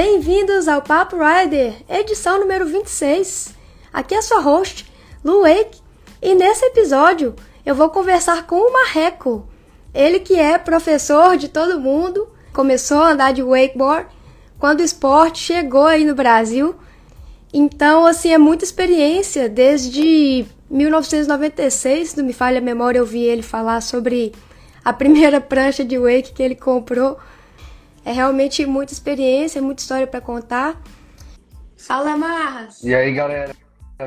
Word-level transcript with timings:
Bem-vindos 0.00 0.68
ao 0.68 0.80
Papo 0.80 1.16
Rider, 1.16 1.74
edição 1.88 2.38
número 2.38 2.64
26. 2.64 3.52
Aqui 3.92 4.14
é 4.14 4.22
sua 4.22 4.38
host, 4.38 4.88
Lu 5.24 5.42
Wake, 5.42 5.80
e 6.22 6.36
nesse 6.36 6.64
episódio 6.66 7.34
eu 7.66 7.74
vou 7.74 7.90
conversar 7.90 8.46
com 8.46 8.54
o 8.54 8.72
Marreco. 8.72 9.48
Ele 9.92 10.20
que 10.20 10.34
é 10.34 10.56
professor 10.56 11.36
de 11.36 11.48
todo 11.48 11.80
mundo, 11.80 12.28
começou 12.52 12.98
a 12.98 13.10
andar 13.10 13.32
de 13.32 13.42
wakeboard 13.42 14.06
quando 14.56 14.78
o 14.78 14.84
esporte 14.84 15.40
chegou 15.40 15.86
aí 15.86 16.04
no 16.04 16.14
Brasil. 16.14 16.76
Então, 17.52 18.06
assim, 18.06 18.32
é 18.32 18.38
muita 18.38 18.64
experiência. 18.64 19.48
Desde 19.48 20.46
1996, 20.70 22.14
não 22.14 22.24
me 22.24 22.32
falha 22.32 22.58
a 22.58 22.62
memória, 22.62 23.00
eu 23.00 23.04
vi 23.04 23.24
ele 23.24 23.42
falar 23.42 23.80
sobre 23.80 24.32
a 24.84 24.92
primeira 24.92 25.40
prancha 25.40 25.84
de 25.84 25.98
wake 25.98 26.34
que 26.34 26.42
ele 26.44 26.54
comprou. 26.54 27.18
É 28.08 28.12
realmente 28.12 28.64
muita 28.64 28.90
experiência, 28.90 29.60
muita 29.60 29.82
história 29.82 30.06
para 30.06 30.18
contar. 30.18 30.80
Fala, 31.76 32.16
Marras! 32.16 32.82
E 32.82 32.94
aí, 32.94 33.12
galera? 33.12 33.54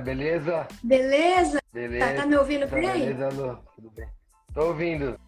Beleza? 0.03 0.67
Beleza? 0.81 1.61
Beleza. 1.71 2.07
Tá, 2.07 2.21
tá 2.21 2.25
me 2.25 2.35
ouvindo 2.35 2.67
Tá 2.67 2.77
bem? 2.77 2.83
Beleza, 2.83 3.29
Lu? 3.29 3.59
Tudo 3.75 3.91
bem. 3.95 4.07
Tô 4.55 4.69
ouvindo. 4.69 5.19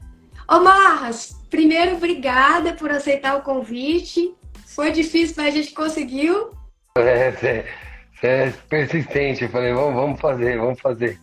Ô, 0.49 0.59
Marras, 0.59 1.39
primeiro, 1.51 1.97
obrigada 1.97 2.73
por 2.73 2.89
aceitar 2.89 3.37
o 3.37 3.43
convite. 3.43 4.33
Foi 4.65 4.91
difícil, 4.91 5.35
mas 5.37 5.53
a 5.53 5.57
gente 5.57 5.71
conseguiu. 5.75 6.57
Você 6.95 7.65
é 8.23 8.51
persistente. 8.67 9.43
Eu 9.43 9.49
falei, 9.51 9.71
vamos, 9.71 9.93
vamos 9.93 10.19
fazer, 10.19 10.57
vamos 10.57 10.81
fazer. 10.81 11.19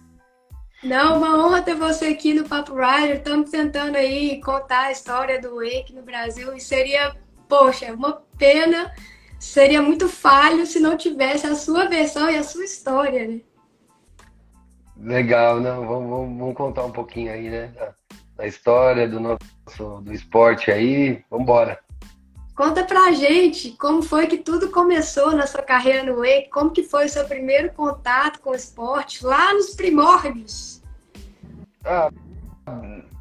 Não, 0.84 1.19
uma 1.19 1.44
honra 1.44 1.62
ter 1.62 1.74
você 1.74 2.06
aqui 2.06 2.32
no 2.32 2.48
Papo 2.48 2.74
Rider. 2.74 3.16
Estamos 3.16 3.50
tentando 3.50 3.96
aí 3.96 4.41
contar 4.41 4.84
a 4.84 4.92
história 4.92 5.41
do 5.41 5.56
Wake 5.56 5.92
no 5.92 6.02
Brasil 6.02 6.55
e 6.55 6.60
seria, 6.60 7.12
poxa, 7.51 7.93
uma 7.93 8.23
pena, 8.39 8.95
seria 9.39 9.83
muito 9.83 10.09
falho 10.09 10.65
se 10.65 10.79
não 10.79 10.97
tivesse 10.97 11.47
a 11.47 11.56
sua 11.56 11.87
versão 11.87 12.31
e 12.31 12.37
a 12.37 12.45
sua 12.45 12.65
história, 12.65 13.27
né? 13.27 13.41
Legal, 14.97 15.61
não, 15.61 15.87
vamos, 15.87 16.11
vamos, 16.11 16.39
vamos 16.39 16.55
contar 16.55 16.84
um 16.84 16.93
pouquinho 16.93 17.33
aí, 17.33 17.51
né? 17.51 17.67
Da, 17.69 17.95
da 18.37 18.47
história 18.47 19.09
do 19.09 19.19
nosso 19.19 20.01
do 20.03 20.12
esporte 20.12 20.71
aí. 20.71 21.25
Vambora. 21.31 21.81
Conta 22.55 22.84
pra 22.84 23.12
gente 23.12 23.71
como 23.73 24.03
foi 24.03 24.27
que 24.27 24.37
tudo 24.37 24.71
começou 24.71 25.33
na 25.33 25.47
sua 25.47 25.62
carreira 25.62 26.05
no 26.05 26.19
Wake, 26.19 26.51
como 26.51 26.71
que 26.71 26.83
foi 26.83 27.06
o 27.06 27.09
seu 27.09 27.25
primeiro 27.25 27.73
contato 27.73 28.41
com 28.41 28.51
o 28.51 28.55
esporte 28.55 29.25
lá 29.25 29.55
nos 29.55 29.75
primórdios. 29.75 30.83
Ah, 31.83 32.11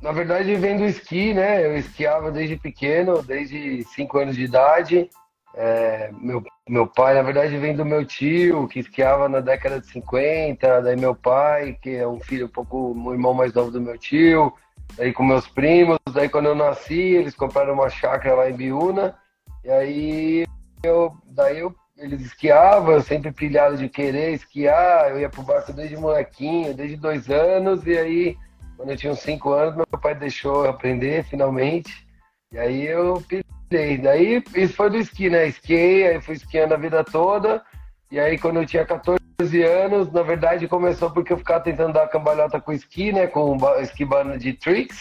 na 0.02 0.12
verdade 0.12 0.56
vem 0.56 0.78
do 0.78 0.86
esqui, 0.86 1.34
né? 1.34 1.66
Eu 1.66 1.78
esquiava 1.78 2.32
desde 2.32 2.56
pequeno, 2.56 3.22
desde 3.22 3.84
5 3.84 4.18
anos 4.18 4.36
de 4.36 4.44
idade. 4.44 5.10
É, 5.56 6.12
meu, 6.22 6.44
meu 6.68 6.88
pai, 6.88 7.16
na 7.16 7.22
verdade, 7.22 7.58
vem 7.58 7.76
do 7.76 7.84
meu 7.84 8.06
tio, 8.06 8.68
que 8.68 8.80
esquiava 8.80 9.28
na 9.28 9.40
década 9.40 9.80
de 9.80 9.88
50, 9.88 10.82
daí 10.82 10.96
meu 10.96 11.16
pai, 11.16 11.78
que 11.82 11.96
é 11.96 12.08
um 12.08 12.20
filho 12.20 12.46
um 12.46 12.50
pouco, 12.50 12.94
um 12.94 13.12
irmão 13.12 13.34
mais 13.34 13.54
novo 13.54 13.72
do 13.72 13.82
meu 13.82 13.98
tio, 13.98 14.54
daí 14.96 15.12
com 15.12 15.24
meus 15.24 15.48
primos, 15.48 15.98
daí 16.14 16.30
quando 16.30 16.46
eu 16.46 16.56
nasci, 16.56 17.00
eles 17.00 17.36
compraram 17.36 17.74
uma 17.74 17.90
chácara 17.90 18.36
lá 18.36 18.50
em 18.50 18.54
Biúna, 18.54 19.16
e 19.64 19.72
aí 19.72 20.46
eu, 20.84 21.14
daí 21.26 21.60
eu, 21.60 21.76
eles 21.98 22.22
esquiavam, 22.22 22.94
eu 22.94 23.02
sempre 23.02 23.32
pilhado 23.32 23.76
de 23.76 23.90
querer 23.90 24.34
esquiar, 24.34 25.10
eu 25.10 25.20
ia 25.20 25.30
pro 25.30 25.42
barco 25.42 25.74
desde 25.74 25.98
molequinho, 25.98 26.74
desde 26.74 26.96
dois 26.96 27.30
anos, 27.30 27.86
e 27.86 27.98
aí, 27.98 28.38
quando 28.80 28.92
eu 28.92 28.96
tinha 28.98 29.12
uns 29.12 29.20
cinco 29.20 29.52
anos, 29.52 29.76
meu 29.76 29.86
pai 30.02 30.16
deixou 30.16 30.64
eu 30.64 30.70
aprender, 30.70 31.26
finalmente, 31.26 32.08
e 32.50 32.58
aí 32.58 32.88
eu 32.88 33.22
pilhei. 33.28 33.98
Daí 33.98 34.42
isso 34.56 34.74
foi 34.74 34.90
do 34.90 34.96
esqui, 34.96 35.30
né? 35.30 35.48
Esquiei, 35.48 36.08
aí 36.08 36.22
fui 36.22 36.36
esquiando 36.36 36.74
a 36.74 36.78
vida 36.78 37.04
toda. 37.04 37.62
E 38.10 38.18
aí 38.18 38.40
quando 38.40 38.56
eu 38.56 38.66
tinha 38.66 38.86
14 38.86 39.20
anos, 39.64 40.10
na 40.14 40.24
verdade 40.24 40.66
começou 40.66 41.12
porque 41.12 41.34
eu 41.34 41.38
ficava 41.38 41.62
tentando 41.62 41.92
dar 41.92 42.08
cambalhota 42.08 42.62
com 42.62 42.72
esqui, 42.72 43.12
né? 43.12 43.28
Com 43.28 43.58
ba- 43.58 43.82
esqui 43.82 44.06
banda 44.06 44.38
de 44.38 44.54
tricks. 44.54 44.98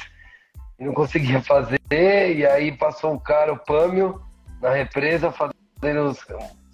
E 0.76 0.84
não 0.84 0.92
conseguia 0.92 1.40
fazer. 1.46 1.78
E 1.88 2.44
aí 2.44 2.72
passou 2.72 3.12
um 3.12 3.18
cara, 3.18 3.52
o 3.52 3.58
Pâmio, 3.58 4.20
na 4.60 4.70
represa, 4.70 5.30
fazendo 5.30 6.08
os 6.08 6.18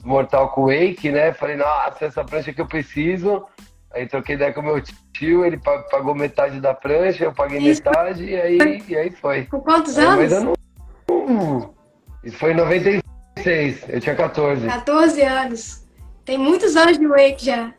mortal 0.03 0.49
com 0.53 0.69
wake, 0.69 1.13
né? 1.13 1.35
Falei, 1.35 1.57
nossa, 1.57 2.07
essa 2.07 2.25
prancha 2.25 2.51
que 2.51 2.63
eu 2.63 2.67
preciso. 2.67 3.47
Aí 3.95 4.07
troquei 4.09 4.35
ideia 4.35 4.53
com 4.53 4.61
meu 4.61 4.83
tio, 5.13 5.45
ele 5.45 5.57
pa- 5.57 5.83
pagou 5.85 6.15
metade 6.15 6.61
da 6.61 6.75
prancha, 6.75 7.25
eu 7.25 7.33
paguei 7.33 7.59
Isso. 7.59 7.83
metade, 7.83 8.25
e 8.25 8.41
aí, 8.41 8.83
e 8.89 8.97
aí 8.97 9.11
foi. 9.11 9.47
Com 9.47 9.61
quantos 9.61 9.97
É, 9.97 10.05
anos? 10.05 10.17
mas 10.17 10.33
eu 10.33 10.41
não. 10.41 10.55
Hum, 11.11 11.71
Isso 12.25 12.37
foi 12.39 12.51
em 12.53 12.57
96, 12.57 13.89
eu 13.89 14.01
tinha 14.01 14.17
14. 14.17 14.67
14 14.67 15.23
anos. 15.23 15.85
Tem 16.25 16.37
muitos 16.37 16.75
anos 16.77 16.99
de 16.99 17.07
Wake 17.07 17.45
já. 17.45 17.73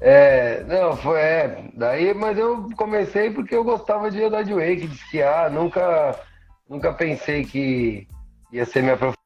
É, 0.00 0.64
não, 0.64 0.96
foi, 0.96 1.20
é, 1.20 1.64
daí, 1.74 2.12
mas 2.12 2.36
eu 2.36 2.68
comecei 2.76 3.30
porque 3.30 3.54
eu 3.54 3.62
gostava 3.62 4.10
de 4.10 4.20
andar 4.24 4.42
de 4.42 4.52
wake, 4.52 4.88
de 4.88 4.96
esquiar, 4.96 5.48
nunca, 5.48 6.18
nunca 6.68 6.92
pensei 6.92 7.44
que 7.44 8.08
ia 8.50 8.64
ser 8.66 8.82
minha 8.82 8.96
profissão, 8.96 9.21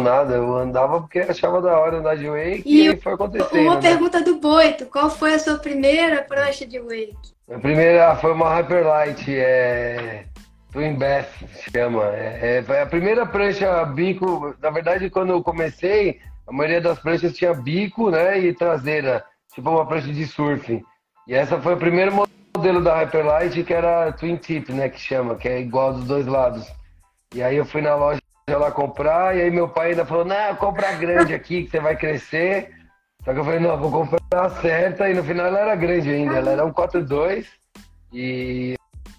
nada, 0.00 0.34
eu 0.34 0.56
andava 0.56 1.00
porque 1.00 1.20
achava 1.20 1.60
da 1.60 1.78
hora 1.78 1.98
andar 1.98 2.16
de 2.16 2.28
wake 2.28 2.62
E 2.64 2.88
e, 2.88 2.96
foi 2.96 3.14
acontecendo, 3.14 3.62
Uma 3.62 3.76
né? 3.76 3.80
pergunta 3.80 4.22
do 4.22 4.36
Boito: 4.36 4.86
qual 4.86 5.10
foi 5.10 5.34
a 5.34 5.38
sua 5.38 5.58
primeira 5.58 6.22
prancha 6.22 6.66
de 6.66 6.78
Wake? 6.78 7.16
A 7.52 7.58
primeira 7.58 8.14
foi 8.16 8.32
uma 8.32 8.48
Hyperlight, 8.54 9.34
é. 9.34 10.24
Twin 10.72 10.94
Bath, 10.94 11.28
chama. 11.72 12.04
É, 12.14 12.64
é, 12.68 12.82
a 12.82 12.86
primeira 12.86 13.26
prancha 13.26 13.84
bico. 13.86 14.54
Na 14.62 14.70
verdade, 14.70 15.10
quando 15.10 15.30
eu 15.30 15.42
comecei, 15.42 16.20
a 16.46 16.52
maioria 16.52 16.80
das 16.80 16.98
pranchas 16.98 17.32
tinha 17.32 17.52
bico, 17.52 18.10
né? 18.10 18.38
E 18.38 18.54
traseira, 18.54 19.24
tipo 19.52 19.68
uma 19.68 19.84
prancha 19.84 20.12
de 20.12 20.26
surf. 20.26 20.82
E 21.26 21.34
essa 21.34 21.60
foi 21.60 21.74
o 21.74 21.78
primeiro 21.78 22.12
modelo 22.56 22.82
da 22.82 22.96
Hyperlight, 22.96 23.64
que 23.64 23.74
era 23.74 24.12
Twin 24.12 24.36
Tip, 24.36 24.70
né? 24.72 24.88
Que 24.88 25.00
chama, 25.00 25.34
que 25.34 25.48
é 25.48 25.60
igual 25.60 25.92
dos 25.92 26.04
dois 26.04 26.26
lados. 26.26 26.66
E 27.34 27.42
aí 27.42 27.56
eu 27.56 27.64
fui 27.64 27.80
na 27.80 27.94
loja 27.94 28.20
lá 28.56 28.70
comprar, 28.70 29.36
e 29.36 29.42
aí 29.42 29.50
meu 29.50 29.68
pai 29.68 29.90
ainda 29.90 30.04
falou: 30.06 30.24
Não, 30.24 30.54
compra 30.56 30.88
a 30.90 30.92
grande 30.92 31.34
aqui, 31.34 31.64
que 31.64 31.70
você 31.70 31.80
vai 31.80 31.96
crescer. 31.96 32.70
Só 33.24 33.32
que 33.32 33.38
eu 33.38 33.44
falei: 33.44 33.60
Não, 33.60 33.76
vou 33.78 33.90
comprar 33.90 34.20
a 34.32 34.50
certa. 34.50 35.08
E 35.08 35.14
no 35.14 35.22
final 35.24 35.46
ela 35.46 35.60
era 35.60 35.74
grande 35.74 36.10
ainda, 36.10 36.36
ela 36.36 36.50
era 36.52 36.64
um 36.64 36.72
4.2. 36.72 37.46
E 38.12 38.74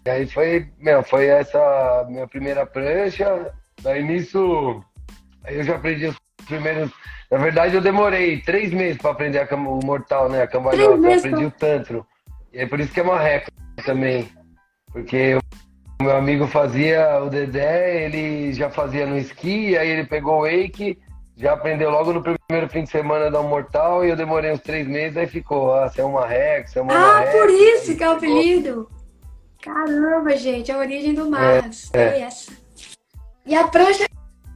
aí 0.07 0.27
foi, 0.27 0.67
meu, 0.79 1.03
foi 1.03 1.27
essa 1.27 2.05
minha 2.09 2.27
primeira 2.27 2.65
prancha. 2.65 3.51
Daí 3.81 4.03
nisso, 4.03 4.83
aí 5.43 5.57
eu 5.57 5.63
já 5.63 5.75
aprendi 5.75 6.07
os 6.07 6.17
primeiros. 6.45 6.91
Na 7.31 7.37
verdade, 7.37 7.75
eu 7.75 7.81
demorei 7.81 8.41
três 8.41 8.73
meses 8.73 8.97
para 9.01 9.11
aprender 9.11 9.39
a 9.39 9.47
cam- 9.47 9.65
o 9.67 9.79
mortal, 9.85 10.27
né? 10.29 10.41
A 10.41 10.47
cambalhota. 10.47 11.07
Eu 11.07 11.13
aprendi 11.19 11.45
o 11.45 11.51
tantro. 11.51 12.05
E 12.51 12.59
aí 12.59 12.67
por 12.67 12.79
isso 12.79 12.91
que 12.93 12.99
é 12.99 13.03
marreco 13.03 13.49
também. 13.85 14.29
Porque 14.91 15.35
o 15.35 15.41
meu 16.01 16.15
amigo 16.15 16.47
fazia 16.47 17.19
o 17.23 17.29
Dedé, 17.29 18.05
ele 18.05 18.53
já 18.53 18.69
fazia 18.69 19.05
no 19.05 19.17
esqui, 19.17 19.77
aí 19.77 19.89
ele 19.89 20.05
pegou 20.05 20.39
o 20.39 20.43
wake, 20.43 20.97
já 21.37 21.53
aprendeu 21.53 21.89
logo 21.89 22.11
no 22.13 22.21
primeiro 22.21 22.69
fim 22.69 22.83
de 22.83 22.89
semana 22.89 23.27
a 23.27 23.29
dar 23.29 23.41
um 23.41 23.47
mortal, 23.47 24.05
e 24.05 24.09
eu 24.09 24.15
demorei 24.15 24.51
uns 24.51 24.59
três 24.61 24.87
meses, 24.87 25.17
aí 25.17 25.27
ficou, 25.27 25.73
ah, 25.73 25.89
você 25.89 26.01
é 26.01 26.05
um 26.05 26.11
marreco, 26.13 26.69
você 26.69 26.79
é 26.79 26.81
uma 26.81 26.93
Ah, 26.93 27.23
por 27.31 27.49
isso 27.49 27.95
que 27.95 28.03
é 28.03 28.09
o 28.09 28.13
apelido. 28.13 28.89
Caramba, 29.61 30.35
gente, 30.37 30.71
a 30.71 30.77
origem 30.77 31.13
do 31.13 31.29
Marras. 31.29 31.89
É, 31.93 32.01
é. 32.01 32.21
essa. 32.21 32.51
E 33.45 33.55
a 33.55 33.67
prancha 33.67 34.05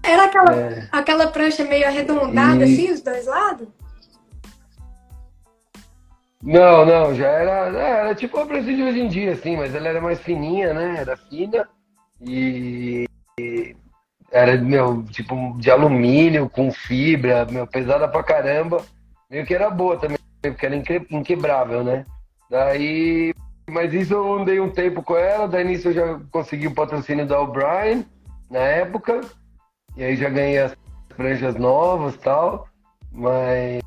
era 0.03 0.25
aquela, 0.25 0.55
É. 0.55 0.87
aquela 0.91 1.27
prancha 1.27 1.63
meio 1.63 1.85
arredondada, 1.85 2.65
E- 2.65 2.73
assim, 2.73 2.91
os 2.91 3.01
dois 3.01 3.25
lados? 3.25 3.67
Não, 6.45 6.85
não, 6.85 7.15
já 7.15 7.25
era, 7.27 7.75
é, 7.75 7.89
era 8.01 8.13
tipo 8.13 8.37
a 8.37 8.45
prancha 8.45 8.71
de 8.71 8.83
hoje 8.83 8.99
em 8.99 9.07
dia, 9.07 9.31
assim, 9.31 9.57
mas 9.57 9.73
ela 9.73 9.87
era 9.87 9.99
mais 9.99 10.19
fininha, 10.19 10.75
né? 10.75 10.97
Era 10.99 11.17
fina 11.17 11.67
e, 12.21 13.05
e 13.39 13.75
era, 14.31 14.55
meu, 14.55 15.03
tipo 15.05 15.57
de 15.57 15.71
alumínio 15.71 16.47
com 16.47 16.71
fibra, 16.71 17.45
meu, 17.45 17.65
pesada 17.65 18.07
pra 18.07 18.21
caramba. 18.21 18.85
Meio 19.27 19.43
que 19.43 19.55
era 19.55 19.71
boa 19.71 19.97
também, 19.97 20.19
porque 20.43 20.67
era 20.67 20.75
inque- 20.75 21.07
inquebrável, 21.09 21.83
né? 21.83 22.05
Daí, 22.47 23.33
mas 23.67 23.91
isso 23.91 24.13
eu 24.13 24.35
andei 24.35 24.59
um 24.59 24.69
tempo 24.69 25.01
com 25.01 25.17
ela, 25.17 25.47
daí 25.47 25.63
nisso 25.63 25.87
eu 25.87 25.93
já 25.93 26.19
consegui 26.29 26.67
o 26.67 26.75
patrocínio 26.75 27.25
da 27.25 27.41
O'Brien, 27.41 28.05
na 28.51 28.59
época, 28.59 29.21
e 29.97 30.03
aí 30.03 30.15
já 30.15 30.29
ganhei 30.29 30.59
as 30.59 30.77
pranchas 31.17 31.55
novas 31.55 32.13
e 32.13 32.19
tal, 32.19 32.67
mas 33.11 33.81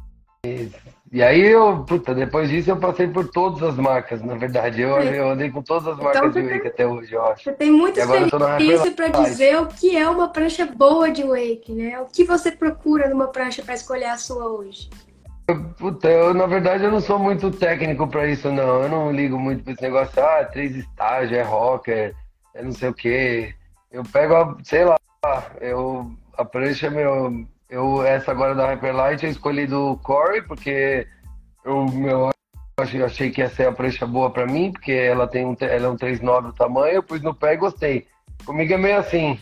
e 1.13 1.23
aí 1.23 1.41
eu, 1.41 1.85
puta, 1.85 2.15
depois 2.15 2.49
disso 2.51 2.71
eu 2.71 2.77
passei 2.77 3.07
por 3.09 3.29
todas 3.29 3.63
as 3.63 3.77
marcas, 3.77 4.23
na 4.23 4.35
verdade. 4.35 4.83
Eu, 4.83 4.99
eu 5.01 5.31
andei 5.31 5.51
com 5.51 5.63
todas 5.63 5.87
as 5.89 5.95
Então 5.95 6.05
marcas 6.05 6.33
você 6.33 6.43
de 6.43 6.49
tem- 6.49 6.57
wake 6.59 6.69
até 6.69 6.87
hoje, 6.87 7.13
eu 7.15 7.25
acho. 7.27 7.45
Você 7.45 7.53
tem 7.53 7.71
muita 7.71 8.01
experiência 8.01 8.91
para 8.93 9.09
dizer 9.09 9.59
o 9.61 9.67
que 9.67 9.97
é 9.97 10.09
uma 10.09 10.29
prancha 10.29 10.67
boa 10.67 11.11
de 11.11 11.23
Wake, 11.25 11.73
né? 11.73 11.99
O 12.01 12.07
que 12.07 12.25
você 12.25 12.53
procura 12.53 13.09
numa 13.09 13.29
prancha 13.29 13.63
para 13.63 13.75
escolher 13.75 14.07
a 14.07 14.17
sua 14.19 14.47
hoje? 14.47 14.91
Puta, 15.79 16.11
eu, 16.11 16.35
na 16.35 16.47
verdade 16.47 16.85
eu 16.85 16.91
não 16.91 17.01
sou 17.01 17.19
muito 17.19 17.51
técnico 17.51 18.07
pra 18.07 18.27
isso, 18.27 18.51
não. 18.53 18.83
Eu 18.83 18.89
não 18.91 19.11
ligo 19.11 19.39
muito 19.39 19.65
pra 19.65 19.73
esse 19.73 19.83
negócio, 19.83 20.23
ah, 20.23 20.45
três 20.45 20.77
estágios, 20.77 21.33
é 21.39 21.43
rocker, 21.43 22.15
é 22.55 22.63
não 22.63 22.73
sei 22.73 22.91
o 22.91 22.95
quê. 22.95 23.55
Eu 23.91 24.03
pego, 24.03 24.35
a, 24.35 24.57
sei 24.63 24.85
lá, 24.85 24.97
eu, 25.61 26.11
a 26.37 26.45
prancha, 26.45 26.91
meu, 26.91 27.47
eu, 27.69 28.03
essa 28.05 28.31
agora 28.31 28.55
da 28.55 28.67
Hyperlight, 28.67 29.25
eu 29.25 29.31
escolhi 29.31 29.67
do 29.67 29.97
Corey, 29.99 30.43
porque 30.43 31.07
eu, 31.65 31.85
meu, 31.87 32.31
eu 32.79 33.05
achei 33.05 33.31
que 33.31 33.41
ia 33.41 33.51
ser 33.51 33.69
a 33.69 33.73
prancha 33.73 34.07
boa 34.07 34.31
para 34.31 34.47
mim, 34.47 34.73
porque 34.73 34.93
ela 34.93 35.27
tem 35.27 35.45
um, 35.45 35.57
ela 35.61 35.87
é 35.87 35.89
um 35.89 35.97
3,9 35.97 36.49
o 36.49 36.53
tamanho, 36.53 36.95
eu 36.95 37.03
pus 37.03 37.21
no 37.21 37.35
pé 37.35 37.55
e 37.55 37.59
gostei. 37.59 38.07
Comigo 38.45 38.73
é 38.73 38.79
meio 38.79 38.99
assim. 38.99 39.39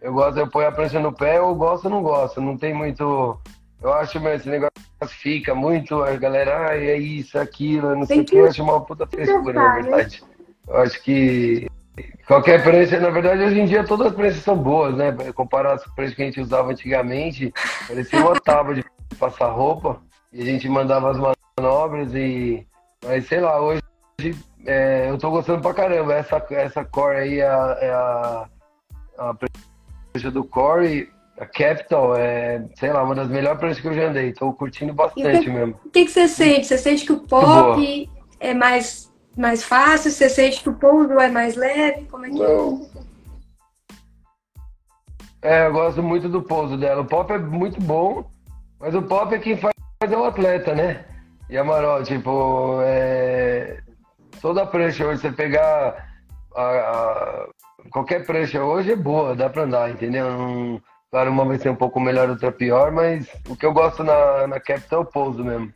Eu 0.00 0.12
gosto, 0.14 0.38
eu 0.38 0.48
ponho 0.48 0.68
a 0.68 0.72
prancha 0.72 0.98
no 0.98 1.12
pé, 1.12 1.38
eu 1.38 1.54
gosto 1.54 1.84
ou 1.84 1.90
não 1.90 2.02
gosto. 2.02 2.40
Não 2.40 2.56
tem 2.56 2.72
muito. 2.72 3.38
Eu 3.80 3.92
acho 3.92 4.18
que 4.20 4.28
esse 4.28 4.48
negócio 4.48 4.72
fica 5.08 5.54
muito, 5.54 6.02
a 6.02 6.14
galera, 6.16 6.70
ah, 6.70 6.76
é 6.76 6.96
isso, 6.96 7.36
aquilo, 7.36 7.96
não 7.96 8.06
sei 8.06 8.20
o 8.20 8.24
que, 8.24 8.36
eu 8.36 8.46
acho 8.46 8.62
uma 8.62 8.80
puta 8.80 9.06
frescura, 9.08 9.52
na 9.52 9.74
né? 9.74 9.82
verdade. 9.82 10.22
Eu 10.68 10.76
acho 10.76 11.02
que 11.02 11.68
qualquer 12.26 12.62
prancha, 12.62 12.98
na 13.00 13.10
verdade, 13.10 13.42
hoje 13.42 13.60
em 13.60 13.66
dia 13.66 13.84
todas 13.84 14.08
as 14.08 14.14
pranchas 14.14 14.42
são 14.42 14.56
boas, 14.56 14.96
né? 14.96 15.12
Comparado 15.34 15.76
às 15.76 15.94
pranchas 15.94 16.14
que 16.14 16.22
a 16.22 16.24
gente 16.26 16.40
usava 16.40 16.70
antigamente, 16.70 17.52
parecia 17.86 18.20
uma 18.20 18.40
tábua 18.40 18.74
de 18.74 18.84
passar 19.18 19.48
roupa 19.48 20.00
e 20.32 20.42
a 20.42 20.44
gente 20.44 20.68
mandava 20.68 21.10
as 21.10 21.34
manobras 21.58 22.14
e. 22.14 22.66
Mas 23.04 23.26
sei 23.26 23.40
lá, 23.40 23.60
hoje 23.60 23.82
é, 24.66 25.10
eu 25.10 25.18
tô 25.18 25.30
gostando 25.30 25.60
pra 25.60 25.74
caramba. 25.74 26.14
Essa, 26.14 26.44
essa 26.50 26.84
core 26.84 27.16
aí 27.16 27.40
é 27.40 27.46
a, 27.46 27.78
é 27.80 27.90
a, 27.90 28.48
a 29.18 29.34
prancha 29.34 30.30
do 30.30 30.44
core 30.44 31.10
a 31.38 31.46
Capital 31.46 32.16
é, 32.16 32.64
sei 32.76 32.92
lá, 32.92 33.02
uma 33.02 33.14
das 33.14 33.28
melhores 33.28 33.58
pranchas 33.58 33.80
que 33.80 33.88
eu 33.88 33.94
já 33.94 34.08
andei. 34.08 34.32
Tô 34.32 34.52
curtindo 34.52 34.92
bastante 34.92 35.44
que, 35.44 35.50
mesmo. 35.50 35.78
O 35.84 35.90
que, 35.90 36.04
que 36.04 36.10
você 36.10 36.28
sente? 36.28 36.66
Você 36.66 36.78
sente 36.78 37.04
que 37.04 37.12
o 37.12 37.20
pop 37.20 38.08
é 38.38 38.54
mais, 38.54 39.11
mais 39.36 39.62
fácil? 39.62 40.10
Você 40.10 40.28
sente 40.28 40.62
que 40.62 40.68
o 40.68 40.74
pouso 40.74 41.12
é 41.18 41.28
mais 41.28 41.56
leve? 41.56 42.06
Como 42.06 42.26
é 42.26 42.30
que 42.30 42.38
Não. 42.38 42.88
é? 45.42 45.64
É, 45.64 45.66
eu 45.66 45.72
gosto 45.72 46.02
muito 46.02 46.28
do 46.28 46.42
pouso 46.42 46.76
dela. 46.76 47.02
O 47.02 47.06
pop 47.06 47.32
é 47.32 47.38
muito 47.38 47.80
bom, 47.80 48.30
mas 48.78 48.94
o 48.94 49.02
pop 49.02 49.34
é 49.34 49.38
quem 49.38 49.56
faz 49.56 49.72
é 50.00 50.16
o 50.16 50.24
atleta, 50.24 50.74
né? 50.74 51.04
E 51.48 51.56
a 51.56 51.64
Marol, 51.64 52.02
tipo, 52.02 52.80
é... 52.82 53.80
toda 54.40 54.66
prancha 54.66 55.06
hoje, 55.06 55.20
você 55.20 55.32
pegar 55.32 56.08
a, 56.54 56.62
a... 56.62 57.48
qualquer 57.90 58.24
prancha 58.24 58.62
hoje 58.62 58.92
é 58.92 58.96
boa, 58.96 59.36
dá 59.36 59.48
pra 59.48 59.62
andar, 59.62 59.90
entendeu? 59.90 60.30
Não 60.30 60.82
Claro, 61.12 61.30
uma 61.30 61.44
vai 61.44 61.58
ser 61.58 61.68
um 61.68 61.76
pouco 61.76 62.00
melhor, 62.00 62.30
outra 62.30 62.50
pior, 62.50 62.90
mas 62.90 63.28
o 63.46 63.54
que 63.54 63.66
eu 63.66 63.72
gosto 63.74 64.02
na, 64.02 64.46
na 64.46 64.58
Capital 64.58 65.00
é 65.00 65.02
o 65.02 65.06
pouso 65.06 65.44
mesmo. 65.44 65.70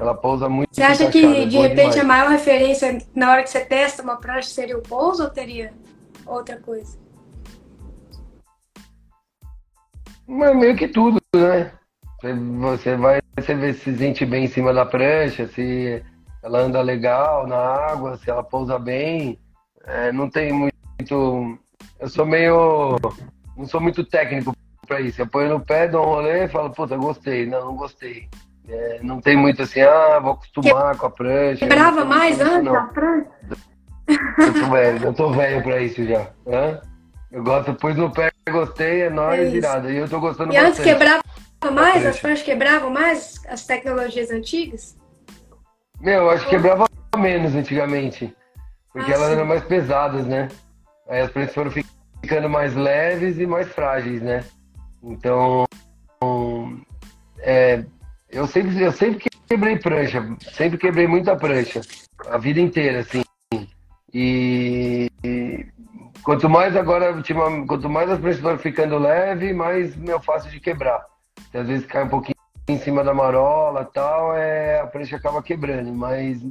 Ela 0.00 0.14
pousa 0.14 0.48
muito. 0.48 0.68
Você 0.72 0.82
acha 0.82 1.10
que 1.10 1.46
de 1.46 1.58
repente 1.58 1.76
demais. 1.76 1.98
a 1.98 2.04
maior 2.04 2.30
referência 2.30 2.98
na 3.14 3.32
hora 3.32 3.42
que 3.42 3.50
você 3.50 3.64
testa 3.64 4.02
uma 4.02 4.16
prancha 4.16 4.48
seria 4.48 4.78
o 4.78 4.82
pouso 4.82 5.24
ou 5.24 5.30
teria 5.30 5.72
outra 6.24 6.56
coisa? 6.58 6.96
Mas 10.26 10.56
meio 10.56 10.76
que 10.76 10.86
tudo, 10.86 11.18
né? 11.34 11.72
Você 12.60 12.96
vai, 12.96 13.20
você 13.36 13.54
vê 13.54 13.72
se 13.72 13.96
sente 13.96 14.26
bem 14.26 14.44
em 14.44 14.48
cima 14.48 14.72
da 14.72 14.84
prancha, 14.84 15.46
se 15.48 16.02
ela 16.42 16.60
anda 16.60 16.80
legal 16.80 17.46
na 17.46 17.56
água, 17.56 18.16
se 18.16 18.30
ela 18.30 18.42
pousa 18.42 18.78
bem. 18.78 19.38
É, 19.84 20.12
não 20.12 20.28
tem 20.28 20.52
muito. 20.52 21.58
Eu 21.98 22.08
sou 22.08 22.26
meio 22.26 22.96
não 23.58 23.66
sou 23.66 23.80
muito 23.80 24.04
técnico 24.04 24.54
para 24.86 25.00
isso. 25.00 25.20
Eu 25.20 25.26
ponho 25.26 25.50
no 25.50 25.60
pé, 25.60 25.88
dou 25.88 26.02
um 26.02 26.08
rolê 26.08 26.44
e 26.44 26.48
falo, 26.48 26.70
puta, 26.70 26.96
gostei. 26.96 27.44
Não, 27.44 27.66
não 27.66 27.76
gostei. 27.76 28.28
É, 28.68 29.00
não 29.02 29.20
tem 29.20 29.36
muito 29.36 29.62
assim, 29.62 29.80
ah, 29.80 30.18
vou 30.20 30.32
acostumar 30.32 30.92
que... 30.92 30.98
com 30.98 31.06
a 31.06 31.10
prancha. 31.10 31.60
Quebrava 31.60 32.04
mais 32.04 32.38
antes 32.40 32.70
da 32.70 32.82
prancha? 32.82 33.30
Eu 34.06 34.54
tô 34.54 34.70
velho, 34.70 35.04
eu 35.04 35.14
tô 35.14 35.30
velho 35.30 35.62
pra 35.62 35.80
isso 35.80 36.04
já. 36.04 36.30
Hã? 36.46 36.80
Eu 37.30 37.42
gosto, 37.42 37.74
pus 37.74 37.96
no 37.96 38.10
pé, 38.10 38.30
gostei, 38.50 39.02
é 39.02 39.10
nóis, 39.10 39.40
é 39.40 39.50
virada. 39.50 39.90
E 39.90 39.96
eu 39.96 40.08
tô 40.08 40.20
gostando 40.20 40.52
e 40.52 40.56
bastante. 40.56 40.78
E 40.78 40.80
antes 40.80 40.84
quebrava 40.84 41.22
mais? 41.72 42.06
As 42.06 42.20
pranchas 42.20 42.44
quebravam 42.44 42.90
mais 42.90 43.42
as 43.48 43.66
tecnologias 43.66 44.30
antigas? 44.30 44.96
Meu, 46.00 46.30
acho 46.30 46.44
que 46.44 46.50
quebrava 46.50 46.86
menos 47.16 47.54
antigamente. 47.54 48.34
Porque 48.92 49.12
ah, 49.12 49.14
elas 49.14 49.28
sim. 49.28 49.34
eram 49.34 49.46
mais 49.46 49.64
pesadas, 49.64 50.26
né? 50.26 50.48
Aí 51.08 51.20
as 51.20 51.30
pranchas 51.30 51.54
foram 51.54 51.70
ficando 51.70 52.48
mais 52.48 52.74
leves 52.74 53.38
e 53.38 53.46
mais 53.46 53.68
frágeis, 53.68 54.22
né? 54.22 54.44
Então, 55.02 55.64
é, 57.40 57.84
eu, 58.30 58.46
sempre, 58.46 58.82
eu 58.82 58.92
sempre 58.92 59.28
quebrei 59.48 59.78
prancha, 59.78 60.36
sempre 60.52 60.78
quebrei 60.78 61.06
muita 61.06 61.36
prancha, 61.36 61.80
a 62.26 62.38
vida 62.38 62.60
inteira, 62.60 63.00
assim. 63.00 63.22
E, 64.12 65.10
e 65.24 65.66
quanto 66.22 66.48
mais 66.48 66.76
agora, 66.76 67.14
quanto 67.66 67.88
mais 67.88 68.10
as 68.10 68.18
pranchas 68.18 68.40
foram 68.40 68.58
ficando 68.58 68.98
leve, 68.98 69.52
mais 69.52 69.96
meu 69.96 70.20
fácil 70.20 70.50
de 70.50 70.60
quebrar. 70.60 71.04
às 71.54 71.66
vezes 71.66 71.86
cai 71.86 72.04
um 72.04 72.08
pouquinho 72.08 72.36
em 72.68 72.78
cima 72.78 73.02
da 73.02 73.14
marola 73.14 73.84
tal, 73.84 74.34
é, 74.36 74.80
a 74.80 74.86
prancha 74.86 75.16
acaba 75.16 75.42
quebrando, 75.42 75.92
mas 75.92 76.42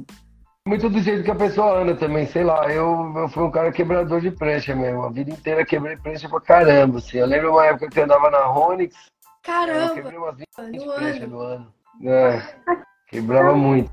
muito 0.68 0.90
do 0.90 1.00
jeito 1.00 1.24
que 1.24 1.30
a 1.30 1.34
pessoa 1.34 1.80
anda 1.80 1.96
também, 1.96 2.26
sei 2.26 2.44
lá. 2.44 2.70
Eu, 2.70 3.14
eu 3.16 3.28
fui 3.30 3.42
um 3.42 3.50
cara 3.50 3.72
quebrador 3.72 4.20
de 4.20 4.30
prancha 4.30 4.76
mesmo. 4.76 5.02
A 5.02 5.10
vida 5.10 5.30
inteira 5.30 5.64
quebrei 5.64 5.96
prancha 5.96 6.28
pra 6.28 6.42
caramba, 6.42 6.98
assim. 6.98 7.16
Eu 7.16 7.26
lembro 7.26 7.52
uma 7.52 7.64
época 7.64 7.88
que 7.88 7.98
eu 7.98 8.04
andava 8.04 8.30
na 8.30 8.44
Ronix. 8.44 8.94
Caramba! 9.48 9.80
Eu 9.80 9.94
quebrei 9.94 10.18
umas 10.18 10.36
20 10.36 10.84
pranchas 10.94 11.28
no 11.30 11.40
ano. 11.40 11.72
É, 12.04 12.42
quebrava 13.08 13.56
muito. 13.56 13.90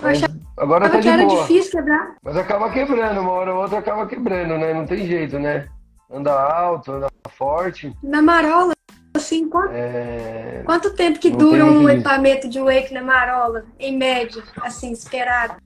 Mas 0.00 0.22
agora 0.56 0.88
tá 0.88 1.00
de 1.00 1.08
era 1.08 1.26
boa. 1.26 1.42
difícil 1.42 1.72
quebrar. 1.72 2.14
Mas 2.22 2.34
acaba 2.34 2.70
quebrando, 2.70 3.20
uma 3.20 3.30
hora 3.30 3.54
ou 3.54 3.60
outra 3.60 3.78
acaba 3.78 4.06
quebrando, 4.06 4.56
né? 4.56 4.72
Não 4.72 4.86
tem 4.86 5.06
jeito, 5.06 5.38
né? 5.38 5.68
Anda 6.10 6.32
alto, 6.32 6.92
anda 6.92 7.08
forte. 7.28 7.94
Na 8.02 8.22
marola, 8.22 8.72
assim, 9.12 9.50
quanto, 9.50 9.74
é... 9.74 10.62
quanto 10.64 10.94
tempo 10.94 11.18
que 11.18 11.28
dura 11.28 11.66
um 11.66 11.86
equipamento 11.86 12.48
de 12.48 12.58
wake 12.58 12.94
na 12.94 13.02
marola, 13.02 13.66
em 13.78 13.94
média, 13.98 14.42
assim, 14.62 14.92
esperado? 14.92 15.56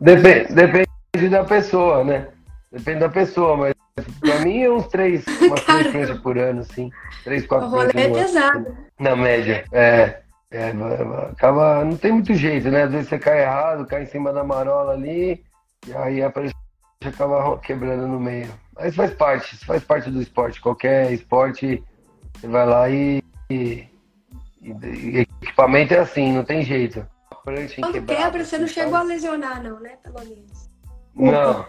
Depende, 0.00 0.52
depende 0.52 1.28
da 1.30 1.44
pessoa, 1.44 2.02
né? 2.02 2.26
Depende 2.72 2.98
da 2.98 3.08
pessoa, 3.08 3.56
mas 3.56 3.75
pra 4.20 4.40
mim 4.40 4.62
é 4.62 4.70
uns 4.70 4.86
três, 4.88 5.24
umas 5.42 5.64
três 5.64 5.86
pranchas 5.88 6.18
por 6.20 6.38
ano, 6.38 6.60
assim. 6.60 6.90
Três, 7.24 7.46
quatro 7.46 7.68
o 7.68 7.70
rolê 7.70 7.92
é 7.94 8.10
pesado. 8.10 8.76
Na 8.98 9.16
média, 9.16 9.64
é. 9.72 10.22
É, 10.48 10.72
acaba, 11.28 11.84
não 11.84 11.96
tem 11.96 12.12
muito 12.12 12.32
jeito, 12.32 12.70
né? 12.70 12.84
Às 12.84 12.92
vezes 12.92 13.08
você 13.08 13.18
cai 13.18 13.42
errado, 13.42 13.84
cai 13.84 14.04
em 14.04 14.06
cima 14.06 14.32
da 14.32 14.44
marola 14.44 14.92
ali, 14.92 15.44
e 15.86 15.92
aí 15.92 16.22
a 16.22 16.30
prancha 16.30 16.54
acaba 17.04 17.58
quebrando 17.58 18.06
no 18.06 18.20
meio. 18.20 18.48
Mas 18.74 18.94
faz 18.94 19.12
parte, 19.12 19.56
faz 19.66 19.82
parte 19.82 20.08
do 20.08 20.22
esporte. 20.22 20.60
Qualquer 20.60 21.12
esporte, 21.12 21.82
você 22.34 22.46
vai 22.46 22.64
lá 22.64 22.88
e, 22.88 23.22
e, 23.50 23.88
e 24.62 25.26
equipamento 25.42 25.94
é 25.94 25.98
assim, 25.98 26.32
não 26.32 26.44
tem 26.44 26.62
jeito. 26.62 27.04
Quando 27.80 28.04
quebra, 28.04 28.44
você 28.44 28.58
não 28.58 28.66
chegou 28.66 28.96
a 28.96 29.02
lesionar, 29.02 29.62
não, 29.62 29.80
né? 29.80 29.96
Pelo 30.02 30.18
menos. 30.20 30.70
Não, 31.14 31.66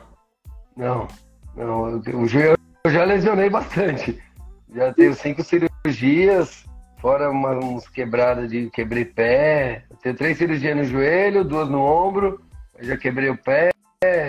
não, 0.76 1.08
não. 1.66 1.90
Eu, 1.90 2.58
eu 2.84 2.92
já 2.92 3.04
lesionei 3.04 3.50
bastante. 3.50 4.22
Já 4.74 4.94
tenho 4.94 5.14
cinco 5.16 5.44
cirurgias, 5.44 6.66
fora 7.00 7.30
uma, 7.30 7.52
uns 7.56 7.88
quebradas 7.88 8.50
de 8.50 8.70
quebrei 8.70 9.06
pé. 9.06 9.86
Eu 9.90 9.98
tenho 9.98 10.16
três 10.16 10.38
cirurgias 10.38 10.76
no 10.76 10.84
joelho, 10.84 11.44
duas 11.44 11.70
no 11.70 11.82
ombro. 11.82 12.42
já 12.80 12.98
quebrei 12.98 13.30
o 13.30 13.38
pé, 13.38 13.72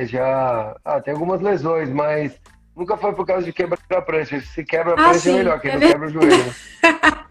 já. 0.07 0.77
Ah, 0.85 1.01
tem 1.01 1.13
algumas 1.13 1.41
lesões, 1.41 1.91
mas 1.91 2.41
nunca 2.75 2.97
foi 2.97 3.13
por 3.13 3.27
causa 3.27 3.45
de 3.45 3.53
quebrar 3.53 3.79
a 3.91 4.03
prancha. 4.03 4.41
Se 4.41 4.65
quebra 4.65 4.93
a 4.93 4.95
ah, 4.95 5.09
prancha 5.11 5.31
é 5.31 5.33
melhor, 5.35 5.61
que 5.61 5.69
é 5.69 5.73
não 5.73 5.81
quebra 5.81 6.07
o 6.07 6.11
joelho. 6.11 6.55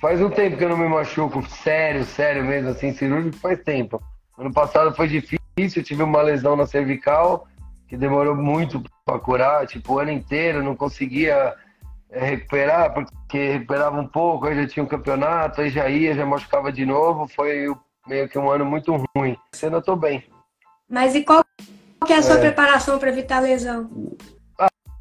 Faz 0.00 0.20
um 0.20 0.30
tempo 0.30 0.56
que 0.56 0.64
eu 0.64 0.68
não 0.68 0.76
me 0.76 0.88
machuco, 0.88 1.48
sério, 1.48 2.04
sério 2.04 2.44
mesmo, 2.44 2.70
assim, 2.70 2.92
cirúrgico 2.92 3.36
faz 3.36 3.60
tempo. 3.60 4.02
Ano 4.36 4.52
passado 4.52 4.92
foi 4.96 5.06
difícil, 5.06 5.84
tive 5.84 6.02
uma 6.02 6.20
lesão 6.20 6.56
na 6.56 6.66
cervical 6.66 7.46
que 7.92 7.96
demorou 7.98 8.34
muito 8.34 8.82
para 9.04 9.18
curar, 9.18 9.66
tipo, 9.66 9.92
o 9.92 9.98
ano 9.98 10.10
inteiro, 10.10 10.62
não 10.62 10.74
conseguia 10.74 11.54
é, 12.08 12.24
recuperar, 12.24 12.94
porque 12.94 13.52
recuperava 13.52 14.00
um 14.00 14.06
pouco, 14.06 14.46
aí 14.46 14.56
já 14.56 14.66
tinha 14.66 14.82
um 14.82 14.88
campeonato, 14.88 15.60
aí 15.60 15.68
já 15.68 15.90
ia, 15.90 16.14
já 16.14 16.24
machucava 16.24 16.72
de 16.72 16.86
novo, 16.86 17.28
foi 17.28 17.70
meio 18.08 18.26
que 18.30 18.38
um 18.38 18.50
ano 18.50 18.64
muito 18.64 18.96
ruim. 19.14 19.36
Sendo 19.54 19.76
eu 19.76 19.82
tô 19.82 19.94
bem. 19.94 20.24
Mas 20.88 21.14
e 21.14 21.22
qual 21.22 21.44
que 22.06 22.14
é 22.14 22.16
a 22.16 22.22
sua 22.22 22.36
é. 22.36 22.40
preparação 22.40 22.98
para 22.98 23.10
evitar 23.10 23.36
a 23.36 23.40
lesão? 23.40 23.90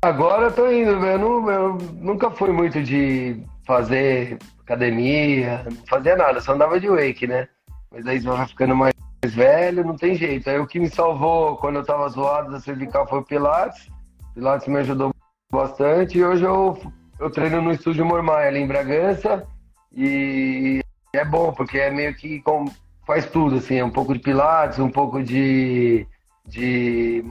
Agora 0.02 0.48
eu 0.48 0.52
tô 0.52 0.70
indo, 0.70 0.92
eu, 0.92 1.18
não, 1.18 1.50
eu 1.50 1.78
nunca 1.94 2.30
fui 2.30 2.52
muito 2.52 2.84
de 2.84 3.42
fazer 3.66 4.38
academia, 4.60 5.64
não 5.64 5.88
fazia 5.88 6.18
nada, 6.18 6.42
só 6.42 6.52
andava 6.52 6.78
de 6.78 6.90
wake, 6.90 7.26
né? 7.26 7.48
Mas 7.90 8.06
aí 8.06 8.20
você 8.20 8.28
vai 8.28 8.48
ficando 8.48 8.76
mais 8.76 8.91
velho, 9.28 9.84
não 9.84 9.96
tem 9.96 10.16
jeito. 10.16 10.50
Aí 10.50 10.60
o 10.60 10.68
que 10.68 10.80
me 10.80 10.90
salvou 10.90 11.58
quando 11.58 11.78
eu 11.78 11.86
tava 11.86 12.10
zoado 12.10 12.52
da 12.52 12.60
cervical 12.60 13.08
foi 13.08 13.20
o 13.20 13.24
Pilates. 13.24 13.88
Pilates 14.34 14.68
me 14.68 14.80
ajudou 14.80 15.14
bastante 15.52 16.18
e 16.18 16.24
hoje 16.24 16.44
eu, 16.44 16.80
eu 17.20 17.30
treino 17.30 17.62
no 17.62 17.72
estúdio 17.72 18.06
Mormai 18.06 18.48
ali 18.48 18.60
em 18.60 18.68
Bragança 18.68 19.46
e 19.92 20.82
é 21.14 21.26
bom, 21.26 21.54
porque 21.54 21.78
é 21.78 21.92
meio 21.92 22.16
que 22.16 22.42
com, 22.42 22.66
faz 23.06 23.26
tudo, 23.30 23.58
assim, 23.58 23.76
é 23.76 23.84
um 23.84 23.90
pouco 23.90 24.14
de 24.14 24.20
Pilates, 24.20 24.80
um 24.80 24.90
pouco 24.90 25.22
de, 25.22 26.08
de, 26.48 27.24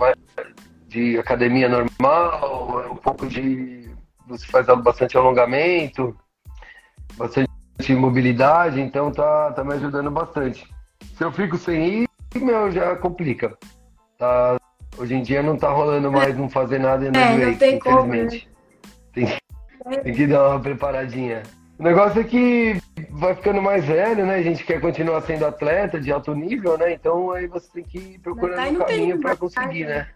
de 0.86 1.18
academia 1.18 1.68
normal, 1.68 2.92
um 2.92 2.96
pouco 2.96 3.26
de. 3.26 3.90
Você 4.28 4.46
faz 4.46 4.66
bastante 4.66 5.16
alongamento. 5.16 6.16
bastante 7.16 7.48
mobilidade, 7.96 8.80
então 8.80 9.10
tá, 9.10 9.52
tá 9.52 9.64
me 9.64 9.74
ajudando 9.74 10.10
bastante. 10.10 10.68
Se 11.16 11.24
eu 11.24 11.32
fico 11.32 11.56
sem 11.56 12.02
ir, 12.02 12.08
meu, 12.36 12.70
já 12.70 12.96
complica. 12.96 13.56
Tá, 14.18 14.56
hoje 14.98 15.14
em 15.14 15.22
dia 15.22 15.42
não 15.42 15.56
tá 15.56 15.70
rolando 15.70 16.10
mais 16.10 16.36
não 16.36 16.48
fazer 16.48 16.78
nada 16.78 17.10
no 17.10 17.18
é, 17.18 17.52
wake, 17.52 17.76
infelizmente. 17.76 17.80
Como, 17.80 19.26
né? 19.26 19.38
tem, 19.92 20.02
tem 20.02 20.14
que 20.14 20.26
dar 20.26 20.48
uma 20.48 20.60
preparadinha. 20.60 21.42
O 21.78 21.82
negócio 21.82 22.20
é 22.20 22.24
que 22.24 22.78
vai 23.10 23.34
ficando 23.34 23.62
mais 23.62 23.84
velho, 23.84 24.26
né? 24.26 24.34
A 24.34 24.42
gente 24.42 24.62
quer 24.64 24.80
continuar 24.82 25.22
sendo 25.22 25.46
atleta 25.46 25.98
de 25.98 26.12
alto 26.12 26.34
nível, 26.34 26.76
né? 26.76 26.92
Então 26.92 27.30
aí 27.32 27.46
você 27.46 27.70
tem 27.72 27.84
que 27.84 27.98
ir 27.98 28.18
procurando 28.18 28.82
um 28.82 28.84
caminho 28.84 29.18
para 29.18 29.34
conseguir, 29.34 29.86
né? 29.86 30.06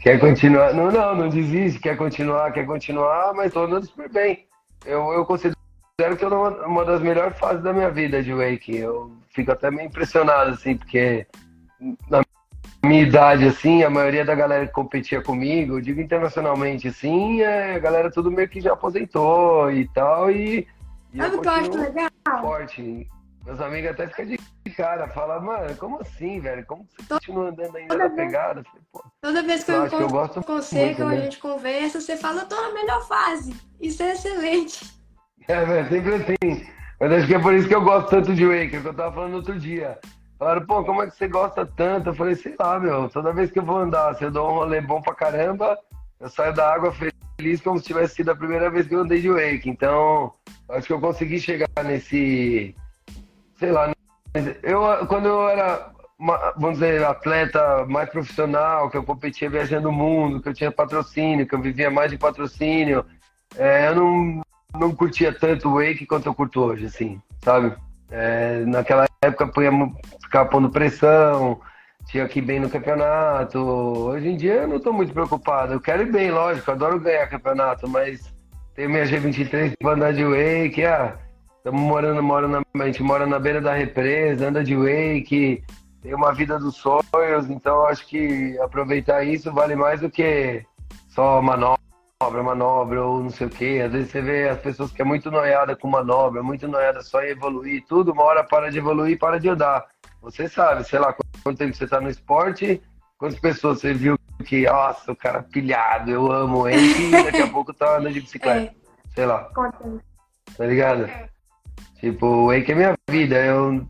Quer 0.00 0.18
continuar? 0.18 0.74
Não, 0.74 0.90
não, 0.90 1.14
não 1.14 1.28
desiste, 1.28 1.78
quer 1.78 1.96
continuar, 1.96 2.50
quer 2.50 2.66
continuar, 2.66 3.32
mas 3.32 3.52
tô 3.52 3.60
andando 3.60 3.86
super 3.86 4.10
bem. 4.10 4.46
Eu, 4.84 5.12
eu 5.12 5.24
considero 5.24 5.56
que 5.96 6.24
eu 6.24 6.28
tô 6.28 6.34
uma, 6.34 6.66
uma 6.66 6.84
das 6.84 7.00
melhores 7.00 7.38
fases 7.38 7.62
da 7.62 7.72
minha 7.72 7.88
vida 7.88 8.20
de 8.20 8.34
wake. 8.34 8.76
Eu 8.76 9.12
fico 9.32 9.50
até 9.52 9.70
meio 9.70 9.86
impressionado, 9.88 10.50
assim, 10.50 10.76
porque 10.76 11.26
na 12.08 12.22
minha 12.84 13.02
idade, 13.02 13.46
assim, 13.46 13.82
a 13.82 13.90
maioria 13.90 14.24
da 14.24 14.34
galera 14.34 14.66
que 14.66 14.72
competia 14.72 15.22
comigo, 15.22 15.76
eu 15.76 15.80
digo 15.80 16.00
internacionalmente, 16.00 16.88
assim, 16.88 17.42
é, 17.42 17.74
a 17.74 17.78
galera 17.78 18.10
tudo 18.10 18.30
meio 18.30 18.48
que 18.48 18.60
já 18.60 18.72
aposentou 18.72 19.70
e 19.70 19.88
tal, 19.88 20.30
e, 20.30 20.66
e 21.12 21.18
Sabe 21.18 21.36
o 21.36 21.40
que 21.40 21.48
eu 21.48 21.52
acho 21.52 21.76
legal? 21.76 22.10
Forte. 22.40 23.08
Meus 23.44 23.60
amigos 23.60 23.90
até 23.90 24.06
ficam 24.06 24.26
de 24.26 24.38
cara, 24.76 25.08
falam, 25.08 25.42
mano, 25.42 25.76
como 25.76 26.00
assim, 26.00 26.38
velho? 26.38 26.64
Como 26.64 26.86
você 26.88 27.08
continua 27.08 27.48
andando 27.48 27.76
ainda 27.76 27.96
na 27.96 28.10
pegada? 28.10 28.62
Falei, 28.62 29.04
Toda 29.20 29.42
vez 29.42 29.64
que 29.64 29.72
eu, 29.72 29.78
encontro 29.78 29.98
que 29.98 30.04
eu 30.04 30.08
gosto 30.08 30.34
muito, 30.72 31.04
né? 31.04 31.16
a 31.16 31.20
gente 31.20 31.38
conversa, 31.38 32.00
você 32.00 32.16
fala, 32.16 32.42
eu 32.42 32.48
tô 32.48 32.54
na 32.54 32.72
melhor 32.72 33.06
fase. 33.08 33.52
Isso 33.80 34.00
é 34.00 34.12
excelente. 34.12 34.94
É, 35.48 35.64
velho, 35.64 35.88
sempre 35.88 36.14
assim. 36.14 36.66
Mas 37.02 37.10
acho 37.10 37.26
que 37.26 37.34
é 37.34 37.38
por 37.40 37.52
isso 37.52 37.66
que 37.66 37.74
eu 37.74 37.82
gosto 37.82 38.10
tanto 38.10 38.32
de 38.32 38.46
Waker, 38.46 38.80
que 38.80 38.86
eu 38.86 38.94
tava 38.94 39.12
falando 39.12 39.34
outro 39.34 39.58
dia. 39.58 39.98
Falaram, 40.38 40.64
pô, 40.64 40.84
como 40.84 41.02
é 41.02 41.08
que 41.08 41.16
você 41.16 41.26
gosta 41.26 41.66
tanto? 41.66 42.10
Eu 42.10 42.14
falei, 42.14 42.36
sei 42.36 42.54
lá, 42.56 42.78
meu, 42.78 43.08
toda 43.08 43.32
vez 43.32 43.50
que 43.50 43.58
eu 43.58 43.64
vou 43.64 43.78
andar, 43.78 44.14
se 44.14 44.22
eu 44.22 44.30
dou 44.30 44.48
um 44.48 44.54
rolê 44.54 44.80
bom 44.80 45.02
pra 45.02 45.12
caramba, 45.12 45.76
eu 46.20 46.28
saio 46.28 46.54
da 46.54 46.72
água 46.72 46.92
feliz 46.92 47.60
como 47.60 47.80
se 47.80 47.86
tivesse 47.86 48.14
sido 48.14 48.30
a 48.30 48.36
primeira 48.36 48.70
vez 48.70 48.86
que 48.86 48.94
eu 48.94 49.00
andei 49.00 49.20
de 49.20 49.28
wake. 49.28 49.68
Então, 49.68 50.32
acho 50.68 50.86
que 50.86 50.92
eu 50.92 51.00
consegui 51.00 51.40
chegar 51.40 51.66
nesse, 51.82 52.72
sei 53.56 53.72
lá, 53.72 53.90
eu 54.62 55.04
quando 55.08 55.26
eu 55.26 55.48
era, 55.48 55.90
vamos 56.56 56.78
dizer, 56.78 57.04
atleta 57.04 57.84
mais 57.86 58.10
profissional, 58.10 58.88
que 58.88 58.96
eu 58.96 59.02
competia 59.02 59.50
viajando 59.50 59.88
o 59.88 59.92
mundo, 59.92 60.40
que 60.40 60.50
eu 60.50 60.54
tinha 60.54 60.70
patrocínio, 60.70 61.48
que 61.48 61.54
eu 61.56 61.60
vivia 61.60 61.90
mais 61.90 62.12
de 62.12 62.16
patrocínio, 62.16 63.04
é, 63.58 63.88
eu 63.88 63.96
não, 63.96 64.42
não 64.78 64.94
curtia 64.94 65.32
tanto 65.32 65.68
o 65.68 65.74
wake 65.74 66.06
quanto 66.06 66.26
eu 66.26 66.34
curto 66.34 66.60
hoje, 66.60 66.86
assim, 66.86 67.20
sabe? 67.42 67.74
É, 68.10 68.64
naquela 68.66 69.06
época 69.22 69.46
punha, 69.46 69.70
ficava 70.22 70.48
pondo 70.48 70.70
pressão, 70.70 71.60
tinha 72.06 72.26
que 72.28 72.38
ir 72.38 72.42
bem 72.42 72.60
no 72.60 72.70
campeonato. 72.70 73.58
Hoje 73.58 74.28
em 74.28 74.36
dia 74.36 74.54
eu 74.54 74.68
não 74.68 74.76
estou 74.76 74.92
muito 74.92 75.12
preocupado. 75.12 75.72
Eu 75.72 75.80
quero 75.80 76.02
ir 76.02 76.12
bem, 76.12 76.30
lógico, 76.30 76.70
adoro 76.70 77.00
ganhar 77.00 77.26
campeonato, 77.28 77.88
mas 77.88 78.32
tenho 78.74 78.90
minha 78.90 79.04
G23 79.04 79.74
para 79.78 79.92
andar 79.92 80.12
de 80.12 80.24
wake, 80.24 80.84
ah, 80.84 81.16
estamos 81.58 81.80
morando, 81.80 82.22
mora 82.22 82.48
na, 82.48 82.62
a 82.74 82.86
gente 82.86 83.02
mora 83.02 83.26
na 83.26 83.38
beira 83.38 83.60
da 83.60 83.74
represa, 83.74 84.48
anda 84.48 84.64
de 84.64 84.74
wake, 84.74 85.62
tem 86.02 86.14
uma 86.14 86.32
vida 86.32 86.58
dos 86.58 86.76
sonhos, 86.76 87.48
então 87.48 87.86
acho 87.86 88.06
que 88.06 88.58
aproveitar 88.58 89.24
isso 89.24 89.52
vale 89.52 89.76
mais 89.76 90.00
do 90.00 90.10
que 90.10 90.64
só 91.08 91.40
manobra 91.42 91.91
manobra, 92.22 92.42
manobra, 92.42 93.04
ou 93.04 93.22
não 93.22 93.30
sei 93.30 93.46
o 93.46 93.50
quê. 93.50 93.82
Às 93.84 93.92
vezes 93.92 94.10
você 94.10 94.20
vê 94.20 94.48
as 94.48 94.60
pessoas 94.60 94.92
que 94.92 95.02
é 95.02 95.04
muito 95.04 95.30
noiada 95.30 95.74
com 95.74 95.88
manobra, 95.88 96.42
muito 96.42 96.68
noiada 96.68 97.02
só 97.02 97.22
em 97.22 97.30
evoluir, 97.30 97.84
tudo, 97.88 98.12
uma 98.12 98.22
hora 98.22 98.44
para 98.44 98.70
de 98.70 98.78
evoluir 98.78 99.18
para 99.18 99.40
de 99.40 99.48
andar. 99.48 99.84
Você 100.20 100.48
sabe, 100.48 100.84
sei 100.84 100.98
lá, 100.98 101.14
quanto 101.42 101.58
tempo 101.58 101.74
você 101.74 101.84
está 101.84 102.00
no 102.00 102.08
esporte, 102.08 102.80
quantas 103.18 103.40
pessoas 103.40 103.80
você 103.80 103.92
viu 103.92 104.16
que, 104.44 104.64
nossa, 104.66 105.10
o 105.10 105.16
cara 105.16 105.42
pilhado, 105.42 106.10
eu 106.10 106.30
amo 106.30 106.68
ele, 106.68 107.08
e 107.08 107.24
daqui 107.24 107.42
a 107.42 107.48
pouco 107.48 107.72
tá 107.72 107.96
andando 107.96 108.12
de 108.12 108.20
bicicleta. 108.20 108.72
É. 108.72 109.14
Sei 109.14 109.26
lá. 109.26 109.50
Tá 110.56 110.64
ligado? 110.64 111.04
É. 111.04 111.28
Tipo, 111.98 112.26
o 112.26 112.46
wake 112.48 112.72
é 112.72 112.74
minha 112.74 112.94
vida. 113.08 113.36
Eu, 113.44 113.86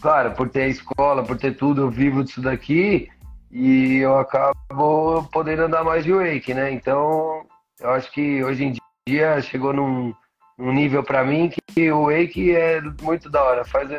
claro, 0.00 0.32
por 0.32 0.48
ter 0.48 0.62
a 0.62 0.68
escola, 0.68 1.24
por 1.24 1.36
ter 1.36 1.56
tudo, 1.56 1.82
eu 1.82 1.90
vivo 1.90 2.22
disso 2.22 2.40
daqui 2.40 3.08
e 3.50 3.96
eu 3.96 4.18
acabo 4.18 5.24
podendo 5.32 5.62
andar 5.62 5.82
mais 5.82 6.04
de 6.04 6.12
wake, 6.12 6.54
né? 6.54 6.70
Então, 6.70 7.46
eu 7.80 7.90
acho 7.90 8.10
que 8.12 8.42
hoje 8.42 8.64
em 8.64 8.74
dia 9.06 9.40
chegou 9.42 9.72
num, 9.72 10.14
num 10.58 10.72
nível 10.72 11.02
para 11.02 11.24
mim 11.24 11.50
que 11.74 11.90
o 11.90 12.06
wake 12.06 12.54
é 12.54 12.80
muito 13.02 13.30
da 13.30 13.42
hora. 13.42 13.64
Faz 13.64 13.90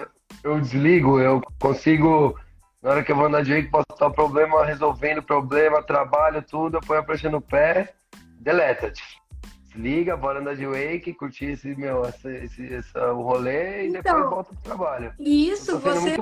eu 0.44 0.60
desligo, 0.60 1.20
eu 1.20 1.42
consigo 1.60 2.38
na 2.82 2.92
hora 2.92 3.04
que 3.04 3.12
eu 3.12 3.16
vou 3.16 3.26
andar 3.26 3.44
de 3.44 3.54
wake, 3.54 3.70
posso 3.70 3.86
estar 3.92 4.08
o 4.08 4.14
problema, 4.14 4.66
resolvendo 4.66 5.18
o 5.18 5.24
problema, 5.24 5.84
trabalho, 5.84 6.42
tudo, 6.42 6.78
eu 6.78 6.82
ponho 6.82 7.02
a 7.02 7.04
prancha 7.04 7.30
no 7.30 7.42
pé, 7.42 7.94
deleta. 8.40 8.94
Desliga, 9.68 10.16
bora 10.16 10.40
andar 10.40 10.56
de 10.56 10.66
wake, 10.66 11.14
curtir 11.14 11.52
esse, 11.52 11.76
meu, 11.76 12.06
esse, 12.06 12.30
esse, 12.30 12.64
esse 12.64 12.98
o 12.98 13.22
rolê 13.22 13.84
e 13.84 13.88
então, 13.90 14.02
depois 14.02 14.30
volta 14.30 14.54
pro 14.54 14.64
trabalho. 14.64 15.14
Isso, 15.20 15.78
você 15.78 16.18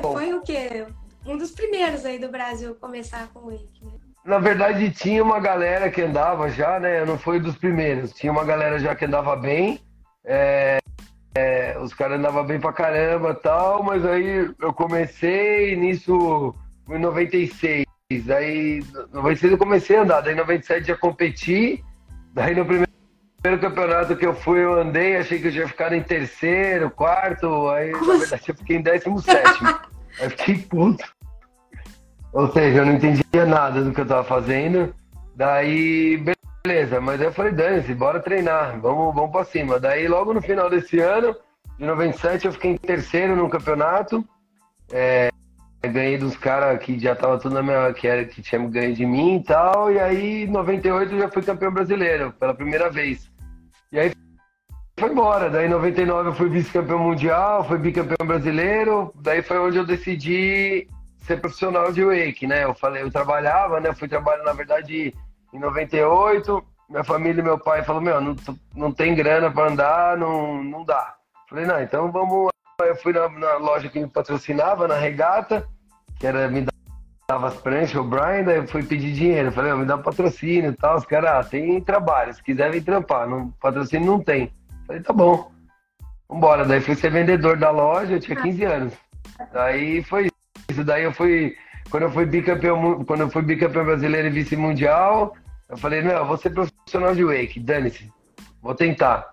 foi 0.00 0.32
o 0.32 0.42
quê? 0.42 0.86
Um 1.26 1.36
dos 1.36 1.50
primeiros 1.50 2.06
aí 2.06 2.18
do 2.18 2.30
Brasil 2.30 2.74
começar 2.76 3.28
com 3.28 3.50
wake, 3.50 3.84
né? 3.84 4.07
Na 4.28 4.38
verdade, 4.38 4.90
tinha 4.90 5.24
uma 5.24 5.40
galera 5.40 5.90
que 5.90 6.02
andava 6.02 6.50
já, 6.50 6.78
né? 6.78 7.00
Eu 7.00 7.06
não 7.06 7.18
fui 7.18 7.40
dos 7.40 7.56
primeiros. 7.56 8.12
Tinha 8.12 8.30
uma 8.30 8.44
galera 8.44 8.78
já 8.78 8.94
que 8.94 9.06
andava 9.06 9.34
bem. 9.34 9.80
É, 10.22 10.76
é, 11.34 11.78
os 11.80 11.94
caras 11.94 12.18
andavam 12.18 12.44
bem 12.44 12.60
pra 12.60 12.70
caramba 12.70 13.32
tal, 13.32 13.82
mas 13.82 14.04
aí 14.04 14.50
eu 14.60 14.70
comecei 14.74 15.74
nisso 15.76 16.54
em 16.90 16.98
96. 16.98 17.86
Aí, 18.36 18.80
em 18.80 19.14
96 19.14 19.52
eu 19.52 19.58
comecei 19.58 19.96
a 19.96 20.02
andar. 20.02 20.20
Daí 20.20 20.34
em 20.34 20.36
97 20.36 20.88
já 20.88 20.96
competi. 20.98 21.82
Daí 22.34 22.54
no 22.54 22.66
primeiro 22.66 22.90
campeonato 23.62 24.14
que 24.14 24.26
eu 24.26 24.34
fui, 24.34 24.62
eu 24.62 24.78
andei, 24.78 25.16
achei 25.16 25.38
que 25.40 25.46
eu 25.46 25.52
já 25.52 25.60
ia 25.62 25.68
ficar 25.68 25.90
em 25.94 26.02
terceiro, 26.02 26.90
quarto. 26.90 27.70
Aí, 27.70 27.92
na 27.92 28.18
verdade, 28.18 28.42
eu 28.46 28.54
fiquei 28.54 28.76
em 28.76 28.82
décimo 28.82 29.22
sétimo. 29.22 29.70
aí 30.20 30.28
fiquei 30.28 30.58
puto. 30.58 31.17
Ou 32.32 32.50
seja, 32.52 32.78
eu 32.78 32.86
não 32.86 32.94
entendia 32.94 33.46
nada 33.46 33.82
do 33.82 33.92
que 33.92 34.00
eu 34.00 34.06
tava 34.06 34.24
fazendo. 34.24 34.94
Daí, 35.34 36.22
beleza, 36.64 37.00
mas 37.00 37.20
eu 37.20 37.32
falei, 37.32 37.52
dane-se, 37.52 37.94
bora 37.94 38.20
treinar, 38.20 38.78
vamos, 38.80 39.14
vamos 39.14 39.30
pra 39.30 39.44
cima. 39.44 39.80
Daí, 39.80 40.06
logo 40.08 40.34
no 40.34 40.42
final 40.42 40.68
desse 40.68 40.98
ano, 40.98 41.34
de 41.78 41.84
97, 41.86 42.46
eu 42.46 42.52
fiquei 42.52 42.72
em 42.72 42.76
terceiro 42.76 43.36
no 43.36 43.48
campeonato. 43.48 44.24
É, 44.90 45.30
ganhei 45.86 46.18
dos 46.18 46.36
caras 46.36 46.82
que 46.82 46.98
já 46.98 47.14
tava 47.14 47.38
tudo 47.38 47.54
na 47.54 47.62
minha. 47.62 47.92
que, 47.92 48.06
era, 48.06 48.24
que 48.24 48.42
tinha 48.42 48.60
ganho 48.68 48.94
de 48.94 49.06
mim 49.06 49.36
e 49.36 49.44
tal. 49.44 49.90
E 49.92 49.98
aí, 49.98 50.44
em 50.44 50.50
98, 50.50 51.14
eu 51.14 51.20
já 51.20 51.28
fui 51.28 51.42
campeão 51.42 51.72
brasileiro, 51.72 52.32
pela 52.32 52.52
primeira 52.52 52.90
vez. 52.90 53.30
E 53.92 53.98
aí, 53.98 54.12
foi 54.98 55.10
embora. 55.10 55.48
Daí, 55.48 55.66
em 55.66 55.70
99, 55.70 56.28
eu 56.28 56.34
fui 56.34 56.48
vice-campeão 56.48 56.98
mundial, 56.98 57.66
fui 57.66 57.78
bicampeão 57.78 58.26
brasileiro. 58.26 59.12
Daí 59.22 59.40
foi 59.40 59.58
onde 59.58 59.78
eu 59.78 59.86
decidi 59.86 60.88
ser 61.28 61.40
profissional 61.40 61.92
de 61.92 62.02
wake, 62.02 62.46
né? 62.46 62.64
Eu 62.64 62.74
falei, 62.74 63.02
eu 63.02 63.10
trabalhava, 63.10 63.78
né? 63.78 63.90
Eu 63.90 63.94
fui 63.94 64.08
trabalhar, 64.08 64.42
na 64.42 64.52
verdade, 64.52 65.14
em 65.52 65.58
98. 65.58 66.64
Minha 66.88 67.04
família 67.04 67.40
e 67.40 67.44
meu 67.44 67.58
pai 67.58 67.84
falou, 67.84 68.00
meu, 68.00 68.18
não, 68.20 68.34
não 68.74 68.90
tem 68.90 69.14
grana 69.14 69.50
para 69.50 69.70
andar, 69.70 70.16
não, 70.16 70.64
não 70.64 70.84
dá. 70.84 71.16
Falei, 71.48 71.66
não, 71.66 71.80
então 71.80 72.10
vamos. 72.10 72.48
Eu 72.80 72.96
fui 72.96 73.12
na, 73.12 73.28
na 73.28 73.56
loja 73.56 73.88
que 73.88 74.00
me 74.00 74.08
patrocinava, 74.08 74.88
na 74.88 74.96
regata, 74.96 75.68
que 76.18 76.26
era 76.26 76.48
me 76.48 76.66
dava 77.28 77.48
as 77.48 77.56
pranchas, 77.56 77.96
o 77.96 78.04
Brian, 78.04 78.44
daí 78.44 78.56
eu 78.56 78.68
fui 78.68 78.82
pedir 78.82 79.12
dinheiro. 79.12 79.52
Falei, 79.52 79.74
me 79.74 79.84
dá 79.84 79.98
patrocínio 79.98 80.70
e 80.70 80.76
tal. 80.76 80.96
Os 80.96 81.04
caras, 81.04 81.46
ah, 81.46 81.48
tem 81.48 81.78
trabalho, 81.82 82.32
se 82.32 82.42
quiser 82.42 82.70
vir 82.70 82.82
trampar. 82.82 83.28
Não, 83.28 83.50
patrocínio 83.60 84.06
não 84.06 84.20
tem. 84.20 84.50
Falei, 84.86 85.02
tá 85.02 85.12
bom. 85.12 85.52
Vambora. 86.26 86.64
Daí 86.64 86.80
fui 86.80 86.94
ser 86.94 87.10
vendedor 87.10 87.58
da 87.58 87.70
loja, 87.70 88.14
eu 88.14 88.20
tinha 88.20 88.40
15 88.40 88.64
anos. 88.64 88.94
Daí 89.52 90.02
foi 90.04 90.28
isso 90.78 90.84
daí 90.84 91.02
eu 91.02 91.12
fui. 91.12 91.56
Quando 91.90 92.04
eu 92.04 92.10
fui 92.10 92.26
bicampeão, 92.26 93.04
quando 93.04 93.22
eu 93.22 93.30
fui 93.30 93.42
bicampeão 93.42 93.84
brasileiro 93.84 94.28
e 94.28 94.30
vice-mundial, 94.30 95.34
eu 95.68 95.76
falei, 95.76 96.02
não, 96.02 96.12
eu 96.12 96.26
vou 96.26 96.36
ser 96.36 96.50
profissional 96.50 97.14
de 97.14 97.24
wake, 97.24 97.60
dane-se. 97.60 98.12
Vou 98.62 98.74
tentar. 98.74 99.26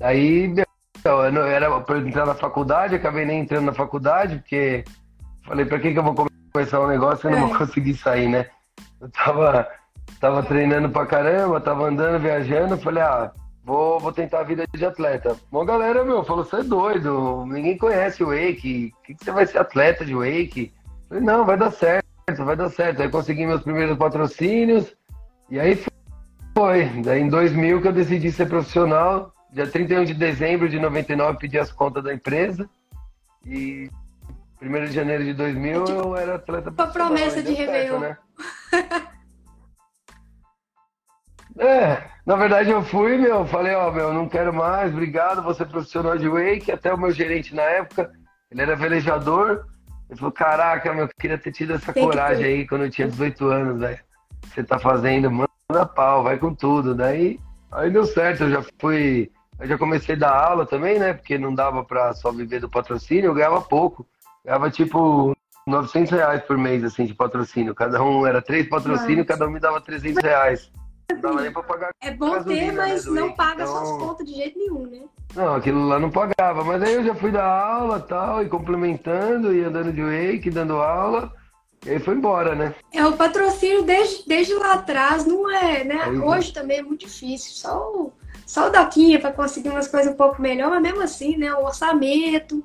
Aí, 0.00 0.48
meu, 0.48 0.64
eu 1.04 1.46
era 1.46 1.80
pra 1.80 1.98
entrar 1.98 2.26
na 2.26 2.34
faculdade, 2.34 2.94
acabei 2.94 3.24
nem 3.24 3.40
entrando 3.40 3.66
na 3.66 3.72
faculdade, 3.72 4.38
porque 4.38 4.84
falei, 5.44 5.64
pra 5.66 5.78
que, 5.78 5.92
que 5.92 5.98
eu 5.98 6.02
vou 6.02 6.14
começar 6.52 6.80
um 6.80 6.88
negócio 6.88 7.28
e 7.28 7.32
eu 7.32 7.38
não 7.38 7.48
vou 7.48 7.56
é. 7.56 7.58
conseguir 7.58 7.94
sair, 7.94 8.28
né? 8.28 8.46
Eu 9.00 9.10
tava, 9.10 9.68
tava 10.20 10.42
treinando 10.42 10.88
pra 10.88 11.06
caramba, 11.06 11.60
tava 11.60 11.86
andando, 11.86 12.20
viajando, 12.20 12.78
falei, 12.78 13.02
ah, 13.02 13.30
vou, 13.64 13.98
vou 13.98 14.12
tentar 14.12 14.40
a 14.40 14.44
vida 14.44 14.64
de 14.72 14.84
atleta. 14.84 15.36
Uma 15.50 15.64
galera, 15.64 16.04
meu, 16.04 16.22
falou, 16.22 16.44
você 16.44 16.56
é 16.56 16.62
doido, 16.62 17.46
ninguém 17.46 17.78
conhece 17.78 18.22
o 18.22 18.28
wake, 18.28 18.92
o 18.94 19.02
que, 19.02 19.14
que 19.14 19.24
você 19.24 19.32
vai 19.32 19.46
ser 19.46 19.58
atleta 19.58 20.04
de 20.04 20.14
wake? 20.14 20.72
Falei, 21.08 21.24
não, 21.24 21.44
vai 21.44 21.56
dar 21.56 21.70
certo, 21.70 22.04
vai 22.44 22.56
dar 22.56 22.68
certo. 22.68 23.02
Aí 23.02 23.08
consegui 23.08 23.46
meus 23.46 23.62
primeiros 23.62 23.96
patrocínios, 23.96 24.94
e 25.50 25.58
aí 25.58 25.82
foi. 26.54 26.84
Daí 27.02 27.22
em 27.22 27.28
2000 27.28 27.80
que 27.80 27.88
eu 27.88 27.92
decidi 27.92 28.30
ser 28.30 28.48
profissional, 28.48 29.32
dia 29.50 29.66
31 29.66 30.04
de 30.04 30.14
dezembro 30.14 30.68
de 30.68 30.78
99 30.78 31.38
pedi 31.38 31.58
as 31.58 31.72
contas 31.72 32.04
da 32.04 32.12
empresa 32.12 32.68
e 33.46 33.90
1 34.60 34.84
de 34.86 34.92
janeiro 34.92 35.24
de 35.24 35.34
2000 35.34 35.82
é 35.82 35.84
tipo, 35.84 35.98
eu 35.98 36.16
era 36.16 36.34
atleta 36.36 36.70
Uma 36.70 36.86
promessa 36.86 37.42
de 37.42 37.52
Réveillon. 37.52 37.98
Né? 37.98 38.16
é, 41.58 42.02
na 42.26 42.36
verdade 42.36 42.70
eu 42.70 42.82
fui, 42.82 43.16
meu, 43.16 43.46
falei, 43.46 43.74
ó, 43.74 43.90
meu, 43.90 44.12
não 44.12 44.28
quero 44.28 44.52
mais, 44.52 44.92
obrigado, 44.92 45.42
você 45.42 45.62
é 45.62 45.66
profissional 45.66 46.16
de 46.16 46.28
wake, 46.28 46.72
até 46.72 46.92
o 46.92 46.98
meu 46.98 47.10
gerente 47.10 47.54
na 47.54 47.62
época, 47.62 48.10
ele 48.50 48.62
era 48.62 48.76
velejador, 48.76 49.66
ele 50.08 50.18
falou, 50.18 50.32
caraca, 50.32 50.92
meu, 50.92 51.04
eu 51.04 51.10
queria 51.18 51.38
ter 51.38 51.52
tido 51.52 51.74
essa 51.74 51.92
Tem 51.92 52.04
coragem 52.04 52.44
aí 52.44 52.66
quando 52.66 52.84
eu 52.84 52.90
tinha 52.90 53.08
18 53.08 53.46
anos, 53.46 53.80
velho. 53.80 53.98
Você 54.46 54.62
tá 54.62 54.78
fazendo, 54.78 55.30
manda 55.30 55.86
pau, 55.86 56.22
vai 56.22 56.38
com 56.38 56.54
tudo. 56.54 56.94
Daí, 56.94 57.40
aí 57.72 57.90
deu 57.90 58.04
certo, 58.04 58.44
eu 58.44 58.50
já 58.50 58.64
fui, 58.78 59.30
eu 59.58 59.66
já 59.66 59.78
comecei 59.78 60.14
a 60.14 60.18
dar 60.18 60.36
aula 60.36 60.66
também, 60.66 60.98
né, 60.98 61.14
porque 61.14 61.38
não 61.38 61.54
dava 61.54 61.82
pra 61.82 62.12
só 62.12 62.30
viver 62.30 62.60
do 62.60 62.68
patrocínio, 62.68 63.26
eu 63.26 63.34
ganhava 63.34 63.60
pouco. 63.60 64.06
Ganhava 64.44 64.70
tipo 64.70 65.34
900 65.66 66.12
reais 66.12 66.42
por 66.42 66.58
mês, 66.58 66.84
assim, 66.84 67.06
de 67.06 67.14
patrocínio. 67.14 67.74
Cada 67.74 68.02
um 68.02 68.26
era 68.26 68.42
três 68.42 68.68
patrocínios, 68.68 69.26
cada 69.26 69.46
um 69.46 69.50
me 69.50 69.58
dava 69.58 69.80
300 69.80 70.22
reais. 70.22 70.70
É 72.00 72.10
bom 72.10 72.42
ter, 72.42 72.72
mas 72.72 73.06
né, 73.06 73.20
não 73.20 73.32
paga 73.32 73.64
então... 73.64 73.86
suas 73.86 74.02
contas 74.02 74.26
de 74.26 74.34
jeito 74.34 74.58
nenhum, 74.58 74.86
né? 74.86 75.00
Não, 75.34 75.54
aquilo 75.54 75.86
lá 75.86 75.98
não 75.98 76.10
pagava. 76.10 76.64
Mas 76.64 76.82
aí 76.82 76.94
eu 76.94 77.04
já 77.04 77.14
fui 77.14 77.30
dar 77.30 77.46
aula 77.46 78.00
tal, 78.00 78.42
e 78.42 78.48
complementando, 78.48 79.54
e 79.54 79.62
andando 79.62 79.92
de 79.92 80.02
wake, 80.02 80.50
dando 80.50 80.74
aula. 80.74 81.32
E 81.84 81.90
aí 81.90 81.98
foi 81.98 82.14
embora, 82.14 82.54
né? 82.54 82.74
É, 82.92 83.04
o 83.04 83.12
patrocínio 83.12 83.82
desde, 83.82 84.26
desde 84.26 84.54
lá 84.54 84.74
atrás 84.74 85.26
não 85.26 85.50
é, 85.50 85.84
né? 85.84 86.00
É 86.06 86.10
Hoje 86.10 86.52
também 86.52 86.78
é 86.78 86.82
muito 86.82 87.06
difícil. 87.06 87.52
Só 87.52 87.78
o, 87.78 88.12
só 88.46 88.68
o 88.68 88.70
Doquinha 88.70 89.20
para 89.20 89.32
conseguir 89.32 89.68
umas 89.68 89.88
coisas 89.88 90.12
um 90.12 90.16
pouco 90.16 90.40
melhor, 90.40 90.70
mas 90.70 90.82
mesmo 90.82 91.02
assim, 91.02 91.36
né? 91.36 91.52
O 91.54 91.64
orçamento, 91.64 92.64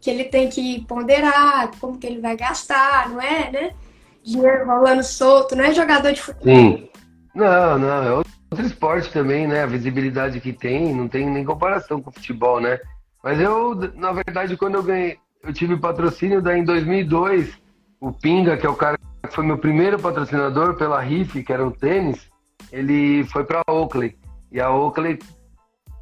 que 0.00 0.10
ele 0.10 0.24
tem 0.24 0.48
que 0.48 0.84
ponderar, 0.86 1.70
como 1.80 1.98
que 1.98 2.06
ele 2.06 2.20
vai 2.20 2.36
gastar, 2.36 3.08
não 3.08 3.20
é, 3.20 3.50
né? 3.50 3.74
Dinheiro 4.22 4.66
rolando 4.66 5.02
solto, 5.02 5.56
não 5.56 5.64
é 5.64 5.74
jogador 5.74 6.12
de 6.12 6.22
futebol. 6.22 6.54
Sim. 6.54 6.89
Não, 7.34 7.78
não, 7.78 8.02
é 8.02 8.12
outro 8.12 8.66
esporte 8.66 9.10
também, 9.12 9.46
né? 9.46 9.62
A 9.62 9.66
visibilidade 9.66 10.40
que 10.40 10.52
tem, 10.52 10.94
não 10.94 11.08
tem 11.08 11.28
nem 11.28 11.44
comparação 11.44 12.02
com 12.02 12.10
o 12.10 12.12
futebol, 12.12 12.60
né? 12.60 12.78
Mas 13.22 13.40
eu, 13.40 13.74
na 13.94 14.12
verdade, 14.12 14.56
quando 14.56 14.76
eu 14.76 14.82
ganhei, 14.82 15.18
eu 15.42 15.52
tive 15.52 15.76
patrocínio 15.76 16.42
daí 16.42 16.60
em 16.60 16.64
2002, 16.64 17.58
o 18.00 18.12
Pinga, 18.12 18.56
que 18.56 18.66
é 18.66 18.70
o 18.70 18.74
cara 18.74 18.98
que 19.22 19.34
foi 19.34 19.44
meu 19.44 19.58
primeiro 19.58 19.98
patrocinador 19.98 20.74
pela 20.74 21.00
Riff, 21.00 21.42
que 21.42 21.52
era 21.52 21.66
o 21.66 21.70
tênis, 21.70 22.28
ele 22.72 23.24
foi 23.24 23.44
para 23.44 23.62
Oakley. 23.68 24.16
E 24.50 24.60
a 24.60 24.70
Oakley 24.70 25.18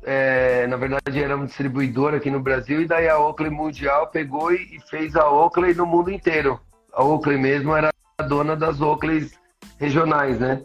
é, 0.04 0.66
na 0.66 0.76
verdade 0.76 1.23
era 1.23 1.37
um 1.37 1.44
distribuidor 1.44 2.14
aqui 2.14 2.30
no 2.30 2.40
Brasil, 2.40 2.80
e 2.80 2.87
daí 2.87 3.08
a 3.08 3.18
Oakley 3.18 3.50
Mundial 3.50 4.06
pegou 4.08 4.52
e, 4.52 4.80
fez 4.88 5.14
a 5.16 5.28
Oakley 5.28 5.75
no 5.75 5.87
mundo 5.87 6.11
inteiro. 6.11 6.61
A 6.92 7.02
Oakley 7.02 7.37
mesmo 7.37 7.75
era 7.75 7.90
a 8.16 8.23
dona 8.23 8.56
das 8.56 8.80
Oakleys 8.80 9.32
regionais, 9.78 10.38
né? 10.38 10.62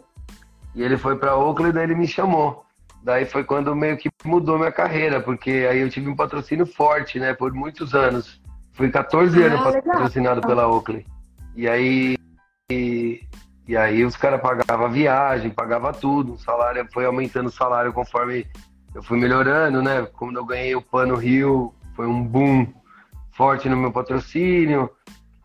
E 0.74 0.82
ele 0.82 0.96
foi 0.96 1.16
para 1.16 1.36
Oakley, 1.36 1.72
daí 1.72 1.84
ele 1.84 1.94
me 1.94 2.06
chamou. 2.06 2.64
Daí 3.02 3.26
foi 3.26 3.44
quando 3.44 3.76
meio 3.76 3.96
que 3.96 4.10
mudou 4.24 4.58
minha 4.58 4.72
carreira, 4.72 5.20
porque 5.20 5.66
aí 5.70 5.80
eu 5.80 5.90
tive 5.90 6.08
um 6.08 6.16
patrocínio 6.16 6.66
forte, 6.66 7.20
né, 7.20 7.34
por 7.34 7.52
muitos 7.52 7.94
anos. 7.94 8.40
Fui 8.72 8.90
14 8.90 9.42
ah, 9.42 9.46
anos 9.46 9.64
legal. 9.66 9.82
patrocinado 9.82 10.40
pela 10.40 10.66
Oakley. 10.66 11.06
E 11.54 11.68
aí 11.68 12.16
e, 12.70 13.22
e 13.68 13.76
aí 13.76 14.04
os 14.04 14.16
caras 14.16 14.40
pagavam 14.40 14.90
viagem, 14.90 15.50
pagava 15.50 15.92
tudo, 15.92 16.32
o 16.32 16.38
salário 16.38 16.88
foi 16.92 17.04
aumentando 17.04 17.48
o 17.48 17.52
salário 17.52 17.92
conforme 17.92 18.46
eu 18.94 19.02
fui 19.02 19.18
melhorando, 19.18 19.82
né? 19.82 20.06
Quando 20.14 20.38
eu 20.38 20.44
ganhei 20.44 20.74
o 20.74 20.80
Pano 20.80 21.14
Rio, 21.16 21.74
foi 21.94 22.06
um 22.06 22.22
boom 22.22 22.66
forte 23.32 23.68
no 23.68 23.76
meu 23.76 23.92
patrocínio. 23.92 24.88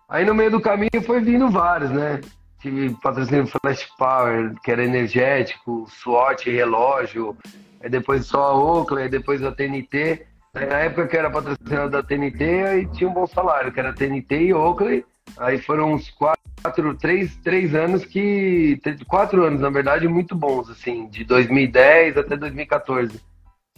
Aí 0.07 0.23
no 0.23 0.33
meio 0.33 0.51
do 0.51 0.61
caminho 0.61 1.01
foi 1.05 1.19
vindo 1.19 1.49
vários, 1.49 1.89
né? 1.91 2.21
Tive 2.59 2.95
patrocínio 3.01 3.47
Flash 3.47 3.87
Power, 3.97 4.53
que 4.63 4.71
era 4.71 4.83
energético, 4.83 5.85
SWAT, 5.89 6.49
relógio, 6.49 7.37
aí 7.81 7.89
depois 7.89 8.25
só 8.25 8.47
a 8.47 8.53
Oakley, 8.53 9.03
aí 9.03 9.09
depois 9.09 9.43
a 9.43 9.51
TNT. 9.51 10.25
Aí, 10.53 10.65
na 10.65 10.79
época 10.79 11.07
que 11.07 11.17
era 11.17 11.29
patrocinado 11.29 11.91
da 11.91 12.03
TNT, 12.03 12.43
aí 12.43 12.85
tinha 12.87 13.09
um 13.09 13.13
bom 13.13 13.27
salário, 13.27 13.71
que 13.71 13.79
era 13.79 13.93
TNT 13.93 14.47
e 14.47 14.53
Oakley. 14.53 15.05
Aí 15.37 15.59
foram 15.59 15.93
uns 15.93 16.09
quatro, 16.11 16.95
três, 16.95 17.35
três 17.37 17.73
anos 17.73 18.03
que. 18.03 18.81
Quatro 19.07 19.45
anos, 19.45 19.61
na 19.61 19.69
verdade, 19.69 20.07
muito 20.07 20.35
bons, 20.35 20.69
assim, 20.69 21.07
de 21.07 21.23
2010 21.23 22.17
até 22.17 22.35
2014 22.35 23.21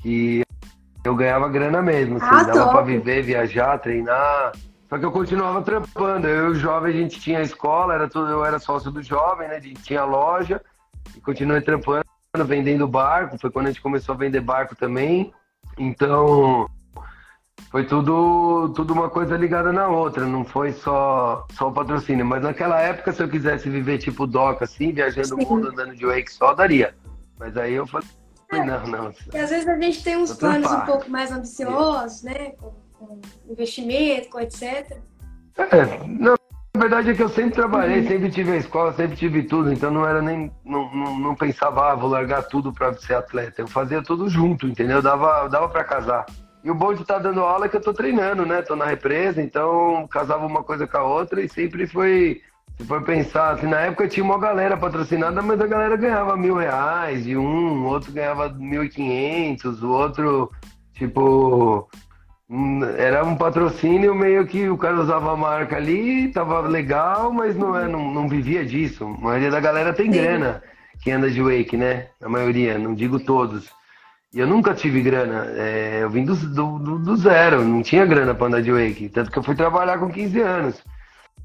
que 0.02 0.42
eu 1.04 1.16
ganhava 1.16 1.48
grana 1.48 1.82
mesmo, 1.82 2.18
assim, 2.18 2.26
ah, 2.30 2.44
dava 2.44 2.72
para 2.72 2.82
viver, 2.82 3.22
viajar, 3.22 3.78
treinar. 3.78 4.52
Só 4.92 5.00
que 5.00 5.06
eu 5.06 5.12
continuava 5.14 5.62
trampando. 5.62 6.28
Eu 6.28 6.50
e 6.50 6.52
o 6.52 6.56
jovem, 6.56 6.94
a 6.94 6.98
gente 6.98 7.18
tinha 7.18 7.42
escola, 7.42 7.94
era 7.94 8.10
tudo, 8.10 8.30
eu 8.30 8.44
era 8.44 8.60
sócio 8.60 8.92
do 8.92 9.02
jovem, 9.02 9.48
né? 9.48 9.56
A 9.56 9.60
gente 9.62 9.82
tinha 9.82 10.04
loja 10.04 10.62
e 11.16 11.22
continuei 11.22 11.62
trampando, 11.62 12.04
vendendo 12.46 12.86
barco. 12.86 13.38
Foi 13.40 13.50
quando 13.50 13.68
a 13.68 13.70
gente 13.70 13.82
começou 13.82 14.14
a 14.14 14.18
vender 14.18 14.42
barco 14.42 14.76
também. 14.76 15.34
Então, 15.78 16.70
foi 17.72 17.86
tudo, 17.86 18.74
tudo 18.76 18.92
uma 18.92 19.10
coisa 19.10 19.38
ligada 19.38 19.72
na 19.72 19.88
outra, 19.88 20.26
não 20.26 20.44
foi 20.44 20.74
só, 20.74 21.48
só 21.54 21.70
o 21.70 21.72
patrocínio. 21.72 22.26
Mas 22.26 22.44
naquela 22.44 22.78
época, 22.82 23.14
se 23.14 23.24
eu 23.24 23.30
quisesse 23.30 23.70
viver 23.70 23.98
tipo 23.98 24.28
DOC, 24.28 24.62
assim, 24.62 24.92
viajando 24.92 25.28
Sim. 25.30 25.36
o 25.36 25.50
mundo, 25.50 25.70
andando 25.70 25.96
de 25.96 26.06
wake 26.06 26.34
só, 26.34 26.54
daria. 26.54 26.94
Mas 27.40 27.56
aí 27.56 27.76
eu 27.76 27.88
falei, 27.88 28.10
não, 28.52 28.88
não. 28.88 29.14
E 29.34 29.38
às 29.38 29.52
vezes 29.52 29.70
a 29.70 29.80
gente 29.80 30.04
tem 30.04 30.18
uns 30.18 30.34
planos 30.34 30.70
um 30.70 30.82
pouco 30.82 31.10
mais 31.10 31.32
ambiciosos, 31.32 32.24
né? 32.24 32.52
Com, 32.60 32.74
com, 33.02 33.20
investimento, 33.50 34.30
com 34.30 34.40
etc. 34.40 34.98
É, 35.58 36.08
não, 36.08 36.36
a 36.76 36.80
verdade 36.80 37.10
é 37.10 37.14
que 37.14 37.24
eu 37.24 37.30
sempre 37.30 37.52
trabalhei, 37.52 38.02
uhum. 38.02 38.08
sempre 38.08 38.30
tive 38.30 38.52
a 38.52 38.58
escola, 38.58 38.94
sempre 38.94 39.18
tive 39.18 39.44
tudo, 39.44 39.72
então 39.74 39.92
não 39.92 40.08
era 40.08 40.22
nem. 40.22 40.52
Não, 40.64 40.94
não, 40.94 41.20
não 41.20 41.36
pensava, 41.36 41.92
ah, 41.92 41.96
vou 41.96 42.10
largar 42.10 42.44
tudo 42.44 42.72
para 42.72 42.94
ser 42.94 43.16
atleta. 43.16 43.62
Eu 43.62 43.68
fazia 43.68 44.02
tudo 44.02 44.30
junto, 44.30 44.68
entendeu? 44.68 45.02
Dava, 45.02 45.48
dava 45.48 45.68
para 45.68 45.84
casar. 45.84 46.26
E 46.64 46.70
o 46.70 46.76
bom 46.76 46.94
de 46.94 47.02
estar 47.02 47.16
tá 47.16 47.22
dando 47.22 47.42
aula 47.42 47.66
é 47.66 47.70
que 47.70 47.76
eu 47.76 47.82
tô 47.82 47.94
treinando, 47.94 48.46
né? 48.46 48.62
Tô 48.62 48.76
na 48.76 48.86
represa, 48.86 49.42
então 49.42 50.08
casava 50.08 50.46
uma 50.46 50.64
coisa 50.64 50.86
com 50.86 50.98
a 50.98 51.04
outra 51.04 51.42
e 51.42 51.50
sempre 51.50 51.88
foi 51.88 52.42
se 52.78 52.88
for 52.88 53.04
pensar, 53.04 53.52
assim, 53.52 53.68
na 53.68 53.82
época 53.82 54.08
tinha 54.08 54.24
uma 54.24 54.40
galera 54.40 54.76
patrocinada, 54.76 55.40
mas 55.42 55.62
a 55.62 55.68
galera 55.68 55.96
ganhava 55.96 56.36
mil 56.36 56.56
reais 56.56 57.26
de 57.26 57.38
um, 57.38 57.84
o 57.84 57.86
outro 57.86 58.12
ganhava 58.12 58.50
mil 58.50 58.84
e 58.84 58.90
quinhentos, 58.90 59.84
o 59.84 59.90
outro, 59.90 60.52
tipo, 60.94 61.88
era 62.98 63.24
um 63.24 63.36
patrocínio 63.36 64.14
meio 64.14 64.46
que 64.46 64.68
o 64.70 64.78
cara 64.78 65.00
usava 65.00 65.32
a 65.32 65.38
marca 65.38 65.78
ali, 65.78 66.28
tava 66.30 66.60
legal, 66.62 67.32
mas 67.32 67.56
não, 67.56 67.78
é, 67.78 67.88
não, 67.88 68.12
não 68.12 68.28
vivia 68.28 68.66
disso. 68.66 69.06
A 69.06 69.24
maioria 69.24 69.50
da 69.50 69.60
galera 69.62 69.94
tem 69.94 70.12
grana 70.12 70.62
que 71.02 71.12
anda 71.12 71.32
de 71.32 71.42
wake, 71.42 71.78
né? 71.78 72.08
A 72.22 72.28
maioria, 72.28 72.78
não 72.78 72.94
digo 72.94 73.20
todos. 73.22 73.70
E 74.34 74.40
eu 74.40 74.48
nunca 74.48 74.74
tive 74.74 75.02
grana, 75.02 75.46
é, 75.56 76.00
eu 76.02 76.10
vim 76.10 76.26
do, 76.26 76.36
do, 76.36 77.00
do, 77.00 77.16
zero, 77.18 77.64
não 77.64 77.82
tinha 77.82 78.06
grana 78.06 78.34
para 78.34 78.48
andar 78.48 78.62
de 78.62 78.72
wake, 78.72 79.10
tanto 79.10 79.32
que 79.32 79.38
eu 79.38 79.44
fui 79.44 79.56
trabalhar 79.56 79.98
com 79.98 80.10
15 80.10 80.42
anos. 80.42 80.84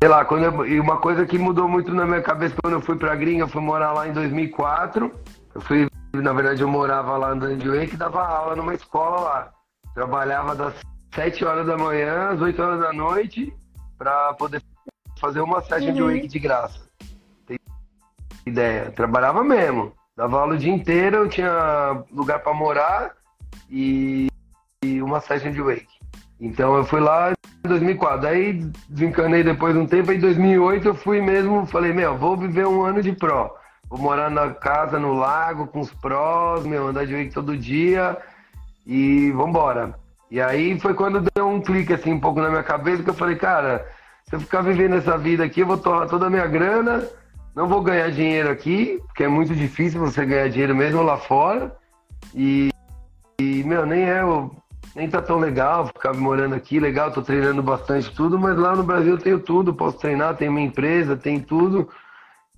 Sei 0.01 0.09
lá, 0.09 0.25
quando 0.25 0.45
eu, 0.45 0.67
e 0.67 0.79
uma 0.79 0.99
coisa 0.99 1.25
que 1.25 1.39
mudou 1.39 1.69
muito 1.69 1.93
na 1.95 2.05
minha 2.05 2.23
cabeça 2.23 2.55
quando 2.63 2.75
eu 2.75 2.81
fui 2.81 2.97
pra 2.97 3.15
gringa, 3.15 3.45
eu 3.45 3.49
fui 3.49 3.63
morar 3.63 3.93
lá 3.93 4.09
em 4.09 4.13
2004. 4.13 5.11
Eu 5.55 5.61
fui, 5.61 5.89
na 6.15 6.33
verdade, 6.33 6.63
eu 6.63 6.69
morava 6.69 7.17
lá 7.17 7.35
no 7.35 7.47
Wake 7.47 7.95
e 7.95 7.97
dava 7.97 8.27
aula 8.27 8.55
numa 8.55 8.75
escola 8.75 9.21
lá. 9.21 9.51
Trabalhava 9.95 10.55
das 10.55 10.75
7 11.17 11.47
horas 11.47 11.67
da 11.67 11.79
manhã 11.79 12.29
às 12.29 12.41
8 12.43 12.63
horas 12.63 12.79
da 12.79 12.93
noite 12.93 13.51
pra 13.97 14.35
poder 14.35 14.63
fazer 15.19 15.41
uma 15.41 15.63
session 15.63 15.89
uhum. 15.89 15.95
de 15.95 16.03
wake 16.03 16.29
de 16.29 16.39
graça. 16.39 16.79
Tem 17.47 17.59
ideia? 18.45 18.91
Trabalhava 18.91 19.43
mesmo. 19.43 19.95
Dava 20.15 20.41
aula 20.41 20.55
o 20.55 20.59
dia 20.59 20.73
inteiro, 20.73 21.17
eu 21.17 21.29
tinha 21.29 22.05
lugar 22.13 22.41
para 22.41 22.53
morar 22.53 23.13
e, 23.71 24.27
e 24.85 25.01
uma 25.01 25.19
session 25.21 25.51
de 25.51 25.63
wake. 25.63 25.97
Então 26.39 26.77
eu 26.77 26.85
fui 26.85 27.01
lá 27.01 27.33
em 27.33 27.69
2004. 27.69 28.29
Aí 28.29 28.71
desencanei 28.91 29.43
depois 29.43 29.73
de 29.73 29.81
um 29.81 29.87
tempo. 29.87 30.11
Aí 30.11 30.19
em 30.19 30.21
2008 30.21 30.89
eu 30.89 30.95
fui 30.95 31.23
mesmo, 31.23 31.65
falei, 31.65 31.95
meu, 31.95 32.15
vou 32.19 32.37
viver 32.37 32.67
um 32.67 32.83
ano 32.83 33.03
de 33.03 33.13
pró. 33.13 33.57
Vou 33.89 33.99
morar 33.99 34.31
na 34.31 34.53
casa, 34.53 34.99
no 34.99 35.15
lago, 35.15 35.67
com 35.67 35.81
os 35.81 35.91
prós, 35.95 36.67
meu, 36.67 36.89
andar 36.89 37.07
de 37.07 37.15
wake 37.15 37.33
todo 37.33 37.57
dia 37.57 38.19
e 38.87 39.31
vambora. 39.33 39.99
E 40.31 40.41
aí 40.41 40.79
foi 40.81 40.95
quando 40.95 41.25
deu 41.35 41.49
um 41.49 41.61
clique 41.61 41.93
assim 41.93 42.13
um 42.13 42.21
pouco 42.21 42.41
na 42.41 42.51
minha 42.51 42.63
cabeça 42.63 43.03
que 43.03 43.11
eu 43.11 43.15
falei, 43.15 43.37
cara, 43.37 43.87
se 44.29 44.35
eu 44.35 44.41
ficar 44.41 44.61
vivendo 44.61 44.97
essa 44.97 45.17
vida 45.17 45.45
aqui, 45.45 45.61
eu 45.61 45.67
vou 45.67 45.79
torrar 45.79 46.09
toda 46.09 46.27
a 46.27 46.31
minha 46.31 46.47
grana, 46.47 47.07
não 47.55 47.69
vou 47.69 47.81
ganhar 47.81 48.11
dinheiro 48.11 48.51
aqui, 48.51 49.01
porque 49.07 49.25
é 49.25 49.29
muito 49.29 49.55
difícil 49.55 50.01
você 50.01 50.27
ganhar 50.27 50.49
dinheiro 50.49 50.75
mesmo 50.75 51.03
lá 51.03 51.17
fora. 51.17 51.77
E, 52.35 52.71
e 53.41 53.63
meu, 53.65 53.87
nem 53.87 54.03
é 54.03 54.23
nem 54.97 55.09
tá 55.09 55.21
tão 55.21 55.39
legal 55.39 55.87
ficar 55.87 56.15
morando 56.15 56.55
aqui, 56.55 56.81
legal, 56.81 57.13
tô 57.13 57.21
treinando 57.21 57.63
bastante 57.63 58.11
tudo, 58.15 58.39
mas 58.39 58.57
lá 58.57 58.75
no 58.75 58.83
Brasil 58.83 59.13
eu 59.13 59.19
tenho 59.19 59.39
tudo, 59.39 59.75
posso 59.75 59.99
treinar, 59.99 60.37
tenho 60.37 60.53
minha 60.53 60.67
empresa, 60.67 61.17
tem 61.17 61.39
tudo. 61.39 61.89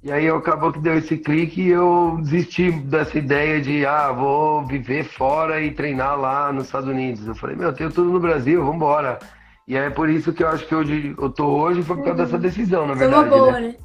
E 0.02 0.12
aí 0.12 0.28
acabou 0.28 0.72
que 0.72 0.78
deu 0.78 0.96
esse 0.96 1.16
clique 1.16 1.61
e 1.61 1.70
eu 1.70 2.18
desisti 2.20 2.70
dessa 2.70 3.18
ideia 3.18 3.61
de, 3.61 3.84
ah, 3.84 4.12
vou 4.12 4.64
viver 4.64 5.02
fora 5.04 5.61
e 5.61 5.72
treinar 5.72 6.18
lá 6.18 6.52
nos 6.52 6.66
Estados 6.66 6.88
Unidos. 6.88 7.26
Eu 7.26 7.34
falei, 7.34 7.56
meu, 7.56 7.68
eu 7.68 7.74
tenho 7.74 7.90
tudo 7.90 8.11
no 8.11 8.20
Brasil, 8.20 8.61
vamos 8.61 8.76
embora. 8.76 9.18
E 9.66 9.76
é 9.76 9.90
por 9.90 10.08
isso 10.08 10.32
que 10.32 10.44
eu 10.44 10.48
acho 10.48 10.66
que 10.66 10.74
hoje 10.74 11.14
eu 11.18 11.30
tô 11.30 11.46
hoje 11.46 11.82
foi 11.82 11.96
por 11.96 12.04
causa 12.04 12.24
dessa 12.24 12.38
decisão, 12.38 12.87
na 12.87 12.94
verdade. 12.94 13.28
Foi 13.28 13.38
uma 13.38 13.46
boa, 13.46 13.61
né? 13.61 13.68
né? 13.68 13.76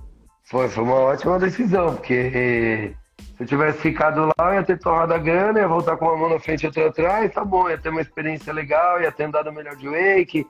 Foi, 0.43 0.69
foi 0.69 0.84
uma 0.84 0.95
ótima 0.95 1.39
decisão, 1.39 1.95
porque 1.95 2.93
se 3.17 3.43
eu 3.43 3.47
tivesse 3.47 3.80
ficado 3.80 4.26
lá, 4.38 4.49
eu 4.49 4.54
ia 4.54 4.63
ter 4.63 4.78
torrado 4.78 5.13
a 5.13 5.17
grana, 5.17 5.60
ia 5.60 5.67
voltar 5.67 5.97
com 5.97 6.06
uma 6.06 6.17
mão 6.17 6.30
na 6.30 6.39
frente 6.39 6.63
e 6.63 6.67
outra 6.67 6.88
atrás, 6.88 7.34
tá 7.34 7.43
bom, 7.43 7.69
ia 7.69 7.78
ter 7.78 7.89
uma 7.89 8.02
experiência 8.02 8.54
legal, 8.54 9.02
ia 9.02 9.12
ter 9.12 9.23
andado 9.23 9.52
melhor 9.52 9.76
de 9.76 9.89
wake. 9.89 10.45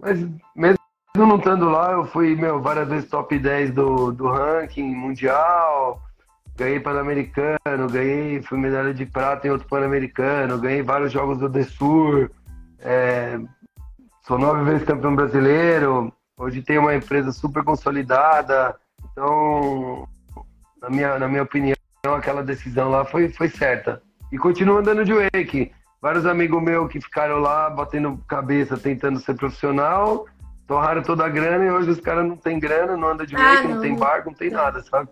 Mas 0.00 0.24
mesmo 0.54 0.78
não 1.16 1.36
estando 1.36 1.68
lá, 1.68 1.92
eu 1.92 2.04
fui, 2.06 2.34
meu, 2.34 2.60
várias 2.60 2.88
vezes 2.88 3.08
top 3.08 3.38
10 3.38 3.72
do, 3.72 4.12
do 4.12 4.28
ranking 4.28 4.94
mundial, 4.94 6.02
ganhei 6.56 6.80
Pan-Americano, 6.80 7.88
ganhei, 7.90 8.42
fui 8.42 8.58
medalha 8.58 8.92
de 8.92 9.06
prata 9.06 9.46
em 9.46 9.50
outro 9.50 9.68
Pan-Americano, 9.68 10.58
ganhei 10.58 10.82
vários 10.82 11.12
jogos 11.12 11.38
do 11.38 11.48
Desur, 11.48 12.30
é, 12.80 13.38
sou 14.26 14.38
nove 14.38 14.64
vezes 14.64 14.86
campeão 14.86 15.16
brasileiro, 15.16 16.12
hoje 16.36 16.62
tenho 16.62 16.82
uma 16.82 16.94
empresa 16.94 17.32
super 17.32 17.64
consolidada, 17.64 18.76
então, 19.12 20.06
na 20.80 20.90
minha, 20.90 21.18
na 21.18 21.26
minha 21.26 21.42
opinião, 21.42 21.74
aquela 22.16 22.42
decisão 22.42 22.90
lá 22.90 23.04
foi, 23.04 23.28
foi 23.30 23.48
certa. 23.48 24.02
E 24.30 24.38
continuo 24.38 24.78
andando 24.78 25.04
de 25.04 25.12
wake. 25.12 25.72
Vários 26.00 26.26
amigos 26.26 26.62
meus 26.62 26.88
que 26.92 27.00
ficaram 27.00 27.38
lá 27.38 27.68
batendo 27.68 28.22
cabeça, 28.28 28.76
tentando 28.76 29.18
ser 29.18 29.34
profissional, 29.34 30.26
torraram 30.68 31.02
toda 31.02 31.24
a 31.24 31.28
grana 31.28 31.64
e 31.64 31.70
hoje 31.70 31.90
os 31.90 32.00
caras 32.00 32.28
não 32.28 32.36
tem 32.36 32.60
grana, 32.60 32.94
não 32.96 33.08
anda 33.08 33.26
de 33.26 33.34
ah, 33.34 33.62
não. 33.62 33.70
não. 33.76 33.80
tem 33.80 33.96
barco, 33.96 34.30
não 34.30 34.36
tem 34.36 34.50
não. 34.50 34.58
nada, 34.62 34.82
sabe? 34.82 35.08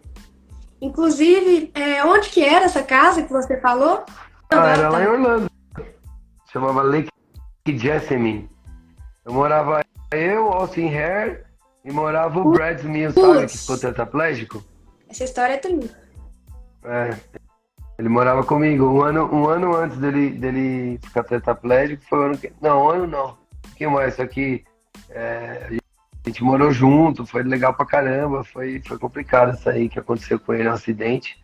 Inclusive, 0.81 1.73
é, 1.75 2.05
onde 2.05 2.29
que 2.29 2.45
era 2.45 2.66
essa 2.66 2.83
casa 2.83 3.23
que 3.23 3.33
você 3.33 3.59
falou? 3.59 4.05
Ah, 4.51 4.69
era 4.69 4.90
lá 4.90 5.03
em 5.03 5.07
Orlando. 5.07 5.51
Chamava 6.53 6.83
Lake 6.83 7.11
Jessamine. 7.66 8.49
Eu 9.25 9.33
morava 9.33 9.83
eu, 10.12 10.53
Austin 10.53 10.95
Hare 10.95 11.40
e 11.83 11.90
morava 11.90 12.38
o 12.38 12.51
Brad 12.53 12.79
Smith, 12.79 13.14
sabe? 13.14 13.47
Que 13.47 13.59
ficou 13.59 13.79
tetraplégico. 13.79 14.62
Essa 15.09 15.25
história 15.25 15.55
é 15.55 15.57
triste. 15.57 15.97
É. 16.85 17.16
Ele 17.99 18.11
morava 18.11 18.45
comigo. 18.45 18.85
Um 18.85 19.03
ano, 19.03 19.35
um 19.35 19.49
ano 19.49 19.75
antes 19.75 19.97
dele, 19.97 20.31
dele 20.31 21.01
ficar 21.03 21.25
tetraplégico 21.25 22.05
foi 22.05 22.19
o 22.19 22.23
ano 22.23 22.38
que. 22.38 22.53
Não, 22.61 22.85
um 22.85 22.90
ano 22.90 23.07
não. 23.07 23.31
Um 23.31 23.37
pouquinho 23.62 23.90
mais. 23.90 24.14
Só 24.14 24.27
que 24.27 24.62
é, 25.11 25.79
a 26.25 26.29
gente 26.29 26.42
morou 26.42 26.73
junto, 26.73 27.25
foi 27.25 27.42
legal 27.42 27.73
pra 27.75 27.87
caramba. 27.87 28.42
Foi, 28.45 28.83
foi 28.87 28.99
complicado 28.99 29.55
isso 29.55 29.69
aí 29.69 29.88
que 29.88 29.99
aconteceu 29.99 30.38
com 30.40 30.53
ele, 30.53 30.69
um 30.69 30.73
acidente. 30.73 31.37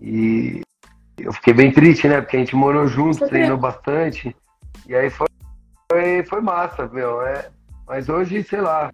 E 0.00 0.62
eu 1.18 1.32
fiquei 1.32 1.52
bem 1.52 1.70
triste, 1.70 2.08
né? 2.08 2.20
Porque 2.20 2.36
a 2.36 2.40
gente 2.40 2.56
morou 2.56 2.86
junto, 2.86 3.28
treinou 3.28 3.58
bastante. 3.58 4.34
E 4.86 4.94
aí 4.94 5.10
foi, 5.10 5.28
foi, 5.90 6.24
foi 6.24 6.40
massa, 6.40 6.88
meu. 6.88 7.22
É, 7.22 7.50
mas 7.86 8.08
hoje, 8.08 8.42
sei 8.42 8.60
lá, 8.60 8.90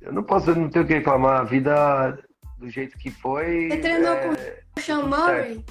eu 0.00 0.12
não 0.12 0.22
posso, 0.22 0.54
não 0.54 0.68
tenho 0.68 0.84
o 0.84 0.88
que 0.88 0.94
reclamar. 0.94 1.40
A 1.40 1.44
vida 1.44 2.18
do 2.58 2.68
jeito 2.68 2.98
que 2.98 3.10
foi. 3.10 3.68
Você 3.70 3.78
treinou 3.78 4.12
é, 4.12 4.16
com 4.16 4.32
o 4.32 4.82
Sean 4.82 5.06
Murray? 5.06 5.64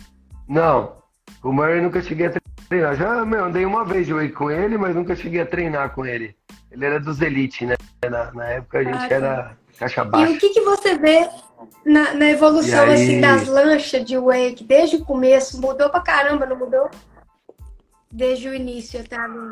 Não, 0.47 1.01
o 1.43 1.51
Murray 1.51 1.81
nunca 1.81 2.01
cheguei 2.01 2.27
a 2.27 2.31
treinar. 2.71 2.95
Já, 2.95 3.25
meu, 3.25 3.45
andei 3.45 3.65
uma 3.65 3.83
vez 3.83 4.07
de 4.07 4.29
com 4.29 4.49
ele, 4.49 4.77
mas 4.77 4.95
nunca 4.95 5.13
cheguei 5.13 5.41
a 5.41 5.45
treinar 5.45 5.93
com 5.93 6.05
ele. 6.05 6.33
Ele 6.71 6.85
era 6.85 6.99
dos 6.99 7.21
Elite, 7.21 7.65
né? 7.65 7.75
Na, 8.09 8.31
na 8.31 8.45
época 8.45 8.79
a 8.79 8.83
gente 8.83 8.95
ah, 8.95 9.09
tá. 9.09 9.15
era 9.15 9.57
caixa 9.77 10.05
baixa. 10.05 10.31
E 10.31 10.35
o 10.35 10.39
que, 10.39 10.49
que 10.49 10.61
você 10.61 10.97
vê 10.97 11.29
na, 11.85 12.13
na 12.13 12.29
evolução 12.29 12.85
aí... 12.85 12.93
assim, 12.93 13.19
das 13.19 13.47
lanchas 13.47 14.05
de 14.05 14.17
wake 14.17 14.63
desde 14.63 14.95
o 14.95 15.05
começo? 15.05 15.59
Mudou 15.59 15.89
pra 15.89 15.99
caramba, 15.99 16.45
não 16.45 16.57
mudou? 16.57 16.89
Desde 18.09 18.47
o 18.47 18.53
início 18.53 19.01
até 19.01 19.17
agora. 19.17 19.51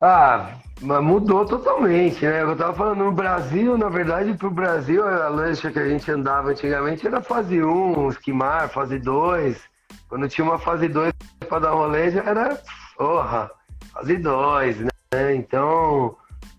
Ah, 0.00 0.50
mudou 0.80 1.46
totalmente, 1.46 2.24
né? 2.24 2.42
Eu 2.42 2.56
tava 2.56 2.74
falando, 2.74 3.04
no 3.04 3.12
Brasil, 3.12 3.76
na 3.78 3.88
verdade, 3.88 4.34
pro 4.34 4.50
Brasil, 4.50 5.06
a 5.06 5.28
lancha 5.28 5.70
que 5.70 5.78
a 5.78 5.88
gente 5.88 6.10
andava 6.10 6.50
antigamente 6.50 7.06
era 7.06 7.22
fase 7.22 7.62
1, 7.62 8.08
esquimar, 8.08 8.68
fase 8.68 8.98
2. 8.98 9.73
Quando 10.14 10.28
tinha 10.28 10.44
uma 10.44 10.60
fase 10.60 10.86
2 10.86 11.12
para 11.48 11.58
dar 11.58 11.70
rolê, 11.72 12.08
já 12.08 12.22
era, 12.22 12.56
porra, 12.96 13.50
fase 13.92 14.16
2, 14.16 14.78
né? 14.78 15.34
Então, 15.34 16.16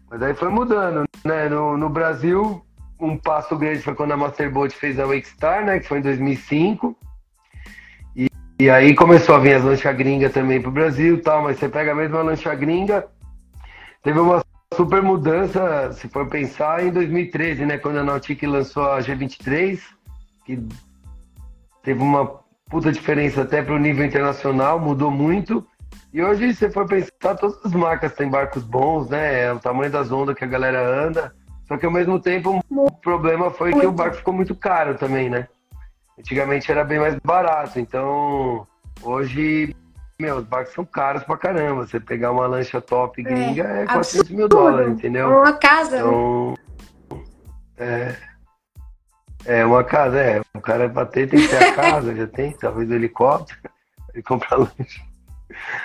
mas 0.10 0.22
aí 0.22 0.34
foi 0.34 0.50
mudando, 0.50 1.06
né? 1.24 1.48
No, 1.48 1.78
no 1.78 1.88
Brasil, 1.88 2.62
um 3.00 3.18
passo 3.18 3.56
grande 3.56 3.82
foi 3.82 3.96
quando 3.96 4.12
a 4.12 4.18
Masterboat 4.18 4.76
fez 4.76 5.00
a 5.00 5.06
Wakestar, 5.06 5.64
né? 5.64 5.80
Que 5.80 5.88
foi 5.88 6.00
em 6.00 6.02
2005. 6.02 6.98
E, 8.14 8.28
e 8.60 8.70
aí 8.70 8.94
começou 8.94 9.36
a 9.36 9.40
vir 9.40 9.54
as 9.54 9.64
lanchas 9.64 9.96
gringas 9.96 10.34
também 10.34 10.62
pro 10.62 10.70
Brasil 10.70 11.16
e 11.16 11.22
tal, 11.22 11.42
mas 11.42 11.58
você 11.58 11.70
pega 11.70 11.94
a 11.94 11.96
mesma 11.96 12.24
lancha 12.24 12.54
gringa, 12.54 13.08
teve 14.04 14.20
uma 14.20 14.44
super 14.74 15.02
mudança, 15.02 15.94
se 15.94 16.10
for 16.10 16.28
pensar, 16.28 16.86
em 16.86 16.92
2013, 16.92 17.66
né? 17.66 17.78
Quando 17.78 18.00
a 18.00 18.04
Nautic 18.04 18.46
lançou 18.46 18.84
a 18.92 19.00
G23, 19.00 19.80
que 20.44 20.62
teve 21.84 22.04
uma 22.04 22.44
puta 22.76 22.92
diferença 22.92 23.44
até 23.44 23.62
para 23.62 23.74
o 23.74 23.80
nível 23.80 24.06
internacional, 24.06 24.78
mudou 24.78 25.10
muito. 25.10 25.66
E 26.14 26.22
hoje, 26.22 26.54
se 26.54 26.70
for 26.70 26.86
pensar, 26.86 27.36
todas 27.40 27.58
as 27.64 27.72
marcas 27.72 28.14
têm 28.16 28.30
barcos 28.30 28.64
bons, 28.64 29.08
né? 29.08 29.44
É 29.44 29.54
o 29.54 29.60
tamanho 29.60 29.90
das 29.90 30.12
ondas 30.12 30.36
que 30.36 30.44
a 30.44 30.48
galera 30.48 30.86
anda. 30.86 31.34
Só 31.70 31.78
que 31.78 31.86
ao 31.86 31.92
mesmo 31.92 32.20
tempo, 32.20 32.62
o 32.70 32.92
problema 32.92 33.50
foi 33.50 33.72
que 33.72 33.86
o 33.86 33.94
barco 33.94 34.18
ficou 34.18 34.34
muito 34.34 34.54
caro 34.54 34.96
também, 34.96 35.30
né? 35.30 35.48
Antigamente 36.20 36.70
era 36.70 36.84
bem 36.84 37.00
mais 37.00 37.16
barato. 37.24 37.80
Então, 37.80 38.68
hoje 39.02 39.74
meu, 40.20 40.36
os 40.36 40.44
barcos 40.44 40.74
são 40.74 40.84
caros 40.84 41.24
pra 41.24 41.38
caramba. 41.38 41.88
Você 41.88 41.98
pegar 41.98 42.34
uma 42.34 42.46
lancha 42.46 42.82
top 42.82 43.22
é, 43.22 43.24
gringa 43.24 43.64
é, 43.64 43.84
é 43.84 43.86
400 43.86 44.32
mil 44.32 44.50
dólares, 44.50 44.92
entendeu? 44.92 45.30
Uma 45.30 45.54
casa. 45.54 46.00
Então, 46.00 46.56
é, 47.78 48.18
é 49.46 49.66
uma 49.66 49.84
casa, 49.84 50.20
é. 50.20 50.42
O 50.54 50.62
cara 50.62 50.88
bater 50.88 51.30
tem 51.30 51.40
que 51.40 51.48
ter 51.48 51.64
a 51.64 51.74
casa, 51.76 52.16
já 52.16 52.28
tem, 52.28 52.52
talvez 52.52 52.90
o 52.90 52.94
helicóptero, 52.94 53.60
e 54.16 54.22
comprar 54.22 54.58
lancha. 54.58 55.02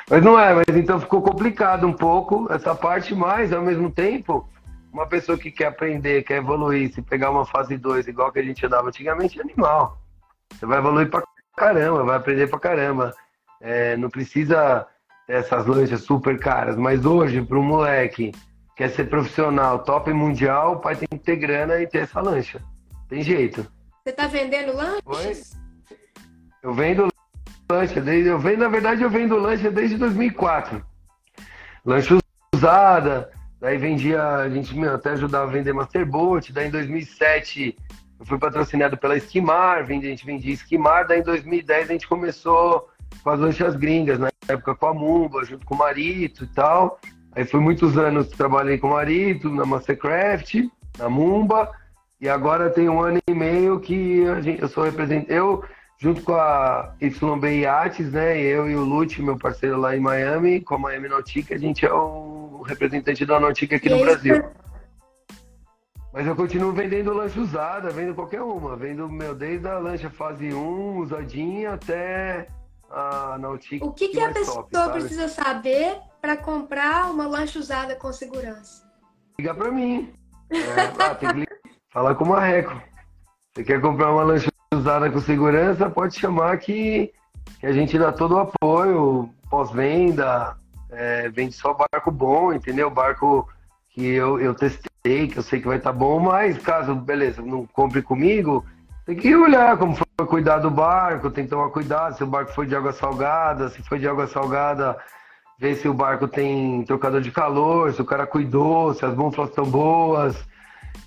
Mas 0.08 0.22
não 0.22 0.38
é, 0.38 0.54
mas 0.54 0.76
então 0.76 0.98
ficou 0.98 1.22
complicado 1.22 1.86
um 1.86 1.92
pouco 1.92 2.52
essa 2.52 2.74
parte, 2.74 3.14
mas 3.14 3.52
ao 3.52 3.62
mesmo 3.62 3.90
tempo, 3.90 4.48
uma 4.92 5.06
pessoa 5.06 5.38
que 5.38 5.50
quer 5.50 5.66
aprender, 5.66 6.22
quer 6.22 6.38
evoluir, 6.38 6.92
se 6.92 7.02
pegar 7.02 7.30
uma 7.30 7.44
fase 7.44 7.76
2 7.76 8.08
igual 8.08 8.32
que 8.32 8.38
a 8.38 8.42
gente 8.42 8.64
andava 8.64 8.88
antigamente, 8.88 9.38
é 9.38 9.42
animal. 9.42 9.98
Você 10.52 10.66
vai 10.66 10.78
evoluir 10.78 11.08
pra 11.08 11.22
caramba, 11.56 12.04
vai 12.04 12.16
aprender 12.16 12.48
pra 12.48 12.58
caramba. 12.58 13.14
É, 13.60 13.96
não 13.96 14.08
precisa 14.08 14.86
essas 15.28 15.66
lanchas 15.66 16.02
super 16.02 16.38
caras, 16.38 16.76
mas 16.76 17.04
hoje, 17.04 17.42
para 17.42 17.58
um 17.58 17.62
moleque 17.62 18.32
que 18.32 18.38
quer 18.74 18.88
ser 18.88 19.04
profissional, 19.04 19.80
top 19.80 20.12
mundial, 20.12 20.72
o 20.72 20.80
pai 20.80 20.96
tem 20.96 21.06
que 21.08 21.18
ter 21.18 21.36
grana 21.36 21.78
e 21.80 21.86
ter 21.86 21.98
essa 21.98 22.20
lancha. 22.20 22.60
Tem 23.10 23.22
jeito. 23.24 23.66
Você 24.04 24.12
tá 24.12 24.28
vendendo 24.28 24.72
lanches? 24.72 25.58
Oi? 25.90 25.96
Eu 26.62 26.72
vendo 26.72 27.08
lancha, 27.68 28.00
desde, 28.00 28.28
eu 28.28 28.38
vendo, 28.38 28.60
na 28.60 28.68
verdade, 28.68 29.02
eu 29.02 29.10
vendo 29.10 29.36
lancha 29.36 29.68
desde 29.68 29.96
2004. 29.96 30.80
Lancha 31.84 32.18
usada, 32.54 33.32
daí 33.60 33.76
vendia, 33.78 34.22
a 34.22 34.48
gente 34.48 34.76
meu, 34.78 34.94
até 34.94 35.10
ajudava 35.10 35.50
a 35.50 35.52
vender 35.52 35.72
Masterboat, 35.72 36.52
daí 36.52 36.68
em 36.68 36.70
2007 36.70 37.76
eu 38.20 38.26
fui 38.26 38.38
patrocinado 38.38 38.96
pela 38.96 39.16
Esquimar, 39.16 39.78
a 39.78 39.84
gente 39.84 40.24
vendia 40.24 40.54
Esquimar, 40.54 41.06
daí 41.06 41.20
em 41.20 41.24
2010 41.24 41.90
a 41.90 41.92
gente 41.92 42.06
começou 42.06 42.90
com 43.24 43.30
as 43.30 43.40
lanchas 43.40 43.74
gringas, 43.74 44.20
na 44.20 44.30
época 44.46 44.76
com 44.76 44.86
a 44.86 44.94
Mumba, 44.94 45.44
junto 45.44 45.66
com 45.66 45.74
o 45.74 45.78
Marito 45.78 46.44
e 46.44 46.48
tal. 46.48 47.00
Aí 47.32 47.44
fui 47.44 47.58
muitos 47.58 47.98
anos, 47.98 48.28
trabalhei 48.28 48.78
com 48.78 48.88
o 48.88 48.92
Marito, 48.92 49.48
na 49.50 49.64
Mastercraft, 49.64 50.54
na 50.98 51.08
Mumba, 51.08 51.72
e 52.20 52.28
agora 52.28 52.68
tem 52.68 52.88
um 52.88 53.00
ano 53.00 53.18
e 53.26 53.34
meio 53.34 53.80
que 53.80 54.26
a 54.26 54.40
gente, 54.40 54.60
eu 54.60 54.68
sou 54.68 54.84
representante, 54.84 55.32
eu 55.32 55.64
junto 55.98 56.22
com 56.22 56.34
a 56.34 56.94
YB 57.00 57.60
Yachts, 57.60 58.10
né, 58.10 58.38
eu 58.38 58.68
e 58.70 58.74
o 58.74 58.82
Lute, 58.82 59.22
meu 59.22 59.38
parceiro 59.38 59.78
lá 59.78 59.94
em 59.94 60.00
Miami, 60.00 60.60
com 60.60 60.74
a 60.74 60.78
Miami 60.78 61.08
Nautica, 61.08 61.54
a 61.54 61.58
gente 61.58 61.84
é 61.84 61.92
o 61.92 62.62
representante 62.66 63.24
da 63.26 63.38
Nautica 63.38 63.76
aqui 63.76 63.88
no 63.88 64.00
Brasil. 64.00 64.42
Mas 66.12 66.26
eu 66.26 66.34
continuo 66.34 66.72
vendendo 66.72 67.12
lancha 67.12 67.38
usada, 67.38 67.90
vendo 67.90 68.14
qualquer 68.14 68.42
uma, 68.42 68.76
vendo 68.76 69.08
meu 69.08 69.34
desde 69.34 69.68
a 69.68 69.78
lancha 69.78 70.10
fase 70.10 70.52
1, 70.52 70.98
usadinha, 70.98 71.74
até 71.74 72.48
a 72.90 73.38
Nautica. 73.38 73.84
O 73.84 73.92
que, 73.92 74.08
que 74.08 74.20
a 74.20 74.32
pessoa 74.32 74.66
top, 74.70 74.92
precisa 74.92 75.28
saber 75.28 75.98
para 76.20 76.36
comprar 76.36 77.10
uma 77.10 77.26
lancha 77.26 77.58
usada 77.58 77.94
com 77.94 78.12
segurança? 78.12 78.90
Liga 79.38 79.54
para 79.54 79.70
mim. 79.70 80.12
É, 80.50 80.58
ah, 80.98 81.14
tem 81.14 81.44
que 81.44 81.49
falar 81.90 82.14
com 82.14 82.24
o 82.24 82.28
Marreco. 82.28 82.80
Você 83.54 83.64
quer 83.64 83.80
comprar 83.80 84.12
uma 84.12 84.22
lancha 84.22 84.50
usada 84.72 85.10
com 85.10 85.20
segurança, 85.20 85.90
pode 85.90 86.18
chamar 86.18 86.56
que, 86.58 87.12
que 87.58 87.66
a 87.66 87.72
gente 87.72 87.98
dá 87.98 88.12
todo 88.12 88.36
o 88.36 88.38
apoio, 88.38 89.28
pós-venda, 89.50 90.56
é, 90.90 91.28
vende 91.28 91.52
só 91.54 91.74
barco 91.74 92.10
bom, 92.10 92.52
entendeu? 92.52 92.88
Barco 92.88 93.48
que 93.90 94.06
eu, 94.06 94.40
eu 94.40 94.54
testei, 94.54 95.26
que 95.26 95.38
eu 95.38 95.42
sei 95.42 95.60
que 95.60 95.66
vai 95.66 95.78
estar 95.78 95.92
tá 95.92 95.98
bom, 95.98 96.20
mas 96.20 96.56
caso, 96.58 96.94
beleza, 96.94 97.42
não 97.42 97.66
compre 97.66 98.02
comigo, 98.02 98.64
Tem 99.04 99.16
que 99.16 99.34
olhar 99.34 99.76
como 99.76 99.96
foi 99.96 100.06
cuidar 100.26 100.58
do 100.58 100.70
barco, 100.70 101.30
tem 101.30 101.44
que 101.44 101.50
tomar 101.50 101.70
cuidado 101.70 102.16
se 102.16 102.22
o 102.22 102.26
barco 102.26 102.52
foi 102.52 102.66
de 102.66 102.76
água 102.76 102.92
salgada, 102.92 103.68
se 103.68 103.82
foi 103.82 103.98
de 103.98 104.06
água 104.06 104.28
salgada, 104.28 104.96
ver 105.58 105.74
se 105.74 105.88
o 105.88 105.94
barco 105.94 106.28
tem 106.28 106.84
trocador 106.84 107.20
de 107.20 107.32
calor, 107.32 107.92
se 107.92 108.00
o 108.00 108.04
cara 108.04 108.26
cuidou, 108.26 108.94
se 108.94 109.04
as 109.04 109.12
búfalas 109.12 109.50
estão 109.50 109.64
boas. 109.64 110.36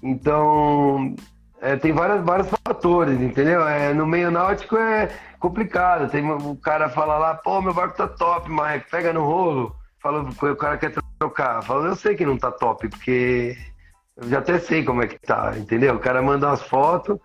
Então, 0.02 1.16
é, 1.62 1.78
tem 1.78 1.94
várias, 1.94 2.24
vários 2.26 2.50
fatores, 2.50 3.22
entendeu? 3.22 3.66
É, 3.66 3.94
no 3.94 4.06
meio 4.06 4.30
náutico 4.30 4.76
é 4.76 5.10
complicado. 5.40 6.10
Tem 6.10 6.30
o 6.30 6.56
cara 6.58 6.90
fala 6.90 7.18
lá, 7.18 7.36
pô, 7.36 7.62
meu 7.62 7.74
barco 7.74 7.96
tá 7.96 8.08
top, 8.08 8.52
mas 8.52 8.84
pega 8.92 9.14
no 9.14 9.24
rolo. 9.24 9.76
Fala, 10.02 10.22
o 10.22 10.56
cara 10.58 10.78
quer 10.78 10.94
trocar. 11.18 11.64
Fala, 11.64 11.88
eu 11.88 11.96
sei 11.96 12.16
que 12.16 12.26
não 12.26 12.38
tá 12.38 12.52
top, 12.52 12.90
porque 12.90 13.56
eu 14.18 14.28
já 14.28 14.40
até 14.40 14.60
sei 14.60 14.84
como 14.84 15.02
é 15.02 15.08
que 15.08 15.18
tá, 15.20 15.54
entendeu? 15.58 15.96
O 15.96 16.00
cara 16.00 16.22
manda 16.22 16.48
umas 16.48 16.62
fotos, 16.64 17.18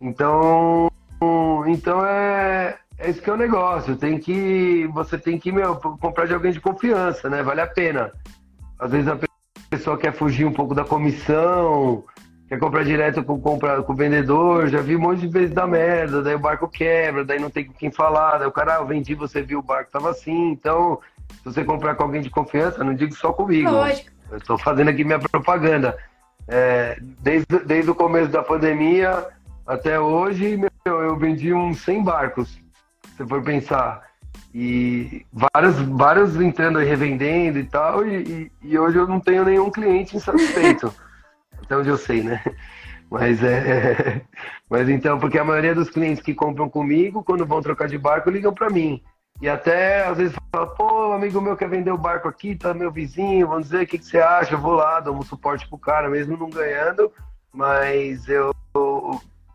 então, 0.00 0.90
então 1.66 2.04
é, 2.04 2.78
é 2.98 3.10
isso 3.10 3.20
que 3.20 3.28
é 3.28 3.34
o 3.34 3.36
negócio. 3.36 3.96
Tem 3.96 4.18
que, 4.18 4.88
você 4.94 5.18
tem 5.18 5.38
que 5.38 5.52
meu, 5.52 5.76
comprar 5.76 6.26
de 6.26 6.32
alguém 6.32 6.52
de 6.52 6.60
confiança, 6.60 7.28
né? 7.28 7.42
Vale 7.42 7.60
a 7.60 7.66
pena. 7.66 8.10
Às 8.78 8.90
vezes 8.90 9.06
a 9.06 9.16
pessoa 9.72 9.96
quer 9.96 10.12
fugir 10.12 10.44
um 10.44 10.52
pouco 10.52 10.74
da 10.74 10.84
comissão, 10.84 12.04
quer 12.46 12.58
comprar 12.58 12.84
direto 12.84 13.24
com, 13.24 13.40
com 13.40 13.58
o 13.88 13.94
vendedor, 13.94 14.68
já 14.68 14.82
vi 14.82 14.94
um 14.94 15.00
monte 15.00 15.20
de 15.20 15.28
vezes 15.28 15.54
da 15.54 15.66
merda, 15.66 16.22
daí 16.22 16.34
o 16.34 16.38
barco 16.38 16.68
quebra, 16.68 17.24
daí 17.24 17.40
não 17.40 17.48
tem 17.48 17.64
com 17.64 17.72
quem 17.72 17.90
falar, 17.90 18.36
daí 18.36 18.46
o 18.46 18.52
cara, 18.52 18.76
ah, 18.76 18.80
eu 18.80 18.86
vendi, 18.86 19.14
você 19.14 19.40
viu 19.40 19.60
o 19.60 19.62
barco, 19.62 19.90
tava 19.90 20.10
assim, 20.10 20.50
então, 20.50 21.00
se 21.30 21.44
você 21.44 21.64
comprar 21.64 21.94
com 21.94 22.02
alguém 22.02 22.20
de 22.20 22.28
confiança, 22.28 22.84
não 22.84 22.94
digo 22.94 23.14
só 23.14 23.32
comigo. 23.32 23.70
Lógico. 23.70 24.10
Eu 24.30 24.36
estou 24.36 24.58
fazendo 24.58 24.88
aqui 24.90 25.04
minha 25.04 25.18
propaganda. 25.18 25.96
É, 26.46 26.98
desde, 27.00 27.58
desde 27.64 27.90
o 27.90 27.94
começo 27.94 28.28
da 28.28 28.42
pandemia 28.42 29.26
até 29.66 29.98
hoje, 29.98 30.58
meu, 30.58 31.00
eu 31.00 31.16
vendi 31.16 31.54
uns 31.54 31.80
100 31.80 32.04
barcos, 32.04 32.60
se 33.16 33.26
for 33.26 33.42
pensar. 33.42 34.02
E 34.54 35.24
vários, 35.32 35.76
vários 35.80 36.40
entrando 36.40 36.80
e 36.80 36.84
revendendo 36.84 37.58
e 37.58 37.64
tal, 37.64 38.06
e, 38.06 38.50
e, 38.62 38.70
e 38.70 38.78
hoje 38.78 38.98
eu 38.98 39.06
não 39.06 39.18
tenho 39.18 39.44
nenhum 39.44 39.70
cliente 39.70 40.16
insatisfeito. 40.16 40.92
até 41.62 41.76
onde 41.76 41.88
eu 41.88 41.96
sei, 41.96 42.22
né? 42.22 42.42
Mas 43.10 43.42
é. 43.42 44.22
Mas 44.68 44.88
então, 44.88 45.18
porque 45.18 45.38
a 45.38 45.44
maioria 45.44 45.74
dos 45.74 45.90
clientes 45.90 46.22
que 46.22 46.34
compram 46.34 46.68
comigo, 46.68 47.22
quando 47.22 47.46
vão 47.46 47.60
trocar 47.60 47.88
de 47.88 47.98
barco, 47.98 48.30
ligam 48.30 48.54
para 48.54 48.70
mim. 48.70 49.02
E 49.40 49.48
até 49.48 50.06
às 50.06 50.18
vezes 50.18 50.36
fala, 50.50 50.66
pô, 50.66 51.12
amigo 51.12 51.40
meu 51.40 51.56
quer 51.56 51.68
vender 51.68 51.90
o 51.90 51.98
barco 51.98 52.28
aqui, 52.28 52.54
tá 52.54 52.72
meu 52.72 52.90
vizinho, 52.90 53.48
vamos 53.48 53.64
dizer, 53.64 53.82
o 53.82 53.86
que, 53.86 53.98
que 53.98 54.06
você 54.06 54.18
acha? 54.18 54.54
Eu 54.54 54.60
vou 54.60 54.72
lá, 54.72 55.00
dou 55.00 55.16
um 55.16 55.22
suporte 55.22 55.68
pro 55.68 55.78
cara, 55.78 56.08
mesmo 56.08 56.36
não 56.36 56.48
ganhando, 56.48 57.12
mas 57.52 58.28
eu 58.28 58.54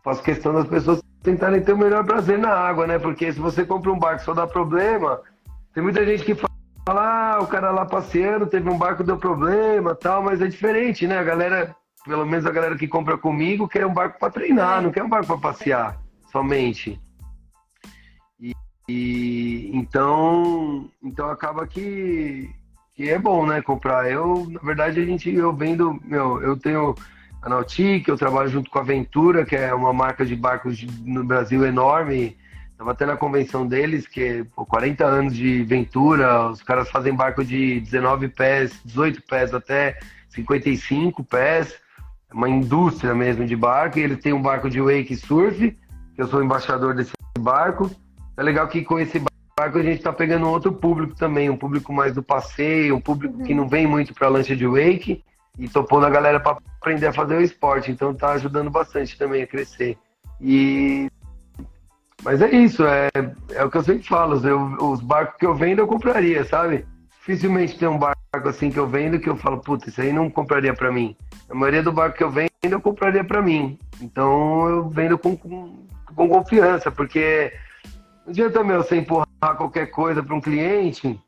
faço 0.03 0.21
questão 0.21 0.53
das 0.53 0.67
pessoas 0.67 1.01
tentarem 1.27 1.61
ter 1.61 1.73
o 1.73 1.77
melhor 1.77 2.05
prazer 2.05 2.39
na 2.39 2.53
água, 2.53 2.87
né? 2.87 2.97
Porque 2.97 3.33
se 3.33 3.37
você 3.37 3.65
compra 3.65 3.91
um 3.91 3.99
barco 3.99 4.23
só 4.23 4.33
dá 4.33 4.47
problema, 4.47 5.19
tem 5.73 5.83
muita 5.83 6.05
gente 6.05 6.23
que 6.23 6.33
fala, 6.33 6.49
ah, 6.87 7.39
o 7.41 7.47
cara 7.47 7.69
lá 7.69 7.85
passeando, 7.85 8.47
teve 8.47 8.69
um 8.69 8.77
barco, 8.77 9.03
deu 9.03 9.17
problema 9.17 9.93
tal, 9.93 10.23
mas 10.23 10.41
é 10.41 10.47
diferente, 10.47 11.05
né? 11.05 11.19
A 11.19 11.23
galera 11.23 11.75
pelo 12.05 12.25
menos 12.25 12.45
a 12.45 12.51
galera 12.51 12.77
que 12.77 12.87
compra 12.87 13.17
comigo 13.17 13.67
quer 13.67 13.85
um 13.85 13.93
barco 13.93 14.17
para 14.17 14.31
treinar, 14.31 14.79
é. 14.79 14.81
não 14.81 14.91
quer 14.91 15.03
um 15.03 15.09
barco 15.09 15.27
para 15.27 15.37
passear 15.37 15.99
somente. 16.31 16.97
E, 18.39 18.53
e, 18.87 19.69
então, 19.73 20.89
então 21.03 21.29
acaba 21.29 21.67
que, 21.67 22.49
que 22.95 23.09
é 23.09 23.19
bom, 23.19 23.45
né, 23.45 23.61
comprar. 23.61 24.09
Eu, 24.09 24.47
na 24.49 24.61
verdade, 24.61 25.01
a 25.01 25.05
gente 25.05 25.29
eu 25.29 25.51
vendo, 25.51 25.99
meu, 26.05 26.41
eu 26.41 26.57
tenho 26.57 26.95
a 27.41 27.49
Nautic, 27.49 28.07
eu 28.07 28.17
trabalho 28.17 28.49
junto 28.49 28.69
com 28.69 28.79
a 28.79 28.83
Ventura, 28.83 29.45
que 29.45 29.55
é 29.55 29.73
uma 29.73 29.93
marca 29.93 30.25
de 30.25 30.35
barcos 30.35 30.81
no 31.05 31.23
Brasil 31.23 31.65
enorme. 31.65 32.37
Estava 32.71 32.91
até 32.91 33.05
na 33.05 33.17
convenção 33.17 33.65
deles, 33.65 34.07
que 34.07 34.21
é 34.21 34.45
40 34.55 35.05
anos 35.05 35.35
de 35.35 35.63
Ventura, 35.63 36.49
os 36.49 36.61
caras 36.61 36.89
fazem 36.89 37.13
barco 37.13 37.43
de 37.43 37.79
19 37.81 38.27
pés, 38.29 38.79
18 38.85 39.23
pés 39.23 39.53
até 39.53 39.97
55 40.29 41.23
pés 41.23 41.75
uma 42.33 42.49
indústria 42.49 43.13
mesmo 43.13 43.45
de 43.45 43.55
barco, 43.55 43.99
e 43.99 44.03
ele 44.03 44.15
tem 44.15 44.33
um 44.33 44.41
barco 44.41 44.69
de 44.69 44.81
wake 44.81 45.15
surf, 45.15 45.75
que 46.15 46.21
eu 46.21 46.27
sou 46.27 46.43
embaixador 46.43 46.93
desse 46.93 47.11
barco. 47.39 47.89
É 48.35 48.43
legal 48.43 48.67
que 48.67 48.83
com 48.83 48.99
esse 48.99 49.21
barco 49.57 49.77
a 49.77 49.83
gente 49.83 49.97
está 49.97 50.11
pegando 50.11 50.47
outro 50.47 50.71
público 50.71 51.15
também, 51.15 51.49
um 51.49 51.57
público 51.57 51.91
mais 51.93 52.13
do 52.13 52.21
passeio, 52.21 52.95
um 52.95 53.01
público 53.01 53.43
que 53.43 53.53
não 53.53 53.67
vem 53.67 53.87
muito 53.87 54.13
para 54.13 54.27
lancha 54.27 54.55
de 54.55 54.67
wake, 54.67 55.23
e 55.57 55.67
tô 55.67 55.83
pondo 55.83 56.05
a 56.05 56.09
galera 56.09 56.39
para 56.39 56.57
aprender 56.79 57.07
a 57.07 57.13
fazer 57.13 57.35
o 57.35 57.41
esporte, 57.41 57.91
então 57.91 58.13
tá 58.13 58.31
ajudando 58.31 58.69
bastante 58.69 59.17
também 59.17 59.43
a 59.43 59.47
crescer. 59.47 59.97
E 60.39 61.09
mas 62.23 62.41
é 62.41 62.49
isso, 62.49 62.83
é, 62.85 63.09
é 63.51 63.63
o 63.63 63.69
que 63.69 63.77
eu 63.77 63.83
sempre 63.83 64.03
falo, 64.03 64.45
eu, 64.45 64.91
os 64.91 65.01
barcos 65.01 65.37
que 65.37 65.45
eu 65.45 65.55
vendo 65.55 65.79
eu 65.79 65.87
compraria, 65.87 66.43
sabe? 66.43 66.85
Dificilmente 67.19 67.77
tem 67.77 67.87
um 67.87 67.97
barco 67.97 68.17
assim 68.45 68.69
que 68.69 68.79
eu 68.79 68.87
vendo 68.87 69.19
que 69.19 69.29
eu 69.29 69.35
falo, 69.35 69.59
puta, 69.59 69.89
isso 69.89 70.01
aí 70.01 70.11
não 70.11 70.29
compraria 70.29 70.73
para 70.73 70.91
mim. 70.91 71.15
A 71.49 71.55
maioria 71.55 71.83
do 71.83 71.91
barco 71.91 72.17
que 72.17 72.23
eu 72.23 72.31
vendo, 72.31 72.49
eu 72.63 72.81
compraria 72.81 73.23
para 73.23 73.41
mim. 73.41 73.77
Então 74.01 74.67
eu 74.67 74.89
vendo 74.89 75.17
com, 75.17 75.37
com, 75.37 75.85
com 76.15 76.27
confiança, 76.27 76.91
porque 76.91 77.53
não 78.25 78.31
adianta, 78.31 78.63
meu, 78.63 78.83
você 78.83 78.97
empurrar 78.97 79.27
qualquer 79.55 79.87
coisa 79.87 80.21
para 80.21 80.35
um 80.35 80.41
cliente 80.41 81.19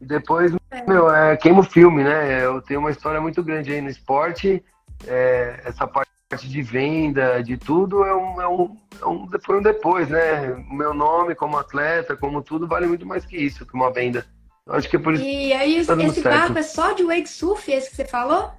depois, 0.00 0.52
é. 0.70 0.82
meu, 0.86 1.12
é, 1.14 1.36
queima 1.36 1.60
o 1.60 1.64
filme, 1.64 2.02
né? 2.02 2.44
Eu 2.44 2.62
tenho 2.62 2.80
uma 2.80 2.90
história 2.90 3.20
muito 3.20 3.42
grande 3.42 3.72
aí 3.72 3.80
no 3.80 3.90
esporte, 3.90 4.64
é, 5.06 5.60
essa 5.64 5.86
parte 5.86 6.10
de 6.42 6.62
venda, 6.62 7.42
de 7.42 7.56
tudo, 7.56 8.04
é 8.04 8.14
um, 8.14 8.40
é 8.40 8.48
um, 8.48 8.76
é 9.02 9.06
um, 9.06 9.28
foi 9.44 9.58
um 9.58 9.62
depois, 9.62 10.08
né? 10.08 10.52
O 10.52 10.74
meu 10.74 10.94
nome 10.94 11.34
como 11.34 11.58
atleta, 11.58 12.16
como 12.16 12.42
tudo, 12.42 12.66
vale 12.66 12.86
muito 12.86 13.04
mais 13.06 13.24
que 13.24 13.36
isso, 13.36 13.66
que 13.66 13.74
uma 13.74 13.92
venda. 13.92 14.24
Eu 14.66 14.74
acho 14.74 14.88
que 14.88 14.96
é 14.96 14.98
por 14.98 15.14
isso 15.14 15.24
E 15.24 15.52
aí, 15.52 15.84
tá 15.84 15.94
esse 16.02 16.22
barco 16.22 16.58
é 16.58 16.62
só 16.62 16.92
de 16.92 17.04
wake 17.04 17.28
surf, 17.28 17.70
esse 17.70 17.90
que 17.90 17.96
você 17.96 18.04
falou? 18.04 18.52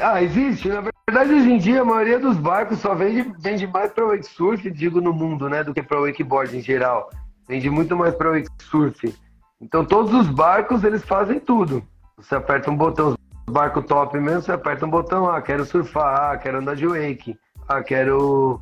Ah, 0.00 0.22
existe. 0.22 0.68
Na 0.68 0.82
verdade, 1.08 1.32
hoje 1.32 1.50
em 1.50 1.58
dia, 1.58 1.80
a 1.80 1.84
maioria 1.84 2.18
dos 2.18 2.36
barcos 2.36 2.78
só 2.78 2.94
vende, 2.94 3.32
vende 3.38 3.66
mais 3.66 3.90
para 3.92 4.06
wake 4.06 4.26
surf, 4.26 4.70
digo 4.70 5.00
no 5.00 5.12
mundo, 5.12 5.48
né, 5.48 5.64
do 5.64 5.74
que 5.74 5.82
para 5.82 6.00
wakeboard 6.00 6.56
em 6.56 6.60
geral. 6.60 7.10
Vende 7.48 7.70
muito 7.70 7.96
mais 7.96 8.14
para 8.14 8.32
wake 8.32 8.48
surf. 8.62 9.14
Então, 9.60 9.84
todos 9.84 10.12
os 10.12 10.28
barcos, 10.28 10.84
eles 10.84 11.04
fazem 11.04 11.40
tudo. 11.40 11.82
Você 12.16 12.34
aperta 12.34 12.70
um 12.70 12.76
botão, 12.76 13.16
barco 13.50 13.82
top 13.82 14.18
mesmo, 14.18 14.42
você 14.42 14.52
aperta 14.52 14.84
um 14.84 14.90
botão, 14.90 15.28
ah, 15.28 15.40
quero 15.40 15.64
surfar, 15.64 16.32
ah, 16.32 16.36
quero 16.36 16.58
andar 16.58 16.76
de 16.76 16.86
wake, 16.86 17.38
ah, 17.68 17.82
quero... 17.82 18.60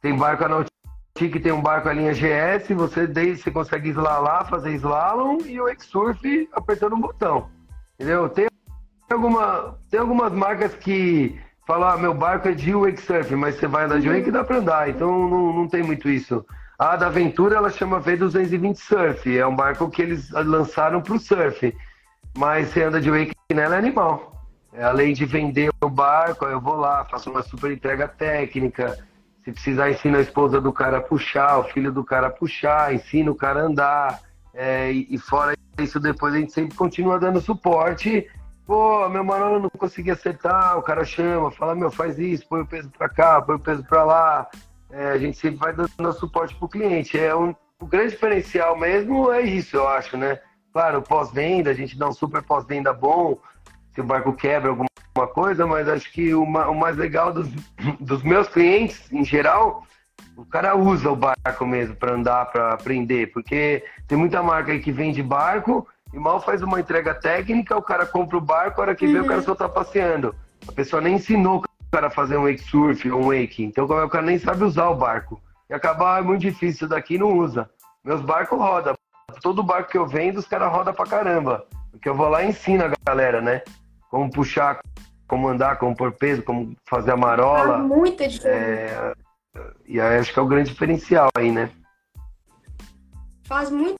Tem 0.00 0.16
barco 0.16 0.44
a 0.44 0.48
Nautic, 0.48 1.40
tem 1.40 1.52
um 1.52 1.60
barco 1.60 1.88
a 1.88 1.92
linha 1.92 2.12
GS, 2.12 2.68
você, 2.74 3.06
você 3.06 3.50
consegue 3.50 3.92
lá, 3.92 4.44
fazer 4.44 4.72
slalom 4.74 5.38
e 5.44 5.60
o 5.60 5.64
wake 5.64 5.84
surf 5.84 6.48
apertando 6.52 6.94
um 6.94 7.00
botão. 7.00 7.48
Entendeu? 7.98 8.28
Tem 8.28 8.46
tem, 9.08 9.16
alguma, 9.16 9.78
tem 9.90 10.00
algumas 10.00 10.32
marcas 10.32 10.74
que 10.74 11.38
falam, 11.66 11.88
ah, 11.88 11.96
meu 11.96 12.12
barco 12.12 12.48
é 12.48 12.52
de 12.52 12.74
wake 12.74 13.00
surf, 13.00 13.34
mas 13.34 13.54
você 13.56 13.66
vai 13.66 13.84
andar 13.84 14.00
de 14.00 14.08
wake 14.08 14.28
e 14.28 14.32
dá 14.32 14.44
para 14.44 14.58
andar, 14.58 14.88
então 14.88 15.28
não, 15.28 15.52
não 15.52 15.68
tem 15.68 15.82
muito 15.82 16.08
isso. 16.08 16.44
A 16.78 16.96
da 16.96 17.06
Aventura, 17.06 17.56
ela 17.56 17.70
chama 17.70 18.00
V220 18.00 18.76
Surf, 18.76 19.38
é 19.38 19.46
um 19.46 19.56
barco 19.56 19.88
que 19.88 20.02
eles 20.02 20.30
lançaram 20.30 21.00
para 21.00 21.14
o 21.14 21.18
surf, 21.18 21.74
mas 22.36 22.68
você 22.68 22.82
anda 22.82 23.00
de 23.00 23.10
wake 23.10 23.34
nela 23.54 23.76
é 23.76 23.78
animal. 23.78 24.32
É, 24.72 24.84
além 24.84 25.14
de 25.14 25.24
vender 25.24 25.70
o 25.80 25.88
barco, 25.88 26.44
eu 26.44 26.60
vou 26.60 26.76
lá, 26.76 27.04
faço 27.06 27.30
uma 27.30 27.42
super 27.42 27.72
entrega 27.72 28.06
técnica, 28.06 28.98
se 29.42 29.52
precisar, 29.52 29.90
ensino 29.90 30.18
a 30.18 30.20
esposa 30.20 30.60
do 30.60 30.70
cara 30.70 30.98
a 30.98 31.00
puxar, 31.00 31.58
o 31.58 31.64
filho 31.64 31.90
do 31.90 32.04
cara 32.04 32.26
a 32.26 32.30
puxar, 32.30 32.92
ensino 32.92 33.32
o 33.32 33.36
cara 33.36 33.62
a 33.62 33.64
andar. 33.64 34.20
É, 34.52 34.90
e, 34.90 35.16
fora 35.18 35.54
isso, 35.78 35.98
depois 35.98 36.34
a 36.34 36.38
gente 36.38 36.52
sempre 36.52 36.76
continua 36.76 37.18
dando 37.18 37.40
suporte 37.40 38.26
Pô, 38.66 39.08
meu 39.08 39.22
manolo 39.22 39.60
não 39.60 39.70
conseguia 39.70 40.14
acertar, 40.14 40.76
o 40.76 40.82
cara 40.82 41.04
chama, 41.04 41.52
fala, 41.52 41.72
meu, 41.76 41.88
faz 41.88 42.18
isso, 42.18 42.44
põe 42.48 42.62
o 42.62 42.66
peso 42.66 42.90
para 42.90 43.08
cá, 43.08 43.40
põe 43.40 43.54
o 43.54 43.60
peso 43.60 43.84
para 43.84 44.02
lá. 44.02 44.48
É, 44.90 45.08
a 45.08 45.18
gente 45.18 45.36
sempre 45.36 45.58
vai 45.58 45.72
dando 45.72 46.12
suporte 46.12 46.54
pro 46.54 46.68
cliente. 46.68 47.18
É 47.18 47.34
um, 47.34 47.54
o 47.80 47.86
grande 47.86 48.12
diferencial 48.12 48.78
mesmo 48.78 49.30
é 49.32 49.42
isso, 49.42 49.76
eu 49.76 49.88
acho, 49.88 50.16
né? 50.16 50.38
Claro, 50.72 51.02
pós-venda, 51.02 51.70
a 51.70 51.74
gente 51.74 51.98
dá 51.98 52.08
um 52.08 52.12
super 52.12 52.42
pós-venda 52.42 52.92
bom, 52.92 53.38
se 53.94 54.00
o 54.00 54.04
barco 54.04 54.32
quebra 54.32 54.70
alguma 54.70 54.88
coisa, 55.32 55.66
mas 55.66 55.88
acho 55.88 56.12
que 56.12 56.34
o, 56.34 56.42
o 56.42 56.74
mais 56.74 56.96
legal 56.96 57.32
dos, 57.32 57.48
dos 57.98 58.22
meus 58.22 58.48
clientes, 58.48 59.10
em 59.10 59.24
geral, 59.24 59.86
o 60.36 60.44
cara 60.44 60.76
usa 60.76 61.10
o 61.10 61.16
barco 61.16 61.66
mesmo 61.66 61.96
para 61.96 62.12
andar, 62.12 62.46
para 62.46 62.74
aprender, 62.74 63.32
porque 63.32 63.82
tem 64.06 64.18
muita 64.18 64.42
marca 64.42 64.72
aí 64.72 64.80
que 64.80 64.92
vende 64.92 65.22
barco 65.22 65.88
e 66.12 66.18
mal 66.18 66.40
faz 66.40 66.62
uma 66.62 66.78
entrega 66.78 67.14
técnica, 67.14 67.76
o 67.76 67.82
cara 67.82 68.04
compra 68.04 68.36
o 68.36 68.40
barco, 68.40 68.80
a 68.80 68.84
hora 68.84 68.94
que 68.94 69.06
uhum. 69.06 69.12
vê 69.12 69.20
o 69.20 69.26
cara 69.26 69.42
só 69.42 69.54
tá 69.54 69.68
passeando. 69.68 70.34
A 70.68 70.72
pessoa 70.72 71.00
nem 71.00 71.14
ensinou 71.14 71.56
o 71.56 71.60
cara 71.90 72.10
fazer 72.10 72.36
um 72.36 72.44
wake 72.44 72.62
surf 72.62 73.10
ou 73.10 73.22
um 73.22 73.28
wake. 73.28 73.64
Então 73.64 73.84
o 73.84 74.08
cara 74.08 74.24
nem 74.24 74.38
sabe 74.38 74.64
usar 74.64 74.88
o 74.88 74.96
barco. 74.96 75.40
E 75.68 75.74
acabar 75.74 76.20
é 76.20 76.22
muito 76.22 76.42
difícil 76.42 76.88
daqui 76.88 77.18
não 77.18 77.36
usa. 77.36 77.68
Meus 78.04 78.20
barcos 78.20 78.58
rodam. 78.58 78.94
Todo 79.42 79.62
barco 79.62 79.90
que 79.90 79.98
eu 79.98 80.06
vendo, 80.06 80.38
os 80.38 80.46
caras 80.46 80.72
rodam 80.72 80.94
pra 80.94 81.06
caramba. 81.06 81.66
Porque 81.90 82.08
eu 82.08 82.14
vou 82.14 82.28
lá 82.28 82.42
e 82.42 82.48
ensino 82.48 82.84
a 82.84 82.92
galera, 83.04 83.40
né? 83.40 83.62
Como 84.10 84.30
puxar 84.30 84.80
como 85.28 85.48
andar, 85.48 85.78
como 85.78 85.96
pôr 85.96 86.12
peso, 86.12 86.42
como 86.42 86.76
fazer 86.88 87.10
a 87.10 87.16
marola. 87.16 87.78
Muita 87.78 88.28
diferença. 88.28 89.16
É, 89.54 89.62
e 89.86 90.00
aí 90.00 90.18
acho 90.18 90.32
que 90.32 90.38
é 90.38 90.42
o 90.42 90.46
grande 90.46 90.70
diferencial 90.70 91.28
aí, 91.36 91.50
né? 91.50 91.70
Faz 93.44 93.70
muita 93.70 93.98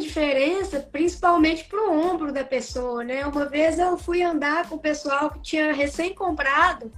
diferença, 0.00 0.80
principalmente 0.80 1.64
pro 1.64 1.92
ombro 1.92 2.32
da 2.32 2.44
pessoa, 2.44 3.04
né? 3.04 3.24
Uma 3.26 3.44
vez 3.44 3.78
eu 3.78 3.96
fui 3.96 4.22
andar 4.22 4.68
com 4.68 4.76
o 4.76 4.80
pessoal 4.80 5.30
que 5.30 5.40
tinha 5.40 5.72
recém 5.72 6.14
comprado 6.14 6.90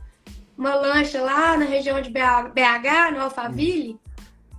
uma 0.60 0.74
lancha 0.74 1.22
lá 1.22 1.56
na 1.56 1.64
região 1.64 2.02
de 2.02 2.10
BH, 2.10 3.12
no 3.14 3.22
Alphaville. 3.22 3.98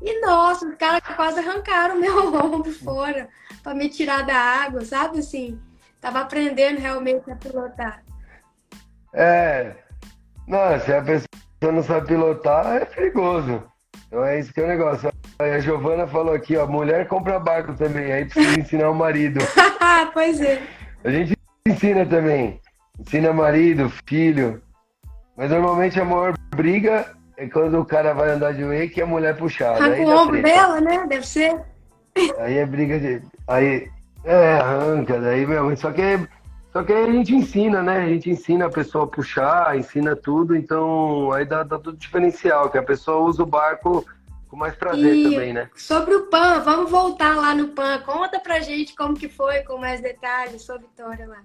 E 0.02 0.20
nossa, 0.20 0.68
os 0.68 0.76
caras 0.76 1.02
quase 1.16 1.40
arrancaram 1.40 1.96
meu 2.02 2.34
ombro 2.34 2.72
fora 2.72 3.30
para 3.62 3.76
me 3.76 3.88
tirar 3.88 4.26
da 4.26 4.36
água, 4.36 4.84
sabe? 4.84 5.20
Assim, 5.20 5.60
tava 6.02 6.22
aprendendo 6.22 6.80
realmente 6.80 7.30
a 7.30 7.36
pilotar. 7.36 8.04
É, 9.14 9.76
não, 10.48 10.80
se 10.80 10.92
a 10.92 11.04
pessoa 11.04 11.72
não 11.72 11.84
sabe 11.84 12.08
pilotar, 12.08 12.78
é 12.78 12.86
perigoso. 12.86 13.64
Então 14.08 14.26
é 14.26 14.40
isso 14.40 14.52
que 14.52 14.60
é 14.60 14.64
o 14.64 14.68
negócio. 14.68 15.12
A 15.38 15.60
Giovana 15.60 16.08
falou 16.08 16.34
aqui, 16.34 16.58
ó, 16.58 16.66
mulher 16.66 17.08
compra 17.08 17.40
barco 17.40 17.76
também, 17.76 18.12
aí 18.12 18.26
precisa 18.26 18.60
ensinar 18.60 18.90
o 18.90 18.96
marido. 18.96 19.40
pois 20.14 20.42
é. 20.42 20.64
A 21.04 21.12
gente 21.12 21.38
ensina 21.68 22.06
também. 22.08 22.60
Ensina 23.00 23.32
marido, 23.32 23.92
filho. 24.08 24.62
Mas 25.41 25.49
normalmente 25.49 25.99
a 25.99 26.06
maior 26.06 26.36
briga 26.56 27.15
é 27.36 27.47
quando 27.47 27.80
o 27.80 27.84
cara 27.84 28.13
vai 28.13 28.30
andar 28.30 28.54
de 28.54 28.63
wake 28.63 28.99
e 28.99 29.01
a 29.01 29.08
mulher 29.08 29.36
puxada. 29.36 29.84
Arranca 29.84 30.01
o 30.04 30.15
ombro 30.15 30.39
dela, 30.39 30.80
né? 30.80 31.08
Deve 31.08 31.25
ser. 31.25 31.60
Aí 32.38 32.60
é 32.60 32.65
briga 32.67 32.99
de. 32.99 33.23
Aí. 33.47 33.89
É, 34.23 34.54
arranca, 34.60 35.19
daí, 35.19 35.47
meu. 35.47 35.75
Só 35.75 35.91
que, 35.91 36.19
só 36.71 36.84
que 36.84 36.93
aí 36.93 37.06
a 37.06 37.12
gente 37.12 37.34
ensina, 37.34 37.82
né? 37.82 38.04
A 38.04 38.08
gente 38.08 38.30
ensina 38.30 38.67
a 38.67 38.69
pessoa 38.69 39.06
a 39.06 39.08
puxar, 39.08 39.75
ensina 39.75 40.15
tudo, 40.15 40.56
então 40.56 41.32
aí 41.32 41.43
dá, 41.43 41.63
dá 41.63 41.80
tudo 41.80 41.97
diferencial, 41.97 42.69
que 42.69 42.77
a 42.77 42.84
pessoa 42.84 43.27
usa 43.27 43.41
o 43.41 43.47
barco 43.47 44.06
com 44.47 44.56
mais 44.56 44.75
prazer 44.75 45.15
e 45.15 45.23
também, 45.23 45.54
né? 45.54 45.71
Sobre 45.75 46.13
o 46.13 46.27
PAN, 46.27 46.60
vamos 46.60 46.91
voltar 46.91 47.36
lá 47.36 47.56
no 47.56 47.69
PAN. 47.69 47.99
Conta 48.06 48.39
pra 48.39 48.60
gente 48.60 48.95
como 48.95 49.15
que 49.15 49.27
foi, 49.27 49.63
com 49.63 49.80
mais 49.80 50.01
detalhes, 50.01 50.62
sua 50.62 50.77
vitória 50.77 51.27
lá. 51.27 51.41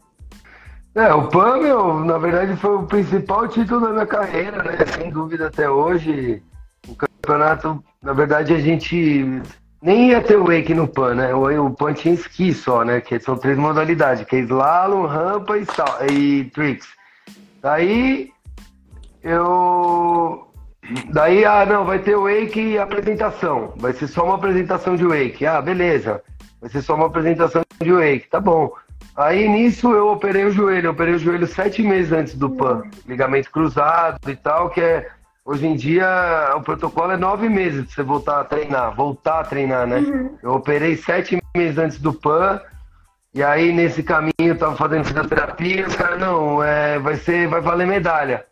É, 0.97 1.13
o 1.13 1.29
PAN, 1.29 1.59
meu, 1.59 2.01
na 2.07 2.17
verdade 2.17 2.57
foi 2.57 2.75
o 2.75 2.87
principal 2.87 3.47
título 3.47 3.83
da 3.83 3.93
minha 3.93 4.07
carreira, 4.07 4.63
né? 4.63 4.79
Sem 4.97 5.11
dúvida 5.11 5.49
até 5.49 5.69
hoje. 5.69 6.43
O 6.89 6.95
campeonato, 6.95 7.85
na 8.03 8.15
verdade, 8.15 8.55
a 8.55 8.59
gente 8.59 9.43
nem 9.83 10.09
ia 10.09 10.23
ter 10.23 10.39
o 10.39 10.47
wake 10.47 10.73
no 10.73 10.89
PAN, 10.89 11.17
né? 11.17 11.35
O, 11.35 11.67
o 11.67 11.71
PAN 11.71 11.93
tinha 11.93 12.15
esqui 12.15 12.55
só, 12.55 12.83
né? 12.83 13.03
Que 13.03 13.21
são 13.21 13.37
três 13.37 13.59
modalidades, 13.59 14.25
que 14.25 14.37
é 14.37 14.39
slalom, 14.39 15.05
rampa 15.05 15.59
e, 15.59 15.67
sal, 15.67 15.99
e 16.11 16.45
tricks. 16.45 16.89
Daí 17.61 18.31
eu. 19.23 20.49
Daí, 21.13 21.45
ah, 21.45 21.67
não, 21.67 21.85
vai 21.85 21.99
ter 21.99 22.17
wake 22.17 22.59
e 22.59 22.79
apresentação. 22.79 23.75
Vai 23.77 23.93
ser 23.93 24.07
só 24.07 24.25
uma 24.25 24.37
apresentação 24.37 24.97
de 24.97 25.05
wake. 25.05 25.45
Ah, 25.45 25.61
beleza. 25.61 26.23
Vai 26.59 26.71
ser 26.71 26.81
só 26.81 26.95
uma 26.95 27.09
apresentação 27.09 27.63
de 27.83 27.93
wake. 27.93 28.31
Tá 28.31 28.41
bom. 28.41 28.73
Aí 29.15 29.49
nisso 29.49 29.93
eu 29.93 30.09
operei 30.09 30.45
o 30.45 30.51
joelho, 30.51 30.87
eu 30.87 30.91
operei 30.93 31.15
o 31.15 31.19
joelho 31.19 31.47
sete 31.47 31.83
meses 31.83 32.13
antes 32.13 32.35
do 32.35 32.51
PAN, 32.51 32.83
ligamento 33.07 33.51
cruzado 33.51 34.19
e 34.29 34.37
tal, 34.37 34.71
que 34.71 34.81
é 34.81 35.09
hoje 35.45 35.67
em 35.67 35.75
dia 35.75 36.53
o 36.57 36.63
protocolo 36.63 37.13
é 37.13 37.17
nove 37.17 37.49
meses 37.49 37.85
pra 37.85 37.95
você 37.95 38.03
voltar 38.03 38.41
a 38.41 38.45
treinar, 38.45 38.95
voltar 38.95 39.41
a 39.41 39.45
treinar, 39.45 39.87
né? 39.87 39.99
Uhum. 39.99 40.39
Eu 40.43 40.53
operei 40.53 40.97
sete 40.97 41.39
meses 41.57 41.79
antes 41.79 41.99
do 41.99 42.13
PAN, 42.13 42.61
e 43.33 43.43
aí 43.43 43.73
nesse 43.73 44.03
caminho 44.03 44.33
eu 44.39 44.59
tava 44.59 44.77
fazendo 44.77 45.05
fisioterapia, 45.05 45.87
os 45.87 45.95
caras, 45.95 46.19
não, 46.19 46.63
é, 46.63 46.99
vai 46.99 47.17
ser, 47.17 47.49
vai 47.49 47.61
valer 47.61 47.87
medalha. 47.87 48.45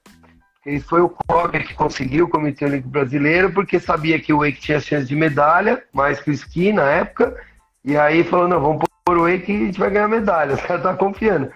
E 0.67 0.81
foi 0.81 1.03
o 1.03 1.11
COB 1.11 1.59
que 1.59 1.75
conseguiu, 1.75 2.25
o 2.25 2.29
Comitê 2.29 2.65
Olímpico 2.65 2.89
Brasileiro, 2.89 3.53
porque 3.53 3.79
sabia 3.79 4.19
que 4.19 4.33
o 4.33 4.39
Wake 4.39 4.61
tinha 4.61 4.81
chance 4.81 5.07
de 5.07 5.15
medalha, 5.15 5.83
mais 5.93 6.21
que 6.21 6.31
o 6.31 6.33
ski 6.33 6.73
na 6.73 6.85
época, 6.85 7.37
e 7.85 7.99
aí 7.99 8.25
falou, 8.25 8.49
não, 8.49 8.61
vamos 8.61 8.83
por 9.05 9.19
whey 9.19 9.41
que 9.41 9.53
a 9.53 9.67
gente 9.67 9.79
vai 9.79 9.91
ganhar 9.91 10.09
medalha. 10.09 10.55
Os 10.55 10.63
caras 10.63 10.83
tá 10.83 10.95
confiando. 10.95 11.51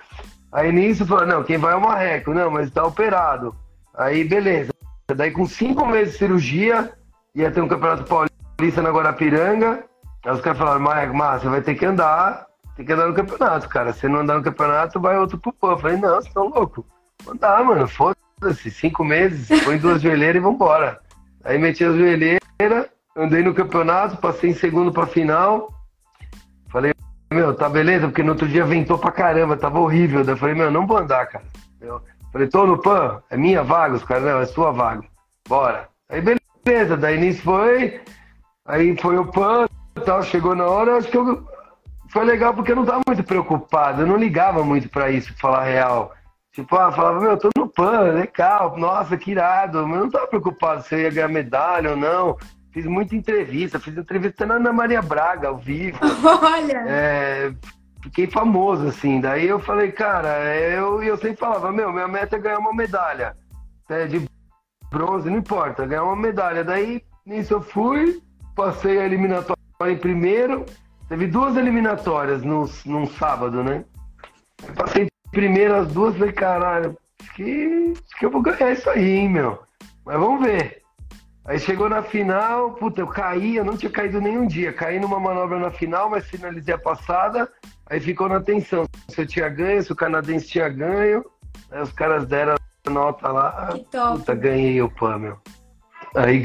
Aí 0.53 0.71
nisso 0.71 1.07
falou, 1.07 1.27
não, 1.27 1.43
quem 1.43 1.57
vai 1.57 1.73
é 1.73 1.77
o 1.77 1.81
Marreco. 1.81 2.35
Não, 2.35 2.51
mas 2.51 2.71
tá 2.71 2.85
operado. 2.85 3.57
Aí 3.95 4.25
beleza. 4.25 4.71
Daí 5.17 5.31
com 5.31 5.47
cinco 5.47 5.87
meses 5.87 6.13
de 6.13 6.19
cirurgia, 6.19 6.93
ia 7.35 7.51
ter 7.51 7.63
um 7.63 7.69
campeonato 7.69 8.05
paulista 8.05 8.83
na 8.83 8.91
Guarapiranga. 8.91 9.85
Aí 10.25 10.33
os 10.33 10.41
caras 10.41 10.59
falaram, 10.59 10.81
Marreco, 10.81 11.17
mas 11.17 11.43
você 11.43 11.49
vai 11.49 11.63
ter 11.63 11.75
que 11.75 11.87
andar, 11.87 12.47
tem 12.77 12.85
que 12.85 12.93
andar 12.93 13.09
no 13.09 13.15
campeonato, 13.15 13.69
cara. 13.69 13.93
Se 13.95 14.07
não 14.09 14.21
andar 14.21 14.35
no 14.35 14.43
campeonato, 14.43 15.01
vai 15.01 15.17
outro 15.17 15.39
pro 15.39 15.53
pão. 15.53 15.71
Eu 15.71 15.79
falei, 15.79 15.97
não, 15.97 16.11
vocês 16.11 16.27
estão 16.27 16.49
loucos. 16.49 16.85
Andar, 17.27 17.65
mano, 17.65 17.89
foda-se, 17.89 18.71
cinco 18.71 19.03
meses, 19.03 19.49
põe 19.65 19.79
duas 19.79 20.01
joelheiras 20.03 20.37
e 20.37 20.45
vambora. 20.45 21.01
Aí 21.45 21.59
meti 21.59 21.83
as 21.83 21.97
joelheiras, 21.97 22.41
andei 23.17 23.43
no 23.43 23.55
campeonato, 23.55 24.19
passei 24.19 24.51
em 24.51 24.55
segundo 24.55 24.93
pra 24.93 25.07
final. 25.07 25.73
Falei, 26.71 26.93
meu, 27.31 27.55
tá 27.55 27.69
beleza, 27.69 28.09
porque 28.09 28.23
no 28.23 28.33
outro 28.33 28.49
dia 28.49 28.64
ventou 28.64 28.99
pra 28.99 29.12
caramba, 29.12 29.57
tava 29.57 29.79
horrível. 29.79 30.25
Daí 30.25 30.35
eu 30.35 30.38
falei, 30.38 30.55
meu, 30.55 30.71
não 30.71 30.87
vou 30.87 30.99
andar, 30.99 31.27
cara. 31.27 31.45
Eu 31.81 32.01
falei, 32.33 32.49
tô 32.49 32.67
no 32.67 32.81
PAN, 32.81 33.23
é 33.31 33.37
minha 33.37 33.62
vaga, 33.62 33.95
os 33.95 34.05
caras, 34.05 34.25
não, 34.25 34.41
é 34.41 34.47
sua 34.47 34.73
vaga. 34.73 35.05
Bora. 35.49 35.88
Aí 36.09 36.23
beleza, 36.23 36.97
daí 36.97 37.19
nisso 37.19 37.43
foi, 37.43 38.01
aí 38.64 38.97
foi 38.97 39.19
o 39.19 39.27
PAN 39.27 39.67
tal, 40.05 40.23
chegou 40.23 40.55
na 40.55 40.67
hora, 40.67 40.97
acho 40.97 41.09
que 41.09 41.17
eu, 41.17 41.47
foi 42.11 42.25
legal 42.25 42.55
porque 42.55 42.73
eu 42.73 42.77
não 42.77 42.85
tava 42.85 43.03
muito 43.07 43.23
preocupado, 43.23 44.03
eu 44.03 44.07
não 44.07 44.17
ligava 44.17 44.64
muito 44.64 44.88
pra 44.88 45.11
isso, 45.11 45.33
pra 45.33 45.41
falar 45.41 45.64
real. 45.64 46.14
Tipo, 46.53 46.77
ah, 46.77 46.91
falava, 46.91 47.21
meu, 47.21 47.37
tô 47.37 47.51
no 47.57 47.69
PAN, 47.69 48.01
legal, 48.12 48.77
nossa, 48.77 49.17
que 49.17 49.31
irado, 49.31 49.87
mas 49.87 49.99
eu 49.99 50.05
não 50.05 50.11
tava 50.11 50.27
preocupado 50.27 50.83
se 50.83 50.95
eu 50.95 51.01
ia 51.01 51.11
ganhar 51.11 51.29
medalha 51.29 51.91
ou 51.91 51.97
não. 51.97 52.37
Fiz 52.79 52.87
muita 52.87 53.17
entrevista, 53.17 53.81
fiz 53.81 53.99
entrevista 53.99 54.47
na 54.47 54.55
Ana 54.55 54.73
Maria 54.73 55.03
Braga, 55.03 55.49
ao 55.49 55.59
vivo. 55.59 55.99
Olha! 56.25 56.85
É, 56.87 57.53
fiquei 58.01 58.29
famoso, 58.29 58.87
assim. 58.87 59.21
Daí 59.21 59.49
eu 59.49 59.59
falei, 59.59 59.91
cara, 59.91 60.57
eu, 60.57 61.03
eu 61.03 61.17
sempre 61.17 61.38
falava, 61.38 61.73
meu, 61.73 61.93
minha 61.93 62.07
meta 62.07 62.37
é 62.37 62.38
ganhar 62.38 62.61
uma 62.61 62.73
medalha. 62.73 63.35
É, 63.88 64.07
de 64.07 64.25
bronze, 64.93 65.29
não 65.29 65.38
importa, 65.38 65.87
ganhar 65.87 66.05
uma 66.05 66.14
medalha. 66.14 66.62
Daí, 66.62 67.03
nisso 67.27 67.55
eu 67.55 67.62
fui, 67.62 68.23
passei 68.55 69.01
a 69.01 69.05
eliminatória 69.05 69.59
em 69.88 69.99
primeiro. 69.99 70.64
Teve 71.09 71.27
duas 71.27 71.57
eliminatórias 71.57 72.45
no, 72.45 72.71
num 72.87 73.09
sábado, 73.09 73.64
né? 73.64 73.85
Eu 74.64 74.75
passei 74.75 75.03
em 75.07 75.31
primeiro 75.33 75.75
as 75.75 75.88
duas, 75.88 76.17
falei, 76.17 76.33
caralho, 76.33 76.97
acho 77.21 77.35
que, 77.35 77.93
acho 77.93 78.19
que 78.21 78.25
eu 78.25 78.31
vou 78.31 78.41
ganhar 78.41 78.71
isso 78.71 78.88
aí, 78.88 79.17
hein, 79.17 79.29
meu. 79.31 79.59
Mas 80.05 80.17
vamos 80.17 80.47
ver. 80.47 80.87
Aí 81.49 81.59
chegou 81.59 81.89
na 81.89 82.03
final, 82.03 82.73
puta, 82.73 83.01
eu 83.01 83.07
caí, 83.07 83.57
eu 83.57 83.65
não 83.65 83.75
tinha 83.75 83.91
caído 83.91 84.21
nenhum 84.21 84.47
dia. 84.47 84.71
Caí 84.71 85.01
numa 85.01 85.19
manobra 85.19 85.59
na 85.59 85.71
final, 85.71 86.11
mas 86.11 86.29
finalizei 86.29 86.75
a 86.75 86.79
passada. 86.79 87.49
Aí 87.87 87.99
ficou 87.99 88.29
na 88.29 88.39
tensão. 88.39 88.85
Se 89.09 89.23
eu 89.23 89.27
tinha 89.27 89.49
ganho, 89.49 89.83
se 89.83 89.91
o 89.91 89.97
canadense 89.97 90.47
tinha 90.47 90.69
ganho. 90.69 91.25
Aí 91.71 91.81
os 91.81 91.91
caras 91.91 92.27
deram 92.27 92.55
a 92.87 92.91
nota 92.91 93.29
lá. 93.33 93.69
Que 93.73 93.83
top. 93.85 94.19
Puta, 94.19 94.35
ganhei 94.35 94.83
o 94.83 94.91
PAN, 94.91 95.19
meu. 95.21 95.39
Aí 96.15 96.45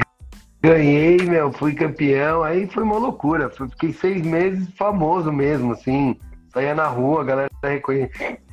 ganhei, 0.62 1.18
meu, 1.18 1.52
fui 1.52 1.74
campeão. 1.74 2.42
Aí 2.42 2.66
foi 2.66 2.82
uma 2.82 2.96
loucura. 2.96 3.50
Fiquei 3.50 3.92
seis 3.92 4.22
meses 4.22 4.66
famoso 4.74 5.30
mesmo, 5.30 5.72
assim. 5.72 6.18
Saía 6.48 6.74
na 6.74 6.86
rua, 6.86 7.20
a 7.20 7.24
galera 7.24 7.50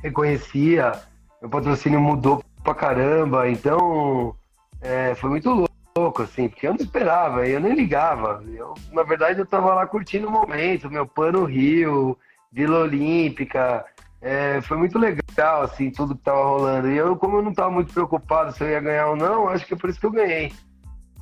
reconhecia. 0.02 0.92
Meu 1.40 1.48
patrocínio 1.48 1.98
mudou 1.98 2.44
pra 2.62 2.74
caramba. 2.74 3.48
Então, 3.48 4.36
é, 4.82 5.14
foi 5.14 5.30
muito 5.30 5.48
louco 5.48 5.71
louco, 5.96 6.22
assim, 6.22 6.48
porque 6.48 6.66
eu 6.66 6.72
não 6.72 6.80
esperava, 6.80 7.46
eu 7.46 7.60
nem 7.60 7.74
ligava. 7.74 8.42
Eu, 8.48 8.74
na 8.92 9.02
verdade, 9.02 9.38
eu 9.38 9.46
tava 9.46 9.74
lá 9.74 9.86
curtindo 9.86 10.28
o 10.28 10.30
momento, 10.30 10.90
meu 10.90 11.06
pano 11.06 11.44
Rio, 11.44 12.18
Vila 12.50 12.80
Olímpica. 12.80 13.84
É, 14.20 14.60
foi 14.62 14.76
muito 14.76 14.98
legal, 14.98 15.62
assim, 15.62 15.90
tudo 15.90 16.14
que 16.14 16.22
tava 16.22 16.44
rolando. 16.44 16.90
E 16.90 16.96
eu, 16.96 17.16
como 17.16 17.38
eu 17.38 17.42
não 17.42 17.52
tava 17.52 17.70
muito 17.70 17.92
preocupado 17.92 18.52
se 18.52 18.62
eu 18.62 18.68
ia 18.68 18.80
ganhar 18.80 19.08
ou 19.08 19.16
não, 19.16 19.48
acho 19.48 19.66
que 19.66 19.74
é 19.74 19.76
por 19.76 19.90
isso 19.90 20.00
que 20.00 20.06
eu 20.06 20.12
ganhei. 20.12 20.52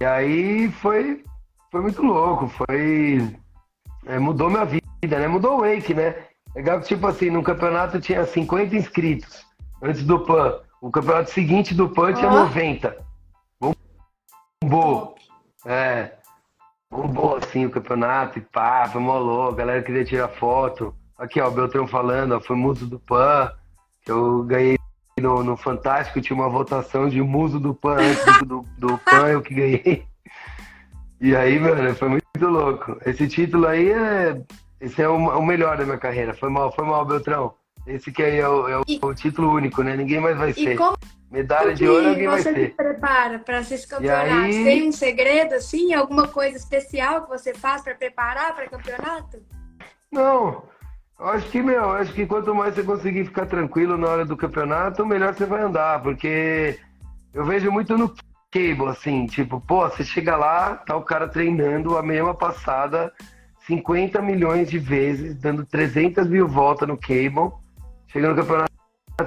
E 0.01 0.05
aí 0.05 0.71
foi, 0.71 1.25
foi 1.71 1.81
muito 1.81 2.03
louco, 2.03 2.49
foi. 2.49 3.29
É, 4.07 4.19
mudou 4.19 4.51
minha 4.51 4.65
vida, 4.65 5.19
né? 5.19 5.27
Mudou 5.29 5.59
o 5.59 5.61
Wake, 5.61 5.95
né? 5.95 6.15
Legal 6.55 6.81
que, 6.81 6.89
tipo 6.89 7.07
assim, 7.07 7.31
no 7.31 7.43
campeonato 7.43 8.01
tinha 8.01 8.25
50 8.25 8.77
inscritos 8.77 9.47
antes 9.83 10.05
do 10.05 10.21
PAN. 10.21 10.61
O 10.81 10.91
campeonato 10.91 11.31
seguinte 11.31 11.75
do 11.75 11.89
PAN 11.89 12.15
tinha 12.15 12.31
90 12.31 13.10
bombou. 14.63 15.17
É. 15.65 16.13
Bombou 16.91 17.37
assim 17.37 17.67
o 17.67 17.71
campeonato 17.71 18.39
e 18.39 18.43
pá, 18.43 18.89
foi 18.89 19.01
molou, 19.01 19.49
a 19.49 19.55
galera 19.55 19.83
queria 19.83 20.05
tirar 20.05 20.29
foto. 20.29 20.95
Aqui, 21.17 21.41
ó, 21.41 21.49
o 21.49 21.53
Beltrão 21.53 21.87
falando, 21.87 22.33
ó, 22.33 22.41
foi 22.41 22.57
muso 22.57 22.87
do 22.87 22.99
PAN, 22.99 23.53
eu 24.07 24.43
ganhei 24.43 24.77
no, 25.21 25.45
no 25.45 25.57
Fantástico, 25.57 26.21
tinha 26.21 26.37
uma 26.37 26.49
votação 26.49 27.09
de 27.09 27.21
muso 27.21 27.61
do 27.61 27.75
PAN 27.75 27.99
antes 27.99 28.25
do, 28.25 28.47
do, 28.47 28.65
do 28.79 28.99
PAN, 28.99 29.29
eu 29.29 29.43
que 29.43 29.55
ganhei. 29.55 30.05
E 31.21 31.37
aí, 31.37 31.59
mano, 31.61 31.95
foi 31.95 32.09
muito 32.09 32.25
louco. 32.41 32.97
Esse 33.05 33.29
título 33.29 33.67
aí 33.67 33.91
é. 33.91 34.41
Esse 34.81 35.03
é 35.03 35.09
o, 35.09 35.17
o 35.17 35.45
melhor 35.45 35.77
da 35.77 35.85
minha 35.85 35.99
carreira. 35.99 36.33
Foi 36.33 36.49
mal, 36.49 36.73
foi 36.73 36.87
mal, 36.87 37.05
Beltrão. 37.05 37.55
Esse 37.87 38.13
que 38.13 38.23
aí 38.23 38.39
é 38.39 38.49
o, 38.49 38.69
é 38.69 38.79
o, 38.79 38.83
e, 38.87 38.99
o 39.03 39.15
título 39.15 39.53
único, 39.53 39.83
né? 39.83 39.97
Ninguém 39.97 40.21
mais 40.21 40.37
vai 40.37 40.53
ser. 40.53 40.77
Como 40.77 40.97
Medalha 41.31 41.75
de 41.75 41.87
ouro 41.87 42.09
alguém 42.09 42.27
vai 42.27 42.43
ser. 42.43 42.55
você 42.55 42.67
se 42.67 42.71
prepara 42.71 43.39
para 43.39 43.61
esses 43.61 43.87
campeonatos? 43.87 44.57
Aí... 44.57 44.65
Tem 44.65 44.89
um 44.89 44.93
segredo, 44.93 45.55
assim? 45.55 45.95
Alguma 45.95 46.27
coisa 46.27 46.57
especial 46.57 47.23
que 47.23 47.29
você 47.29 47.55
faz 47.55 47.83
para 47.83 47.95
preparar 47.95 48.55
para 48.55 48.69
campeonato? 48.69 49.39
Não. 50.11 50.65
Acho 51.19 51.49
que, 51.51 51.63
meu, 51.63 51.91
acho 51.93 52.13
que 52.15 52.27
quanto 52.27 52.55
mais 52.55 52.75
você 52.75 52.83
conseguir 52.83 53.27
ficar 53.27 53.47
tranquilo 53.47 53.97
na 53.97 54.09
hora 54.09 54.25
do 54.25 54.37
campeonato, 54.37 55.07
melhor 55.07 55.35
você 55.35 55.45
vai 55.45 55.63
andar, 55.63 56.03
porque 56.03 56.79
eu 57.33 57.45
vejo 57.45 57.71
muito 57.71 57.97
no 57.97 58.13
cable, 58.51 58.89
assim, 58.89 59.27
tipo, 59.27 59.61
pô, 59.61 59.89
você 59.89 60.03
chega 60.03 60.37
lá, 60.37 60.77
tá 60.77 60.97
o 60.97 61.03
cara 61.03 61.29
treinando 61.29 61.97
a 61.97 62.03
mesma 62.03 62.35
passada 62.35 63.13
50 63.67 64.21
milhões 64.23 64.69
de 64.69 64.79
vezes, 64.79 65.37
dando 65.37 65.65
300 65.65 66.27
mil 66.27 66.49
voltas 66.49 66.89
no 66.89 66.97
cable, 66.97 67.53
chega 68.13 68.29
no 68.29 68.37
campeonato 68.37 68.71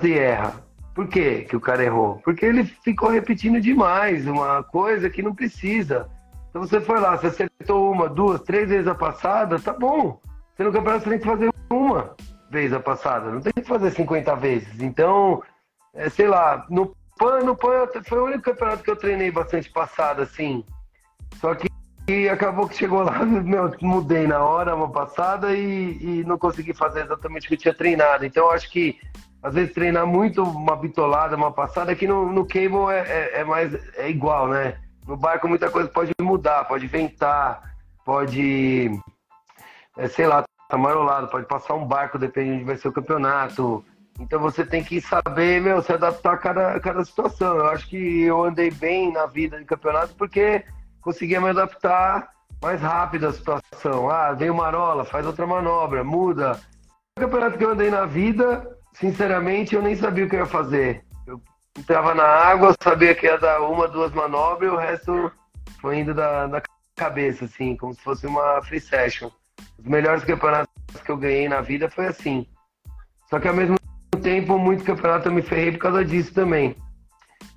e 0.04 0.14
erra. 0.18 0.54
Por 0.94 1.08
quê 1.08 1.46
que 1.50 1.56
o 1.56 1.62
cara 1.62 1.84
errou? 1.84 2.22
Porque 2.24 2.46
ele 2.46 2.64
ficou 2.64 3.10
repetindo 3.10 3.60
demais 3.60 4.28
uma 4.28 4.64
coisa 4.64 5.10
que 5.10 5.24
não 5.24 5.34
precisa. 5.34 6.08
Então 6.50 6.62
você 6.62 6.80
foi 6.80 7.00
lá, 7.00 7.18
você 7.18 7.28
acertou 7.28 7.92
uma, 7.92 8.08
duas, 8.08 8.42
três 8.42 8.70
vezes 8.70 8.88
a 8.88 8.94
passada, 8.94 9.60
tá 9.60 9.74
bom. 9.74 10.20
Você 10.56 10.64
no 10.64 10.72
campeonato 10.72 11.04
você 11.04 11.10
tem 11.10 11.20
que 11.20 11.26
fazer 11.26 11.52
uma 11.72 12.16
vez 12.52 12.72
a 12.72 12.80
passada, 12.80 13.32
não 13.32 13.42
tem 13.42 13.54
que 13.54 13.64
fazer 13.64 13.90
50 13.90 14.36
vezes. 14.36 14.80
Então, 14.80 15.42
é, 15.96 16.10
sei 16.10 16.28
lá, 16.28 16.64
no 16.70 16.96
PAN, 17.18 17.40
no 17.40 17.56
PAN 17.56 17.88
foi 18.08 18.20
o 18.20 18.26
único 18.26 18.44
campeonato 18.44 18.84
que 18.84 18.92
eu 18.92 18.96
treinei 18.96 19.32
bastante 19.32 19.72
passada, 19.72 20.22
assim. 20.22 20.64
Só 21.40 21.56
que 21.56 21.73
e 22.08 22.28
acabou 22.28 22.68
que 22.68 22.76
chegou 22.76 23.02
lá, 23.02 23.20
meu, 23.26 23.74
mudei 23.82 24.28
na 24.28 24.40
hora 24.40 24.76
uma 24.76 24.90
passada 24.90 25.54
e, 25.54 25.98
e 26.02 26.24
não 26.26 26.38
consegui 26.38 26.74
fazer 26.74 27.02
exatamente 27.02 27.46
o 27.46 27.48
que 27.50 27.54
eu 27.54 27.60
tinha 27.60 27.74
treinado. 27.74 28.26
Então, 28.26 28.50
acho 28.50 28.70
que 28.70 29.00
às 29.42 29.54
vezes 29.54 29.74
treinar 29.74 30.06
muito 30.06 30.44
uma 30.44 30.76
bitolada, 30.76 31.36
uma 31.36 31.52
passada, 31.52 31.96
que 31.96 32.08
no, 32.08 32.32
no 32.32 32.46
cable 32.46 32.92
é, 32.92 33.00
é, 33.00 33.40
é, 33.42 33.44
mais 33.44 33.74
é 33.98 34.10
igual, 34.10 34.48
né? 34.48 34.78
No 35.06 35.18
barco 35.18 35.50
muita 35.50 35.70
coisa 35.70 35.90
pode 35.90 36.14
mudar, 36.22 36.64
pode 36.66 36.88
ventar, 36.88 37.76
pode, 38.06 38.90
é, 39.98 40.08
sei 40.08 40.28
lá, 40.28 40.46
tá 40.70 40.78
marolado, 40.78 41.28
pode 41.28 41.46
passar 41.46 41.74
um 41.74 41.86
barco, 41.86 42.18
depende 42.18 42.50
de 42.50 42.56
onde 42.56 42.64
vai 42.64 42.78
ser 42.78 42.88
o 42.88 42.94
campeonato. 42.94 43.84
Então 44.18 44.40
você 44.40 44.66
tem 44.66 44.82
que 44.82 45.02
saber, 45.02 45.60
meu, 45.62 45.82
se 45.82 45.92
adaptar 45.92 46.34
a 46.34 46.38
cada, 46.38 46.72
a 46.76 46.80
cada 46.80 47.04
situação. 47.04 47.58
Eu 47.58 47.68
acho 47.68 47.88
que 47.90 48.22
eu 48.22 48.46
andei 48.46 48.72
bem 48.72 49.12
na 49.12 49.26
vida 49.26 49.60
de 49.60 49.66
campeonato 49.66 50.16
porque 50.16 50.64
conseguia 51.04 51.42
me 51.42 51.50
adaptar 51.50 52.30
mais 52.62 52.82
rápido 52.82 53.28
à 53.28 53.34
situação. 53.34 54.10
Ah, 54.10 54.32
veio 54.32 54.56
marola, 54.56 55.04
faz 55.04 55.26
outra 55.26 55.46
manobra, 55.46 56.04
muda. 56.04 56.60
O 57.18 57.22
campeonato 57.22 57.58
que 57.58 57.66
eu 57.66 57.72
andei 57.72 57.92
na 57.92 58.06
vida, 58.06 58.66
sinceramente, 58.94 59.76
eu 59.76 59.82
nem 59.82 59.96
sabia 59.96 60.26
o 60.26 60.30
que 60.30 60.36
eu 60.36 60.40
ia 60.40 60.46
fazer. 60.46 61.04
Eu 61.28 61.42
entrava 61.78 62.16
na 62.16 62.24
água, 62.24 62.74
sabia 62.82 63.14
que 63.14 63.26
ia 63.26 63.38
dar 63.38 63.62
uma, 63.62 63.88
duas 63.88 64.14
manobras 64.14 64.72
e 64.72 64.74
o 64.74 64.78
resto 64.78 65.32
foi 65.82 66.00
indo 66.00 66.14
da, 66.14 66.48
da 66.48 66.62
cabeça, 66.96 67.46
assim, 67.46 67.76
como 67.76 67.94
se 67.94 68.02
fosse 68.02 68.26
uma 68.26 68.62
free 68.64 68.80
session. 68.80 69.30
Os 69.78 69.86
melhores 69.86 70.24
campeonatos 70.24 70.72
que 71.04 71.12
eu 71.12 71.18
ganhei 71.18 71.50
na 71.50 71.60
vida 71.60 71.90
foi 71.90 72.08
assim. 72.08 72.48
Só 73.30 73.40
que 73.40 73.48
ao 73.48 73.54
mesmo 73.54 73.76
tempo, 74.22 74.58
muito 74.58 74.86
campeonato 74.86 75.28
eu 75.28 75.34
me 75.34 75.42
ferrei 75.42 75.74
por 75.74 75.80
causa 75.80 76.06
disso 76.06 76.34
também. 76.34 76.78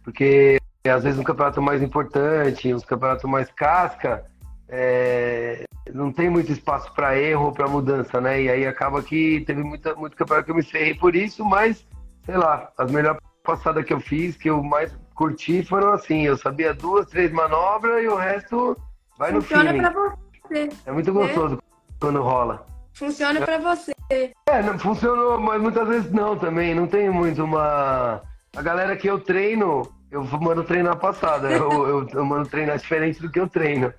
Porque 0.02 0.58
às 0.88 1.04
vezes 1.04 1.18
um 1.18 1.24
campeonato 1.24 1.60
mais 1.60 1.82
importante, 1.82 2.72
uns 2.72 2.84
campeonatos 2.84 3.28
mais 3.30 3.50
casca, 3.50 4.24
é, 4.68 5.64
não 5.92 6.12
tem 6.12 6.28
muito 6.28 6.50
espaço 6.50 6.92
para 6.94 7.18
erro 7.18 7.46
ou 7.46 7.52
para 7.52 7.68
mudança, 7.68 8.20
né? 8.20 8.42
E 8.42 8.50
aí 8.50 8.66
acaba 8.66 9.02
que 9.02 9.42
teve 9.46 9.62
muita, 9.62 9.94
muito 9.94 10.16
campeonato 10.16 10.46
que 10.46 10.50
eu 10.50 10.56
me 10.56 10.62
ferrei 10.62 10.94
por 10.94 11.14
isso, 11.14 11.44
mas 11.44 11.86
sei 12.24 12.36
lá, 12.36 12.70
as 12.76 12.90
melhores 12.90 13.20
passadas 13.44 13.84
que 13.84 13.92
eu 13.92 14.00
fiz, 14.00 14.36
que 14.36 14.50
eu 14.50 14.62
mais 14.62 14.96
curti, 15.14 15.64
foram 15.64 15.92
assim: 15.92 16.22
eu 16.22 16.36
sabia 16.36 16.74
duas, 16.74 17.06
três 17.06 17.30
manobras 17.32 18.02
e 18.02 18.08
o 18.08 18.16
resto 18.16 18.76
vai 19.16 19.32
no 19.32 19.40
Funciona 19.40 19.70
feeling. 19.70 19.80
pra 19.80 20.16
você. 20.48 20.68
É 20.84 20.92
muito 20.92 21.12
gostoso 21.12 21.54
né? 21.54 21.60
quando 22.00 22.20
rola. 22.20 22.66
Funciona 22.92 23.40
para 23.40 23.58
você. 23.58 23.92
É, 24.10 24.62
não, 24.62 24.78
funcionou, 24.78 25.38
mas 25.40 25.60
muitas 25.60 25.86
vezes 25.86 26.10
não 26.10 26.36
também. 26.36 26.74
Não 26.74 26.86
tem 26.86 27.08
muito 27.10 27.44
uma. 27.44 28.22
A 28.56 28.62
galera 28.62 28.96
que 28.96 29.08
eu 29.08 29.20
treino, 29.20 29.82
eu 30.10 30.24
mando 30.40 30.64
treinar 30.64 30.96
passada. 30.96 31.50
eu, 31.50 31.88
eu, 31.88 32.08
eu 32.08 32.24
mando 32.24 32.48
treinar 32.48 32.78
diferente 32.78 33.20
do 33.20 33.30
que 33.30 33.40
eu 33.40 33.48
treino 33.48 33.92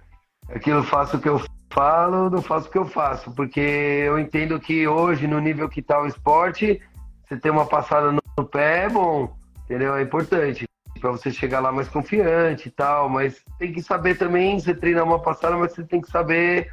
aquilo 0.49 0.84
faço 0.84 1.18
o 1.18 1.20
que 1.20 1.30
eu 1.30 1.41
falo, 1.72 2.30
não 2.30 2.41
faço 2.41 2.68
o 2.68 2.72
que 2.72 2.78
eu 2.78 2.86
faço, 2.86 3.32
porque 3.32 3.60
eu 3.60 4.18
entendo 4.18 4.60
que 4.60 4.88
hoje, 4.88 5.28
no 5.28 5.39
nível 5.39 5.70
que 5.70 5.80
está 5.80 6.01
o 6.01 6.08
esporte, 6.08 6.82
você 7.24 7.38
ter 7.38 7.49
uma 7.49 7.66
passada 7.66 8.12
no 8.12 8.45
pé 8.45 8.86
é 8.86 8.89
bom, 8.89 9.36
entendeu? 9.66 9.95
É 9.95 10.01
importante 10.01 10.66
para 10.99 11.12
você 11.12 11.30
chegar 11.30 11.60
lá 11.60 11.72
mais 11.72 11.88
confiante 11.88 12.70
e 12.70 12.72
tal, 12.72 13.08
mas 13.08 13.43
tem 13.60 13.72
que 13.72 13.84
saber 13.84 14.18
também, 14.18 14.60
você 14.60 14.74
treinar 14.74 15.03
uma 15.03 15.20
passada, 15.20 15.55
mas 15.55 15.74
você 15.74 15.84
tem 15.84 16.01
que 16.01 16.10
saber 16.10 16.72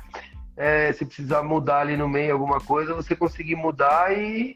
é, 0.57 0.93
se 0.93 1.05
precisar 1.05 1.43
mudar 1.43 1.81
ali 1.81 1.97
no 1.97 2.09
meio 2.09 2.33
alguma 2.33 2.59
coisa, 2.59 2.95
você 2.95 3.15
conseguir 3.15 3.57
mudar 3.57 4.17
e, 4.17 4.55